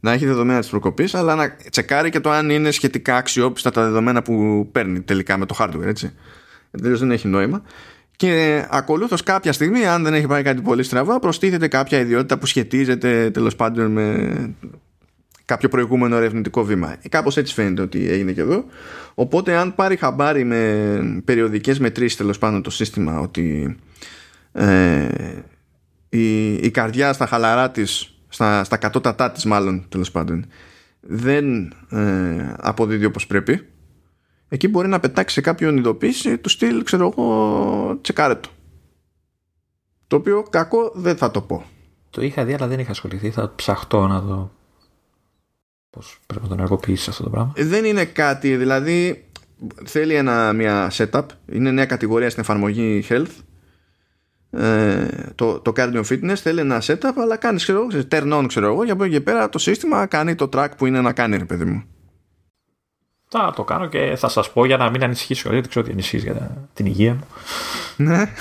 να 0.00 0.12
έχει 0.12 0.26
δεδομένα 0.26 0.60
της 0.60 0.68
προκοπής 0.68 1.14
αλλά 1.14 1.34
να 1.34 1.56
τσεκάρει 1.70 2.10
και 2.10 2.20
το 2.20 2.30
αν 2.30 2.50
είναι 2.50 2.70
σχετικά 2.70 3.16
αξιόπιστα 3.16 3.70
τα 3.70 3.82
δεδομένα 3.82 4.22
που 4.22 4.68
παίρνει 4.72 5.00
τελικά 5.00 5.36
με 5.36 5.46
το 5.46 5.56
hardware 5.58 5.86
έτσι. 5.86 6.12
Τελείως 6.70 6.98
δεν 6.98 7.10
έχει 7.10 7.28
νόημα 7.28 7.62
και 8.22 8.66
ακολούθως 8.70 9.22
κάποια 9.22 9.52
στιγμή, 9.52 9.86
αν 9.86 10.02
δεν 10.02 10.14
έχει 10.14 10.26
πάει 10.26 10.42
κάτι 10.42 10.60
πολύ 10.60 10.82
στραβά, 10.82 11.18
προστίθεται 11.18 11.68
κάποια 11.68 11.98
ιδιότητα 11.98 12.38
που 12.38 12.46
σχετίζεται 12.46 13.30
τέλος 13.30 13.56
πάντων 13.56 13.90
με 13.90 14.34
κάποιο 15.44 15.68
προηγούμενο 15.68 16.16
ερευνητικό 16.16 16.64
βήμα. 16.64 16.96
Κάπως 17.08 17.36
έτσι 17.36 17.54
φαίνεται 17.54 17.82
ότι 17.82 18.08
έγινε 18.08 18.32
και 18.32 18.40
εδώ. 18.40 18.64
Οπότε, 19.14 19.56
αν 19.56 19.74
πάρει 19.74 19.96
χαμπάρι 19.96 20.44
με 20.44 21.22
περιοδικές 21.24 21.78
μετρήσεις 21.78 22.16
τέλος 22.16 22.38
πάντων 22.38 22.62
το 22.62 22.70
σύστημα 22.70 23.20
ότι 23.20 23.76
ε, 24.52 25.08
η, 26.08 26.52
η 26.52 26.70
καρδιά 26.70 27.12
στα 27.12 27.26
χαλαρά 27.26 27.70
της, 27.70 28.14
στα, 28.28 28.64
στα 28.64 28.76
κατώτατά 28.76 29.30
της, 29.30 29.44
μάλλον 29.44 29.84
τέλος 29.88 30.10
πάντων, 30.10 30.46
δεν 31.00 31.74
ε, 31.90 32.54
αποδίδει 32.58 33.04
όπως 33.04 33.26
πρέπει 33.26 33.66
εκεί 34.52 34.68
μπορεί 34.68 34.88
να 34.88 35.00
πετάξει 35.00 35.34
σε 35.34 35.40
κάποιον 35.40 35.76
ειδοποίηση 35.76 36.38
του 36.38 36.48
στυλ, 36.48 36.82
ξέρω 36.82 37.12
εγώ, 37.16 37.98
τσεκάρε 38.00 38.34
το. 38.34 38.48
Το 40.06 40.16
οποίο 40.16 40.42
κακό 40.42 40.92
δεν 40.94 41.16
θα 41.16 41.30
το 41.30 41.40
πω. 41.40 41.64
Το 42.10 42.22
είχα 42.22 42.44
δει, 42.44 42.54
αλλά 42.54 42.66
δεν 42.66 42.78
είχα 42.78 42.90
ασχοληθεί. 42.90 43.30
Θα 43.30 43.52
ψαχτώ 43.56 44.06
να 44.06 44.20
δω 44.20 44.52
πώς 45.90 46.18
πρέπει 46.26 46.42
να 46.42 46.48
τον 46.48 46.58
ενεργοποιήσεις 46.58 47.08
αυτό 47.08 47.22
το 47.22 47.30
πράγμα. 47.30 47.52
Ε, 47.56 47.64
δεν 47.64 47.84
είναι 47.84 48.04
κάτι, 48.04 48.56
δηλαδή 48.56 49.28
θέλει 49.84 50.14
ένα, 50.14 50.52
μια 50.52 50.90
setup. 50.92 51.24
Είναι 51.52 51.70
νέα 51.70 51.86
κατηγορία 51.86 52.30
στην 52.30 52.42
εφαρμογή 52.42 53.04
health. 53.08 53.32
Ε, 54.50 55.06
το, 55.34 55.60
το 55.60 55.72
cardio 55.76 56.02
fitness 56.08 56.34
θέλει 56.34 56.60
ένα 56.60 56.82
setup, 56.86 57.12
αλλά 57.16 57.36
κάνεις 57.36 57.62
ξέρω, 57.62 57.86
turn 58.10 58.32
on, 58.32 58.44
ξέρω 58.48 58.66
εγώ, 58.66 58.84
για 58.84 58.92
από 58.92 59.04
εκεί 59.04 59.20
πέρα 59.20 59.48
το 59.48 59.58
σύστημα 59.58 60.06
κάνει 60.06 60.34
το 60.34 60.48
track 60.52 60.68
που 60.76 60.86
είναι 60.86 61.00
να 61.00 61.12
κάνει, 61.12 61.36
ρε 61.36 61.44
παιδί 61.44 61.64
μου. 61.64 61.84
Θα 63.34 63.52
το 63.56 63.64
κάνω 63.64 63.86
και 63.88 64.14
θα 64.16 64.28
σας 64.28 64.52
πω 64.52 64.64
για 64.64 64.76
να 64.76 64.90
μην 64.90 65.04
ανησυχήσω, 65.04 65.52
γιατί 65.52 65.68
ξέρω 65.68 65.84
ότι 65.84 65.94
ανησυχείς 65.94 66.22
για 66.22 66.66
την 66.74 66.86
υγεία 66.86 67.14
μου. 67.14 67.26
Ναι. 67.96 68.32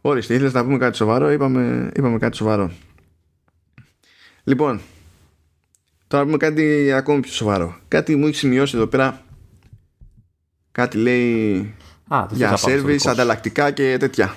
Ορίστε, 0.00 0.34
ήθελες 0.34 0.52
να 0.52 0.64
πούμε 0.64 0.78
κάτι 0.78 0.96
σοβαρό, 0.96 1.30
είπαμε, 1.30 1.90
είπαμε 1.94 2.18
κάτι 2.18 2.36
σοβαρό. 2.36 2.70
Λοιπόν, 4.44 4.80
τώρα 6.06 6.24
πούμε 6.24 6.36
κάτι 6.36 6.92
ακόμη 6.92 7.20
πιο 7.20 7.32
σοβαρό. 7.32 7.76
Κάτι 7.88 8.16
μου 8.16 8.26
έχει 8.26 8.36
σημειώσει 8.36 8.76
εδώ 8.76 8.86
πέρα. 8.86 9.22
Κάτι 10.72 10.98
λέει 10.98 11.74
Α, 12.08 12.26
για 12.30 12.58
service, 12.60 13.06
ανταλλακτικά 13.06 13.70
και 13.70 13.96
τέτοια. 13.96 14.34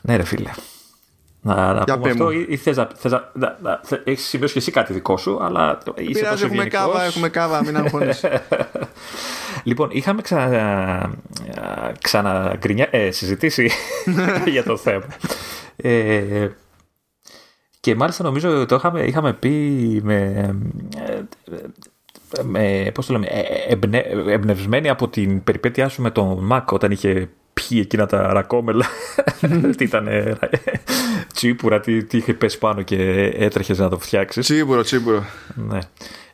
Ναι 0.00 0.16
ρε 0.16 0.24
φίλε. 0.24 0.50
Να, 1.42 1.72
να 1.72 1.84
πούμε 1.84 2.10
αυτό. 2.10 2.30
ή, 2.30 2.46
ή 2.48 2.56
θες 2.56 2.76
να, 2.76 2.88
θες 2.94 3.12
να, 3.12 3.30
να, 3.32 3.58
να 3.62 3.80
έχεις 4.04 4.26
σημειώσει 4.26 4.52
και 4.52 4.58
εσύ 4.58 4.70
κάτι 4.70 4.92
δικό 4.92 5.16
σου 5.16 5.38
αλλά 5.42 5.78
είσαι 5.96 6.20
Πειράζει, 6.20 6.44
έχουμε 6.44 6.64
κάβα, 6.64 7.04
έχουμε 7.04 7.28
κάβα, 7.28 7.64
μην 7.64 7.76
αγχώνεις 7.76 8.24
Λοιπόν, 9.64 9.88
είχαμε 9.92 10.22
ξανα, 10.22 11.10
ξανα 12.00 12.58
ε, 12.90 13.10
συζητήσει 13.10 13.70
για 14.52 14.64
το 14.64 14.76
θέμα. 14.76 15.04
Ε, 15.76 16.48
και 17.80 17.94
μάλιστα 17.94 18.24
νομίζω 18.24 18.66
το 18.66 18.74
είχαμε, 18.74 19.02
είχαμε 19.02 19.32
πει 19.32 19.50
με, 20.04 20.50
με 22.42 22.90
πώς 22.94 23.06
το 23.06 23.12
λέμε, 23.12 23.26
ε, 23.26 23.72
εμπνε, 23.72 23.98
εμπνευσμένοι 24.26 24.88
από 24.88 25.08
την 25.08 25.44
περιπέτειά 25.44 25.88
σου 25.88 26.02
με 26.02 26.10
τον 26.10 26.48
Mac 26.52 26.64
όταν 26.64 26.90
είχε 26.90 27.28
πιει 27.52 27.78
εκείνα 27.82 28.06
τα 28.06 28.32
ρακόμελα. 28.32 28.86
τι 29.76 29.84
ήταν 29.84 30.08
τσίπουρα, 31.32 31.80
τι, 31.80 32.04
τι 32.04 32.16
είχε 32.16 32.34
πέσει 32.34 32.58
πάνω 32.58 32.82
και 32.82 33.32
έτρεχες 33.36 33.78
να 33.78 33.88
το 33.88 33.98
φτιάξεις. 33.98 34.46
Τσίπουρο, 34.46 34.82
τσίπουρο. 34.82 35.24
Ναι. 35.54 35.78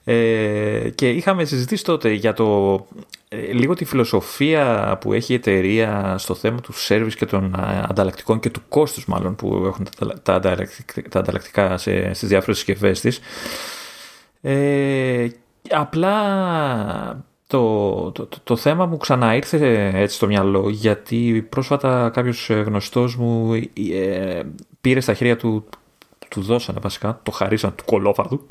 Ε, 0.09 0.91
και 0.95 1.11
είχαμε 1.11 1.45
συζητήσει 1.45 1.85
τότε 1.85 2.13
για 2.13 2.33
το 2.33 2.87
ε, 3.29 3.37
λίγο 3.37 3.75
τη 3.75 3.85
φιλοσοφία 3.85 4.99
που 5.01 5.13
έχει 5.13 5.33
η 5.33 5.37
εταιρεία 5.37 6.15
στο 6.19 6.35
θέμα 6.35 6.61
του 6.61 6.73
σερβις 6.73 7.17
και 7.17 7.27
των 7.27 7.55
ανταλλακτικών 7.89 8.41
και 8.41 8.51
του 8.51 8.63
κόστους 8.69 9.07
μάλλον 9.07 9.37
που 9.37 9.65
έχουν 9.67 9.87
τα, 10.23 10.35
τα 11.11 11.21
ανταλλακτικά 11.21 11.79
σε, 11.79 12.13
στις 12.15 12.29
διάφορες 12.29 12.57
συσκευές 12.57 13.01
της. 13.01 13.21
Ε, 14.41 15.29
απλά 15.71 16.15
το, 17.47 18.13
το, 18.13 18.29
το, 18.45 18.57
θέμα 18.57 18.87
μου 18.87 18.97
ξανά 18.97 19.35
ήρθε 19.35 19.91
έτσι 19.95 20.17
στο 20.17 20.27
μυαλό 20.27 20.69
γιατί 20.69 21.47
πρόσφατα 21.49 22.11
κάποιος 22.13 22.51
γνωστός 22.51 23.17
μου 23.17 23.55
ε, 23.93 24.43
πήρε 24.81 25.01
στα 25.01 25.15
χέρια 25.15 25.37
του 25.37 25.65
του 26.29 26.43
δώσανε 26.43 26.79
βασικά, 26.83 27.21
το 27.23 27.31
χαρίσαν 27.31 27.75
του 27.75 27.85
κολόφαρδου 27.85 28.47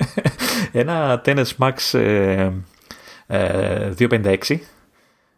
ένα 0.72 1.22
Tennis 1.24 1.46
Max 1.58 1.98
ε, 1.98 2.50
ε, 3.26 3.92
256 3.98 4.36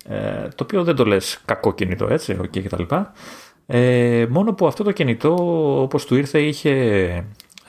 ε, 0.08 0.48
το 0.48 0.62
οποίο 0.62 0.84
δεν 0.84 0.96
το 0.96 1.04
λες 1.04 1.40
κακό 1.44 1.74
κινητό 1.74 2.06
έτσι 2.10 2.38
okay, 2.42 2.48
και 2.50 2.68
τα 2.68 2.78
λοιπά. 2.78 3.12
Ε, 3.66 4.26
μόνο 4.30 4.52
που 4.52 4.66
αυτό 4.66 4.84
το 4.84 4.92
κινητό 4.92 5.34
όπως 5.82 6.04
του 6.06 6.16
ήρθε 6.16 6.42
είχε 6.42 6.70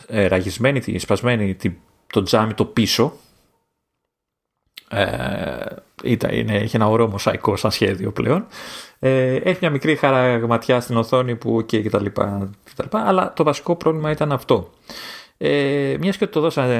ε, 0.08 0.28
ραγισμένη, 0.28 1.00
σπασμένη 1.00 1.56
το 2.08 2.22
τζάμι 2.22 2.54
το 2.54 2.66
πίσω 2.66 3.14
ε, 3.14 3.23
ήταν, 6.04 6.34
είναι, 6.34 6.56
έχει 6.56 6.76
ένα 6.76 6.88
ωραίο 6.88 7.08
μοσαϊκό 7.08 7.56
σαν 7.56 7.72
σχέδιο 7.72 8.12
πλέον. 8.12 8.46
Ε, 9.00 9.36
έχει 9.36 9.58
μια 9.62 9.70
μικρή 9.70 9.96
χαραγματιά 9.96 10.80
στην 10.80 10.98
οθόνη 10.98 11.36
που 11.36 11.66
και 11.66 11.90
τα 11.90 12.02
λοιπά, 12.02 12.50
αλλά 12.92 13.34
το 13.34 13.44
βασικό 13.44 13.76
πρόβλημα 13.76 14.12
ήταν 14.12 14.32
αυτό. 14.32 14.70
Ε, 15.38 15.96
μιας 16.00 16.18
και 16.18 16.28
το 16.28 16.40
δώσανε 16.40 16.78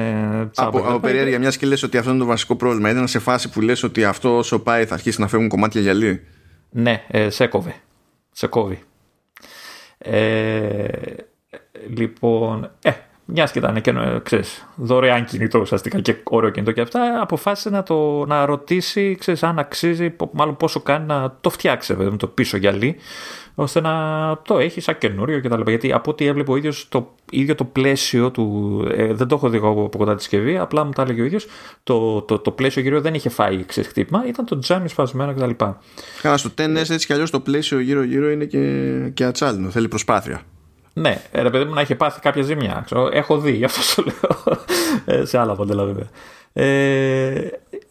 τσάμπα. 0.50 0.68
Από, 0.68 0.88
από 0.88 0.98
περιέργεια, 0.98 1.38
μιας 1.38 1.56
και 1.56 1.66
λες 1.66 1.82
ότι 1.82 1.98
αυτό 1.98 2.10
είναι 2.10 2.18
το 2.18 2.24
βασικό 2.24 2.56
πρόβλημα. 2.56 2.90
Ήταν 2.90 3.08
σε 3.08 3.18
φάση 3.18 3.50
που 3.50 3.60
λες 3.60 3.82
ότι 3.82 4.04
αυτό 4.04 4.36
όσο 4.36 4.58
πάει 4.58 4.84
θα 4.84 4.94
αρχίσει 4.94 5.20
να 5.20 5.28
φεύγουν 5.28 5.48
κομμάτια 5.48 5.80
γυαλί; 5.80 6.20
Ναι, 6.70 7.04
ε, 7.08 7.30
σε 7.30 7.46
κόβει. 7.46 7.74
Σε 8.32 8.46
κόβει. 8.46 8.82
Ε, 9.98 10.88
λοιπόν, 11.88 12.70
ε, 12.82 12.90
μιας 13.24 13.50
και 13.50 13.58
ήταν 13.58 13.80
και 13.80 13.94
ξέρεις, 14.22 14.66
δωρεάν 14.74 15.24
κινητό 15.24 15.58
ουσιαστικά 15.58 16.00
και 16.00 16.16
ωραίο 16.24 16.50
κινητό 16.50 16.72
και 16.72 16.80
αυτά, 16.80 17.20
αποφάσισε 17.20 17.70
να, 17.70 17.82
το, 17.82 18.24
να 18.26 18.46
ρωτήσει 18.46 19.16
ξέρεις, 19.18 19.42
αν 19.42 19.58
αξίζει, 19.58 20.16
μάλλον 20.32 20.56
πόσο 20.56 20.80
κάνει 20.80 21.06
να 21.06 21.36
το 21.40 21.50
φτιάξει 21.50 21.94
με 21.94 22.16
το 22.16 22.26
πίσω 22.26 22.56
γυαλί, 22.56 22.96
ώστε 23.54 23.80
να 23.80 23.92
το 24.44 24.58
έχει 24.58 24.80
σαν 24.80 24.98
καινούριο 24.98 25.40
κτλ. 25.40 25.60
Γιατί 25.66 25.92
από 25.92 26.10
ό,τι 26.10 26.26
έβλεπε 26.26 26.50
ο 26.50 26.56
ίδιος 26.56 26.86
το 26.88 27.14
ίδιο 27.30 27.54
το 27.54 27.64
πλαίσιο 27.64 28.30
του. 28.30 28.86
Ε, 28.96 29.12
δεν 29.12 29.28
το 29.28 29.34
έχω 29.34 29.48
δει 29.48 29.56
εγώ 29.56 29.68
από 29.68 29.98
κοντά 29.98 30.14
τη 30.14 30.20
συσκευή, 30.20 30.58
απλά 30.58 30.84
μου 30.84 30.90
τα 30.90 31.02
έλεγε 31.02 31.20
ο 31.20 31.24
ίδιος. 31.24 31.46
Το, 31.82 32.22
το, 32.22 32.38
το 32.38 32.50
πλαίσιο 32.50 32.82
γύρω 32.82 33.00
δεν 33.00 33.14
είχε 33.14 33.28
φάει 33.28 33.64
ξεχτύπημα, 33.64 34.24
ήταν 34.26 34.44
το 34.44 34.58
τζάμι 34.58 34.88
σπασμένο 34.88 35.34
κτλ. 35.34 35.64
Καλά, 36.22 36.36
στο 36.36 36.50
τέννε 36.50 36.80
έτσι 36.80 37.06
κι 37.06 37.12
αλλιώς 37.12 37.30
το 37.30 37.40
πλαίσιο 37.40 37.80
γύρω-γύρω 37.80 38.30
είναι 38.30 38.44
και, 38.44 39.10
και 39.14 39.24
ατσάλινο. 39.24 39.70
Θέλει 39.70 39.88
προσπάθεια. 39.88 40.42
Ναι, 40.96 41.22
ρε 41.32 41.50
παιδί 41.50 41.64
μου 41.64 41.74
να 41.74 41.80
έχει 41.80 41.94
πάθει 41.94 42.20
κάποια 42.20 42.42
ζημιά. 42.42 42.82
Ξέρω, 42.84 43.08
έχω 43.12 43.38
δει, 43.38 43.52
γι' 43.52 43.64
αυτό 43.64 43.82
σου 43.82 44.04
λέω. 44.04 44.58
Ε, 45.04 45.24
σε 45.24 45.38
άλλα 45.38 45.54
μοντέλα 45.56 45.84
βέβαια. 45.84 46.08
Ε, 46.56 47.50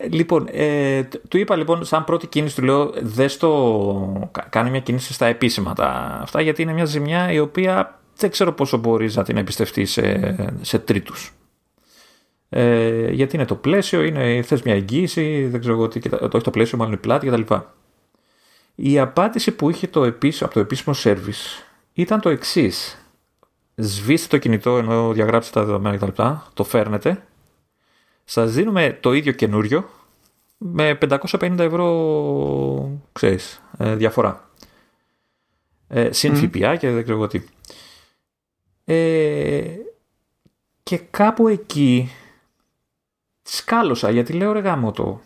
λοιπόν, 0.10 0.48
ε, 0.52 1.04
του 1.28 1.38
είπα 1.38 1.56
λοιπόν 1.56 1.86
σαν 1.86 2.04
πρώτη 2.04 2.28
κίνηση 2.28 2.56
του 2.56 2.64
λέω 2.64 2.94
δες 3.02 3.38
το 3.38 4.32
κάνει 4.50 4.70
μια 4.70 4.80
κίνηση 4.80 5.14
στα 5.14 5.26
επίσημα 5.26 5.74
τα, 5.74 6.20
αυτά 6.22 6.42
γιατί 6.42 6.62
είναι 6.62 6.74
μια 6.74 6.86
ζημιά 6.86 7.32
η 7.32 7.40
οποία 7.40 8.00
δεν 8.18 8.30
ξέρω 8.30 8.54
πόσο 8.54 8.78
μπορείς 8.78 9.16
να 9.16 9.24
την 9.24 9.38
εμπιστευτείς 9.38 9.92
σε, 9.92 10.36
σε 10.62 10.80
τρίτους. 10.80 11.34
Ε, 12.50 13.12
γιατί 13.12 13.36
είναι 13.36 13.46
το 13.46 13.56
πλαίσιο, 13.56 14.04
είναι, 14.04 14.42
θες 14.42 14.62
μια 14.62 14.74
εγγύηση, 14.74 15.46
δεν 15.46 15.60
ξέρω 15.60 15.88
τι, 15.88 16.00
το, 16.00 16.30
όχι 16.34 16.44
το 16.44 16.52
πλαίσιο, 16.52 16.78
μάλλον 16.78 16.94
η 16.94 16.98
πλάτη 16.98 17.28
κτλ. 17.28 17.54
Η 18.76 19.00
απάντηση 19.00 19.52
που 19.52 19.70
είχε 19.70 19.88
το 19.88 20.04
επίσημο, 20.04 20.46
από 20.46 20.54
το 20.54 20.60
επίσημο 20.60 20.96
service 21.04 21.73
ήταν 21.94 22.22
το 22.22 22.30
εξής. 22.30 22.98
Σβήστε 23.76 24.28
το 24.28 24.38
κινητό 24.38 24.78
ενώ 24.78 25.12
διαγράψετε 25.14 25.60
τα 25.60 25.66
δεδομένα 25.66 25.98
κτλ. 25.98 26.22
Το 26.54 26.64
φέρνετε. 26.64 27.28
Σας 28.24 28.54
δίνουμε 28.54 28.98
το 29.02 29.14
ίδιο 29.14 29.32
καινούριο 29.32 29.90
με 30.58 30.98
550 31.02 31.60
ευρώ 31.60 33.00
ξέρεις, 33.12 33.62
ε, 33.78 33.96
διαφορά. 33.96 34.50
Ε, 35.88 36.12
συν 36.12 36.36
ΦΠΑ 36.36 36.76
και 36.76 36.92
δεν 36.92 37.04
ξέρω 37.04 37.18
εγώ 37.18 37.28
τι. 37.28 37.42
Ε, 38.86 39.76
και 40.84 40.98
κάπου 40.98 41.48
εκεί 41.48 42.12
σκάλωσα 43.42 44.10
γιατί 44.10 44.34
λέω 44.34 44.52
ρε 44.52 44.60
γάμο 44.60 44.92
το 44.92 45.22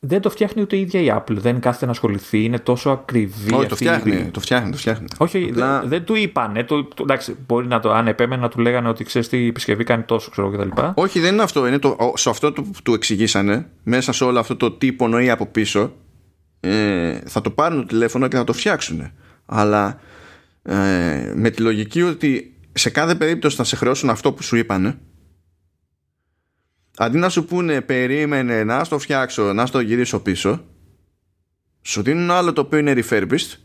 δεν 0.00 0.20
το 0.20 0.30
φτιάχνει 0.30 0.62
ούτε 0.62 0.76
η 0.76 0.80
ίδια 0.80 1.00
η 1.00 1.08
Apple. 1.18 1.36
Δεν 1.36 1.60
κάθεται 1.60 1.84
να 1.84 1.90
ασχοληθεί, 1.90 2.44
είναι 2.44 2.58
τόσο 2.58 2.90
ακριβή. 2.90 3.54
Όχι, 3.54 3.68
το 3.68 3.76
φτιάχνει, 3.76 4.30
το 4.30 4.40
φτιάχνει, 4.40 4.70
το 4.70 4.76
φτιάχνει. 4.76 5.06
Όχι, 5.16 5.48
Απλά... 5.50 5.80
δεν, 5.80 5.88
δεν 5.88 6.04
του 6.04 6.14
είπαν. 6.14 6.64
Το, 6.66 6.84
το, 6.84 7.02
εντάξει, 7.02 7.36
μπορεί 7.46 7.66
να 7.66 7.80
το, 7.80 7.92
αν 7.92 8.06
επέμενε 8.06 8.42
να 8.42 8.48
του 8.48 8.60
λέγανε 8.60 8.88
ότι 8.88 9.04
ξέρεις 9.04 9.28
τι 9.28 9.44
η 9.44 9.46
επισκευή 9.46 9.84
κάνει 9.84 10.02
τόσο, 10.02 10.30
ξέρω 10.30 10.50
κτλ. 10.50 10.68
Όχι, 10.94 11.20
δεν 11.20 11.32
είναι 11.32 11.42
αυτό. 11.42 11.66
Είναι 11.66 11.78
το, 11.78 11.96
σε 12.14 12.30
αυτό 12.30 12.52
το, 12.52 12.64
του 12.84 12.94
εξηγήσανε, 12.94 13.68
μέσα 13.82 14.12
σε 14.12 14.24
όλο 14.24 14.38
αυτό 14.38 14.56
το 14.56 14.70
τι 14.70 14.86
υπονοεί 14.86 15.30
από 15.30 15.46
πίσω, 15.46 15.92
ε, 16.60 17.18
θα 17.26 17.40
το 17.40 17.50
πάρουν 17.50 17.80
το 17.80 17.86
τηλέφωνο 17.86 18.28
και 18.28 18.36
θα 18.36 18.44
το 18.44 18.52
φτιάξουν. 18.52 19.10
Αλλά 19.46 20.00
ε, 20.62 21.32
με 21.34 21.50
τη 21.50 21.62
λογική 21.62 22.02
ότι 22.02 22.56
σε 22.72 22.90
κάθε 22.90 23.14
περίπτωση 23.14 23.56
θα 23.56 23.64
σε 23.64 23.76
χρεώσουν 23.76 24.10
αυτό 24.10 24.32
που 24.32 24.42
σου 24.42 24.56
είπανε 24.56 24.98
αντί 26.98 27.18
να 27.18 27.28
σου 27.28 27.44
πούνε 27.44 27.80
περίμενε 27.80 28.64
να 28.64 28.84
στο 28.84 28.98
φτιάξω, 28.98 29.52
να 29.52 29.66
στο 29.66 29.80
γυρίσω 29.80 30.20
πίσω, 30.20 30.64
σου 31.82 32.02
δίνουν 32.02 32.30
άλλο 32.30 32.52
το 32.52 32.60
οποίο 32.60 32.78
είναι 32.78 32.94
refurbished, 32.96 33.56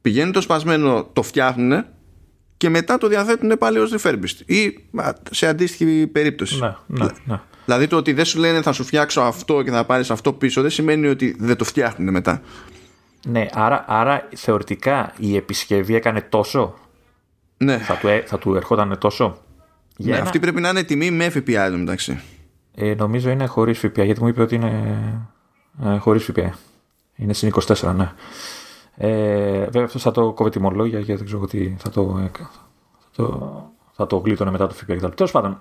πηγαίνει 0.00 0.30
το 0.30 0.40
σπασμένο, 0.40 1.10
το 1.12 1.22
φτιάχνουν 1.22 1.84
και 2.56 2.68
μετά 2.68 2.98
το 2.98 3.08
διαθέτουν 3.08 3.58
πάλι 3.58 3.78
ως 3.78 3.94
refurbished 3.96 4.40
ή 4.46 4.78
σε 5.30 5.46
αντίστοιχη 5.46 6.06
περίπτωση. 6.06 6.58
Ναι, 6.60 6.74
ναι, 6.86 7.06
ναι. 7.24 7.40
Δηλαδή 7.64 7.86
το 7.86 7.96
ότι 7.96 8.12
δεν 8.12 8.24
σου 8.24 8.38
λένε 8.38 8.62
θα 8.62 8.72
σου 8.72 8.84
φτιάξω 8.84 9.20
αυτό 9.20 9.62
και 9.62 9.70
θα 9.70 9.84
πάρεις 9.84 10.10
αυτό 10.10 10.32
πίσω 10.32 10.62
δεν 10.62 10.70
σημαίνει 10.70 11.06
ότι 11.06 11.36
δεν 11.38 11.56
το 11.56 11.64
φτιάχνουν 11.64 12.12
μετά. 12.12 12.42
Ναι, 13.26 13.46
άρα, 13.52 13.84
άρα 13.88 14.28
θεωρητικά 14.34 15.12
η 15.18 15.36
επισκευή 15.36 15.94
έκανε 15.94 16.20
τόσο; 16.20 16.74
Ναι. 17.56 17.78
Θα 17.78 17.96
του, 17.96 18.08
θα 18.26 18.38
του 18.38 18.54
ερχόταν 18.54 18.98
τόσο; 18.98 19.42
ναι, 19.96 20.12
ένα... 20.12 20.22
αυτή 20.22 20.38
πρέπει 20.38 20.60
να 20.60 20.68
είναι 20.68 20.82
τιμή 20.82 21.10
με 21.10 21.32
FPA 21.34 21.52
εδώ 21.52 21.76
μεταξύ. 21.76 22.20
Ε, 22.80 22.94
νομίζω 22.94 23.30
είναι 23.30 23.46
χωρίς 23.46 23.78
ΦΠΑ, 23.78 24.04
γιατί 24.04 24.22
μου 24.22 24.28
είπε 24.28 24.42
ότι 24.42 24.54
είναι 24.54 25.28
ε, 25.84 25.96
χωρίς 25.96 26.24
ΦΠΑ. 26.24 26.58
Είναι 27.16 27.32
συν 27.32 27.52
24, 27.66 27.94
ναι. 27.94 28.12
Ε, 28.96 29.64
βέβαια 29.64 29.84
αυτό 29.84 29.98
θα 29.98 30.10
το 30.10 30.32
κόβει 30.32 30.50
τιμολόγια 30.50 30.98
γιατί 30.98 31.14
δεν 31.14 31.26
ξέρω 31.26 31.46
τι 31.46 31.74
θα 31.78 31.90
το, 31.90 32.30
θα 32.98 33.10
το, 33.16 33.70
θα 33.92 34.06
το 34.06 34.16
γλίτωνε 34.16 34.50
μετά 34.50 34.66
το 34.66 34.74
ΦΠΑ 34.74 35.10
Τέλος 35.10 35.30
πάντων, 35.30 35.60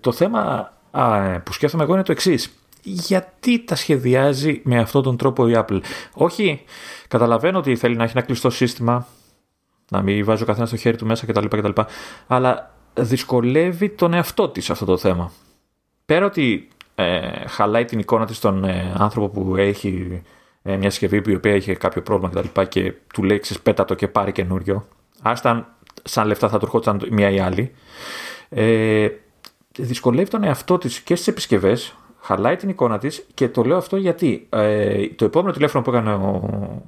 το 0.00 0.12
θέμα 0.12 0.72
α, 0.90 1.16
ε, 1.16 1.38
που 1.38 1.52
σκέφτομαι 1.52 1.82
εγώ 1.82 1.92
είναι 1.94 2.02
το 2.02 2.12
εξής. 2.12 2.54
Γιατί 2.82 3.64
τα 3.64 3.74
σχεδιάζει 3.74 4.60
με 4.64 4.78
αυτόν 4.78 5.02
τον 5.02 5.16
τρόπο 5.16 5.48
η 5.48 5.52
Apple; 5.56 5.80
Όχι, 6.12 6.64
καταλαβαίνω 7.08 7.58
ότι 7.58 7.76
θέλει 7.76 7.96
να 7.96 8.02
έχει 8.02 8.12
ένα 8.16 8.26
κλειστό 8.26 8.50
σύστημα, 8.50 9.06
να 9.90 10.02
μην 10.02 10.24
βάζει 10.24 10.42
ο 10.42 10.46
καθένας 10.46 10.70
το 10.70 10.76
χέρι 10.76 10.96
του 10.96 11.06
μέσα 11.06 11.26
κτλ. 11.26 11.46
κτλ 11.46 11.80
αλλά 12.26 12.74
δυσκολεύει 12.94 13.88
τον 13.88 14.14
εαυτό 14.14 14.48
της 14.48 14.70
αυτό 14.70 14.84
το 14.84 14.96
θέμα 14.96 15.32
πέρα 16.10 16.26
ότι 16.26 16.68
ε, 16.94 17.46
χαλάει 17.46 17.84
την 17.84 17.98
εικόνα 17.98 18.26
της 18.26 18.36
στον 18.36 18.64
ε, 18.64 18.92
άνθρωπο 18.96 19.28
που 19.28 19.56
έχει 19.56 20.22
ε, 20.62 20.76
μια 20.76 20.90
συσκευή 20.90 21.22
που 21.22 21.30
η 21.30 21.34
οποία 21.34 21.52
έχει 21.52 21.74
κάποιο 21.74 22.02
πρόβλημα 22.02 22.28
κτλ. 22.28 22.60
Και, 22.60 22.82
και 22.82 22.92
του 23.12 23.22
λέει 23.22 23.42
πέτα 23.62 23.84
το 23.84 23.94
και 23.94 24.08
πάρει 24.08 24.32
καινούριο. 24.32 24.86
Άσταν 25.22 25.66
σαν 26.02 26.26
λεφτά 26.26 26.48
θα 26.48 26.58
του 26.58 26.64
ερχόταν 26.64 27.00
μία 27.10 27.30
ή 27.30 27.38
άλλη. 27.38 27.72
Ε, 28.48 29.08
δυσκολεύει 29.78 30.30
τον 30.30 30.44
εαυτό 30.44 30.78
της 30.78 31.00
και 31.00 31.14
στις 31.14 31.28
επισκευές, 31.28 31.96
χαλάει 32.20 32.56
την 32.56 32.68
εικόνα 32.68 32.98
της 32.98 33.26
και 33.34 33.48
το 33.48 33.62
λέω 33.62 33.76
αυτό 33.76 33.96
γιατί 33.96 34.46
ε, 34.50 35.06
το 35.06 35.24
επόμενο 35.24 35.52
τηλέφωνο 35.52 35.84
που 35.84 35.90
έκανε 35.90 36.12
ο, 36.12 36.40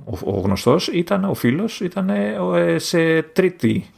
ο, 0.05 0.33
ο 0.37 0.41
γνωστός 0.41 0.89
ήταν, 0.89 1.25
ο 1.25 1.35
φίλος, 1.35 1.81
ήταν 1.81 2.09
ε, 2.09 2.79
σε 2.79 3.23
τρίτη 3.23 3.91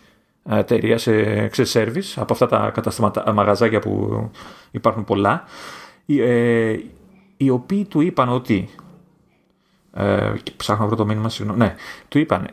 εταιρεία 0.48 0.98
σε, 0.98 1.48
σε 1.62 1.62
service 1.72 2.12
από 2.16 2.32
αυτά 2.32 2.46
τα 2.46 2.70
καταστήματα, 2.74 3.32
μαγαζάκια 3.32 3.78
που 3.78 4.30
υπάρχουν 4.70 5.04
πολλά 5.04 5.44
ε, 6.06 6.76
οι 7.36 7.50
οποίοι 7.50 7.84
του 7.84 8.00
είπαν 8.00 8.28
ότι 8.28 8.68
ε, 9.92 10.32
ψάχνω 10.56 10.82
να 10.82 10.88
βρω 10.88 10.96
το 10.96 11.06
μήνυμα 11.06 11.28
συγγνώμη 11.28 11.58
ναι, 11.58 11.74
του 12.08 12.18
είπαν 12.18 12.48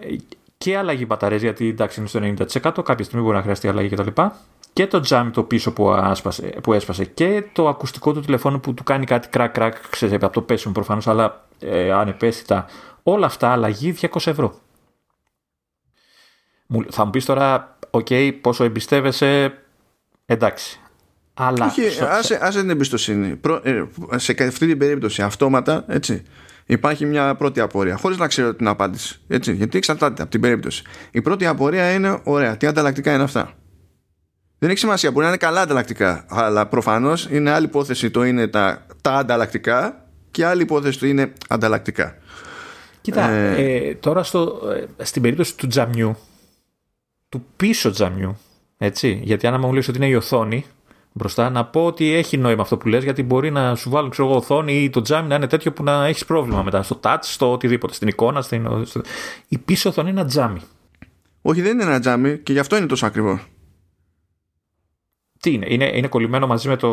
και 0.57 0.77
αλλαγή 0.77 1.05
μπαταρίας 1.07 1.41
γιατί 1.41 1.67
εντάξει 1.67 1.99
είναι 1.99 2.09
στο 2.09 2.45
90% 2.79 2.83
κάποια 2.83 3.05
στιγμή 3.05 3.25
μπορεί 3.25 3.35
να 3.35 3.41
χρειαστεί 3.41 3.67
αλλαγή 3.67 3.89
κτλ. 3.89 4.07
Και, 4.07 4.29
και 4.73 4.87
το 4.87 4.99
τζάμι 4.99 5.31
το 5.31 5.43
πίσω 5.43 5.73
που, 5.73 5.89
άσπασε, 5.89 6.47
που 6.63 6.73
έσπασε 6.73 7.05
και 7.05 7.43
το 7.53 7.67
ακουστικό 7.67 8.13
του 8.13 8.19
τηλεφώνου 8.19 8.59
που 8.59 8.73
του 8.73 8.83
κάνει 8.83 9.05
κάτι 9.05 9.27
κρακ 9.27 9.51
κρακ 9.53 9.89
ξέρεις 9.89 10.15
από 10.15 10.29
το 10.29 10.41
πέσιμο 10.41 10.73
προφανώς 10.73 11.07
αλλά 11.07 11.45
ε, 11.59 11.91
ανεπαίσθητα 11.91 12.65
όλα 13.03 13.25
αυτά 13.25 13.51
αλλαγή 13.51 13.95
200 14.01 14.07
ευρώ 14.25 14.53
θα 16.89 17.05
μου 17.05 17.11
πεις 17.11 17.25
τώρα 17.25 17.77
OK, 17.91 18.07
okay, 18.09 18.31
πόσο 18.41 18.63
εμπιστεύεσαι, 18.63 19.53
εντάξει. 20.25 20.79
Αλλά... 21.33 21.65
Όχι, 21.65 22.03
άσε, 22.03 22.39
άσε 22.41 22.59
την 22.59 22.69
εμπιστοσύνη. 22.69 23.39
Ε, 23.63 23.83
σε 24.15 24.35
αυτή 24.39 24.67
την 24.67 24.77
περίπτωση, 24.77 25.21
αυτόματα, 25.21 25.85
έτσι, 25.87 26.23
υπάρχει 26.65 27.05
μια 27.05 27.35
πρώτη 27.35 27.59
απορία, 27.59 27.97
χωρίς 27.97 28.17
να 28.17 28.27
ξέρω 28.27 28.53
την 28.53 28.67
απάντηση. 28.67 29.19
Έτσι, 29.27 29.53
γιατί 29.53 29.77
εξαρτάται 29.77 30.21
από 30.21 30.31
την 30.31 30.41
περίπτωση. 30.41 30.83
Η 31.11 31.21
πρώτη 31.21 31.45
απορία 31.45 31.93
είναι, 31.93 32.19
ωραία, 32.23 32.57
τι 32.57 32.67
ανταλλακτικά 32.67 33.13
είναι 33.13 33.23
αυτά. 33.23 33.53
Δεν 34.59 34.69
έχει 34.69 34.79
σημασία, 34.79 35.11
μπορεί 35.11 35.23
να 35.23 35.27
είναι 35.27 35.37
καλά 35.37 35.61
ανταλλακτικά, 35.61 36.25
αλλά 36.29 36.67
προφανώς 36.67 37.27
είναι 37.31 37.51
άλλη 37.51 37.65
υπόθεση 37.65 38.11
το 38.11 38.23
είναι 38.23 38.47
τα, 38.47 38.85
τα 39.01 39.11
ανταλλακτικά 39.11 40.05
και 40.31 40.45
άλλη 40.45 40.61
υπόθεση 40.61 40.99
το 40.99 41.05
είναι 41.05 41.33
ανταλλακτικά. 41.49 42.15
Κοίτα, 43.01 43.29
ε, 43.29 43.87
ε, 43.87 43.95
τώρα 43.95 44.23
στο, 44.23 44.59
ε, 44.97 45.03
στην 45.03 45.21
περίπτωση 45.21 45.57
του 45.57 45.67
τζαμιού, 45.67 46.17
του 47.31 47.45
πίσω 47.55 47.91
τζαμιού. 47.91 48.37
Έτσι. 48.77 49.21
Γιατί 49.23 49.47
αν 49.47 49.59
μου 49.59 49.73
λες 49.73 49.87
ότι 49.87 49.97
είναι 49.97 50.07
η 50.07 50.13
οθόνη 50.13 50.65
μπροστά, 51.13 51.49
να 51.49 51.65
πω 51.65 51.85
ότι 51.85 52.13
έχει 52.13 52.37
νόημα 52.37 52.61
αυτό 52.61 52.77
που 52.77 52.87
λες, 52.87 53.03
γιατί 53.03 53.23
μπορεί 53.23 53.51
να 53.51 53.75
σου 53.75 53.89
βάλουν 53.89 54.09
ξέρω, 54.09 54.35
οθόνη 54.35 54.83
ή 54.83 54.89
το 54.89 55.01
τζάμι 55.01 55.27
να 55.27 55.35
είναι 55.35 55.47
τέτοιο 55.47 55.71
που 55.71 55.83
να 55.83 56.05
έχεις 56.05 56.25
πρόβλημα 56.25 56.63
μετά. 56.63 56.83
Στο 56.83 56.99
touch, 57.03 57.17
στο 57.21 57.51
οτιδήποτε, 57.51 57.93
στην 57.93 58.07
εικόνα. 58.07 58.41
Στην... 58.41 58.67
Η 59.47 59.57
πίσω 59.57 59.89
οθόνη 59.89 60.09
είναι 60.09 60.19
ένα 60.19 60.29
τζάμι. 60.29 60.61
Όχι, 61.41 61.61
δεν 61.61 61.71
είναι 61.71 61.83
ένα 61.83 61.99
τζάμι 61.99 62.37
και 62.37 62.53
γι' 62.53 62.59
αυτό 62.59 62.77
είναι 62.77 62.85
τόσο 62.85 63.05
ακριβό. 63.05 63.39
Τι 65.41 65.53
είναι, 65.53 65.65
είναι, 65.69 65.91
είναι 65.93 66.07
κολλημένο 66.07 66.47
μαζί 66.47 66.67
με 66.67 66.75
το 66.75 66.89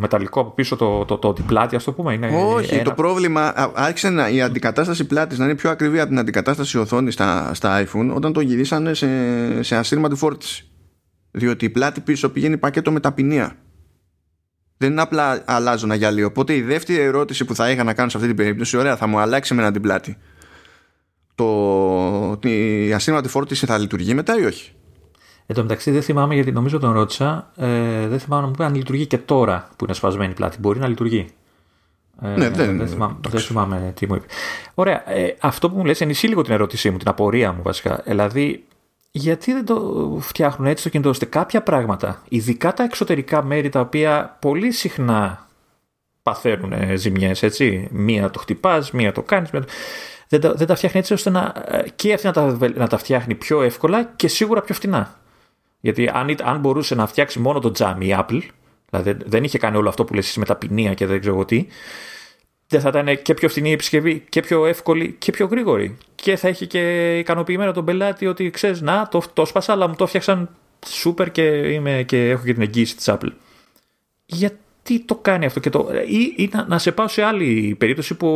μεταλλικό 0.00 0.40
από 0.40 0.50
πίσω 0.50 0.76
το, 0.76 1.04
το, 1.04 1.18
το, 1.18 1.32
το 1.32 1.42
πλάτη, 1.46 1.76
ας 1.76 1.84
το 1.84 1.92
πούμε. 1.92 2.12
Είναι 2.12 2.30
Όχι, 2.54 2.74
ένα... 2.74 2.82
το 2.82 2.92
πρόβλημα 2.92 3.72
άρχισε 3.74 4.10
να, 4.10 4.28
η 4.28 4.42
αντικατάσταση 4.42 5.06
πλάτης 5.06 5.38
να 5.38 5.44
είναι 5.44 5.54
πιο 5.54 5.70
ακριβή 5.70 5.98
από 5.98 6.08
την 6.08 6.18
αντικατάσταση 6.18 6.78
οθόνης 6.78 7.14
στα, 7.14 7.54
στα 7.54 7.84
iPhone 7.84 8.10
όταν 8.14 8.32
το 8.32 8.40
γυρίσανε 8.40 8.94
σε, 8.94 9.62
σε 9.62 9.76
ασύρματη 9.76 10.14
φόρτιση. 10.14 10.66
Διότι 11.30 11.64
η 11.64 11.70
πλάτη 11.70 12.00
πίσω 12.00 12.28
πηγαίνει 12.28 12.58
πακέτο 12.58 12.92
με 12.92 13.00
ταπεινία. 13.00 13.56
Δεν 14.76 14.90
είναι 14.90 15.00
απλά 15.00 15.42
αλλάζω 15.46 15.86
ένα 15.86 15.94
γυαλί. 15.94 16.24
Οπότε 16.24 16.54
η 16.54 16.62
δεύτερη 16.62 16.98
ερώτηση 16.98 17.44
που 17.44 17.54
θα 17.54 17.70
είχα 17.70 17.84
να 17.84 17.94
κάνω 17.94 18.08
σε 18.08 18.16
αυτή 18.16 18.28
την 18.28 18.36
περίπτωση, 18.36 18.76
ωραία, 18.76 18.96
θα 18.96 19.06
μου 19.06 19.18
αλλάξει 19.18 19.54
με 19.54 19.70
την 19.72 19.82
πλάτη. 19.82 20.16
Το, 21.34 22.38
η 22.42 22.92
ασύρματη 22.92 23.28
φόρτιση 23.28 23.66
θα 23.66 23.78
λειτουργεί 23.78 24.14
μετά 24.14 24.38
ή 24.38 24.44
όχι; 24.44 24.72
Εν 25.46 25.56
τω 25.56 25.62
μεταξύ 25.62 25.90
δεν 25.90 26.02
θυμάμαι 26.02 26.34
γιατί 26.34 26.52
νομίζω 26.52 26.78
τον 26.78 26.92
ρώτησα. 26.92 27.50
Ε, 27.56 28.06
δεν 28.06 28.18
θυμάμαι 28.18 28.42
να 28.42 28.48
μου 28.48 28.54
πει 28.54 28.62
αν 28.64 28.74
λειτουργεί 28.74 29.06
και 29.06 29.18
τώρα 29.18 29.68
που 29.76 29.84
είναι 29.84 29.94
σπασμένη 29.94 30.34
πλάτη. 30.34 30.56
Μπορεί 30.60 30.78
να 30.78 30.88
λειτουργεί. 30.88 31.26
Ε, 32.22 32.28
ναι, 32.28 32.48
δεν, 32.48 32.78
δεν, 32.78 32.88
θυμάμαι, 32.88 33.16
δεν 33.28 33.40
θυμάμαι 33.40 33.92
τι 33.96 34.06
μου 34.06 34.14
είπε. 34.14 34.26
Ωραία. 34.74 35.10
Ε, 35.10 35.36
αυτό 35.40 35.70
που 35.70 35.76
μου 35.76 35.84
λες 35.84 36.00
ενισχύει 36.00 36.28
λίγο 36.28 36.42
την 36.42 36.52
ερώτησή 36.52 36.90
μου, 36.90 36.96
την 36.96 37.08
απορία 37.08 37.52
μου 37.52 37.62
βασικά. 37.62 38.02
Δηλαδή, 38.06 38.64
γιατί 39.10 39.52
δεν 39.52 39.64
το 39.64 40.18
φτιάχνουν 40.20 40.68
έτσι 40.68 40.82
το 40.82 40.88
κινητό 40.88 41.08
ώστε 41.08 41.24
κάποια 41.24 41.62
πράγματα, 41.62 42.22
ειδικά 42.28 42.72
τα 42.72 42.84
εξωτερικά 42.84 43.42
μέρη 43.42 43.68
τα 43.68 43.80
οποία 43.80 44.36
πολύ 44.40 44.70
συχνά 44.70 45.46
παθαίνουν 46.22 46.72
ζημιές, 46.96 47.42
έτσι. 47.42 47.88
Μία 47.90 48.30
το 48.30 48.38
χτυπάς, 48.38 48.90
μία 48.90 49.12
το 49.12 49.22
κάνεις. 49.22 49.50
Μία... 49.50 49.64
Δεν, 50.28 50.40
τα, 50.40 50.52
δεν 50.52 50.66
τα 50.66 50.74
φτιάχνει 50.74 51.00
έτσι 51.00 51.12
ώστε 51.12 51.30
να, 51.30 51.54
ε, 51.66 51.84
και 51.96 52.12
αυτή 52.12 52.26
να 52.26 52.32
τα, 52.32 52.58
να 52.74 52.86
τα 52.86 52.98
φτιάχνει 52.98 53.34
πιο 53.34 53.62
εύκολα 53.62 54.04
και 54.04 54.28
σίγουρα 54.28 54.60
πιο 54.60 54.74
φτηνά. 54.74 55.16
Γιατί 55.82 56.08
αν, 56.08 56.36
αν 56.42 56.58
μπορούσε 56.58 56.94
να 56.94 57.06
φτιάξει 57.06 57.38
μόνο 57.38 57.58
το 57.58 57.70
τζάμι 57.70 58.06
η 58.06 58.16
Apple, 58.18 58.40
δηλαδή 58.90 59.24
δεν 59.26 59.44
είχε 59.44 59.58
κάνει 59.58 59.76
όλο 59.76 59.88
αυτό 59.88 60.04
που 60.04 60.14
λες 60.14 60.36
με 60.36 60.44
τα 60.44 60.56
ποινία 60.56 60.94
και 60.94 61.06
δεν 61.06 61.20
ξέρω 61.20 61.44
τι, 61.44 61.66
δεν 62.72 62.80
θα 62.80 62.88
ήταν 62.88 63.22
και 63.22 63.34
πιο 63.34 63.48
φθηνή 63.48 63.68
η 63.68 63.72
επισκευή 63.72 64.24
και 64.28 64.40
πιο 64.40 64.66
εύκολη 64.66 65.16
και 65.18 65.32
πιο 65.32 65.46
γρήγορη. 65.46 65.98
Και 66.14 66.36
θα 66.36 66.48
είχε 66.48 66.66
και 66.66 67.18
ικανοποιημένο 67.18 67.72
τον 67.72 67.84
πελάτη 67.84 68.26
ότι 68.26 68.50
ξέρεις, 68.50 68.80
να, 68.80 69.08
το, 69.08 69.22
το 69.32 69.44
σπάσα, 69.44 69.72
αλλά 69.72 69.88
μου 69.88 69.94
το 69.94 70.06
φτιάξαν 70.06 70.48
σούπερ 70.86 71.30
και, 71.30 71.42
είμαι, 71.42 72.02
και 72.02 72.28
έχω 72.28 72.44
και 72.44 72.52
την 72.52 72.62
εγγύηση 72.62 72.96
της 72.96 73.08
Apple. 73.10 73.30
Γιατί 74.26 75.00
το 75.04 75.14
κάνει 75.14 75.44
αυτό 75.46 75.60
και 75.60 75.70
το. 75.70 75.88
ή, 76.06 76.34
ή 76.36 76.50
να, 76.52 76.66
να, 76.68 76.78
σε 76.78 76.92
πάω 76.92 77.08
σε 77.08 77.22
άλλη 77.22 77.74
περίπτωση 77.78 78.14
που 78.14 78.28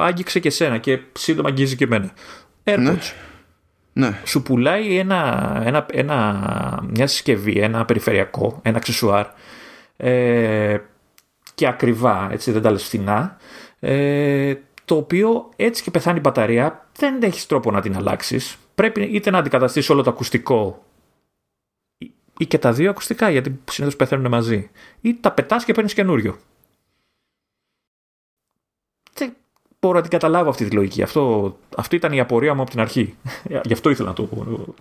άγγιξε 0.00 0.40
και 0.40 0.50
σένα 0.50 0.78
και 0.78 0.98
σύντομα 1.12 1.48
αγγίζει 1.48 1.76
και 1.76 1.84
εμένα. 1.84 2.10
AirPods. 2.64 2.78
Ναι. 2.78 2.98
Ναι. 3.92 4.20
Σου 4.24 4.42
πουλάει 4.42 4.98
ένα, 4.98 5.62
ένα, 5.64 5.86
ένα, 5.92 6.84
μια 6.88 7.06
συσκευή, 7.06 7.58
ένα 7.58 7.84
περιφερειακό, 7.84 8.60
ένα 8.62 8.76
αξεσουάρ 8.76 9.26
ε, 9.96 10.78
και 11.54 11.66
ακριβά, 11.66 12.28
έτσι 12.32 12.50
δεν 12.50 12.62
τα 12.62 12.70
λες 12.70 12.84
φθηνά, 12.84 13.36
ε, 13.80 14.54
το 14.84 14.96
οποίο 14.96 15.48
έτσι 15.56 15.82
και 15.82 15.90
πεθάνει 15.90 16.18
η 16.18 16.20
μπαταρία, 16.20 16.88
δεν 16.96 17.22
έχεις 17.22 17.46
τρόπο 17.46 17.70
να 17.70 17.80
την 17.80 17.96
αλλάξεις. 17.96 18.56
πρέπει 18.74 19.02
είτε 19.02 19.30
να 19.30 19.38
αντικαταστήσει 19.38 19.92
όλο 19.92 20.02
το 20.02 20.10
ακουστικό 20.10 20.84
ή 22.40 22.46
και 22.46 22.58
τα 22.58 22.72
δύο 22.72 22.90
ακουστικά, 22.90 23.30
γιατί 23.30 23.60
συνήθως 23.70 23.96
πεθαίνουν 23.96 24.30
μαζί. 24.30 24.70
Ή 25.00 25.14
τα 25.14 25.32
πετάς 25.32 25.64
και 25.64 25.72
παίρνεις 25.72 25.94
καινούριο. 25.94 26.38
Δεν 29.12 29.36
μπορώ 29.80 29.94
να 29.94 30.00
την 30.00 30.10
καταλάβω 30.10 30.50
αυτή 30.50 30.64
τη 30.64 30.74
λογική. 30.74 31.02
Αυτό, 31.02 31.56
αυτή 31.76 31.96
ήταν 31.96 32.12
η 32.12 32.20
απορία 32.20 32.54
μου 32.54 32.62
από 32.62 32.70
την 32.70 32.80
αρχή. 32.80 33.14
Γι' 33.64 33.72
αυτό 33.72 33.90
ήθελα 33.90 34.08
να 34.08 34.14
το, 34.14 34.28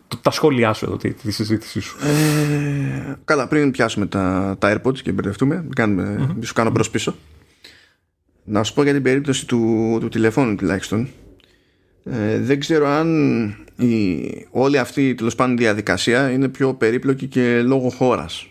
το, 0.08 0.18
τα 0.18 0.32
σχόλιά 0.32 0.74
σου 0.74 0.86
εδώ, 0.86 0.98
τη, 0.98 1.14
τη 1.14 1.32
συζήτησή 1.32 1.80
σου. 1.80 1.98
Ε, 2.06 3.16
καλά, 3.26 3.48
πριν 3.48 3.72
πιάσουμε 3.72 4.06
τα, 4.06 4.56
τα 4.60 4.74
AirPods 4.74 5.00
και 5.00 5.12
μπερδευτούμε, 5.12 5.68
κάνουμε, 5.76 6.18
mm-hmm. 6.20 6.46
σου 6.46 6.54
κάνω 6.54 6.70
μπρος 6.70 6.90
πίσω. 6.90 7.16
Να 8.44 8.64
σου 8.64 8.74
πω 8.74 8.84
για 8.84 8.94
την 8.94 9.02
περίπτωση 9.04 9.48
του, 9.48 9.98
του 10.00 10.10
τηλεφώνου 10.10 10.56
τουλάχιστον. 10.56 11.08
Ε, 12.04 12.40
δεν 12.40 12.60
ξέρω 12.60 12.88
αν 12.88 13.10
η, 13.76 14.48
όλη 14.52 14.78
αυτή 14.78 15.16
τέλος 15.16 15.36
πάντων 15.36 15.58
διαδικασία 15.58 16.32
είναι 16.32 16.48
πιο 16.48 16.74
περίπλοκη 16.74 17.28
και 17.28 17.62
λόγω 17.62 17.90
χώρας. 17.90 18.48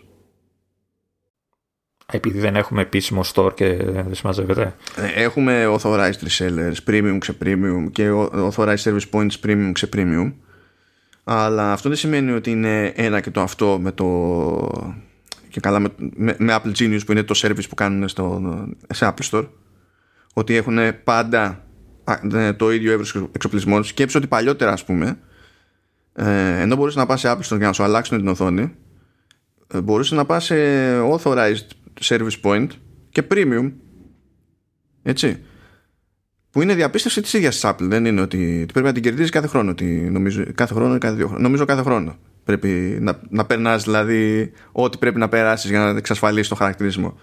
Επειδή 2.12 2.38
δεν 2.38 2.56
έχουμε 2.56 2.80
επίσημο 2.80 3.20
store 3.34 3.54
και 3.54 3.76
δεν 3.76 4.14
συμμαζεύεται. 4.14 4.74
Ε, 4.96 5.22
έχουμε 5.22 5.66
authorized 5.68 6.28
resellers, 6.28 6.74
premium 6.86 7.16
ξε 7.18 7.36
premium 7.44 7.86
και 7.92 8.10
authorized 8.32 8.82
service 8.82 9.10
points 9.10 9.30
premium 9.46 9.70
ξε 9.72 9.88
premium. 9.96 10.32
Αλλά 11.24 11.72
αυτό 11.72 11.88
δεν 11.88 11.98
σημαίνει 11.98 12.32
ότι 12.32 12.50
είναι 12.50 12.86
ένα 12.86 13.20
και 13.20 13.30
το 13.30 13.40
αυτό 13.40 13.78
με 13.80 13.92
το 13.92 14.06
και 15.48 15.60
καλά 15.60 15.78
με, 15.78 15.88
με, 16.16 16.60
Apple 16.62 16.72
Genius 16.78 17.00
που 17.06 17.12
είναι 17.12 17.22
το 17.22 17.34
service 17.36 17.68
που 17.68 17.74
κάνουν 17.74 18.08
στο, 18.08 18.42
σε 18.92 19.14
Apple 19.14 19.30
Store 19.30 19.48
ότι 20.32 20.56
έχουν 20.56 20.78
πάντα 21.04 21.64
ναι, 22.22 22.52
το 22.52 22.72
ίδιο 22.72 22.92
εύρος 22.92 23.28
εξοπλισμών. 23.32 23.84
Σκέψω 23.84 24.18
ότι 24.18 24.26
παλιότερα, 24.26 24.72
ας 24.72 24.84
πούμε, 24.84 25.18
ε, 26.12 26.60
ενώ 26.60 26.76
μπορούσε 26.76 26.98
να 26.98 27.06
πας 27.06 27.20
σε 27.20 27.28
Apple 27.30 27.52
Store 27.52 27.58
για 27.58 27.66
να 27.66 27.72
σου 27.72 27.82
αλλάξουν 27.82 28.18
την 28.18 28.28
οθόνη, 28.28 28.74
ε, 29.74 29.80
μπορούσες 29.80 30.16
να 30.18 30.24
πας 30.24 30.44
σε 30.44 30.54
authorized 31.00 31.66
service 32.02 32.40
point 32.42 32.66
και 33.10 33.22
premium. 33.30 33.72
Έτσι. 35.02 35.42
Που 36.50 36.62
είναι 36.62 36.74
διαπίστωση 36.74 37.20
της 37.20 37.32
ίδιας 37.32 37.54
της 37.54 37.70
Apple. 37.70 37.82
Δεν 37.88 38.04
είναι 38.04 38.20
ότι 38.20 38.66
πρέπει 38.72 38.86
να 38.86 38.92
την 38.92 39.02
κερδίζεις 39.02 39.30
κάθε 39.30 39.46
χρόνο. 39.46 39.70
Ότι 39.70 39.84
νομίζω, 39.84 40.44
κάθε 40.54 40.74
χρόνο 40.74 40.94
ή 40.94 40.98
κάθε 40.98 41.16
δύο 41.16 41.26
χρόνια. 41.26 41.44
Νομίζω 41.44 41.64
κάθε 41.64 41.82
χρόνο. 41.82 42.16
Πρέπει 42.44 42.98
να, 43.00 43.20
να 43.28 43.44
περνάς 43.44 43.84
δηλαδή 43.84 44.52
ό,τι 44.72 44.98
πρέπει 44.98 45.18
να 45.18 45.28
περάσεις 45.28 45.70
για 45.70 45.78
να 45.78 45.98
εξασφαλίσεις 45.98 46.48
το 46.48 46.54
χαρακτηρισμό. 46.54 47.18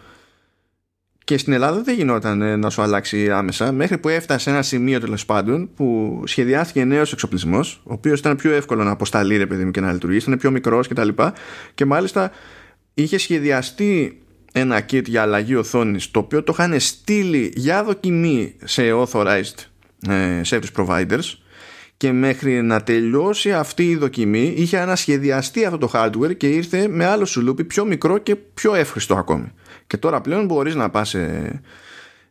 Και 1.25 1.37
στην 1.37 1.53
Ελλάδα 1.53 1.81
δεν 1.81 1.95
γινόταν 1.95 2.41
ε, 2.41 2.55
να 2.55 2.69
σου 2.69 2.81
αλλάξει 2.81 3.31
άμεσα 3.31 3.71
μέχρι 3.71 3.97
που 3.97 4.09
έφτασε 4.09 4.39
σε 4.39 4.49
ένα 4.49 4.61
σημείο 4.61 4.99
τέλος 4.99 5.25
πάντων 5.25 5.69
που 5.75 6.21
σχεδιάστηκε 6.25 6.83
νέος 6.83 7.11
εξοπλισμός, 7.11 7.81
ο 7.83 7.93
οποίος 7.93 8.19
ήταν 8.19 8.35
πιο 8.35 8.51
εύκολο 8.51 8.83
να 8.83 8.91
αποσταλεί 8.91 9.37
ρε 9.37 9.45
παιδί 9.45 9.65
μου 9.65 9.71
και 9.71 9.81
να 9.81 9.91
λειτουργήσει, 9.91 10.25
ήταν 10.27 10.39
πιο 10.39 10.51
μικρός 10.51 10.87
κτλ. 10.87 11.07
Και, 11.07 11.31
και 11.73 11.85
μάλιστα 11.85 12.31
είχε 12.93 13.17
σχεδιαστεί 13.17 14.21
ένα 14.57 14.85
kit 14.91 15.03
για 15.05 15.21
αλλαγή 15.21 15.55
οθόνης 15.55 16.11
το 16.11 16.19
οποίο 16.19 16.43
το 16.43 16.55
είχαν 16.57 16.79
στείλει 16.79 17.53
για 17.55 17.83
δοκιμή 17.83 18.55
σε 18.63 18.81
authorized 18.93 19.65
ε, 20.07 20.41
service 20.45 20.71
providers 20.75 21.33
και 21.97 22.11
μέχρι 22.11 22.61
να 22.61 22.83
τελειώσει 22.83 23.53
αυτή 23.53 23.89
η 23.89 23.95
δοκιμή 23.95 24.53
είχε 24.57 24.77
ανασχεδιαστεί 24.79 25.65
αυτό 25.65 25.77
το 25.77 25.91
hardware 25.93 26.37
και 26.37 26.49
ήρθε 26.49 26.87
με 26.87 27.05
άλλο 27.05 27.25
σουλούπι 27.25 27.63
πιο 27.63 27.85
μικρό 27.85 28.17
και 28.17 28.35
πιο 28.35 28.75
εύχριστο 28.75 29.15
ακόμη. 29.15 29.51
Και 29.87 29.97
τώρα 29.97 30.21
πλέον 30.21 30.45
μπορείς 30.45 30.75
να 30.75 30.89
πας 30.89 31.09
σε, 31.09 31.61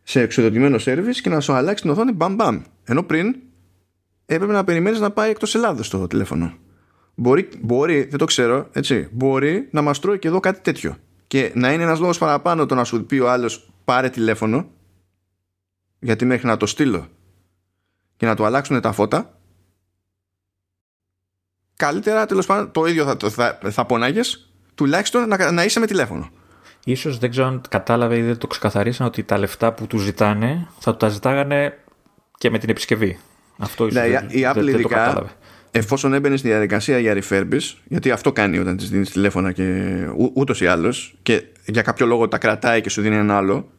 σε 0.03 0.21
εξοδοτημένο 0.21 0.77
service 0.85 1.15
και 1.21 1.29
να 1.29 1.39
σου 1.39 1.53
αλλάξει 1.53 1.83
την 1.83 1.91
οθόνη 1.91 2.11
μπαμ 2.11 2.35
μπαμ. 2.35 2.61
Ενώ 2.83 3.03
πριν 3.03 3.35
έπρεπε 4.25 4.53
να 4.53 4.63
περιμένεις 4.63 4.99
να 4.99 5.11
πάει 5.11 5.29
εκτός 5.29 5.55
Ελλάδος 5.55 5.89
το 5.89 6.07
τηλέφωνο. 6.07 6.53
Μπορεί, 7.15 7.49
μπορεί, 7.61 8.03
δεν 8.03 8.17
το 8.17 8.25
ξέρω, 8.25 8.69
έτσι, 8.71 9.07
μπορεί 9.11 9.67
να 9.71 9.81
μας 9.81 9.99
τρώει 9.99 10.19
και 10.19 10.27
εδώ 10.27 10.39
κάτι 10.39 10.59
τέτοιο. 10.61 10.97
Και 11.27 11.51
να 11.55 11.71
είναι 11.71 11.83
ένας 11.83 11.99
λόγος 11.99 12.17
παραπάνω 12.17 12.65
το 12.65 12.75
να 12.75 12.83
σου 12.83 13.05
πει 13.05 13.19
ο 13.19 13.31
άλλος 13.31 13.69
πάρε 13.85 14.09
τηλέφωνο, 14.09 14.67
γιατί 15.99 16.25
μέχρι 16.25 16.47
να 16.47 16.57
το 16.57 16.65
στείλω 16.65 17.07
και 18.17 18.25
να 18.25 18.35
του 18.35 18.45
αλλάξουν 18.45 18.81
τα 18.81 18.91
φώτα, 18.91 19.39
καλύτερα 21.75 22.25
τέλος 22.25 22.45
πάντων 22.45 22.71
το 22.71 22.85
ίδιο 22.85 23.05
θα, 23.05 23.29
θα, 23.29 23.59
θα 23.71 23.85
πονάγες, 23.85 24.49
τουλάχιστον 24.75 25.27
να, 25.27 25.51
να 25.51 25.63
είσαι 25.63 25.79
με 25.79 25.85
τηλέφωνο. 25.85 26.29
Ίσως 26.85 27.17
δεν 27.17 27.29
ξέρω 27.29 27.47
αν 27.47 27.61
κατάλαβε 27.69 28.17
ή 28.17 28.21
δεν 28.21 28.37
το 28.37 28.47
ξεκαθαρίσαν 28.47 29.07
ότι 29.07 29.23
τα 29.23 29.37
λεφτά 29.37 29.73
που 29.73 29.87
του 29.87 29.97
ζητάνε 29.97 30.67
θα 30.79 30.91
του 30.91 30.97
τα 30.97 31.07
ζητάγανε 31.07 31.83
και 32.37 32.49
με 32.49 32.57
την 32.57 32.69
επισκευή. 32.69 33.19
Αυτό 33.57 33.87
ίσως 33.87 34.01
ναι, 34.01 34.09
δεν, 34.09 34.27
η 34.29 34.41
Apple 34.45 34.63
δεν, 34.63 34.81
το 34.81 34.87
κατάλαβε. 34.87 35.29
Εφόσον 35.77 36.13
έμπαινε 36.13 36.37
στη 36.37 36.47
διαδικασία 36.47 36.99
για 36.99 37.17
refurbish, 37.21 37.73
γιατί 37.87 38.11
αυτό 38.11 38.31
κάνει 38.31 38.57
όταν 38.57 38.77
της 38.77 38.89
δίνεις 38.89 39.09
τηλέφωνα 39.09 39.51
και 39.51 39.95
ούτως 40.33 40.61
ή 40.61 40.67
άλλως, 40.67 41.15
και 41.21 41.43
για 41.65 41.81
κάποιο 41.81 42.05
λόγο 42.05 42.27
τα 42.27 42.37
κρατάει 42.37 42.81
και 42.81 42.89
σου 42.89 43.01
δίνει 43.01 43.15
ένα 43.15 43.37
άλλο, 43.37 43.71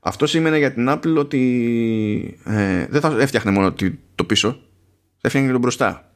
αυτό 0.00 0.26
σημαίνει 0.26 0.58
για 0.58 0.72
την 0.72 0.88
Apple 0.90 1.16
ότι 1.16 2.38
ε, 2.44 2.86
δεν 2.86 3.00
θα 3.00 3.16
έφτιαχνε 3.20 3.50
μόνο 3.50 3.74
το 4.14 4.24
πίσω, 4.24 4.50
θα 4.50 5.20
έφτιαχνε 5.20 5.48
και 5.48 5.54
το 5.54 5.60
μπροστά. 5.60 6.12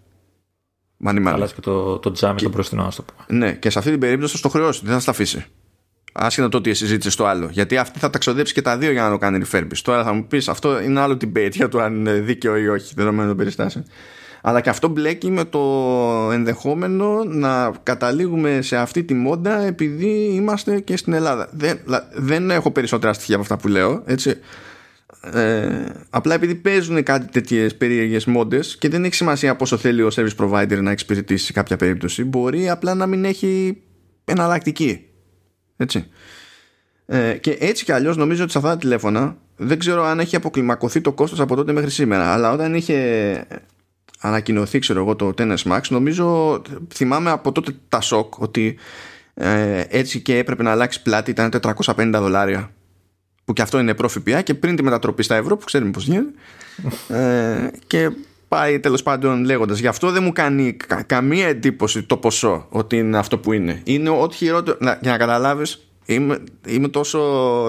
Αλλάζει 1.04 1.54
και 1.54 1.60
το, 1.60 1.98
το 1.98 2.10
τζάμι 2.10 2.36
και, 2.36 2.44
το 2.44 2.50
μπροστινό, 2.50 2.84
ας 2.84 2.96
το 2.96 3.02
πούμε. 3.02 3.38
Ναι, 3.38 3.52
και 3.52 3.70
σε 3.70 3.78
αυτή 3.78 3.90
την 3.90 4.00
περίπτωση 4.00 4.32
θα 4.32 4.38
στο 4.38 4.48
χρεώσει, 4.48 4.80
δεν 4.84 4.92
θα 4.94 5.00
στα 5.00 5.10
αφήσει. 5.10 5.44
Άσχετα 6.12 6.48
το 6.48 6.56
ότι 6.56 6.74
συζήτησε 6.74 7.16
το 7.16 7.26
άλλο. 7.26 7.48
Γιατί 7.52 7.76
αυτή 7.76 7.98
θα 7.98 8.10
τα 8.10 8.18
ξοδέψει 8.18 8.54
και 8.54 8.62
τα 8.62 8.78
δύο 8.78 8.90
για 8.90 9.02
να 9.02 9.10
το 9.10 9.18
κάνει 9.18 9.44
refurbish. 9.50 9.78
Τώρα 9.82 10.04
θα 10.04 10.12
μου 10.12 10.26
πεις 10.26 10.48
αυτό 10.48 10.80
είναι 10.80 11.00
άλλο 11.00 11.14
debate 11.14 11.52
για 11.52 11.68
το 11.68 11.78
αν 11.80 11.94
είναι 11.94 12.12
δίκαιο 12.12 12.56
ή 12.56 12.68
όχι, 12.68 12.94
δεδομένου 12.96 13.28
των 13.28 13.36
περιστάσεων. 13.36 13.84
Αλλά 14.42 14.60
και 14.60 14.68
αυτό 14.68 14.88
μπλέκει 14.88 15.30
με 15.30 15.44
το 15.44 15.60
ενδεχόμενο 16.32 17.24
να 17.24 17.72
καταλήγουμε 17.82 18.62
σε 18.62 18.76
αυτή 18.76 19.04
τη 19.04 19.14
μόντα 19.14 19.60
επειδή 19.60 20.30
είμαστε 20.34 20.80
και 20.80 20.96
στην 20.96 21.12
Ελλάδα. 21.12 21.48
Δεν, 21.52 21.78
δεν 22.14 22.50
έχω 22.50 22.70
περισσότερα 22.70 23.12
στοιχεία 23.12 23.34
από 23.34 23.42
αυτά 23.42 23.56
που 23.56 23.68
λέω. 23.68 24.02
Έτσι. 24.06 24.38
Ε, 25.32 25.84
απλά 26.10 26.34
επειδή 26.34 26.54
παίζουν 26.54 27.02
κάτι 27.02 27.26
τέτοιες 27.26 27.76
περίεργες 27.76 28.24
μόντες 28.24 28.76
και 28.76 28.88
δεν 28.88 29.04
έχει 29.04 29.14
σημασία 29.14 29.56
πόσο 29.56 29.76
θέλει 29.76 30.02
ο 30.02 30.10
service 30.14 30.36
provider 30.36 30.78
να 30.82 30.90
εξυπηρετήσει 30.90 31.44
σε 31.44 31.52
κάποια 31.52 31.76
περίπτωση, 31.76 32.24
μπορεί 32.24 32.70
απλά 32.70 32.94
να 32.94 33.06
μην 33.06 33.24
έχει 33.24 33.82
εναλλακτική. 34.24 35.06
Έτσι. 35.76 36.06
Ε, 37.06 37.32
και 37.32 37.56
έτσι 37.60 37.84
κι 37.84 37.92
αλλιώς 37.92 38.16
νομίζω 38.16 38.42
ότι 38.42 38.52
σε 38.52 38.58
αυτά 38.58 38.70
τα 38.70 38.76
τηλέφωνα 38.76 39.36
δεν 39.56 39.78
ξέρω 39.78 40.04
αν 40.04 40.20
έχει 40.20 40.36
αποκλιμακωθεί 40.36 41.00
το 41.00 41.12
κόστος 41.12 41.40
από 41.40 41.56
τότε 41.56 41.72
μέχρι 41.72 41.90
σήμερα 41.90 42.32
αλλά 42.32 42.52
όταν 42.52 42.74
είχε 42.74 42.96
ανακοινωθεί 44.20 44.78
ξέρω 44.78 45.00
εγώ 45.00 45.16
το 45.16 45.32
Tennis 45.38 45.62
Max 45.64 45.80
νομίζω 45.88 46.60
θυμάμαι 46.94 47.30
από 47.30 47.52
τότε 47.52 47.72
τα 47.88 48.00
σοκ 48.00 48.38
ότι 48.38 48.78
ε, 49.34 49.84
έτσι 49.88 50.20
και 50.20 50.38
έπρεπε 50.38 50.62
να 50.62 50.70
αλλάξει 50.70 51.02
πλάτη 51.02 51.30
ήταν 51.30 51.50
450 51.84 52.10
δολάρια 52.12 52.70
που 53.44 53.52
και 53.52 53.62
αυτό 53.62 53.78
είναι 53.78 53.94
προφηπιά 53.94 54.42
και 54.42 54.54
πριν 54.54 54.76
τη 54.76 54.82
μετατροπή 54.82 55.22
στα 55.22 55.34
ευρώ 55.34 55.56
που 55.56 55.64
ξέρουμε 55.64 55.90
πως 55.90 56.06
γίνεται 56.06 56.30
ε, 57.18 57.70
και 57.86 58.10
πάει 58.50 58.80
τέλος 58.80 59.02
πάντων 59.02 59.44
λέγοντας. 59.44 59.78
Γι' 59.78 59.86
αυτό 59.86 60.10
δεν 60.10 60.22
μου 60.22 60.32
κάνει 60.32 60.76
καμία 61.06 61.46
εντύπωση 61.46 62.02
το 62.02 62.16
ποσό 62.16 62.66
ότι 62.68 62.96
είναι 62.96 63.18
αυτό 63.18 63.38
που 63.38 63.52
είναι. 63.52 63.80
Είναι 63.84 64.08
ό,τι 64.08 64.36
χειρότερο. 64.36 64.76
Να, 64.80 64.98
για 65.02 65.10
να 65.10 65.18
καταλάβεις, 65.18 65.90
είμαι, 66.04 66.38
είμαι 66.66 66.88
τόσο, 66.88 67.20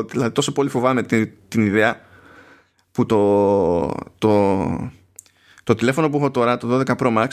δηλαδή, 0.09 0.31
τόσο 0.31 0.51
πολύ 0.51 0.69
φοβάμαι 0.69 1.03
την, 1.03 1.31
την 1.47 1.65
ιδέα 1.65 2.01
που 2.91 3.05
το, 3.05 3.93
το, 4.17 4.31
το 5.63 5.75
τηλέφωνο 5.75 6.09
που 6.09 6.17
έχω 6.17 6.31
τώρα, 6.31 6.57
το 6.57 6.79
12 6.87 6.95
Pro 6.95 7.17
Max, 7.17 7.27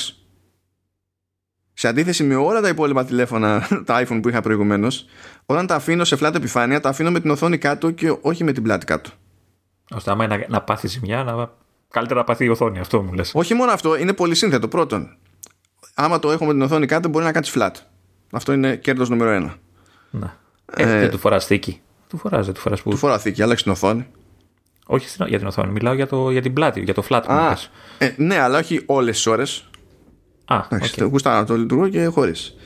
σε 1.73 1.89
αντίθεση 1.89 2.25
με 2.25 2.35
όλα 2.35 2.61
τα 2.61 2.69
υπόλοιπα 2.69 3.05
τηλέφωνα, 3.05 3.69
τα 3.87 4.05
iPhone 4.07 4.19
που 4.23 4.29
είχα 4.29 4.41
προηγουμένως, 4.41 5.07
όταν 5.47 5.67
τα 5.67 5.75
αφήνω 5.75 6.05
σε 6.05 6.17
flat 6.21 6.35
επιφάνεια, 6.35 6.81
τα 6.81 6.89
αφήνω 6.89 7.11
με 7.11 7.21
την 7.21 7.31
οθόνη 7.31 7.59
κάτω 7.59 7.91
και 7.91 8.17
όχι 8.21 8.45
με 8.45 8.53
την 8.53 8.63
πλάτη 8.63 8.87
κάτω. 8.87 9.11
ώστε 9.91 10.11
άμα 10.11 10.27
να, 10.27 10.45
να 10.49 10.63
πάθει 10.63 10.89
ζημιά, 10.89 11.25
να 11.25 11.57
Καλύτερα 11.91 12.21
να 12.21 12.25
παθεί 12.25 12.45
η 12.45 12.49
οθόνη, 12.49 12.79
αυτό 12.79 13.03
μου 13.03 13.13
λες. 13.13 13.33
Όχι 13.35 13.55
μόνο 13.55 13.73
αυτό, 13.73 13.97
είναι 13.97 14.13
πολύ 14.13 14.35
σύνθετο. 14.35 14.69
Πρώτον, 14.69 15.17
άμα 15.95 16.19
το 16.19 16.31
έχω 16.31 16.45
με 16.45 16.53
την 16.53 16.63
οθόνη 16.63 16.87
κάτω, 16.87 17.09
μπορεί 17.09 17.25
να 17.25 17.33
κάτσει 17.33 17.53
flat. 17.55 17.71
Αυτό 18.31 18.53
είναι 18.53 18.77
κέρδος 18.77 19.09
νούμερο 19.09 19.31
ένα. 19.31 19.57
Να. 20.11 20.37
Ε, 20.75 20.99
δεν 20.99 21.11
του 21.11 21.19
φοράς 21.19 21.47
θήκη. 21.47 21.81
Του 22.09 22.17
φοράς, 22.17 22.45
δεν 22.45 22.55
του 22.55 22.61
φοράς 22.61 22.83
που. 22.83 22.91
Του 22.91 22.97
φορά 22.97 23.19
θήκη, 23.19 23.43
άλλαξε 23.43 23.63
την 23.63 23.73
οθόνη. 23.73 24.07
Όχι 24.91 25.07
για 25.27 25.39
την 25.39 25.47
οθόνη, 25.47 25.73
μιλάω 25.73 25.95
για, 25.95 26.07
το, 26.07 26.31
για 26.31 26.43
την 26.43 26.53
πλάτη, 26.53 26.81
για 26.81 26.95
το 26.95 27.05
flat. 27.09 27.23
Α, 27.27 27.53
ε, 27.99 28.15
ναι, 28.17 28.39
αλλά 28.39 28.59
όχι 28.59 28.83
όλες 28.87 29.15
τις 29.17 29.27
ώρες. 29.27 29.71
Α, 30.45 30.61
okay. 30.71 31.09
Γουστά 31.11 31.35
να 31.35 31.45
το 31.45 31.57
λειτουργώ 31.57 31.89
και 31.89 32.05
χωρίς. 32.05 32.57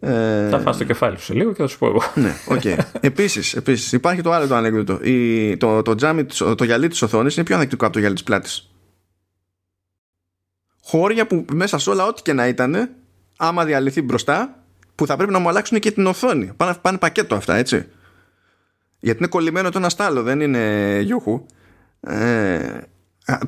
Ε... 0.00 0.48
Θα 0.48 0.60
φας 0.60 0.76
το 0.76 0.84
κεφάλι 0.84 1.18
σου 1.18 1.24
σε 1.24 1.34
λίγο 1.34 1.52
και 1.52 1.62
θα 1.62 1.68
σου 1.68 1.78
πω 1.78 1.86
εγώ. 1.86 2.02
ναι, 2.14 2.34
ok. 2.48 2.60
Okay. 2.64 2.78
επίσης, 3.00 3.54
επίσης, 3.54 3.92
υπάρχει 3.92 4.22
το 4.22 4.32
άλλο 4.32 4.46
το 4.46 4.54
ανέκδοτο. 4.54 4.98
Η, 5.02 5.56
το, 5.56 5.82
το, 5.82 5.94
τζάμι, 5.94 6.24
το, 6.24 6.54
το 6.54 6.64
γυαλί 6.64 6.88
της 6.88 7.02
οθόνης 7.02 7.36
είναι 7.36 7.44
πιο 7.44 7.56
ανεκτικό 7.56 7.84
από 7.84 7.94
το 7.94 7.98
γυαλί 7.98 8.14
της 8.14 8.24
πλάτης. 8.24 8.70
Χώρια 10.82 11.26
που 11.26 11.44
μέσα 11.52 11.78
σε 11.78 11.90
όλα 11.90 12.06
ό,τι 12.06 12.22
και 12.22 12.32
να 12.32 12.48
ήταν, 12.48 12.88
άμα 13.36 13.64
διαλυθεί 13.64 14.02
μπροστά, 14.02 14.64
που 14.94 15.06
θα 15.06 15.16
πρέπει 15.16 15.32
να 15.32 15.38
μου 15.38 15.48
αλλάξουν 15.48 15.78
και 15.78 15.90
την 15.90 16.06
οθόνη. 16.06 16.52
Πάνε, 16.56 16.74
πάνε 16.80 16.98
πακέτο 16.98 17.34
αυτά, 17.34 17.54
έτσι. 17.56 17.86
Γιατί 19.04 19.18
είναι 19.18 19.28
κολλημένο 19.28 19.70
το 19.70 19.78
ένα 19.78 19.88
στ' 19.88 20.01
άλλο, 20.01 20.22
δεν 20.22 20.40
είναι 20.40 21.00
γιούχου. 21.02 21.46
Ε, 22.00 22.80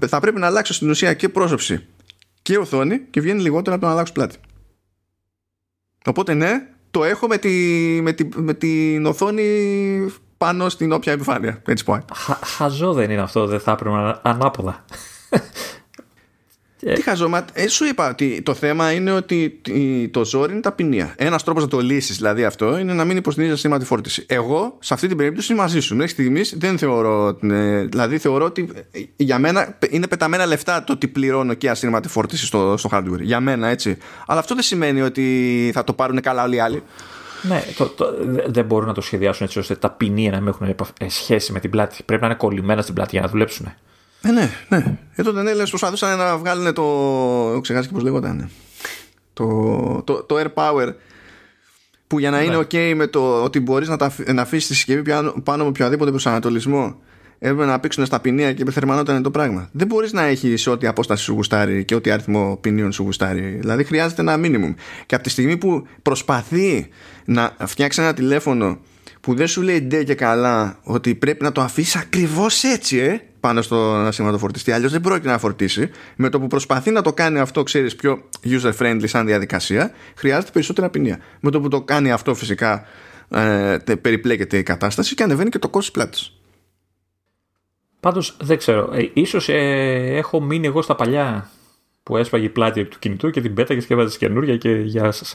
θα 0.07 0.21
πρέπει 0.21 0.39
να 0.39 0.47
αλλάξω 0.47 0.75
στην 0.75 0.91
ουσία 0.91 1.15
και 1.15 1.29
πρόσοψη 1.29 1.87
και 2.43 2.59
οθόνη 2.59 2.99
και 2.99 3.21
βγαίνει 3.21 3.41
λιγότερο 3.41 3.73
από 3.73 3.81
το 3.81 3.87
να 3.87 3.93
αλλάξω 3.93 4.13
πλάτη. 4.13 4.37
Οπότε 6.07 6.35
ναι, 6.35 6.69
το 6.91 7.05
έχω 7.05 7.27
με, 7.27 7.39
τη, 7.39 7.51
με, 8.03 8.13
τη, 8.13 8.29
με 8.41 8.55
την 8.55 9.07
οθόνη 9.07 9.45
πάνω 10.39 10.69
στην 10.69 10.93
όποια 10.93 11.13
επιφάνεια. 11.13 11.63
Έτσι 11.67 11.85
πω. 11.85 11.99
χαζό 12.57 12.93
δεν 12.93 13.11
είναι 13.11 13.23
αυτό, 13.23 13.47
δεν 13.47 13.61
θα 13.61 13.73
έπρεπε 13.73 13.97
να 13.97 14.21
ανάποδα. 14.23 14.85
Τι 16.79 17.03
χαζόμα, 17.03 17.45
ε, 17.53 17.69
σου 17.69 17.85
είπα 17.85 18.11
ότι 18.11 18.43
το 18.43 18.55
θέμα 18.55 18.93
είναι 18.93 19.13
ότι 19.13 19.61
το 20.11 20.25
ζόρι 20.25 20.53
είναι 20.53 20.61
ταπεινία. 20.61 21.15
Ένας 21.17 21.45
τρόπος 21.45 21.63
να 21.63 21.69
το 21.69 21.81
λύσεις 21.81 22.17
δηλαδή 22.17 22.45
αυτό 22.45 22.79
είναι 22.79 22.93
να 22.93 23.05
μην 23.05 23.17
υποστηρίζεις 23.17 23.55
ασύρματη 23.57 23.85
φόρτιση. 23.85 24.25
Εγώ 24.29 24.77
σε 24.81 24.95
αυτή 24.95 25.09
την 25.09 25.17
περίπτωση 25.17 25.53
είμαι 25.53 25.63
μαζί 25.63 25.81
σου. 25.81 25.97
Μέχρι 25.97 26.13
στιγμής 26.13 26.55
δεν 26.59 26.79
θεωρώ. 26.79 27.39
Ε, 27.43 27.83
δηλαδή 27.85 28.19
θεωρώ 28.19 28.45
ότι 28.45 28.69
ε, 28.91 29.01
για 29.17 29.39
μένα 29.39 29.79
είναι 29.91 30.07
πεταμένα 30.07 30.47
λεφτά 30.47 30.85
το 30.85 30.93
ότι 30.93 31.09
πληρώνω 31.09 31.55
και 31.55 31.71
ασύρματη 31.71 32.09
φόρτιση 32.09 32.47
στο, 32.47 32.77
στο 32.77 32.89
hardware. 32.93 33.21
Για 33.21 33.41
μένα 33.41 33.69
έτσι. 33.69 33.97
Αλλά 34.27 34.41
αυτό 34.41 34.55
δεν 34.55 34.63
σημαίνει 34.63 35.03
ότι 35.03 35.71
θα 35.75 35.85
το 35.85 35.93
πάρουν 35.93 36.21
καλά 36.21 36.43
όλοι 36.43 36.57
οι 36.57 36.61
άλλοι. 36.61 36.83
Ναι, 37.43 37.65
το, 37.77 37.87
το, 37.87 38.07
δεν 38.47 38.65
μπορούν 38.65 38.87
να 38.87 38.95
το 38.95 39.01
σχεδιάσουν 39.01 39.47
έτσι 39.47 39.59
ώστε 39.59 39.75
τα 39.75 39.91
ποινία 39.91 40.31
να 40.31 40.41
μην 40.41 40.49
έχουν 40.49 40.75
σχέση 41.07 41.53
με 41.53 41.61
την 41.61 41.71
πλάτη. 41.71 42.03
Πρέπει 42.05 42.21
να 42.21 42.27
είναι 42.27 42.37
κολλημένα 42.37 42.83
στην 42.83 42.95
πλάτη 42.95 43.11
για 43.13 43.21
να 43.21 43.29
δουλέψουν. 43.29 43.75
Ε, 44.23 44.31
ναι, 44.31 44.51
ναι. 44.69 44.99
Εδώ 45.15 45.33
δεν 45.33 45.47
έλεγε 45.47 45.69
προσπαθούσαν 45.69 46.19
να 46.19 46.37
βγάλουν 46.37 46.75
το. 46.75 46.83
Έχω 47.51 47.61
ξεχάσεις 47.61 47.89
και 47.89 47.95
πώς 47.95 48.03
λέγονταν. 48.03 48.51
Το, 49.33 50.03
το, 50.05 50.23
το 50.23 50.37
Air 50.39 50.53
Power 50.55 50.93
που 52.07 52.19
για 52.19 52.31
να 52.31 52.43
είναι 52.43 52.57
ναι. 52.57 52.63
OK 52.63 52.93
με 52.97 53.07
το 53.07 53.43
ότι 53.43 53.61
μπορείς 53.61 53.89
να, 53.89 53.97
να 54.33 54.43
αφήσεις 54.43 54.69
τη 54.69 54.75
συσκευή 54.75 55.13
πάνω 55.43 55.63
με 55.63 55.69
οποιοδήποτε 55.69 56.11
προσανατολισμό 56.11 56.97
έπρεπε 57.39 57.65
να 57.65 57.81
πήξουν 57.81 58.07
στα 58.07 58.21
ποινία 58.21 58.53
και 58.53 58.71
θερμανόταν 58.71 59.23
το 59.23 59.31
πράγμα. 59.31 59.69
Δεν 59.73 59.87
μπορείς 59.87 60.13
να 60.13 60.23
έχεις 60.23 60.67
ό,τι 60.67 60.87
απόσταση 60.87 61.23
σου 61.23 61.33
γουστάρει 61.33 61.85
και 61.85 61.95
ό,τι 61.95 62.11
αριθμό 62.11 62.59
ποινίων 62.61 62.93
σου 62.93 63.03
γουστάρει. 63.03 63.41
Δηλαδή 63.41 63.85
χρειάζεται 63.85 64.21
ένα 64.21 64.37
minimum. 64.39 64.75
Και 65.07 65.15
από 65.15 65.25
τη 65.25 65.31
στιγμή 65.31 65.57
που 65.57 65.87
προσπαθεί 66.03 66.89
να 67.25 67.57
φτιάξει 67.65 68.01
ένα 68.01 68.15
τηλέφωνο 68.15 68.79
που 69.21 69.35
δεν 69.35 69.47
σου 69.47 69.63
λέει 69.63 69.81
ντε 69.81 70.05
και 70.05 70.15
καλά 70.15 70.79
ότι 70.83 71.15
πρέπει 71.15 71.43
να 71.43 71.53
το 71.53 71.61
αφήσεις 71.61 71.97
ακριβώς 71.97 72.63
έτσι, 72.63 72.99
ε, 72.99 73.21
πάνω 73.47 73.63
στο 73.63 74.39
φορτιστή. 74.39 74.73
Αλλιώς 74.73 74.93
δεν 74.93 75.01
πρόκειται 75.01 75.29
να 75.29 75.39
φορτίσει. 75.39 75.91
Με 76.17 76.29
το 76.29 76.41
που 76.41 76.47
προσπαθεί 76.47 76.91
να 76.91 77.03
το 77.03 77.13
κάνει 77.13 77.39
αυτό, 77.39 77.63
ξέρεις, 77.63 77.97
πιο 77.97 78.23
user 78.45 78.73
friendly 78.79 79.05
σαν 79.05 79.27
διαδικασία, 79.27 79.93
χρειάζεται 80.17 80.51
περισσότερα 80.53 80.91
ποινία. 80.91 81.19
Με 81.41 81.51
το 81.51 81.61
που 81.61 81.69
το 81.69 81.83
κάνει 81.83 82.13
αυτό, 82.13 82.35
φυσικά 82.35 82.85
ε, 83.29 83.77
περιπλέκεται 84.01 84.59
η 84.59 84.63
κατάσταση 84.63 85.15
και 85.15 85.23
ανεβαίνει 85.23 85.51
και 85.51 85.59
το 85.59 85.69
κόστο 85.69 85.93
πλάτη. 85.93 86.19
Πάντως 88.01 88.37
δεν 88.41 88.59
ξέρω. 88.59 88.91
Ε, 88.93 89.11
ίσως 89.13 89.49
ε, 89.49 89.55
έχω 90.17 90.41
μείνει 90.41 90.67
εγώ 90.67 90.83
στα 90.83 90.95
παλιά 90.95 91.51
που 92.03 92.17
έσπαγε 92.17 92.45
η 92.45 92.49
πλάτη 92.49 92.85
του 92.85 92.99
κινητού 92.99 93.31
και 93.31 93.41
την 93.41 93.55
πέταγε 93.55 93.81
και 93.81 93.95
έβαζε 93.95 94.19
καινούργια 94.19 94.57
και 94.57 94.71
γεια 94.71 95.11
σας. 95.11 95.35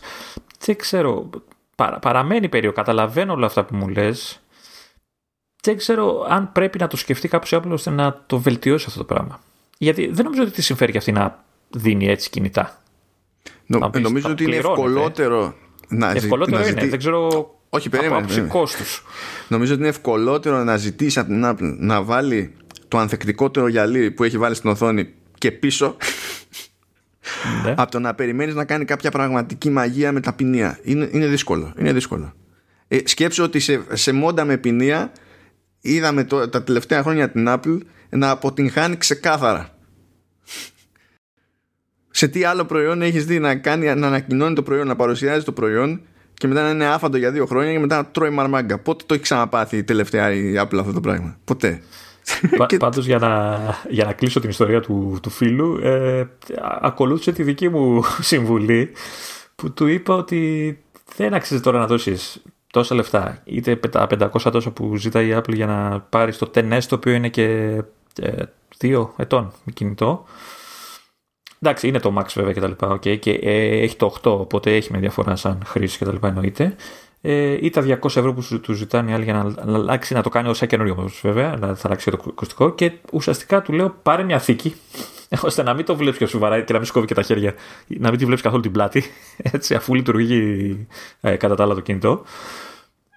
Δεν 0.66 0.76
ξέρω. 0.76 1.30
Παρα, 1.76 2.00
παραμένει 2.00 2.50
περίοδο. 2.50 2.76
Καταλαβαίνω 2.76 3.34
όλα 3.34 3.46
αυτά 3.46 3.66
που 3.66 3.76
μου 3.76 3.88
λες. 3.88 4.41
Δεν 5.62 5.78
ξέρω 5.78 6.26
αν 6.30 6.52
πρέπει 6.52 6.80
να 6.80 6.88
το 6.88 6.98
σκεφτεί 6.98 7.28
κάποιος 7.28 7.62
άλλο 7.62 7.74
ώστε 7.74 7.90
να 7.90 8.24
το 8.26 8.40
βελτιώσει 8.40 8.86
αυτό 8.88 9.00
το 9.00 9.06
πράγμα. 9.06 9.40
Γιατί 9.78 10.08
δεν 10.08 10.26
νομίζω 10.26 10.42
ότι 10.42 10.52
τη 10.52 10.62
συμφέρει 10.62 10.92
και 10.92 10.98
αυτή 10.98 11.12
να 11.12 11.44
δίνει 11.70 12.08
έτσι 12.08 12.30
κινητά. 12.30 12.82
Νο, 13.66 13.90
πεις, 13.90 14.02
νομίζω 14.02 14.30
ότι 14.30 14.44
είναι 14.44 14.56
ευκολότερο 14.56 15.56
να, 15.88 16.12
ευκολότερο 16.12 16.60
να 16.60 16.68
είναι. 16.68 16.86
Δεν 16.86 17.00
ξέρω 17.00 17.52
όχι, 17.70 17.90
περίμενε. 17.90 18.28
Νομίζω 19.48 19.74
ότι 19.74 19.82
είναι 19.82 19.90
ευκολότερο 19.90 20.64
να 20.64 20.78
ζητήσει 20.78 21.20
από 21.20 21.30
την 21.30 21.44
Apple 21.46 21.76
να 21.78 22.04
βάλει 22.04 22.54
το 22.88 22.98
ανθεκτικότερο 22.98 23.68
γυαλί 23.68 24.12
που 24.12 24.24
έχει 24.24 24.38
βάλει 24.38 24.56
στην 24.56 24.70
οθόνη 24.70 25.14
και 25.38 25.52
πίσω 25.52 25.96
ναι. 27.64 27.74
από 27.82 27.92
το 27.92 28.00
να 28.00 28.14
περιμένεις 28.14 28.56
να 28.56 28.66
κάνει 28.66 28.86
κάποια 28.86 29.12
πραγματική 29.12 29.70
μαγεία 29.70 30.12
με 30.12 30.20
τα 30.20 30.34
ποινία. 30.34 30.80
Είναι, 30.84 31.10
είναι 31.12 31.28
δύσκολο. 31.28 31.74
Είναι 31.78 31.94
δύσκολο. 31.94 32.34
Ε, 32.88 32.98
σκέψω 33.04 33.44
ότι 33.44 33.60
σε, 33.60 33.82
σε 33.94 34.12
μόντα 34.12 34.46
με 34.46 34.58
ποινία 34.58 35.12
είδαμε 35.82 36.24
το, 36.24 36.50
τα 36.50 36.64
τελευταία 36.64 37.04
χρόνια 37.04 37.32
την 37.32 37.46
Apple 37.50 37.78
να 38.10 38.30
αποτυγχάνει 38.30 38.98
ξεκάθαρα. 38.98 39.70
σε 42.12 42.28
τι 42.28 42.44
άλλο 42.44 42.66
προϊόν 42.66 43.02
έχεις 43.02 43.26
δει 43.26 43.40
να, 43.40 43.56
κάνει, 43.56 43.86
να 43.96 44.08
ανακοινώνει 44.08 44.56
το 44.56 44.64
προϊόν, 44.64 44.88
να 44.88 44.96
παρουσιάζει 44.96 45.46
το 45.46 45.52
προϊόν 45.52 46.02
και 46.34 46.48
μετά 46.48 46.62
να 46.62 46.70
είναι 46.70 46.86
άφαντο 46.86 47.18
για 47.18 47.32
δύο 47.32 47.46
χρόνια 47.46 47.72
και 47.72 47.80
μετά 47.80 47.96
να 47.96 48.06
τρώει 48.06 48.30
μαρμάγκα. 48.30 48.80
Πότε 48.80 49.04
το 49.08 49.14
έχει 49.14 49.24
ξαναπάθει 49.24 49.78
η 49.78 49.84
τελευταία 49.84 50.32
η 50.32 50.54
Apple 50.58 50.78
αυτό 50.80 50.94
το 50.94 51.00
πράγμα; 51.00 51.38
Ποτέ. 51.44 51.82
Πα, 52.58 52.66
Πάντως 52.80 53.06
για 53.06 53.18
να, 53.18 53.60
για 53.90 54.06
να 54.06 54.14
κλείσω 54.14 54.40
την 54.40 54.50
ιστορία 54.50 54.82
του, 54.82 55.20
του 55.22 55.30
φίλου 55.30 55.80
ε, 55.84 56.28
ακολούθησε 56.82 57.32
τη 57.32 57.44
δική 57.44 57.70
μου 57.70 58.04
συμβουλή 58.32 58.92
που 59.56 59.74
του 59.74 59.88
είπα 59.88 60.16
ότι 60.16 60.80
δεν 61.16 61.34
αξίζει 61.34 61.62
τώρα 61.62 61.80
να 61.80 61.88
δώσεις 61.88 62.42
τόσα 62.72 62.96
λεφτά. 62.96 63.42
Είτε 63.44 63.76
τα 63.76 64.08
500 64.10 64.52
τόσα 64.52 64.72
που 64.72 64.96
ζητάει 64.96 65.28
η 65.28 65.36
Apple 65.38 65.54
για 65.54 65.66
να 65.66 66.02
πάρει 66.02 66.36
το 66.36 66.52
10 66.56 66.80
το 66.88 66.96
οποίο 66.96 67.14
είναι 67.14 67.30
και 67.30 67.46
ε, 68.22 68.44
δύο 68.78 69.14
ετών 69.18 69.52
με 69.64 69.72
κινητό. 69.72 70.26
Εντάξει, 71.60 71.88
είναι 71.88 72.00
το 72.00 72.16
Max 72.18 72.26
βέβαια 72.34 72.54
και 72.54 72.60
τα 72.60 72.68
λοιπά, 72.68 72.92
okay, 72.92 73.20
και 73.20 73.32
ε, 73.32 73.82
έχει 73.82 73.96
το 73.96 74.16
8, 74.24 74.32
οπότε 74.32 74.76
έχει 74.76 74.92
με 74.92 74.98
διαφορά 74.98 75.36
σαν 75.36 75.62
χρήση 75.66 75.98
και 75.98 76.06
τα 76.06 76.12
λοιπά 76.12 76.28
εννοείται. 76.28 76.76
Ε, 77.22 77.58
ή 77.66 77.70
τα 77.70 77.82
200 77.82 78.06
ευρώ 78.06 78.34
που 78.34 78.60
του 78.62 78.74
ζητάνε 78.74 79.12
οι 79.12 79.14
άλλοι 79.14 79.24
για 79.24 79.34
να, 79.34 79.44
να 79.44 79.74
αλλάξει, 79.74 80.14
να 80.14 80.22
το 80.24 80.30
κάνει 80.30 80.50
ως 80.50 80.60
καινούριο 80.68 80.94
όμως 80.94 81.20
βέβαια, 81.24 81.56
να 81.60 81.76
θα 81.76 81.88
αλλάξει 81.88 82.12
το 82.12 82.20
ακουστικό. 82.28 82.72
Και 82.72 82.92
ουσιαστικά 83.12 83.62
του 83.62 83.74
λέω 83.74 83.96
πάρε 84.04 84.24
μια 84.24 84.40
θήκη 84.40 84.76
ώστε 85.48 85.64
να 85.64 85.74
μην 85.74 85.86
το 85.86 85.96
βλέπει 85.96 86.18
και 86.18 86.26
σοβαρά 86.26 86.62
και 86.62 86.74
να 86.74 86.80
μην 86.80 86.88
σκόβει 86.88 87.08
και 87.08 87.14
τα 87.14 87.22
χέρια, 87.22 87.54
να 87.88 88.10
μην 88.10 88.20
τη 88.20 88.26
βλέπει 88.26 88.42
καθόλου 88.42 88.62
την 88.62 88.72
πλάτη, 88.72 89.04
έτσι, 89.54 89.76
αφού 89.76 89.96
λειτουργεί 89.96 90.88
ε, 91.22 91.36
κατά 91.36 91.56
τα 91.56 91.64
άλλα 91.64 91.74
το 91.74 91.82
κινητό. 91.82 92.24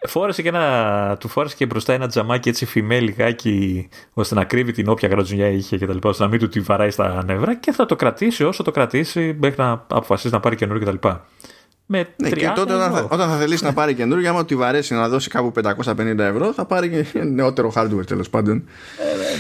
Φόρεσε 0.07 0.43
και 0.43 0.49
ένα, 0.49 1.16
του 1.20 1.28
φόρεσε 1.28 1.57
και 1.57 1.66
μπροστά 1.66 1.93
ένα 1.93 2.07
τζαμάκι 2.07 2.49
έτσι 2.49 2.66
φημέ 2.66 3.01
λιγάκι 3.01 3.89
ώστε 4.12 4.35
να 4.35 4.45
κρύβει 4.45 4.73
την 4.73 4.89
όποια 4.89 5.09
γρατζουνιά 5.09 5.49
είχε 5.49 5.77
και 5.77 5.86
τα 5.86 5.93
λοιπά, 5.93 6.09
ώστε 6.09 6.23
να 6.23 6.28
μην 6.28 6.39
του 6.39 6.49
τη 6.49 6.61
βαράει 6.61 6.91
στα 6.91 7.24
νεύρα 7.24 7.55
και 7.55 7.73
θα 7.73 7.86
το 7.86 7.97
κρατήσει 7.97 8.45
όσο 8.45 8.62
το 8.62 8.70
κρατήσει 8.70 9.36
μέχρι 9.41 9.62
να 9.62 9.70
αποφασίσει 9.70 10.35
να 10.35 10.41
πάρει 10.41 10.57
καινούριο 10.57 10.86
κτλ. 10.86 11.09
Με 11.86 12.09
ναι, 12.16 12.31
και 12.31 12.52
τότε 12.55 12.74
όταν 12.74 12.93
θα, 12.93 13.09
όταν 13.11 13.28
θα 13.28 13.36
θελήσει 13.36 13.65
να 13.65 13.73
πάρει 13.73 13.94
καινούργιο, 13.94 14.31
άμα 14.31 14.44
του 14.44 14.56
βαρέσει 14.56 14.94
να 14.94 15.09
δώσει 15.09 15.28
κάπου 15.28 15.52
550 15.85 16.19
ευρώ, 16.19 16.52
θα 16.52 16.65
πάρει 16.65 16.89
και 17.12 17.23
νεότερο 17.23 17.73
hardware 17.74 18.06
τέλος 18.06 18.31
πάντων. 18.31 18.65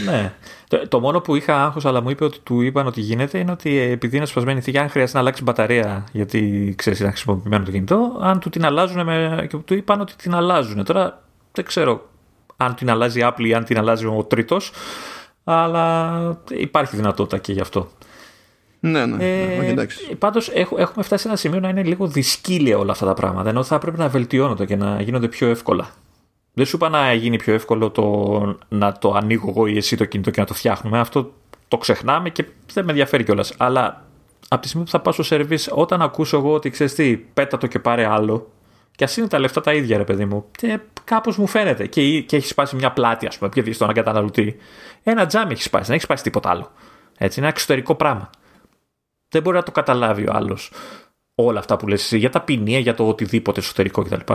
Ε, 0.06 0.10
ναι. 0.10 0.32
Το, 0.68 0.88
το, 0.88 1.00
μόνο 1.00 1.20
που 1.20 1.34
είχα 1.36 1.64
άγχος, 1.64 1.84
αλλά 1.84 2.00
μου 2.00 2.10
είπε 2.10 2.24
ότι 2.24 2.38
του 2.42 2.60
είπαν 2.60 2.86
ότι 2.86 3.00
γίνεται, 3.00 3.38
είναι 3.38 3.50
ότι 3.50 3.78
επειδή 3.78 4.16
είναι 4.16 4.26
σπασμένη 4.26 4.60
θήκη, 4.60 4.78
αν 4.78 4.88
χρειάζεται 4.88 5.16
να 5.16 5.22
αλλάξει 5.22 5.42
μπαταρία, 5.42 6.04
γιατί 6.12 6.74
ξέρεις, 6.76 7.00
είναι 7.00 7.08
χρησιμοποιημένο 7.08 7.64
το 7.64 7.70
κινητό, 7.70 8.18
αν 8.20 8.38
του 8.40 8.50
την 8.50 8.64
αλλάζουν 8.64 9.04
με, 9.04 9.46
και 9.48 9.56
του 9.56 9.74
είπαν 9.74 10.00
ότι 10.00 10.14
την 10.16 10.34
αλλάζουν. 10.34 10.84
Τώρα 10.84 11.22
δεν 11.52 11.64
ξέρω 11.64 12.08
αν 12.56 12.74
την 12.74 12.90
αλλάζει 12.90 13.20
η 13.20 13.24
Apple 13.26 13.46
ή 13.46 13.54
αν 13.54 13.64
την 13.64 13.78
αλλάζει 13.78 14.06
ο 14.06 14.24
τρίτος, 14.28 14.72
αλλά 15.44 16.38
υπάρχει 16.48 16.96
δυνατότητα 16.96 17.38
και 17.38 17.52
γι' 17.52 17.60
αυτό. 17.60 17.88
Ναι, 18.84 19.06
ναι. 19.06 19.16
ναι. 19.16 19.82
Ε, 19.82 19.86
Πάντως 20.18 20.48
έχουμε 20.76 21.04
φτάσει 21.04 21.22
σε 21.22 21.28
ένα 21.28 21.36
σημείο 21.36 21.60
να 21.60 21.68
είναι 21.68 21.82
λίγο 21.82 22.06
δυσκύλια 22.06 22.78
όλα 22.78 22.92
αυτά 22.92 23.06
τα 23.06 23.14
πράγματα. 23.14 23.48
Ενώ 23.48 23.62
θα 23.62 23.78
πρέπει 23.78 23.98
να 23.98 24.08
βελτιώνονται 24.08 24.66
και 24.66 24.76
να 24.76 25.00
γίνονται 25.00 25.28
πιο 25.28 25.48
εύκολα. 25.48 25.90
Δεν 26.52 26.66
σου 26.66 26.76
είπα 26.76 26.88
να 26.88 27.12
γίνει 27.12 27.36
πιο 27.36 27.54
εύκολο 27.54 27.90
το 27.90 28.56
να 28.68 28.92
το 28.92 29.12
ανοίγω 29.12 29.48
εγώ 29.48 29.66
ή 29.66 29.76
εσύ 29.76 29.96
το 29.96 30.04
κινητό 30.04 30.30
και 30.30 30.40
να 30.40 30.46
το 30.46 30.54
φτιάχνουμε. 30.54 30.98
Αυτό 30.98 31.32
το 31.68 31.76
ξεχνάμε 31.76 32.30
και 32.30 32.44
δεν 32.72 32.84
με 32.84 32.90
ενδιαφέρει 32.90 33.24
κιόλας. 33.24 33.54
Αλλά 33.56 34.04
από 34.48 34.62
τη 34.62 34.68
στιγμή 34.68 34.86
που 34.86 34.92
θα 34.92 35.00
πάω 35.00 35.12
στο 35.12 35.36
service, 35.36 35.68
όταν 35.70 36.02
ακούσω 36.02 36.36
εγώ 36.36 36.54
ότι 36.54 36.70
ξέρεις 36.70 36.94
τι, 36.94 37.16
πέτα 37.16 37.58
το 37.58 37.66
και 37.66 37.78
πάρε 37.78 38.06
άλλο, 38.06 38.50
και 38.96 39.04
ας 39.04 39.16
είναι 39.16 39.28
τα 39.28 39.38
λεφτά 39.38 39.60
τα 39.60 39.72
ίδια, 39.72 39.96
ρε 39.96 40.04
παιδί 40.04 40.24
μου, 40.24 40.44
και 40.56 40.80
κάπως 41.04 41.36
μου 41.36 41.46
φαίνεται. 41.46 41.86
Και, 41.86 42.20
και 42.20 42.36
έχει 42.36 42.46
σπάσει 42.46 42.76
μια 42.76 42.92
πλάτη, 42.92 43.26
ας 43.26 43.38
πούμε, 43.38 43.50
γιατί 43.54 43.72
στον 43.72 43.92
καταναλωτή. 43.92 44.56
Ένα 45.02 45.26
τζάμι 45.26 45.52
έχει 45.52 45.62
σπάσει, 45.62 45.84
δεν 45.84 45.94
έχει 45.94 46.04
σπάσει 46.04 46.22
τίποτα 46.22 46.50
άλλο. 46.50 46.70
Έτσι, 47.18 47.38
είναι 47.38 47.46
ένα 47.46 47.56
εξωτερικό 47.56 47.94
πράγμα 47.94 48.30
δεν 49.34 49.42
μπορεί 49.42 49.56
να 49.56 49.62
το 49.62 49.70
καταλάβει 49.70 50.28
ο 50.28 50.32
άλλος 50.34 50.70
όλα 51.34 51.58
αυτά 51.58 51.76
που 51.76 51.88
λες 51.88 52.02
εσύ 52.02 52.18
για 52.18 52.30
τα 52.30 52.40
ποινία, 52.40 52.78
για 52.78 52.94
το 52.94 53.08
οτιδήποτε 53.08 53.60
εσωτερικό 53.60 54.02
κτλ. 54.02 54.32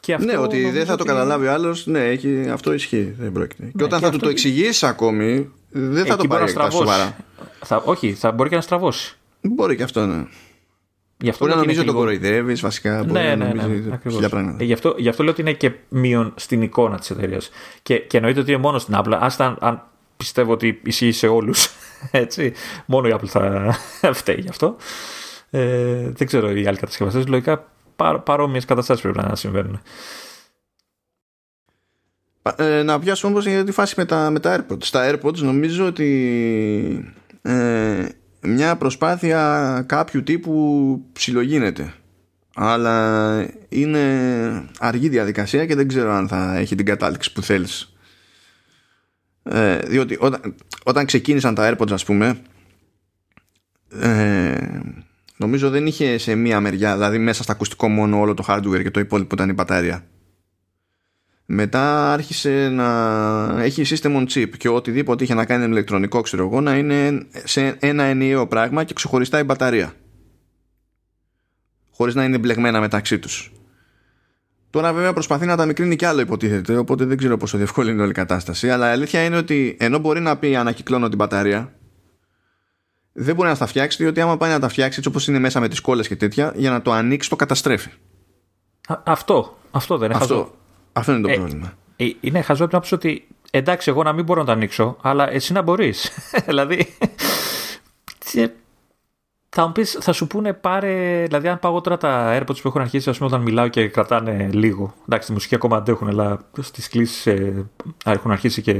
Και 0.00 0.14
αυτό 0.14 0.26
ναι, 0.26 0.36
ότι 0.36 0.70
δεν 0.70 0.86
θα 0.86 0.96
το 0.96 1.04
καταλάβει 1.04 1.46
ο 1.46 1.52
άλλος, 1.52 1.86
ναι, 1.86 2.04
έχει, 2.04 2.48
αυτό 2.52 2.72
ισχύει. 2.72 3.14
Δεν 3.18 3.32
πρόκειται. 3.32 3.62
Ναι, 3.62 3.70
και 3.76 3.84
όταν 3.84 3.98
και 3.98 4.04
θα 4.04 4.10
του 4.10 4.18
το 4.18 4.28
εξηγήσει 4.28 4.86
ακόμη, 4.86 5.50
δεν 5.70 6.06
θα 6.06 6.16
το 6.16 6.26
πάρει 6.26 6.52
να 6.52 6.70
σοβαρά. 6.70 7.16
Θα, 7.64 7.82
όχι, 7.84 8.12
θα 8.12 8.32
μπορεί 8.32 8.48
και 8.48 8.54
να 8.54 8.60
στραβώσει. 8.60 9.16
Μπορεί 9.40 9.76
και 9.76 9.82
αυτό, 9.82 10.06
ναι. 10.06 10.24
Γι' 11.16 11.28
αυτό 11.28 11.44
μπορεί 11.44 11.56
να 11.56 11.62
νομίζει 11.62 11.78
ότι 11.78 11.88
το 11.88 11.94
κοροϊδεύεις, 11.94 12.60
βασικά. 12.60 12.98
Μπορεί 12.98 13.12
ναι, 13.12 13.34
ναι, 13.34 13.52
ναι, 13.54 13.66
ναι, 14.20 14.28
πράγματα. 14.28 14.56
Ε, 14.60 14.64
γι, 14.64 14.72
αυτό, 14.72 14.94
γι' 14.98 15.08
αυτό 15.08 15.22
λέω 15.22 15.32
ότι 15.32 15.40
είναι 15.40 15.52
και 15.52 15.72
μείον 15.88 16.32
στην 16.36 16.62
εικόνα 16.62 16.98
της 16.98 17.10
εταιρείας. 17.10 17.50
Και, 17.82 17.98
και 17.98 18.16
εννοείται 18.16 18.40
ότι 18.40 18.52
είναι 18.52 18.60
μόνος 18.60 18.82
στην 18.82 18.94
Apple. 18.96 19.16
Άστα 19.20 19.56
αν 19.60 19.82
πιστεύω 20.16 20.52
ότι 20.52 20.80
ισχύει 20.84 21.12
σε 21.12 21.26
όλους 21.26 21.68
Έτσι. 22.10 22.52
Μόνο 22.86 23.08
η 23.08 23.14
Apple 23.14 23.26
θα 23.26 23.76
φταίει 24.18 24.38
γι' 24.40 24.48
αυτό. 24.48 24.76
Ε, 25.50 26.10
δεν 26.10 26.26
ξέρω 26.26 26.50
οι 26.50 26.66
άλλοι 26.66 26.78
κατασκευαστές. 26.78 27.26
Λογικά 27.26 27.72
παρό, 27.96 28.20
παρόμοιες 28.20 28.64
καταστάσεις 28.64 29.02
πρέπει 29.02 29.18
να 29.18 29.36
συμβαίνουν. 29.36 29.80
Ε, 32.56 32.82
να 32.82 32.98
πιάσουμε 32.98 33.32
όμως 33.32 33.46
για 33.46 33.64
τη 33.64 33.72
φάση 33.72 33.94
με 33.96 34.04
τα, 34.04 34.30
με 34.30 34.40
τα 34.40 34.58
AirPods. 34.58 34.82
Στα 34.82 35.10
AirPods 35.10 35.36
νομίζω 35.36 35.86
ότι 35.86 37.14
ε, 37.42 38.04
μια 38.40 38.76
προσπάθεια 38.76 39.84
κάποιου 39.88 40.22
τύπου 40.22 41.00
ψιλογίνεται 41.12 41.94
αλλά 42.54 43.48
είναι 43.68 44.02
αργή 44.78 45.08
διαδικασία 45.08 45.66
και 45.66 45.74
δεν 45.74 45.88
ξέρω 45.88 46.12
αν 46.12 46.28
θα 46.28 46.56
έχει 46.56 46.74
την 46.74 46.86
κατάληξη 46.86 47.32
που 47.32 47.42
θέλεις 47.42 47.93
ε, 49.44 49.78
διότι 49.78 50.16
όταν, 50.20 50.54
όταν 50.84 51.06
ξεκίνησαν 51.06 51.54
τα 51.54 51.76
AirPods 51.76 51.92
ας 51.92 52.04
πούμε 52.04 52.38
ε, 54.00 54.56
νομίζω 55.36 55.70
δεν 55.70 55.86
είχε 55.86 56.18
σε 56.18 56.34
μία 56.34 56.60
μεριά 56.60 56.92
δηλαδή 56.92 57.18
μέσα 57.18 57.42
στα 57.42 57.52
ακουστικό 57.52 57.88
μόνο 57.88 58.20
όλο 58.20 58.34
το 58.34 58.44
hardware 58.48 58.82
και 58.82 58.90
το 58.90 59.00
υπόλοιπο 59.00 59.34
ήταν 59.34 59.48
η 59.48 59.52
μπαταρία. 59.52 60.04
Μετά 61.46 62.12
άρχισε 62.12 62.68
να 62.68 63.62
έχει 63.62 63.82
system 63.86 64.16
on 64.16 64.26
chip 64.28 64.50
και 64.58 64.68
οτιδήποτε 64.68 65.24
είχε 65.24 65.34
να 65.34 65.44
κάνει 65.44 65.64
με 65.64 65.70
ηλεκτρονικό 65.70 66.20
ξέρω 66.20 66.44
εγώ 66.44 66.60
να 66.60 66.76
είναι 66.76 67.26
σε 67.44 67.76
ένα 67.80 68.02
ενιαίο 68.02 68.46
πράγμα 68.46 68.84
και 68.84 68.94
ξεχωριστά 68.94 69.38
η 69.38 69.42
μπαταρία. 69.42 69.92
Χωρίς 71.90 72.14
να 72.14 72.24
είναι 72.24 72.38
μπλεγμένα 72.38 72.80
μεταξύ 72.80 73.18
τους 73.18 73.52
Τώρα 74.74 74.92
βέβαια 74.92 75.12
προσπαθεί 75.12 75.46
να 75.46 75.56
τα 75.56 75.66
μικρύνει 75.66 75.96
κι 75.96 76.04
άλλο 76.04 76.20
υποτίθεται 76.20 76.76
οπότε 76.76 77.04
δεν 77.04 77.16
ξέρω 77.16 77.36
πόσο 77.36 77.56
διευκολύνει 77.56 78.00
όλη 78.00 78.10
η 78.10 78.14
κατάσταση. 78.14 78.70
Αλλά 78.70 78.88
η 78.88 78.92
αλήθεια 78.92 79.24
είναι 79.24 79.36
ότι 79.36 79.76
ενώ 79.80 79.98
μπορεί 79.98 80.20
να 80.20 80.36
πει 80.36 80.56
ανακυκλώνω 80.56 81.08
την 81.08 81.16
μπαταρία 81.16 81.72
δεν 83.12 83.34
μπορεί 83.34 83.48
να 83.48 83.56
τα 83.56 83.66
φτιάξει 83.66 84.02
διότι 84.02 84.20
άμα 84.20 84.36
πάει 84.36 84.50
να 84.50 84.58
τα 84.58 84.68
φτιάξει 84.68 84.98
έτσι 84.98 85.08
όπως 85.08 85.28
είναι 85.28 85.38
μέσα 85.38 85.60
με 85.60 85.68
τις 85.68 85.80
κόλλες 85.80 86.08
και 86.08 86.16
τέτοια 86.16 86.52
για 86.56 86.70
να 86.70 86.82
το 86.82 86.92
ανοίξει 86.92 87.28
το 87.28 87.36
καταστρέφει. 87.36 87.90
Αυτό, 89.04 89.58
αυτό 89.70 89.98
δεν 89.98 90.10
είναι 90.10 90.18
αυτό, 90.20 90.54
αυτό 90.92 91.12
είναι 91.12 91.20
το 91.20 91.28
ε, 91.28 91.34
πρόβλημα. 91.34 91.72
ε, 91.96 92.06
είναι 92.20 92.40
χαζό 92.40 92.68
να 92.70 92.80
πει 92.80 92.94
ότι 92.94 93.26
εντάξει 93.50 93.90
εγώ 93.90 94.02
να 94.02 94.12
μην 94.12 94.24
μπορώ 94.24 94.40
να 94.40 94.46
το 94.46 94.52
ανοίξω 94.52 94.96
αλλά 95.00 95.30
εσύ 95.32 95.52
να 95.52 95.62
μπορείς. 95.62 96.10
Δηλαδή 96.46 96.96
θα 99.56 99.66
μου 99.66 99.72
πεις, 99.72 99.98
θα 100.00 100.12
σου 100.12 100.26
πούνε 100.26 100.52
πάρε, 100.52 101.24
δηλαδή 101.26 101.48
αν 101.48 101.58
πάω 101.58 101.80
τώρα 101.80 101.96
τα 101.96 102.38
AirPods 102.38 102.60
που 102.62 102.68
έχουν 102.68 102.80
αρχίσει 102.80 103.10
ας 103.10 103.18
πούμε 103.18 103.28
όταν 103.28 103.42
μιλάω 103.42 103.68
και 103.68 103.88
κρατάνε 103.88 104.48
λίγο, 104.52 104.94
εντάξει 105.04 105.26
τη 105.26 105.32
μουσική 105.32 105.54
ακόμα 105.54 105.76
αντέχουν 105.76 106.08
αλλά 106.08 106.38
στις 106.60 106.88
κλήσεις 106.88 107.26
ε, 107.26 107.66
έχουν 108.04 108.30
αρχίσει 108.30 108.62
και 108.62 108.72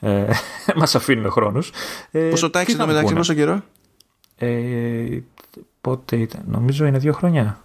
ε, 0.00 0.24
μας 0.76 0.94
αφήνουν 0.94 1.30
χρόνους. 1.30 1.70
Ε, 2.10 2.28
πόσο 2.28 2.50
τα 2.50 2.60
έχεις 2.60 2.74
εδώ 2.74 2.86
μεταξύ, 2.86 3.14
πόσο 3.14 3.34
καιρό; 3.34 3.60
Ε, 4.36 5.18
πότε 5.80 6.16
ήταν, 6.16 6.42
νομίζω 6.46 6.86
είναι 6.86 6.98
δύο 6.98 7.12
χρόνια. 7.12 7.60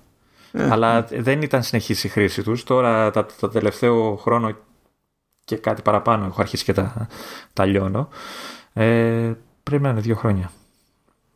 Ε, 0.52 0.70
αλλά 0.72 1.04
δεν 1.04 1.42
ήταν 1.42 1.64
συνεχής 1.64 2.04
η 2.04 2.08
χρήση 2.08 2.44
τους. 2.44 2.64
Τώρα 2.64 3.12
τα, 3.12 3.26
τα 3.40 3.50
τελευταίο 3.50 4.16
χρόνο 4.16 4.56
και 5.44 5.56
κάτι 5.56 5.82
παραπάνω 5.82 6.26
έχω 6.26 6.42
αρχίσει 6.42 6.64
και 6.64 6.74
τα, 6.74 7.08
τα 7.54 7.66
λιώνω. 7.66 8.10
Ε, 8.74 9.32
πρέπει 9.64 9.84
να 9.84 9.90
είναι 9.90 10.00
δύο 10.00 10.16
χρόνια. 10.16 10.52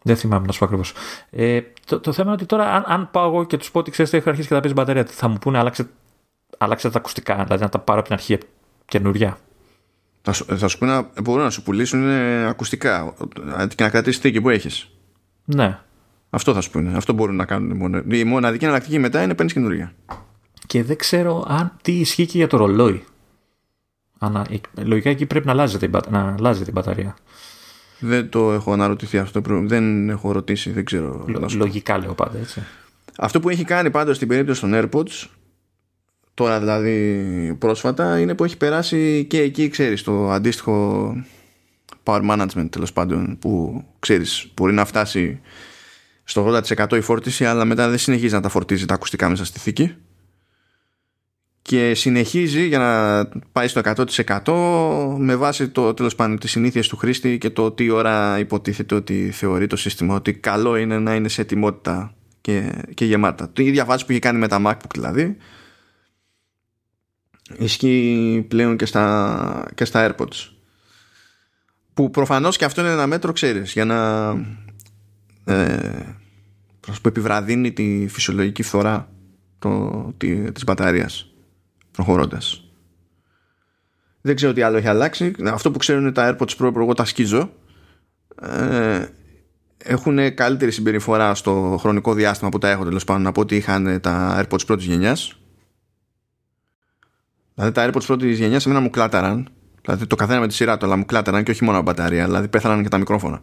Δεν 0.02 0.16
θυμάμαι 0.16 0.46
να 0.46 0.52
σου 0.52 0.60
πω 0.60 0.66
ακριβώς. 0.66 0.94
Ε, 1.30 1.62
το, 1.86 2.00
το 2.00 2.12
θέμα 2.12 2.28
είναι 2.28 2.36
ότι 2.36 2.46
τώρα, 2.46 2.74
αν, 2.76 2.84
αν 2.88 3.10
πάω 3.12 3.28
εγώ 3.28 3.46
και 3.46 3.58
τους 3.58 3.72
πω 3.72 3.80
ότι 3.80 3.92
ξέρεις, 3.92 4.14
έχω 4.14 4.30
αρχίσει 4.30 4.48
και 4.48 4.54
τα 4.54 4.60
παίζει 4.60 4.76
μπαταρία, 4.76 5.06
θα 5.06 5.28
μου 5.28 5.38
πούνε 5.38 5.58
άλλαξε, 5.58 5.90
άλλαξε 6.58 6.90
τα 6.90 6.98
ακουστικά, 6.98 7.44
δηλαδή 7.44 7.64
να 7.64 7.70
τα 7.70 7.80
πάρω 7.80 8.00
από 8.00 8.08
την 8.08 8.18
αρχή 8.18 8.38
καινούρια. 8.86 9.38
Θα 10.22 10.34
σου, 10.34 10.46
θα 10.58 10.68
σου 10.68 10.78
πούνε, 10.78 11.08
μπορούν 11.24 11.44
να 11.44 11.50
σου 11.50 11.64
πουλήσουν 11.64 12.10
ακουστικά 12.48 13.14
και 13.76 13.84
να 13.84 13.90
κρατήσεις 13.90 14.22
θήκη 14.22 14.42
που 14.42 14.50
έχεις. 14.50 14.90
Ναι. 15.46 15.80
Αυτό 16.30 16.54
θα 16.54 16.62
σου 16.62 16.72
πούνε. 16.72 16.98
Αυτό 16.98 17.14
μπορούν 17.14 17.36
να 17.36 17.46
κάνουν. 17.46 18.04
Η 18.12 18.24
μοναδική 18.24 18.64
εναλλακτική 18.64 19.00
μετά 19.00 19.24
είναι 19.24 19.34
παίρνεις 19.34 19.54
καινούργια. 19.54 19.94
Και 20.68 20.84
δεν 20.84 20.98
ξέρω 20.98 21.46
αν 21.48 21.72
τι 21.82 21.92
ισχύει 22.00 22.26
και 22.26 22.38
για 22.38 22.48
το 22.48 22.58
ρολόι. 22.58 23.04
Ανα, 24.20 24.48
λογικά 24.76 25.10
εκεί 25.10 25.26
πρέπει 25.26 25.46
να 25.46 25.52
αλλάζεται, 25.52 25.90
να 26.10 26.36
αλλάζεται 26.38 26.70
η 26.70 26.74
μπαταρία. 26.74 27.16
Δεν 28.00 28.30
το 28.30 28.52
έχω 28.52 28.74
αναρωτηθεί 28.74 29.18
αυτό. 29.18 29.42
Δεν 29.46 30.10
έχω 30.10 30.32
ρωτήσει, 30.32 30.72
δεν 30.72 30.86
ξέρω. 30.86 31.26
Λογικά 31.56 31.98
λέω 31.98 32.14
πάντα 32.14 32.38
έτσι. 32.38 32.64
Αυτό 33.18 33.40
που 33.40 33.50
έχει 33.50 33.64
κάνει 33.64 33.90
πάντως 33.90 34.16
στην 34.16 34.28
περίπτωση 34.28 34.62
των 34.62 34.72
AirPods 34.74 35.28
τώρα 36.40 36.60
δηλαδή 36.60 37.56
πρόσφατα 37.60 38.20
είναι 38.20 38.36
που 38.36 38.44
έχει 38.44 38.58
περάσει 38.58 39.26
και 39.30 39.42
εκεί 39.42 39.68
ξέρεις 39.68 40.04
το 40.04 40.32
αντίστοιχο 40.32 41.14
power 42.04 42.30
management 42.30 42.68
τέλος 42.70 42.94
πάντων 42.94 43.38
που 43.40 43.84
ξέρεις 44.00 44.52
μπορεί 44.56 44.74
να 44.74 44.86
φτάσει 44.86 45.40
στο 46.24 46.62
80% 46.78 46.94
η 46.94 47.02
φόρτιση 47.02 47.46
αλλά 47.46 47.66
μετά 47.66 47.90
δεν 47.90 47.98
συνεχίζει 47.98 48.34
να 48.34 48.42
τα 48.42 48.50
φορτίζει 48.50 48.86
τα 48.86 48.94
ακουστικά 48.94 49.30
μέσα 49.30 49.46
στη 49.46 49.60
θήκη 49.60 49.96
και 51.62 51.94
συνεχίζει 51.94 52.68
για 52.68 52.80
να 52.80 53.26
πάει 53.52 53.68
στο 53.68 53.82
100% 54.46 55.18
με 55.18 55.36
βάση 55.36 55.70
το 55.70 55.94
τέλος 55.94 56.16
πάντων 56.16 56.40
τις 56.40 56.52
συνήθειες 56.52 56.88
του 56.88 56.98
χρήστη 56.98 57.38
και 57.38 57.50
το 57.50 57.72
τι 57.72 57.90
ώρα 57.90 58.40
υποτίθεται 58.40 58.96
ότι 58.96 59.32
θεωρεί 59.32 59.68
το 59.68 59.76
σύστημα 59.76 60.16
ότι 60.16 60.34
καλό 60.34 60.76
είναι 60.76 61.00
να 61.00 61.16
είναι 61.16 61.28
σε 61.28 61.42
ετοιμότητα 61.42 62.14
και, 62.42 62.84
και 62.94 63.06
γεμάτα. 63.06 63.50
Το 63.54 63.62
ίδια 63.62 63.86
βάση 63.86 64.06
που 64.06 64.12
είχε 64.12 64.22
κάνει 64.22 64.40
με 64.40 64.48
τα 64.48 64.62
MacBook 64.66 64.92
δηλαδή 64.94 65.38
ισχύει 67.58 68.46
πλέον 68.48 68.78
και 68.78 68.86
στα, 68.86 69.66
και 69.76 69.86
στα 69.86 70.16
AirPods 70.16 70.50
που 71.94 72.10
προφανώς 72.10 72.58
και 72.58 72.66
αυτό 72.66 72.82
είναι 72.82 72.92
ένα 72.92 73.08
μέτρο 73.08 73.32
ξέρεις 73.32 73.72
για 73.72 73.86
να 73.86 74.30
ε, 75.46 76.16
που 76.80 77.08
επιβραδύνει 77.08 77.72
τη 77.72 78.08
φυσιολογική 78.10 78.64
φθορά 78.64 79.10
το, 79.60 80.14
τη, 80.18 80.52
της 80.52 80.64
μπαταρίας 80.64 81.29
προχωρώντας. 81.92 82.64
Δεν 84.22 84.36
ξέρω 84.36 84.54
τι 84.54 84.62
άλλο 84.62 84.78
έχει 84.78 84.88
αλλάξει. 84.88 85.34
Αυτό 85.46 85.72
που 85.72 85.78
ξέρουν 85.78 86.02
είναι 86.02 86.12
τα 86.12 86.36
AirPods 86.38 86.56
Pro 86.58 86.70
που 86.74 86.80
εγώ 86.80 86.94
τα 86.94 87.06
σκίζω. 87.06 87.52
Ε, 88.42 89.06
έχουν 89.78 90.34
καλύτερη 90.34 90.72
συμπεριφορά 90.72 91.36
στο 91.36 91.78
χρονικό 91.80 92.14
διάστημα 92.14 92.50
που 92.50 92.58
τα 92.58 92.70
έχω 92.70 92.84
τέλος 92.84 93.04
πάντων 93.04 93.28
από 93.28 93.42
ό,τι 93.42 93.56
είχαν 93.56 94.02
τα 94.02 94.44
AirPods 94.44 94.66
πρώτης 94.66 94.86
γενιάς. 94.86 95.40
Δηλαδή 97.54 97.74
τα 97.74 97.90
AirPods 97.90 98.06
πρώτης 98.06 98.40
γενιάς 98.40 98.66
εμένα 98.66 98.82
μου 98.82 98.90
κλάταραν. 98.90 99.50
Δηλαδή 99.82 100.08
το 100.08 100.16
καθένα 100.16 100.40
με 100.40 100.48
τη 100.48 100.54
σειρά 100.54 100.78
του 100.78 100.86
αλλά 100.86 100.96
μου 100.96 101.06
κλάταραν 101.06 101.44
και 101.44 101.52
όχι 101.52 101.64
μόνο 101.64 101.82
μπαταρία 101.82 102.26
δηλαδή 102.26 102.48
πέθαναν 102.48 102.84
και 102.84 102.90
τα 102.90 102.98
μικρόφωνα 102.98 103.42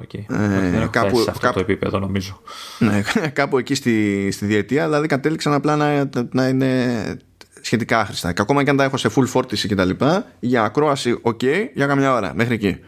Okay. 0.00 0.34
Ε, 0.34 0.86
κάπου, 0.90 1.18
σε 1.18 1.30
αυτό 1.30 1.52
το 1.52 1.60
επίπεδο 1.60 1.98
νομίζω. 1.98 2.40
Ναι, 2.78 3.02
κάπου 3.32 3.58
εκεί 3.58 3.74
στη, 3.74 4.28
στη 4.30 4.46
διετία 4.46 4.84
δηλαδή 4.84 5.06
κατέληξαν 5.06 5.52
απλά 5.52 5.76
να, 5.76 6.08
να 6.32 6.48
είναι 6.48 7.16
σχετικά 7.60 8.00
άχρηστα. 8.00 8.32
Και 8.32 8.42
ακόμα 8.42 8.64
και 8.64 8.70
αν 8.70 8.76
τα 8.76 8.84
έχω 8.84 8.96
σε 8.96 9.10
full 9.16 9.26
φόρτιση 9.26 9.68
και 9.68 9.74
τα 9.74 9.84
λοιπά, 9.84 10.26
για 10.40 10.62
ακρόαση 10.62 11.20
ok 11.22 11.44
για 11.74 11.86
καμιά 11.86 12.14
ώρα 12.14 12.34
μέχρι 12.34 12.54
εκεί. 12.54 12.78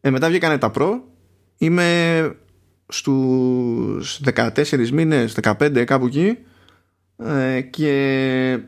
Ε, 0.00 0.10
μετά 0.10 0.28
βγήκανε 0.28 0.58
τα 0.58 0.70
Pro. 0.74 0.90
Είμαι 1.56 2.36
στους 2.88 4.20
14 4.34 4.90
μήνες, 4.90 5.36
15 5.42 5.84
κάπου 5.84 6.06
εκεί 6.06 6.38
ε, 7.16 7.60
και... 7.60 8.58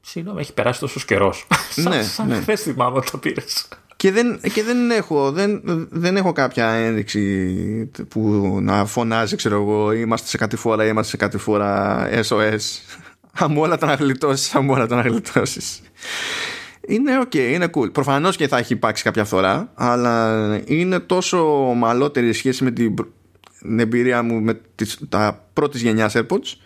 Συγγνώμη, 0.00 0.40
έχει 0.40 0.54
περάσει 0.54 0.80
τόσο 0.80 1.00
καιρός. 1.06 1.46
ναι, 1.74 2.02
σαν 2.02 2.28
ναι. 2.28 2.34
χθες 2.34 2.62
θυμάμαι 2.62 3.00
το 3.10 3.18
πήρες 3.18 3.68
και 4.00 4.12
δεν, 4.12 4.40
και 4.52 4.62
δεν, 4.62 4.90
έχω, 4.90 5.32
δεν, 5.32 5.60
δεν 5.90 6.16
έχω 6.16 6.32
κάποια 6.32 6.68
ένδειξη 6.68 7.90
που 8.08 8.20
να 8.60 8.84
φωνάζει, 8.84 9.36
ξέρω 9.36 9.54
εγώ, 9.54 9.92
είμαστε 9.92 10.28
σε 10.28 10.36
κατηφόρα, 10.36 10.86
είμαστε 10.86 11.10
σε 11.10 11.16
κατηφόρα, 11.16 12.08
SOS. 12.28 12.58
Αμόλα 13.32 13.78
τα 13.78 13.86
να 13.86 13.94
γλιτώσεις, 13.94 14.54
αμόλα 14.54 14.86
τα 14.86 14.96
να 14.96 15.02
γλιτώσεις. 15.02 15.80
Είναι 16.86 17.18
οκ, 17.18 17.34
είναι 17.34 17.70
cool. 17.74 17.92
Προφανώς 17.92 18.36
και 18.36 18.48
θα 18.48 18.58
έχει 18.58 18.72
υπάρξει 18.72 19.02
κάποια 19.02 19.24
φθορά, 19.24 19.72
αλλά 19.74 20.60
είναι 20.64 20.98
τόσο 20.98 21.44
ομαλότερη 21.76 22.28
η 22.28 22.32
σχέση 22.32 22.64
με 22.64 22.70
την, 22.70 22.94
εμπειρία 23.78 24.22
μου 24.22 24.40
με 24.40 24.60
τις, 24.74 24.98
τα 25.08 25.46
πρώτης 25.52 25.82
γενιάς 25.82 26.16
AirPods 26.16 26.56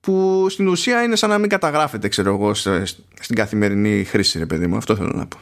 που 0.00 0.46
στην 0.50 0.68
ουσία 0.68 1.02
είναι 1.02 1.16
σαν 1.16 1.30
να 1.30 1.38
μην 1.38 1.48
καταγράφεται, 1.48 2.08
ξέρω 2.08 2.34
εγώ, 2.34 2.54
στην 2.54 3.34
καθημερινή 3.34 4.04
χρήση, 4.04 4.38
ρε 4.38 4.46
παιδί 4.46 4.66
μου. 4.66 4.76
Αυτό 4.76 4.96
θέλω 4.96 5.12
να 5.14 5.26
πω. 5.26 5.38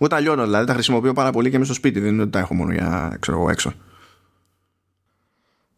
Που 0.00 0.06
τα 0.06 0.20
λιώνω 0.20 0.44
δηλαδή, 0.44 0.66
τα 0.66 0.72
χρησιμοποιώ 0.72 1.12
πάρα 1.12 1.30
πολύ 1.30 1.50
και 1.50 1.58
μέσα 1.58 1.72
στο 1.72 1.80
σπίτι. 1.80 2.00
Δεν 2.00 2.12
είναι 2.12 2.22
ότι 2.22 2.30
τα 2.30 2.38
έχω 2.38 2.54
μόνο 2.54 2.72
για 2.72 3.16
ξέρω 3.20 3.38
εγώ, 3.38 3.50
έξω. 3.50 3.72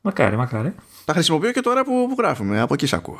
Μακάρι, 0.01 0.37
μακάρι. 0.37 0.75
Τα 1.05 1.13
χρησιμοποιώ 1.13 1.53
και 1.53 1.61
τώρα 1.61 1.85
που, 1.85 2.07
που 2.09 2.15
γράφουμε. 2.19 2.61
Από 2.61 2.75
εκεί 2.75 2.87
σ' 2.87 2.93
ακούω. 2.93 3.19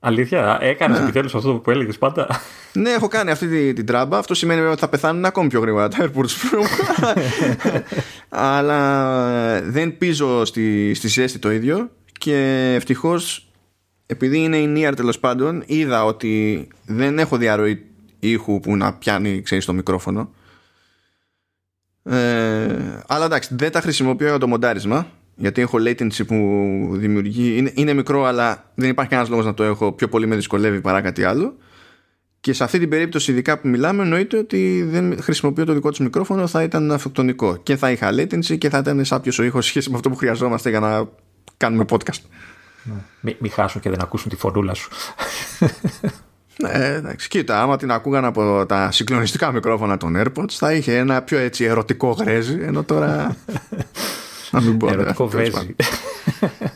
Αλήθεια, 0.00 0.58
έκανες 0.60 0.98
ναι. 0.98 1.04
επιτέλους 1.04 1.34
αυτό 1.34 1.54
που 1.54 1.70
έλεγες 1.70 1.98
πάντα. 1.98 2.40
Ναι, 2.72 2.90
έχω 2.90 3.08
κάνει 3.08 3.30
αυτή 3.30 3.48
την, 3.48 3.74
την 3.74 3.86
τράμπα. 3.86 4.18
Αυτό 4.18 4.34
σημαίνει 4.34 4.60
ότι 4.60 4.80
θα 4.80 4.88
πεθάνουν 4.88 5.24
ακόμη 5.24 5.48
πιο 5.48 5.60
γρήγορα 5.60 5.88
τα 5.88 5.96
AirPods 6.00 6.20
Pro. 6.20 6.64
Αλλά 8.28 9.30
ε, 9.54 9.60
δεν 9.60 9.98
πίζω 9.98 10.44
στη, 10.44 10.94
στη 10.94 11.08
ζέστη 11.08 11.38
το 11.38 11.50
ίδιο. 11.50 11.90
Και 12.18 12.72
ευτυχώς, 12.76 13.48
επειδή 14.06 14.38
είναι 14.38 14.56
η 14.56 14.74
near 14.76 14.92
τέλος 14.96 15.18
πάντων, 15.18 15.62
είδα 15.66 16.04
ότι 16.04 16.68
δεν 16.86 17.18
έχω 17.18 17.36
διαρροή 17.36 17.93
ήχου 18.30 18.60
που 18.60 18.76
να 18.76 18.94
πιάνει 18.94 19.42
ξέρεις, 19.42 19.64
το 19.64 19.72
μικρόφωνο 19.72 20.30
ε, 22.02 23.02
αλλά 23.06 23.24
εντάξει 23.24 23.54
δεν 23.54 23.72
τα 23.72 23.80
χρησιμοποιώ 23.80 24.28
για 24.28 24.38
το 24.38 24.48
μοντάρισμα 24.48 25.06
γιατί 25.36 25.60
έχω 25.60 25.78
latency 25.78 26.26
που 26.26 26.36
δημιουργεί 26.92 27.56
είναι, 27.56 27.72
είναι 27.74 27.92
μικρό 27.92 28.24
αλλά 28.24 28.70
δεν 28.74 28.90
υπάρχει 28.90 29.10
κανένας 29.10 29.30
λόγος 29.30 29.46
να 29.46 29.54
το 29.54 29.62
έχω 29.62 29.92
πιο 29.92 30.08
πολύ 30.08 30.26
με 30.26 30.34
δυσκολεύει 30.34 30.80
παρά 30.80 31.00
κάτι 31.00 31.24
άλλο 31.24 31.56
Και 32.44 32.52
σε 32.52 32.64
αυτή 32.64 32.78
την 32.78 32.88
περίπτωση, 32.88 33.30
ειδικά 33.30 33.58
που 33.58 33.68
μιλάμε, 33.68 34.02
εννοείται 34.02 34.38
ότι 34.38 34.82
δεν 34.82 35.22
χρησιμοποιώ 35.22 35.64
το 35.64 35.72
δικό 35.72 35.88
τους 35.90 35.98
μικρόφωνο, 35.98 36.46
θα 36.46 36.62
ήταν 36.62 36.92
αυτοκτονικό. 36.92 37.56
Και 37.56 37.76
θα 37.76 37.90
είχα 37.90 38.10
latency 38.12 38.58
και 38.58 38.68
θα 38.68 38.78
ήταν 38.78 39.04
σάπιο 39.04 39.32
ο 39.38 39.42
ήχος 39.42 39.66
σχέση 39.66 39.90
με 39.90 39.96
αυτό 39.96 40.10
που 40.10 40.16
χρειαζόμαστε 40.16 40.70
για 40.70 40.80
να 40.80 41.08
κάνουμε 41.56 41.84
podcast. 41.88 42.20
Μην 43.20 43.36
μη 43.38 43.48
χάσουν 43.48 43.80
και 43.80 43.90
δεν 43.90 44.00
ακούσουν 44.00 44.30
τη 44.30 44.36
φωνούλα 44.36 44.74
σου. 44.74 44.90
Ναι, 46.56 46.70
εντάξει. 46.72 47.28
Κοίτα, 47.28 47.62
άμα 47.62 47.76
την 47.76 47.90
ακούγαν 47.90 48.24
από 48.24 48.66
τα 48.66 48.90
συγκλονιστικά 48.90 49.52
μικρόφωνα 49.52 49.96
των 49.96 50.14
AirPods, 50.16 50.50
θα 50.50 50.72
είχε 50.72 50.96
ένα 50.96 51.22
πιο 51.22 51.38
έτσι 51.38 51.64
ερωτικό 51.64 52.10
γρέζι, 52.10 52.58
ενώ 52.62 52.82
τώρα. 52.82 53.36
να 54.50 54.60
μην 54.60 54.78
πω. 54.78 54.88
Ερωτικό 54.88 55.28
βέζι. 55.28 55.76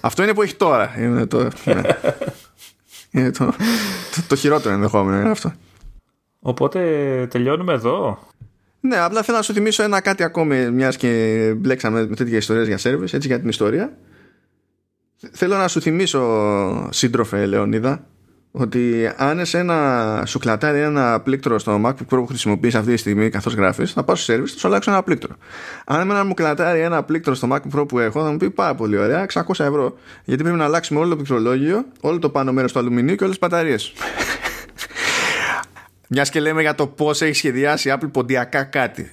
Αυτό 0.01 0.23
είναι 0.23 0.35
που 0.35 0.43
έχει 0.43 0.55
τώρα. 0.55 0.95
Είναι 0.99 1.27
το, 1.27 1.49
ναι. 1.65 1.81
είναι 3.11 3.31
το, 3.31 3.45
το, 4.15 4.23
το 4.29 4.37
χειρότερο 4.37 4.75
ενδεχόμενο 4.75 5.21
είναι 5.21 5.31
αυτό. 5.31 5.53
Οπότε 6.41 6.81
τελειώνουμε 7.31 7.73
εδώ. 7.73 8.19
Ναι, 8.81 8.99
απλά 8.99 9.23
θέλω 9.23 9.37
να 9.37 9.43
σου 9.43 9.53
θυμίσω 9.53 9.83
ένα 9.83 10.01
κάτι 10.01 10.23
ακόμη, 10.23 10.71
μιας 10.71 10.97
και 10.97 11.53
μπλέξαμε 11.57 12.07
με 12.07 12.17
τέτοιες 12.17 12.39
ιστορίες 12.39 12.67
για 12.67 12.79
service, 12.79 13.13
έτσι 13.13 13.29
για 13.29 13.41
την 13.41 13.49
ιστορία. 13.49 13.97
Θέλω 15.33 15.57
να 15.57 15.69
σου 15.69 15.81
θυμίσω, 15.81 16.89
σύντροφε 16.93 17.47
Λεωνίδα, 17.47 18.07
ότι 18.51 19.13
αν 19.17 19.39
εσένα 19.39 20.23
σου 20.27 20.39
κλατάρει 20.39 20.81
ένα 20.81 21.21
πλήκτρο 21.21 21.59
στο 21.59 21.81
MacBook 21.85 21.91
Pro 21.91 22.07
που 22.09 22.27
χρησιμοποιείς 22.27 22.75
αυτή 22.75 22.91
τη 22.91 22.97
στιγμή 22.97 23.29
καθώς 23.29 23.55
γράφεις 23.55 23.93
θα 23.93 24.05
πάω 24.05 24.17
στο 24.17 24.35
service 24.35 24.47
θα 24.47 24.59
σου 24.59 24.67
αλλάξω 24.67 24.91
ένα 24.91 25.03
πλήκτρο 25.03 25.37
αν 25.85 26.01
εμένα 26.01 26.25
μου 26.25 26.35
κλατάρει 26.35 26.81
ένα 26.81 27.03
πλήκτρο 27.03 27.35
στο 27.35 27.49
MacBook 27.53 27.79
Pro 27.79 27.89
που 27.89 27.99
έχω 27.99 28.23
θα 28.23 28.31
μου 28.31 28.37
πει 28.37 28.51
πάρα 28.51 28.75
πολύ 28.75 28.99
ωραία 28.99 29.27
600 29.33 29.43
ευρώ 29.49 29.97
γιατί 30.25 30.43
πρέπει 30.43 30.59
να 30.59 30.65
αλλάξουμε 30.65 31.01
όλο 31.01 31.09
το 31.09 31.15
πληκτρολόγιο 31.15 31.85
όλο 32.01 32.19
το 32.19 32.31
πάνω 32.31 32.53
μέρος 32.53 32.73
του 32.73 32.79
αλουμινίου 32.79 33.15
και 33.15 33.25
όλες 33.25 33.39
τις 33.39 33.49
μπαταρίες 33.49 33.93
μιας 36.09 36.31
και 36.31 36.41
λέμε 36.41 36.61
για 36.61 36.75
το 36.75 36.87
πώς 36.87 37.23
έχει 37.23 37.35
σχεδιάσει 37.35 37.89
η 37.89 37.93
Apple 37.97 38.09
ποντιακά 38.13 38.65
κάτι. 38.65 39.13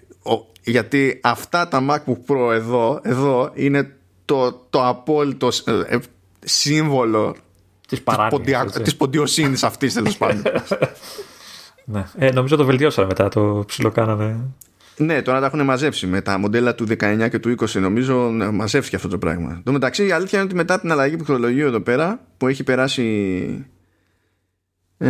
Γιατί 0.61 1.19
αυτά 1.23 1.67
τα 1.67 1.85
MacBook 1.89 2.17
Pro 2.27 2.51
εδώ, 2.51 2.99
εδώ 3.03 3.51
είναι 3.53 3.95
το, 4.25 4.65
το 4.69 4.87
απόλυτο 4.87 5.49
ε, 5.87 5.97
σύμβολο 6.39 7.35
Της 7.87 8.01
ποντια... 8.29 8.67
ποντιοσύνης 8.97 9.63
αυτής 9.63 9.93
τέλος 9.93 10.17
πάντων. 10.27 10.41
ναι. 11.85 12.05
Ε, 12.17 12.31
νομίζω 12.31 12.55
το 12.55 12.65
βελτιώσαμε 12.65 13.07
μετά, 13.07 13.29
το 13.29 13.63
ψιλοκάναμε. 13.67 14.39
Ναι, 14.97 15.21
τώρα 15.21 15.39
τα 15.39 15.45
έχουν 15.45 15.63
μαζέψει 15.63 16.07
με 16.07 16.21
τα 16.21 16.37
μοντέλα 16.37 16.75
του 16.75 16.87
19 16.99 17.27
και 17.29 17.39
του 17.39 17.55
20. 17.59 17.79
Νομίζω 17.79 18.29
ναι, 18.29 18.51
μαζεύτηκε 18.51 18.95
αυτό 18.95 19.07
το 19.07 19.17
πράγμα. 19.17 19.61
Το 19.63 19.71
μεταξύ, 19.71 20.05
η 20.07 20.11
αλήθεια 20.11 20.37
είναι 20.37 20.47
ότι 20.47 20.55
μετά 20.55 20.79
την 20.79 20.91
αλλαγή 20.91 21.15
πληκτρολογίου 21.15 21.65
εδώ 21.65 21.79
πέρα, 21.79 22.19
που 22.37 22.47
έχει 22.47 22.63
περάσει. 22.63 23.65
Ε, 24.97 25.09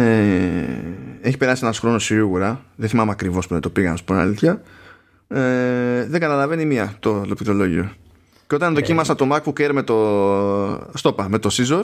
έχει 1.22 1.38
περάσει 1.38 1.64
ένας 1.64 1.80
χρόνος 1.80 2.04
σίγουρα. 2.04 2.62
Δεν 2.76 2.90
θυμάμαι 2.90 3.12
ακριβώς 3.12 3.48
που 3.48 3.60
το 3.60 3.70
πήγα, 3.70 3.90
να 3.90 3.96
σου 3.96 4.04
πω 4.04 4.14
αλήθεια. 4.14 4.62
Ε, 5.28 6.06
δεν 6.06 6.20
καταλαβαίνει 6.20 6.66
μία 6.66 6.96
το, 7.00 7.20
το 7.20 7.36
πληκτρολόγιο. 7.36 7.92
Και 8.48 8.56
όταν 8.56 8.72
ε, 8.72 8.76
δοκίμασα 8.76 9.16
το 9.16 9.28
MacBook 9.32 9.62
Air 9.62 9.70
με 9.74 9.84
το. 9.84 10.92
Στόπα, 10.94 11.30
με 11.30 11.40
το 11.40 11.50
Scissor, 11.52 11.84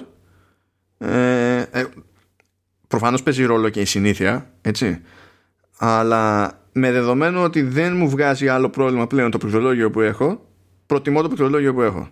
ε, 1.02 1.58
ε, 1.72 1.86
προφανώς 2.88 3.24
παίζει 3.24 3.46
ρόλο 3.46 3.70
και 3.70 3.82
η 3.82 3.86
συνήθεια 3.86 4.52
έτσι. 4.62 5.02
Αλλά 5.78 6.54
με 6.72 6.92
δεδομένο 6.92 7.44
ότι 7.44 7.62
δεν 7.62 7.96
μου 7.96 8.10
βγάζει 8.10 8.48
άλλο 8.48 8.70
πρόβλημα 8.70 9.08
πλέον 9.08 9.32
το 9.32 9.38
πληκτρολόγιο 9.38 9.92
που 9.92 10.02
έχω 10.02 10.46
προτιμώ 10.86 11.22
το 11.22 11.28
πληκτρολόγιο 11.28 11.74
που 11.74 11.82
έχω. 11.82 12.10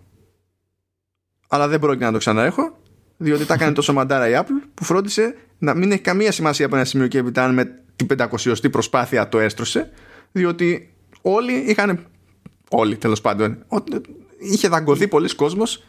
Αλλά 1.48 1.68
δεν 1.68 1.80
πρόκειται 1.80 2.06
να 2.06 2.12
το 2.12 2.18
ξαναέχω 2.18 2.78
διότι 3.18 3.46
τα 3.46 3.54
έκανε 3.54 3.74
τόσο 3.74 3.94
μαντάρα 3.94 4.30
η 4.30 4.34
Apple 4.36 4.68
που 4.74 4.84
φρόντισε 4.84 5.36
να 5.58 5.74
μην 5.74 5.92
έχει 5.92 6.02
καμία 6.02 6.32
σημασία 6.32 6.66
από 6.66 6.76
ένα 6.76 6.86
σημείο 6.86 7.08
και 7.08 7.18
έπειτα 7.18 7.44
αν 7.44 7.54
με 7.54 7.84
την 7.96 8.08
500η 8.10 8.72
προσπάθεια 8.72 9.30
το 9.30 9.40
έστρωσε 9.40 9.92
διότι 10.32 10.94
όλοι 11.22 11.54
είχαν 11.54 12.06
όλοι 12.70 12.98
τέλος 12.98 13.22
πάντων 13.22 13.66
είχε 14.38 14.68
δαγκωθεί 14.68 15.08
πολλοί 15.08 15.36
κόσμος 15.36 15.84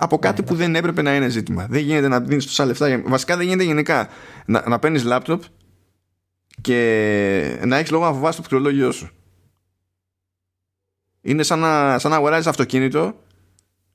από 0.00 0.18
κάτι 0.18 0.42
που 0.42 0.54
δεν 0.54 0.74
έπρεπε 0.74 1.02
να 1.02 1.14
είναι 1.14 1.28
ζήτημα. 1.28 1.66
Δεν 1.70 1.82
γίνεται 1.82 2.08
να 2.08 2.20
δίνεις 2.20 2.46
τόσα 2.46 2.64
λεφτά. 2.64 3.02
Βασικά 3.06 3.36
δεν 3.36 3.46
γίνεται 3.46 3.64
γενικά 3.64 4.08
να, 4.46 4.68
να 4.68 4.78
παίρνεις 4.78 5.04
λάπτοπ 5.04 5.42
και 6.60 7.60
να 7.64 7.76
έχεις 7.76 7.90
λόγο 7.90 8.04
να 8.04 8.12
φοβάσαι 8.12 8.40
το 8.42 8.48
πληκτρολόγιο 8.48 8.92
σου. 8.92 9.10
Είναι 11.20 11.42
σαν 11.42 11.58
να, 11.58 11.98
σαν 11.98 12.10
να 12.10 12.16
αγοράζεις 12.16 12.46
αυτοκίνητο 12.46 13.14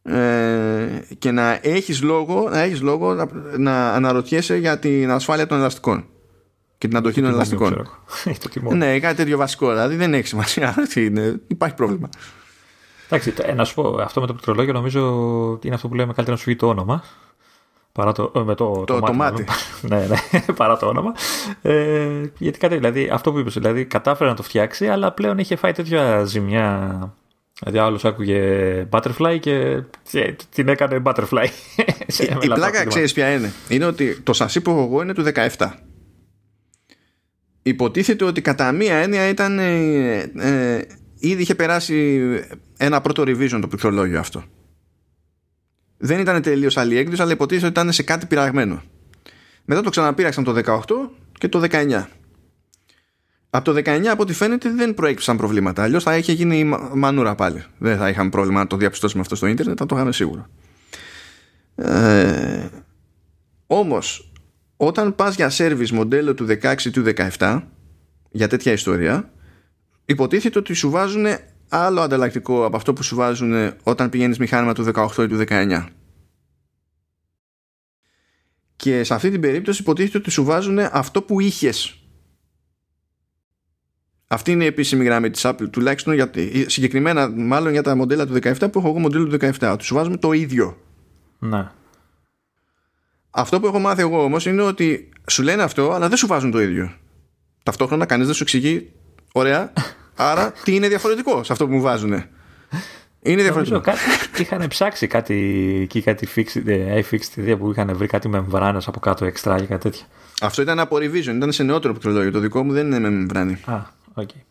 ε, 0.03 1.01
και 1.17 1.31
να 1.31 1.59
έχεις 1.61 2.01
λόγο, 2.01 2.49
να, 2.49 2.59
έχεις 2.59 2.81
λόγο 2.81 3.13
να, 3.13 3.27
να 3.57 3.93
αναρωτιέσαι 3.93 4.55
για 4.55 4.79
την 4.79 5.11
ασφάλεια 5.11 5.47
των 5.47 5.57
ελαστικών 5.57 6.07
και 6.77 6.87
την 6.87 6.97
αντοχή 6.97 7.21
των 7.21 7.29
ελαστικών. 7.29 7.89
ναι, 8.75 8.99
κάτι 8.99 9.15
τέτοιο 9.15 9.37
βασικό. 9.37 9.69
Δηλαδή 9.69 9.95
δεν 9.95 10.13
έχει 10.13 10.27
σημασία. 10.27 10.75
Υπάρχει 11.47 11.75
πρόβλημα. 11.75 12.09
Εντάξει, 13.13 13.33
ε, 13.41 13.53
να 13.53 13.65
σου 13.65 13.73
πω, 13.73 13.97
αυτό 14.01 14.21
με 14.21 14.27
το 14.27 14.33
πληκτρολόγιο 14.33 14.73
νομίζω 14.73 14.99
είναι 15.63 15.75
αυτό 15.75 15.87
που 15.87 15.93
λέμε 15.93 16.13
καλύτερα 16.13 16.31
να 16.31 16.37
σου 16.37 16.43
βγει 16.45 16.55
το 16.55 16.67
όνομα. 16.67 17.03
Παρά 17.91 18.11
το, 18.11 18.31
ε, 18.35 18.39
με 18.39 18.55
το, 18.55 18.83
το, 18.87 18.99
το, 18.99 19.13
μάτι. 19.13 19.45
ναι, 19.89 20.05
ναι, 20.07 20.39
παρά 20.57 20.77
το 20.77 20.85
όνομα. 20.87 21.13
Ε, 21.61 22.21
γιατί 22.37 22.59
κάτι, 22.59 22.75
δηλαδή, 22.75 23.09
αυτό 23.11 23.31
που 23.31 23.39
είπες, 23.39 23.53
δηλαδή 23.53 23.85
κατάφερε 23.85 24.29
να 24.29 24.35
το 24.35 24.43
φτιάξει, 24.43 24.87
αλλά 24.87 25.11
πλέον 25.11 25.37
είχε 25.37 25.55
φάει 25.55 25.71
τέτοια 25.71 26.23
ζημιά. 26.23 27.13
Δηλαδή, 27.59 27.77
άλλος 27.77 28.05
άκουγε 28.05 28.87
butterfly 28.91 29.37
και, 29.39 29.83
και 30.11 30.35
την 30.49 30.67
έκανε 30.67 31.01
butterfly. 31.05 31.45
η, 32.19 32.27
η 32.41 32.47
πλάκα 32.47 32.85
ξέρεις 32.85 33.13
ποια 33.13 33.33
είναι; 33.33 33.53
Είναι 33.69 33.85
ότι 33.85 34.21
το 34.21 34.33
σασί 34.33 34.61
που 34.61 34.69
έχω 34.71 34.83
εγώ 34.83 35.01
είναι 35.01 35.13
του 35.13 35.23
17. 35.57 35.69
Υποτίθεται 37.61 38.25
ότι 38.25 38.41
κατά 38.41 38.71
μία 38.71 38.95
έννοια 38.95 39.27
ήταν 39.27 39.59
ε, 39.59 40.17
ε, 40.37 40.81
ήδη 41.19 41.41
είχε 41.41 41.55
περάσει 41.55 42.29
ένα 42.85 43.01
πρώτο 43.01 43.23
revision 43.23 43.57
το 43.61 43.67
πληκτρολόγιο 43.67 44.19
αυτό. 44.19 44.43
Δεν 45.97 46.19
ήταν 46.19 46.41
τελείως 46.41 46.77
άλλη 46.77 46.97
έκδοση, 46.97 47.21
αλλά 47.21 47.31
υποτίθεται 47.31 47.67
ότι 47.67 47.79
ήταν 47.79 47.91
σε 47.91 48.03
κάτι 48.03 48.25
πειραγμένο. 48.25 48.81
Μετά 49.65 49.81
το 49.81 49.89
ξαναπήραξαν 49.89 50.43
το 50.43 50.53
18 50.65 50.79
και 51.31 51.47
το 51.47 51.61
19. 51.71 52.05
Από 53.49 53.73
το 53.73 53.81
19 53.85 54.05
από 54.05 54.21
ό,τι 54.21 54.33
φαίνεται 54.33 54.69
δεν 54.69 54.93
προέκυψαν 54.93 55.37
προβλήματα. 55.37 55.83
Αλλιώς 55.83 56.03
θα 56.03 56.17
είχε 56.17 56.31
γίνει 56.31 56.59
η 56.59 56.63
μανούρα 56.93 57.35
πάλι. 57.35 57.63
Δεν 57.77 57.97
θα 57.97 58.09
είχαμε 58.09 58.29
πρόβλημα 58.29 58.59
να 58.59 58.67
το 58.67 58.77
διαπιστώσουμε 58.77 59.21
αυτό 59.21 59.35
στο 59.35 59.47
ίντερνετ, 59.47 59.75
θα 59.79 59.85
το 59.85 59.95
είχαμε 59.95 60.11
σίγουρο. 60.11 60.47
Ε, 61.75 62.67
Όμως, 63.67 64.31
όταν 64.77 65.15
πας 65.15 65.35
για 65.35 65.51
service 65.57 65.89
μοντέλο 65.89 66.33
του 66.33 66.45
16 66.45 66.85
ή 66.85 66.89
του 66.89 67.03
17 67.37 67.61
για 68.31 68.47
τέτοια 68.47 68.71
ιστορία, 68.71 69.31
υποτίθεται 70.05 70.59
ότι 70.59 70.73
σου 70.73 70.89
βάζουν 70.89 71.25
άλλο 71.73 72.01
ανταλλακτικό 72.01 72.65
από 72.65 72.75
αυτό 72.75 72.93
που 72.93 73.03
σου 73.03 73.15
βάζουν 73.15 73.73
όταν 73.83 74.09
πηγαίνεις 74.09 74.37
μηχάνημα 74.37 74.73
του 74.73 74.91
18 74.93 75.17
ή 75.17 75.27
του 75.27 75.43
19. 75.47 75.85
Και 78.75 79.03
σε 79.03 79.13
αυτή 79.13 79.29
την 79.29 79.41
περίπτωση 79.41 79.81
υποτίθεται 79.81 80.17
ότι 80.17 80.31
σου 80.31 80.43
βάζουν 80.43 80.79
αυτό 80.79 81.21
που 81.21 81.39
είχες. 81.39 81.97
Αυτή 84.27 84.51
είναι 84.51 84.63
η 84.63 84.67
επίσημη 84.67 85.03
γραμμή 85.03 85.29
της 85.29 85.41
Apple, 85.45 85.69
τουλάχιστον 85.71 86.13
για, 86.13 86.31
συγκεκριμένα 86.65 87.29
μάλλον 87.29 87.71
για 87.71 87.83
τα 87.83 87.95
μοντέλα 87.95 88.27
του 88.27 88.33
17 88.33 88.71
που 88.71 88.79
έχω 88.79 88.87
εγώ 88.87 88.99
μοντέλο 88.99 89.27
του 89.27 89.37
17. 89.59 89.71
Ότι 89.73 89.83
σου 89.83 89.95
βάζουμε 89.95 90.17
το 90.17 90.31
ίδιο. 90.31 90.77
Ναι. 91.39 91.71
Αυτό 93.29 93.59
που 93.59 93.67
έχω 93.67 93.79
μάθει 93.79 94.01
εγώ 94.01 94.23
όμως 94.23 94.45
είναι 94.45 94.61
ότι 94.61 95.09
σου 95.29 95.43
λένε 95.43 95.63
αυτό, 95.63 95.91
αλλά 95.91 96.07
δεν 96.07 96.17
σου 96.17 96.27
βάζουν 96.27 96.51
το 96.51 96.61
ίδιο. 96.61 96.93
Ταυτόχρονα 97.63 98.05
κανείς 98.05 98.25
δεν 98.25 98.35
σου 98.35 98.43
εξηγεί, 98.43 98.91
ωραία, 99.33 99.73
Άρα 100.15 100.53
τι 100.63 100.75
είναι 100.75 100.87
διαφορετικό 100.87 101.43
σε 101.43 101.51
αυτό 101.51 101.67
που 101.67 101.73
μου 101.73 101.81
βάζουν. 101.81 102.25
Είναι 103.21 103.41
διαφορετικό. 103.41 103.79
Κάτι, 103.79 103.99
είχαν 104.37 104.67
ψάξει 104.67 105.07
κάτι 105.07 105.35
εκεί, 105.83 106.01
κάτι 106.01 106.27
fixed, 106.35 106.61
ε, 106.65 107.01
fixed 107.11 107.55
που 107.59 107.71
είχαν 107.71 107.97
βρει 107.97 108.07
κάτι 108.07 108.29
με 108.29 108.39
μεμβράνε 108.39 108.79
από 108.85 108.99
κάτω 108.99 109.25
εξτρά 109.25 109.59
και 109.59 109.65
κάτι 109.65 109.81
τέτοια. 109.81 110.05
Αυτό 110.41 110.61
ήταν 110.61 110.79
από 110.79 110.95
revision, 110.95 111.33
ήταν 111.35 111.51
σε 111.51 111.63
νεότερο 111.63 111.93
πληκτρολόγιο. 111.93 112.31
Το 112.31 112.39
δικό 112.39 112.63
μου 112.63 112.71
δεν 112.71 112.85
είναι 112.85 112.99
με 112.99 113.09
μεμβράνη. 113.09 113.57
Α, 113.65 113.81
okay. 114.15 114.41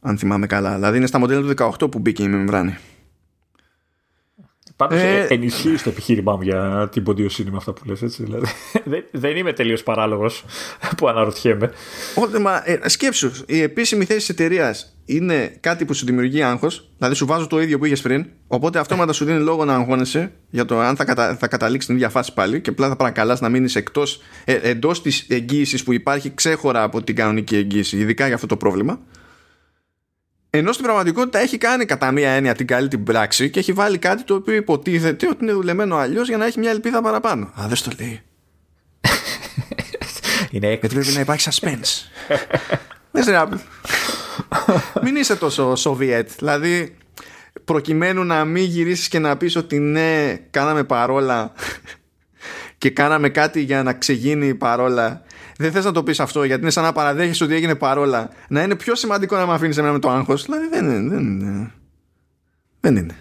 Αν 0.00 0.18
θυμάμαι 0.18 0.46
καλά. 0.46 0.74
Δηλαδή 0.74 0.96
είναι 0.96 1.06
στα 1.06 1.18
μοντέλα 1.18 1.40
του 1.40 1.72
18 1.82 1.90
που 1.90 1.98
μπήκε 1.98 2.22
η 2.22 2.28
μεμβράνη. 2.28 2.76
Πάντως 4.80 5.00
ε, 5.00 5.26
ενισχύει 5.28 5.74
το 5.74 5.90
επιχείρημά 5.90 6.36
μου 6.36 6.42
για 6.42 6.88
την 6.92 7.02
ποντιοσύνη 7.02 7.50
με 7.50 7.56
αυτά 7.56 7.72
που 7.72 7.82
λες 7.84 8.02
έτσι. 8.02 8.22
Δηλαδή. 8.22 8.46
δεν, 8.84 9.04
δεν 9.10 9.36
είμαι 9.36 9.52
τελείως 9.52 9.82
παράλογος 9.82 10.44
που 10.96 11.08
αναρωτιέμαι. 11.08 11.70
Όχι, 12.14 12.38
μα 12.38 12.62
ε, 12.64 12.88
σκέψου, 12.88 13.30
η 13.46 13.60
επίσημη 13.60 14.04
θέση 14.04 14.18
της 14.18 14.28
εταιρείας 14.28 14.96
είναι 15.04 15.56
κάτι 15.60 15.84
που 15.84 15.94
σου 15.94 16.04
δημιουργεί 16.04 16.42
άγχος, 16.42 16.90
δηλαδή 16.96 17.14
σου 17.16 17.26
βάζω 17.26 17.46
το 17.46 17.60
ίδιο 17.60 17.78
που 17.78 17.84
είχες 17.84 18.00
πριν. 18.00 18.26
Οπότε 18.46 18.78
αυτόματα 18.78 19.12
σου 19.12 19.24
δίνει 19.24 19.42
λόγο 19.42 19.64
να 19.64 19.74
αγχώνεσαι 19.74 20.32
για 20.50 20.64
το 20.64 20.78
αν 20.78 20.96
θα, 20.96 21.04
κατα, 21.04 21.36
θα 21.36 21.48
καταλήξεις 21.48 21.86
την 21.86 21.96
ίδια 21.96 22.08
φάση 22.08 22.34
πάλι 22.34 22.60
και 22.60 22.70
απλά 22.70 22.88
θα 22.88 22.96
παρακαλάς 22.96 23.40
να 23.40 23.48
μείνεις 23.48 23.76
εκτός 23.76 24.20
ε, 24.44 24.54
εντός 24.54 25.02
της 25.02 25.26
εγγύησης 25.28 25.82
που 25.82 25.92
υπάρχει 25.92 26.34
ξέχωρα 26.34 26.82
από 26.82 27.02
την 27.02 27.14
κανονική 27.14 27.56
εγγύηση, 27.56 27.96
ειδικά 27.96 28.26
για 28.26 28.34
αυτό 28.34 28.46
το 28.46 28.56
πρόβλημα. 28.56 29.00
Ενώ 30.50 30.72
στην 30.72 30.84
πραγματικότητα 30.84 31.38
έχει 31.38 31.58
κάνει 31.58 31.84
κατά 31.84 32.12
μία 32.12 32.30
έννοια 32.30 32.54
την 32.54 32.66
καλή 32.66 32.88
την 32.88 33.04
πράξη 33.04 33.50
και 33.50 33.58
έχει 33.58 33.72
βάλει 33.72 33.98
κάτι 33.98 34.22
το 34.22 34.34
οποίο 34.34 34.54
υποτίθεται 34.54 35.28
ότι 35.28 35.44
είναι 35.44 35.52
δουλεμένο 35.52 35.96
αλλιώς 35.96 36.28
για 36.28 36.36
να 36.36 36.46
έχει 36.46 36.58
μια 36.58 36.70
ελπίδα 36.70 37.02
παραπάνω. 37.02 37.52
Α, 37.60 37.64
δεν 37.66 37.76
στο 37.76 37.90
λέει. 37.98 38.20
Είναι 40.50 40.68
Γιατί 40.68 40.94
πρέπει 40.94 41.12
να 41.12 41.20
υπάρχει 41.20 41.48
suspense. 41.50 42.08
Δεν 43.10 43.24
σε 43.24 43.48
Μην 45.02 45.16
είσαι 45.16 45.36
τόσο 45.36 45.76
Σοβιέτ. 45.76 46.30
Δηλαδή, 46.38 46.96
προκειμένου 47.64 48.24
να 48.24 48.44
μην 48.44 48.64
γυρίσεις 48.64 49.08
και 49.08 49.18
να 49.18 49.36
πεις 49.36 49.56
ότι 49.56 49.78
ναι, 49.78 50.34
κάναμε 50.50 50.84
παρόλα 50.84 51.52
και 52.78 52.90
κάναμε 52.90 53.28
κάτι 53.28 53.60
για 53.60 53.82
να 53.82 53.92
ξεγίνει 53.92 54.46
η 54.46 54.54
παρόλα. 54.54 55.22
Δεν 55.60 55.72
θες 55.72 55.84
να 55.84 55.92
το 55.92 56.02
πεις 56.02 56.20
αυτό 56.20 56.44
γιατί 56.44 56.62
είναι 56.62 56.70
σαν 56.70 56.84
να 56.84 56.92
παραδέχεις 56.92 57.40
ότι 57.40 57.54
έγινε 57.54 57.74
παρόλα. 57.74 58.28
Να 58.48 58.62
είναι 58.62 58.74
πιο 58.76 58.94
σημαντικό 58.94 59.36
να 59.36 59.46
με 59.46 59.52
αφήνεις 59.52 59.76
εμένα 59.76 59.92
με 59.92 59.98
το 59.98 60.10
άγχος. 60.10 60.44
Δηλαδή 60.44 60.68
δεν 60.68 60.84
είναι. 60.84 61.08
Δεν 61.08 61.20
είναι. 61.20 61.72
Δεν 62.80 62.96
είναι. 62.96 63.16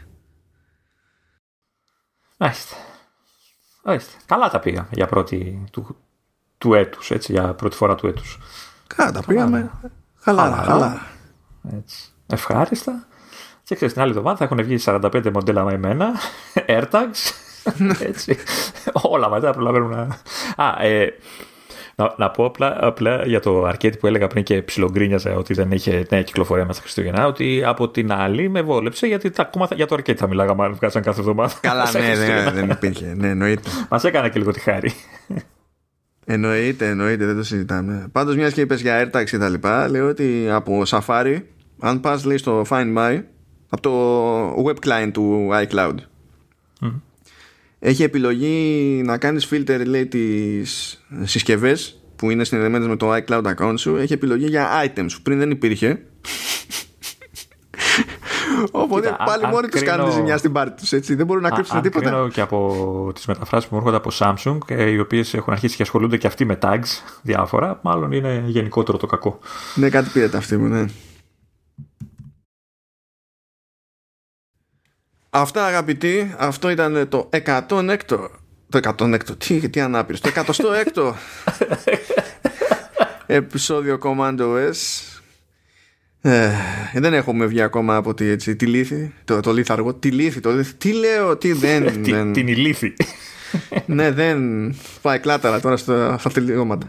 Μάλιστα. 2.37 2.75
Καλά 4.25 4.49
τα 4.49 4.59
πήγα 4.59 4.87
για 4.91 5.07
πρώτη 5.07 5.63
του, 5.71 5.95
του 6.57 6.73
έτους, 6.73 7.11
έτσι, 7.11 7.31
για 7.31 7.53
πρώτη 7.53 7.75
φορά 7.75 7.95
του 7.95 8.07
έτους. 8.07 8.37
Καλά 8.87 9.11
τα 9.11 9.23
πήγαμε. 9.27 9.71
Καλά, 10.23 10.63
καλά. 10.65 11.01
Έτσι. 11.77 12.11
Ευχάριστα. 12.27 13.07
Και 13.63 13.75
ξέρεις, 13.75 13.93
την 13.93 14.01
άλλη 14.01 14.11
εβδομάδα 14.11 14.37
θα 14.37 14.43
έχουν 14.43 14.63
βγει 14.63 14.77
45 14.85 15.31
μοντέλα 15.33 15.63
με 15.63 15.73
εμένα, 15.73 16.11
AirTags, 16.67 17.31
έτσι. 17.99 18.37
Όλα 18.93 19.29
μαζί 19.29 19.45
θα 19.45 19.51
προλαβαίνουν 19.51 19.89
να... 19.89 20.17
Α, 20.63 20.83
ε, 20.83 21.13
να, 21.99 22.13
να 22.17 22.29
πω 22.29 22.45
απλά, 22.45 22.77
απλά, 22.79 23.25
για 23.25 23.39
το 23.39 23.63
αρκέτι 23.65 23.97
που 23.97 24.07
έλεγα 24.07 24.27
πριν 24.27 24.43
και 24.43 24.61
ψιλογκρίνιαζα 24.61 25.35
ότι 25.35 25.53
δεν 25.53 25.71
είχε 25.71 26.05
νέα 26.09 26.23
κυκλοφορία 26.23 26.65
μέσα 26.65 26.81
Χριστούγεννα, 26.81 27.27
ότι 27.27 27.63
από 27.65 27.89
την 27.89 28.11
άλλη 28.11 28.49
με 28.49 28.61
βόλεψε 28.61 29.07
γιατί 29.07 29.29
τα, 29.29 29.41
ακόμα 29.41 29.67
για 29.75 29.87
το 29.87 29.95
αρκέτι 29.95 30.19
θα 30.19 30.27
μιλάγαμε 30.27 30.63
αν 30.63 30.73
βγάζαν 30.73 31.01
κάθε 31.01 31.19
εβδομάδα. 31.19 31.53
Καλά, 31.61 31.91
ναι, 31.91 31.99
ναι, 31.99 32.51
δεν 32.51 32.69
υπήρχε. 32.69 33.13
Ναι, 33.17 33.29
εννοείται. 33.29 33.69
Μας 33.89 34.03
έκανε 34.03 34.29
και 34.29 34.39
λίγο 34.39 34.51
τη 34.51 34.59
χάρη. 34.59 34.91
Εννοείται, 36.25 36.87
εννοείται, 36.87 37.25
δεν 37.25 37.35
το 37.35 37.43
συζητάμε. 37.43 38.09
Πάντως, 38.11 38.35
μιας 38.35 38.53
και 38.53 38.61
είπες 38.61 38.81
για 38.81 39.09
AirTags 39.11 39.29
και 39.29 39.37
τα 39.37 39.49
λοιπά, 39.49 39.89
λέω 39.89 40.07
ότι 40.07 40.47
από 40.51 40.81
Safari, 40.85 41.41
αν 41.79 41.99
πας 41.99 42.25
λέει 42.25 42.37
στο 42.37 42.65
Find 42.69 42.97
My, 42.97 43.21
από 43.69 43.81
το 43.81 44.63
web 44.67 44.87
client 44.87 45.09
του 45.13 45.49
iCloud, 45.53 45.95
έχει 47.79 48.03
επιλογή 48.03 49.01
να 49.05 49.17
κάνεις 49.17 49.47
filter 49.51 49.81
λέει 49.85 50.05
τις 50.05 50.99
συσκευές 51.23 52.01
που 52.15 52.29
είναι 52.29 52.43
συνδεδεμένες 52.43 52.87
με 52.87 52.95
το 52.95 53.15
iCloud 53.15 53.43
account 53.55 53.73
σου 53.77 53.95
έχει 53.95 54.13
επιλογή 54.13 54.45
για 54.45 54.69
items 54.85 55.09
που 55.15 55.21
πριν 55.23 55.37
δεν 55.37 55.51
υπήρχε 55.51 56.01
Οπότε 58.71 59.09
Κοίτα, 59.09 59.23
πάλι 59.23 59.45
μόνοι 59.47 59.67
τους 59.67 59.83
κάνουν 59.83 60.11
ζημιά 60.11 60.37
στην 60.37 60.51
πάρτη 60.51 60.81
τους, 60.81 60.91
έτσι. 60.91 61.15
Δεν 61.15 61.25
μπορούν 61.25 61.43
να 61.43 61.49
κρύψουν 61.49 61.81
τίποτα. 61.81 62.09
Κρίνω 62.09 62.27
και 62.27 62.41
από 62.41 63.11
τις 63.13 63.25
μεταφράσεις 63.25 63.69
που 63.69 63.75
μου 63.75 63.81
έρχονται 63.81 63.97
από 63.97 64.09
Samsung, 64.19 64.57
ε, 64.67 64.89
οι 64.89 64.99
οποίες 64.99 65.33
έχουν 65.33 65.53
αρχίσει 65.53 65.75
και 65.75 65.81
ασχολούνται 65.81 66.17
και 66.17 66.27
αυτοί 66.27 66.45
με 66.45 66.57
tags 66.61 67.19
διάφορα, 67.21 67.79
μάλλον 67.81 68.11
είναι 68.11 68.43
γενικότερο 68.45 68.97
το 68.97 69.05
κακό. 69.05 69.39
Ναι, 69.75 69.89
κάτι 69.89 70.09
πήρε 70.09 70.37
αυτή 70.37 70.57
μου, 70.57 70.67
ναι. 70.67 70.85
Αυτά 75.29 75.65
αγαπητοί, 75.65 76.35
αυτό 76.37 76.69
ήταν 76.69 77.07
το 77.09 77.29
106ο. 77.45 78.29
Το 78.69 78.79
106ο, 78.97 79.37
τι, 79.37 79.69
τι 79.69 79.79
ανάπηρος. 79.79 80.21
Το 80.21 80.29
106ο 80.35 81.13
επεισόδιο 83.25 83.99
Commando 84.03 84.69
S. 84.71 85.03
Ε, 86.21 86.51
δεν 86.93 87.13
έχουμε 87.13 87.45
βγει 87.45 87.61
ακόμα 87.61 87.95
από 87.95 88.13
τη, 88.13 88.25
έτσι, 88.25 88.55
τη 88.55 88.65
λύθη, 88.65 89.13
το, 89.25 89.39
το 89.39 89.53
λίθαργο. 89.53 89.93
Τη 89.93 90.11
λύθη, 90.11 90.39
το 90.39 90.51
λύθη. 90.51 90.73
Τι 90.73 90.91
λέω, 90.91 91.37
τι 91.37 91.53
δεν. 91.63 92.03
δεν... 92.03 92.33
Την 92.33 92.47
ηλίθη. 92.47 92.93
ναι, 93.85 94.11
δεν 94.11 94.39
πάει 95.01 95.19
κλάταρα 95.19 95.59
τώρα 95.59 95.77
στα, 95.77 96.17
στα 96.17 96.29
τελειώματα. 96.29 96.87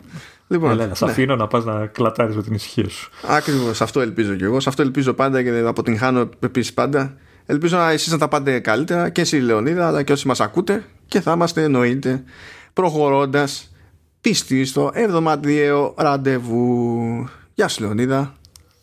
Λοιπόν, 0.49 0.71
Έλα, 0.71 0.87
ναι. 0.87 0.93
αφήνω 1.01 1.37
να 1.37 1.47
πας 1.47 1.65
να 1.65 1.87
κλατάρεις 1.87 2.37
με 2.37 2.43
την 2.43 2.55
ησυχία 2.55 2.89
σου. 2.89 3.11
Ακριβώς, 3.27 3.81
αυτό 3.81 4.01
ελπίζω 4.01 4.35
κι 4.35 4.45
εγώ. 4.45 4.61
Σε 4.61 4.69
αυτό 4.69 4.83
ελπίζω 4.83 5.13
πάντα 5.13 5.43
και 5.43 5.63
αποτυγχάνω 5.67 6.29
επίσης 6.41 6.75
πάντα. 6.75 7.17
Ελπίζω 7.51 7.77
να 7.77 7.91
εσείς 7.91 8.13
να 8.13 8.19
τα 8.19 8.29
πάτε 8.29 8.59
καλύτερα 8.59 9.09
και 9.09 9.21
εσύ 9.21 9.37
Λεωνίδα 9.37 9.87
αλλά 9.87 10.03
και 10.03 10.13
όσοι 10.13 10.27
μας 10.27 10.41
ακούτε 10.41 10.85
και 11.07 11.21
θα 11.21 11.33
είμαστε 11.33 11.63
εννοείται 11.63 12.25
προχωρώντας 12.73 13.73
πιστοί 14.21 14.65
στο 14.65 14.91
εβδομαδιαίο 14.95 15.95
ραντεβού. 15.97 17.29
Γεια 17.55 17.69
σου 17.69 17.83
Λεωνίδα. 17.83 18.35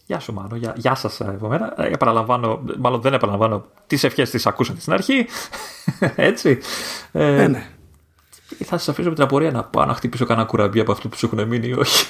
Γεια 0.05 0.19
σου 0.19 0.33
Μάνο, 0.33 0.55
γεια, 0.55 0.73
γεια 0.77 0.95
σας 0.95 1.19
επομένω. 1.19 1.65
Ε, 1.77 1.87
επαναλαμβάνω, 1.87 2.63
μάλλον 2.79 3.01
δεν 3.01 3.13
επαναλαμβάνω 3.13 3.65
τις 3.87 4.03
ευχές 4.03 4.29
τις 4.29 4.47
ακούσατε 4.47 4.79
στην 4.79 4.93
αρχή. 4.93 5.25
Έτσι. 6.15 6.59
Ε, 7.11 7.43
ε, 7.43 7.47
ναι. 7.47 7.69
Θα 8.65 8.77
σας 8.77 8.89
αφήσω 8.89 9.09
με 9.09 9.15
την 9.15 9.23
απορία 9.23 9.51
να 9.51 9.63
πάω 9.63 9.85
να 9.85 9.93
χτυπήσω 9.93 10.25
κανένα 10.25 10.47
κουραμπί 10.47 10.79
από 10.79 10.91
αυτό 10.91 11.09
που 11.09 11.17
σου 11.17 11.25
έχουν 11.25 11.47
μείνει 11.47 11.67
ή 11.67 11.73
όχι. 11.73 12.05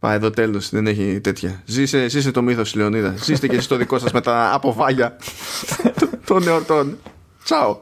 Πάει 0.00 0.16
εδώ 0.16 0.30
τέλος, 0.30 0.70
δεν 0.70 0.86
έχει 0.86 1.20
τέτοια. 1.20 1.62
Ζήσε, 1.64 2.08
ζήσε 2.08 2.30
το 2.30 2.42
μύθος 2.42 2.74
Λεωνίδα. 2.74 3.14
Ζήστε 3.22 3.46
και 3.48 3.54
εσείς 3.54 3.66
το 3.66 3.76
δικό 3.76 3.98
σας 3.98 4.12
με 4.12 4.20
τα 4.20 4.54
αποβάγια 4.54 5.16
των 6.26 6.48
εορτών. 6.48 6.98
Τσάω. 7.44 7.78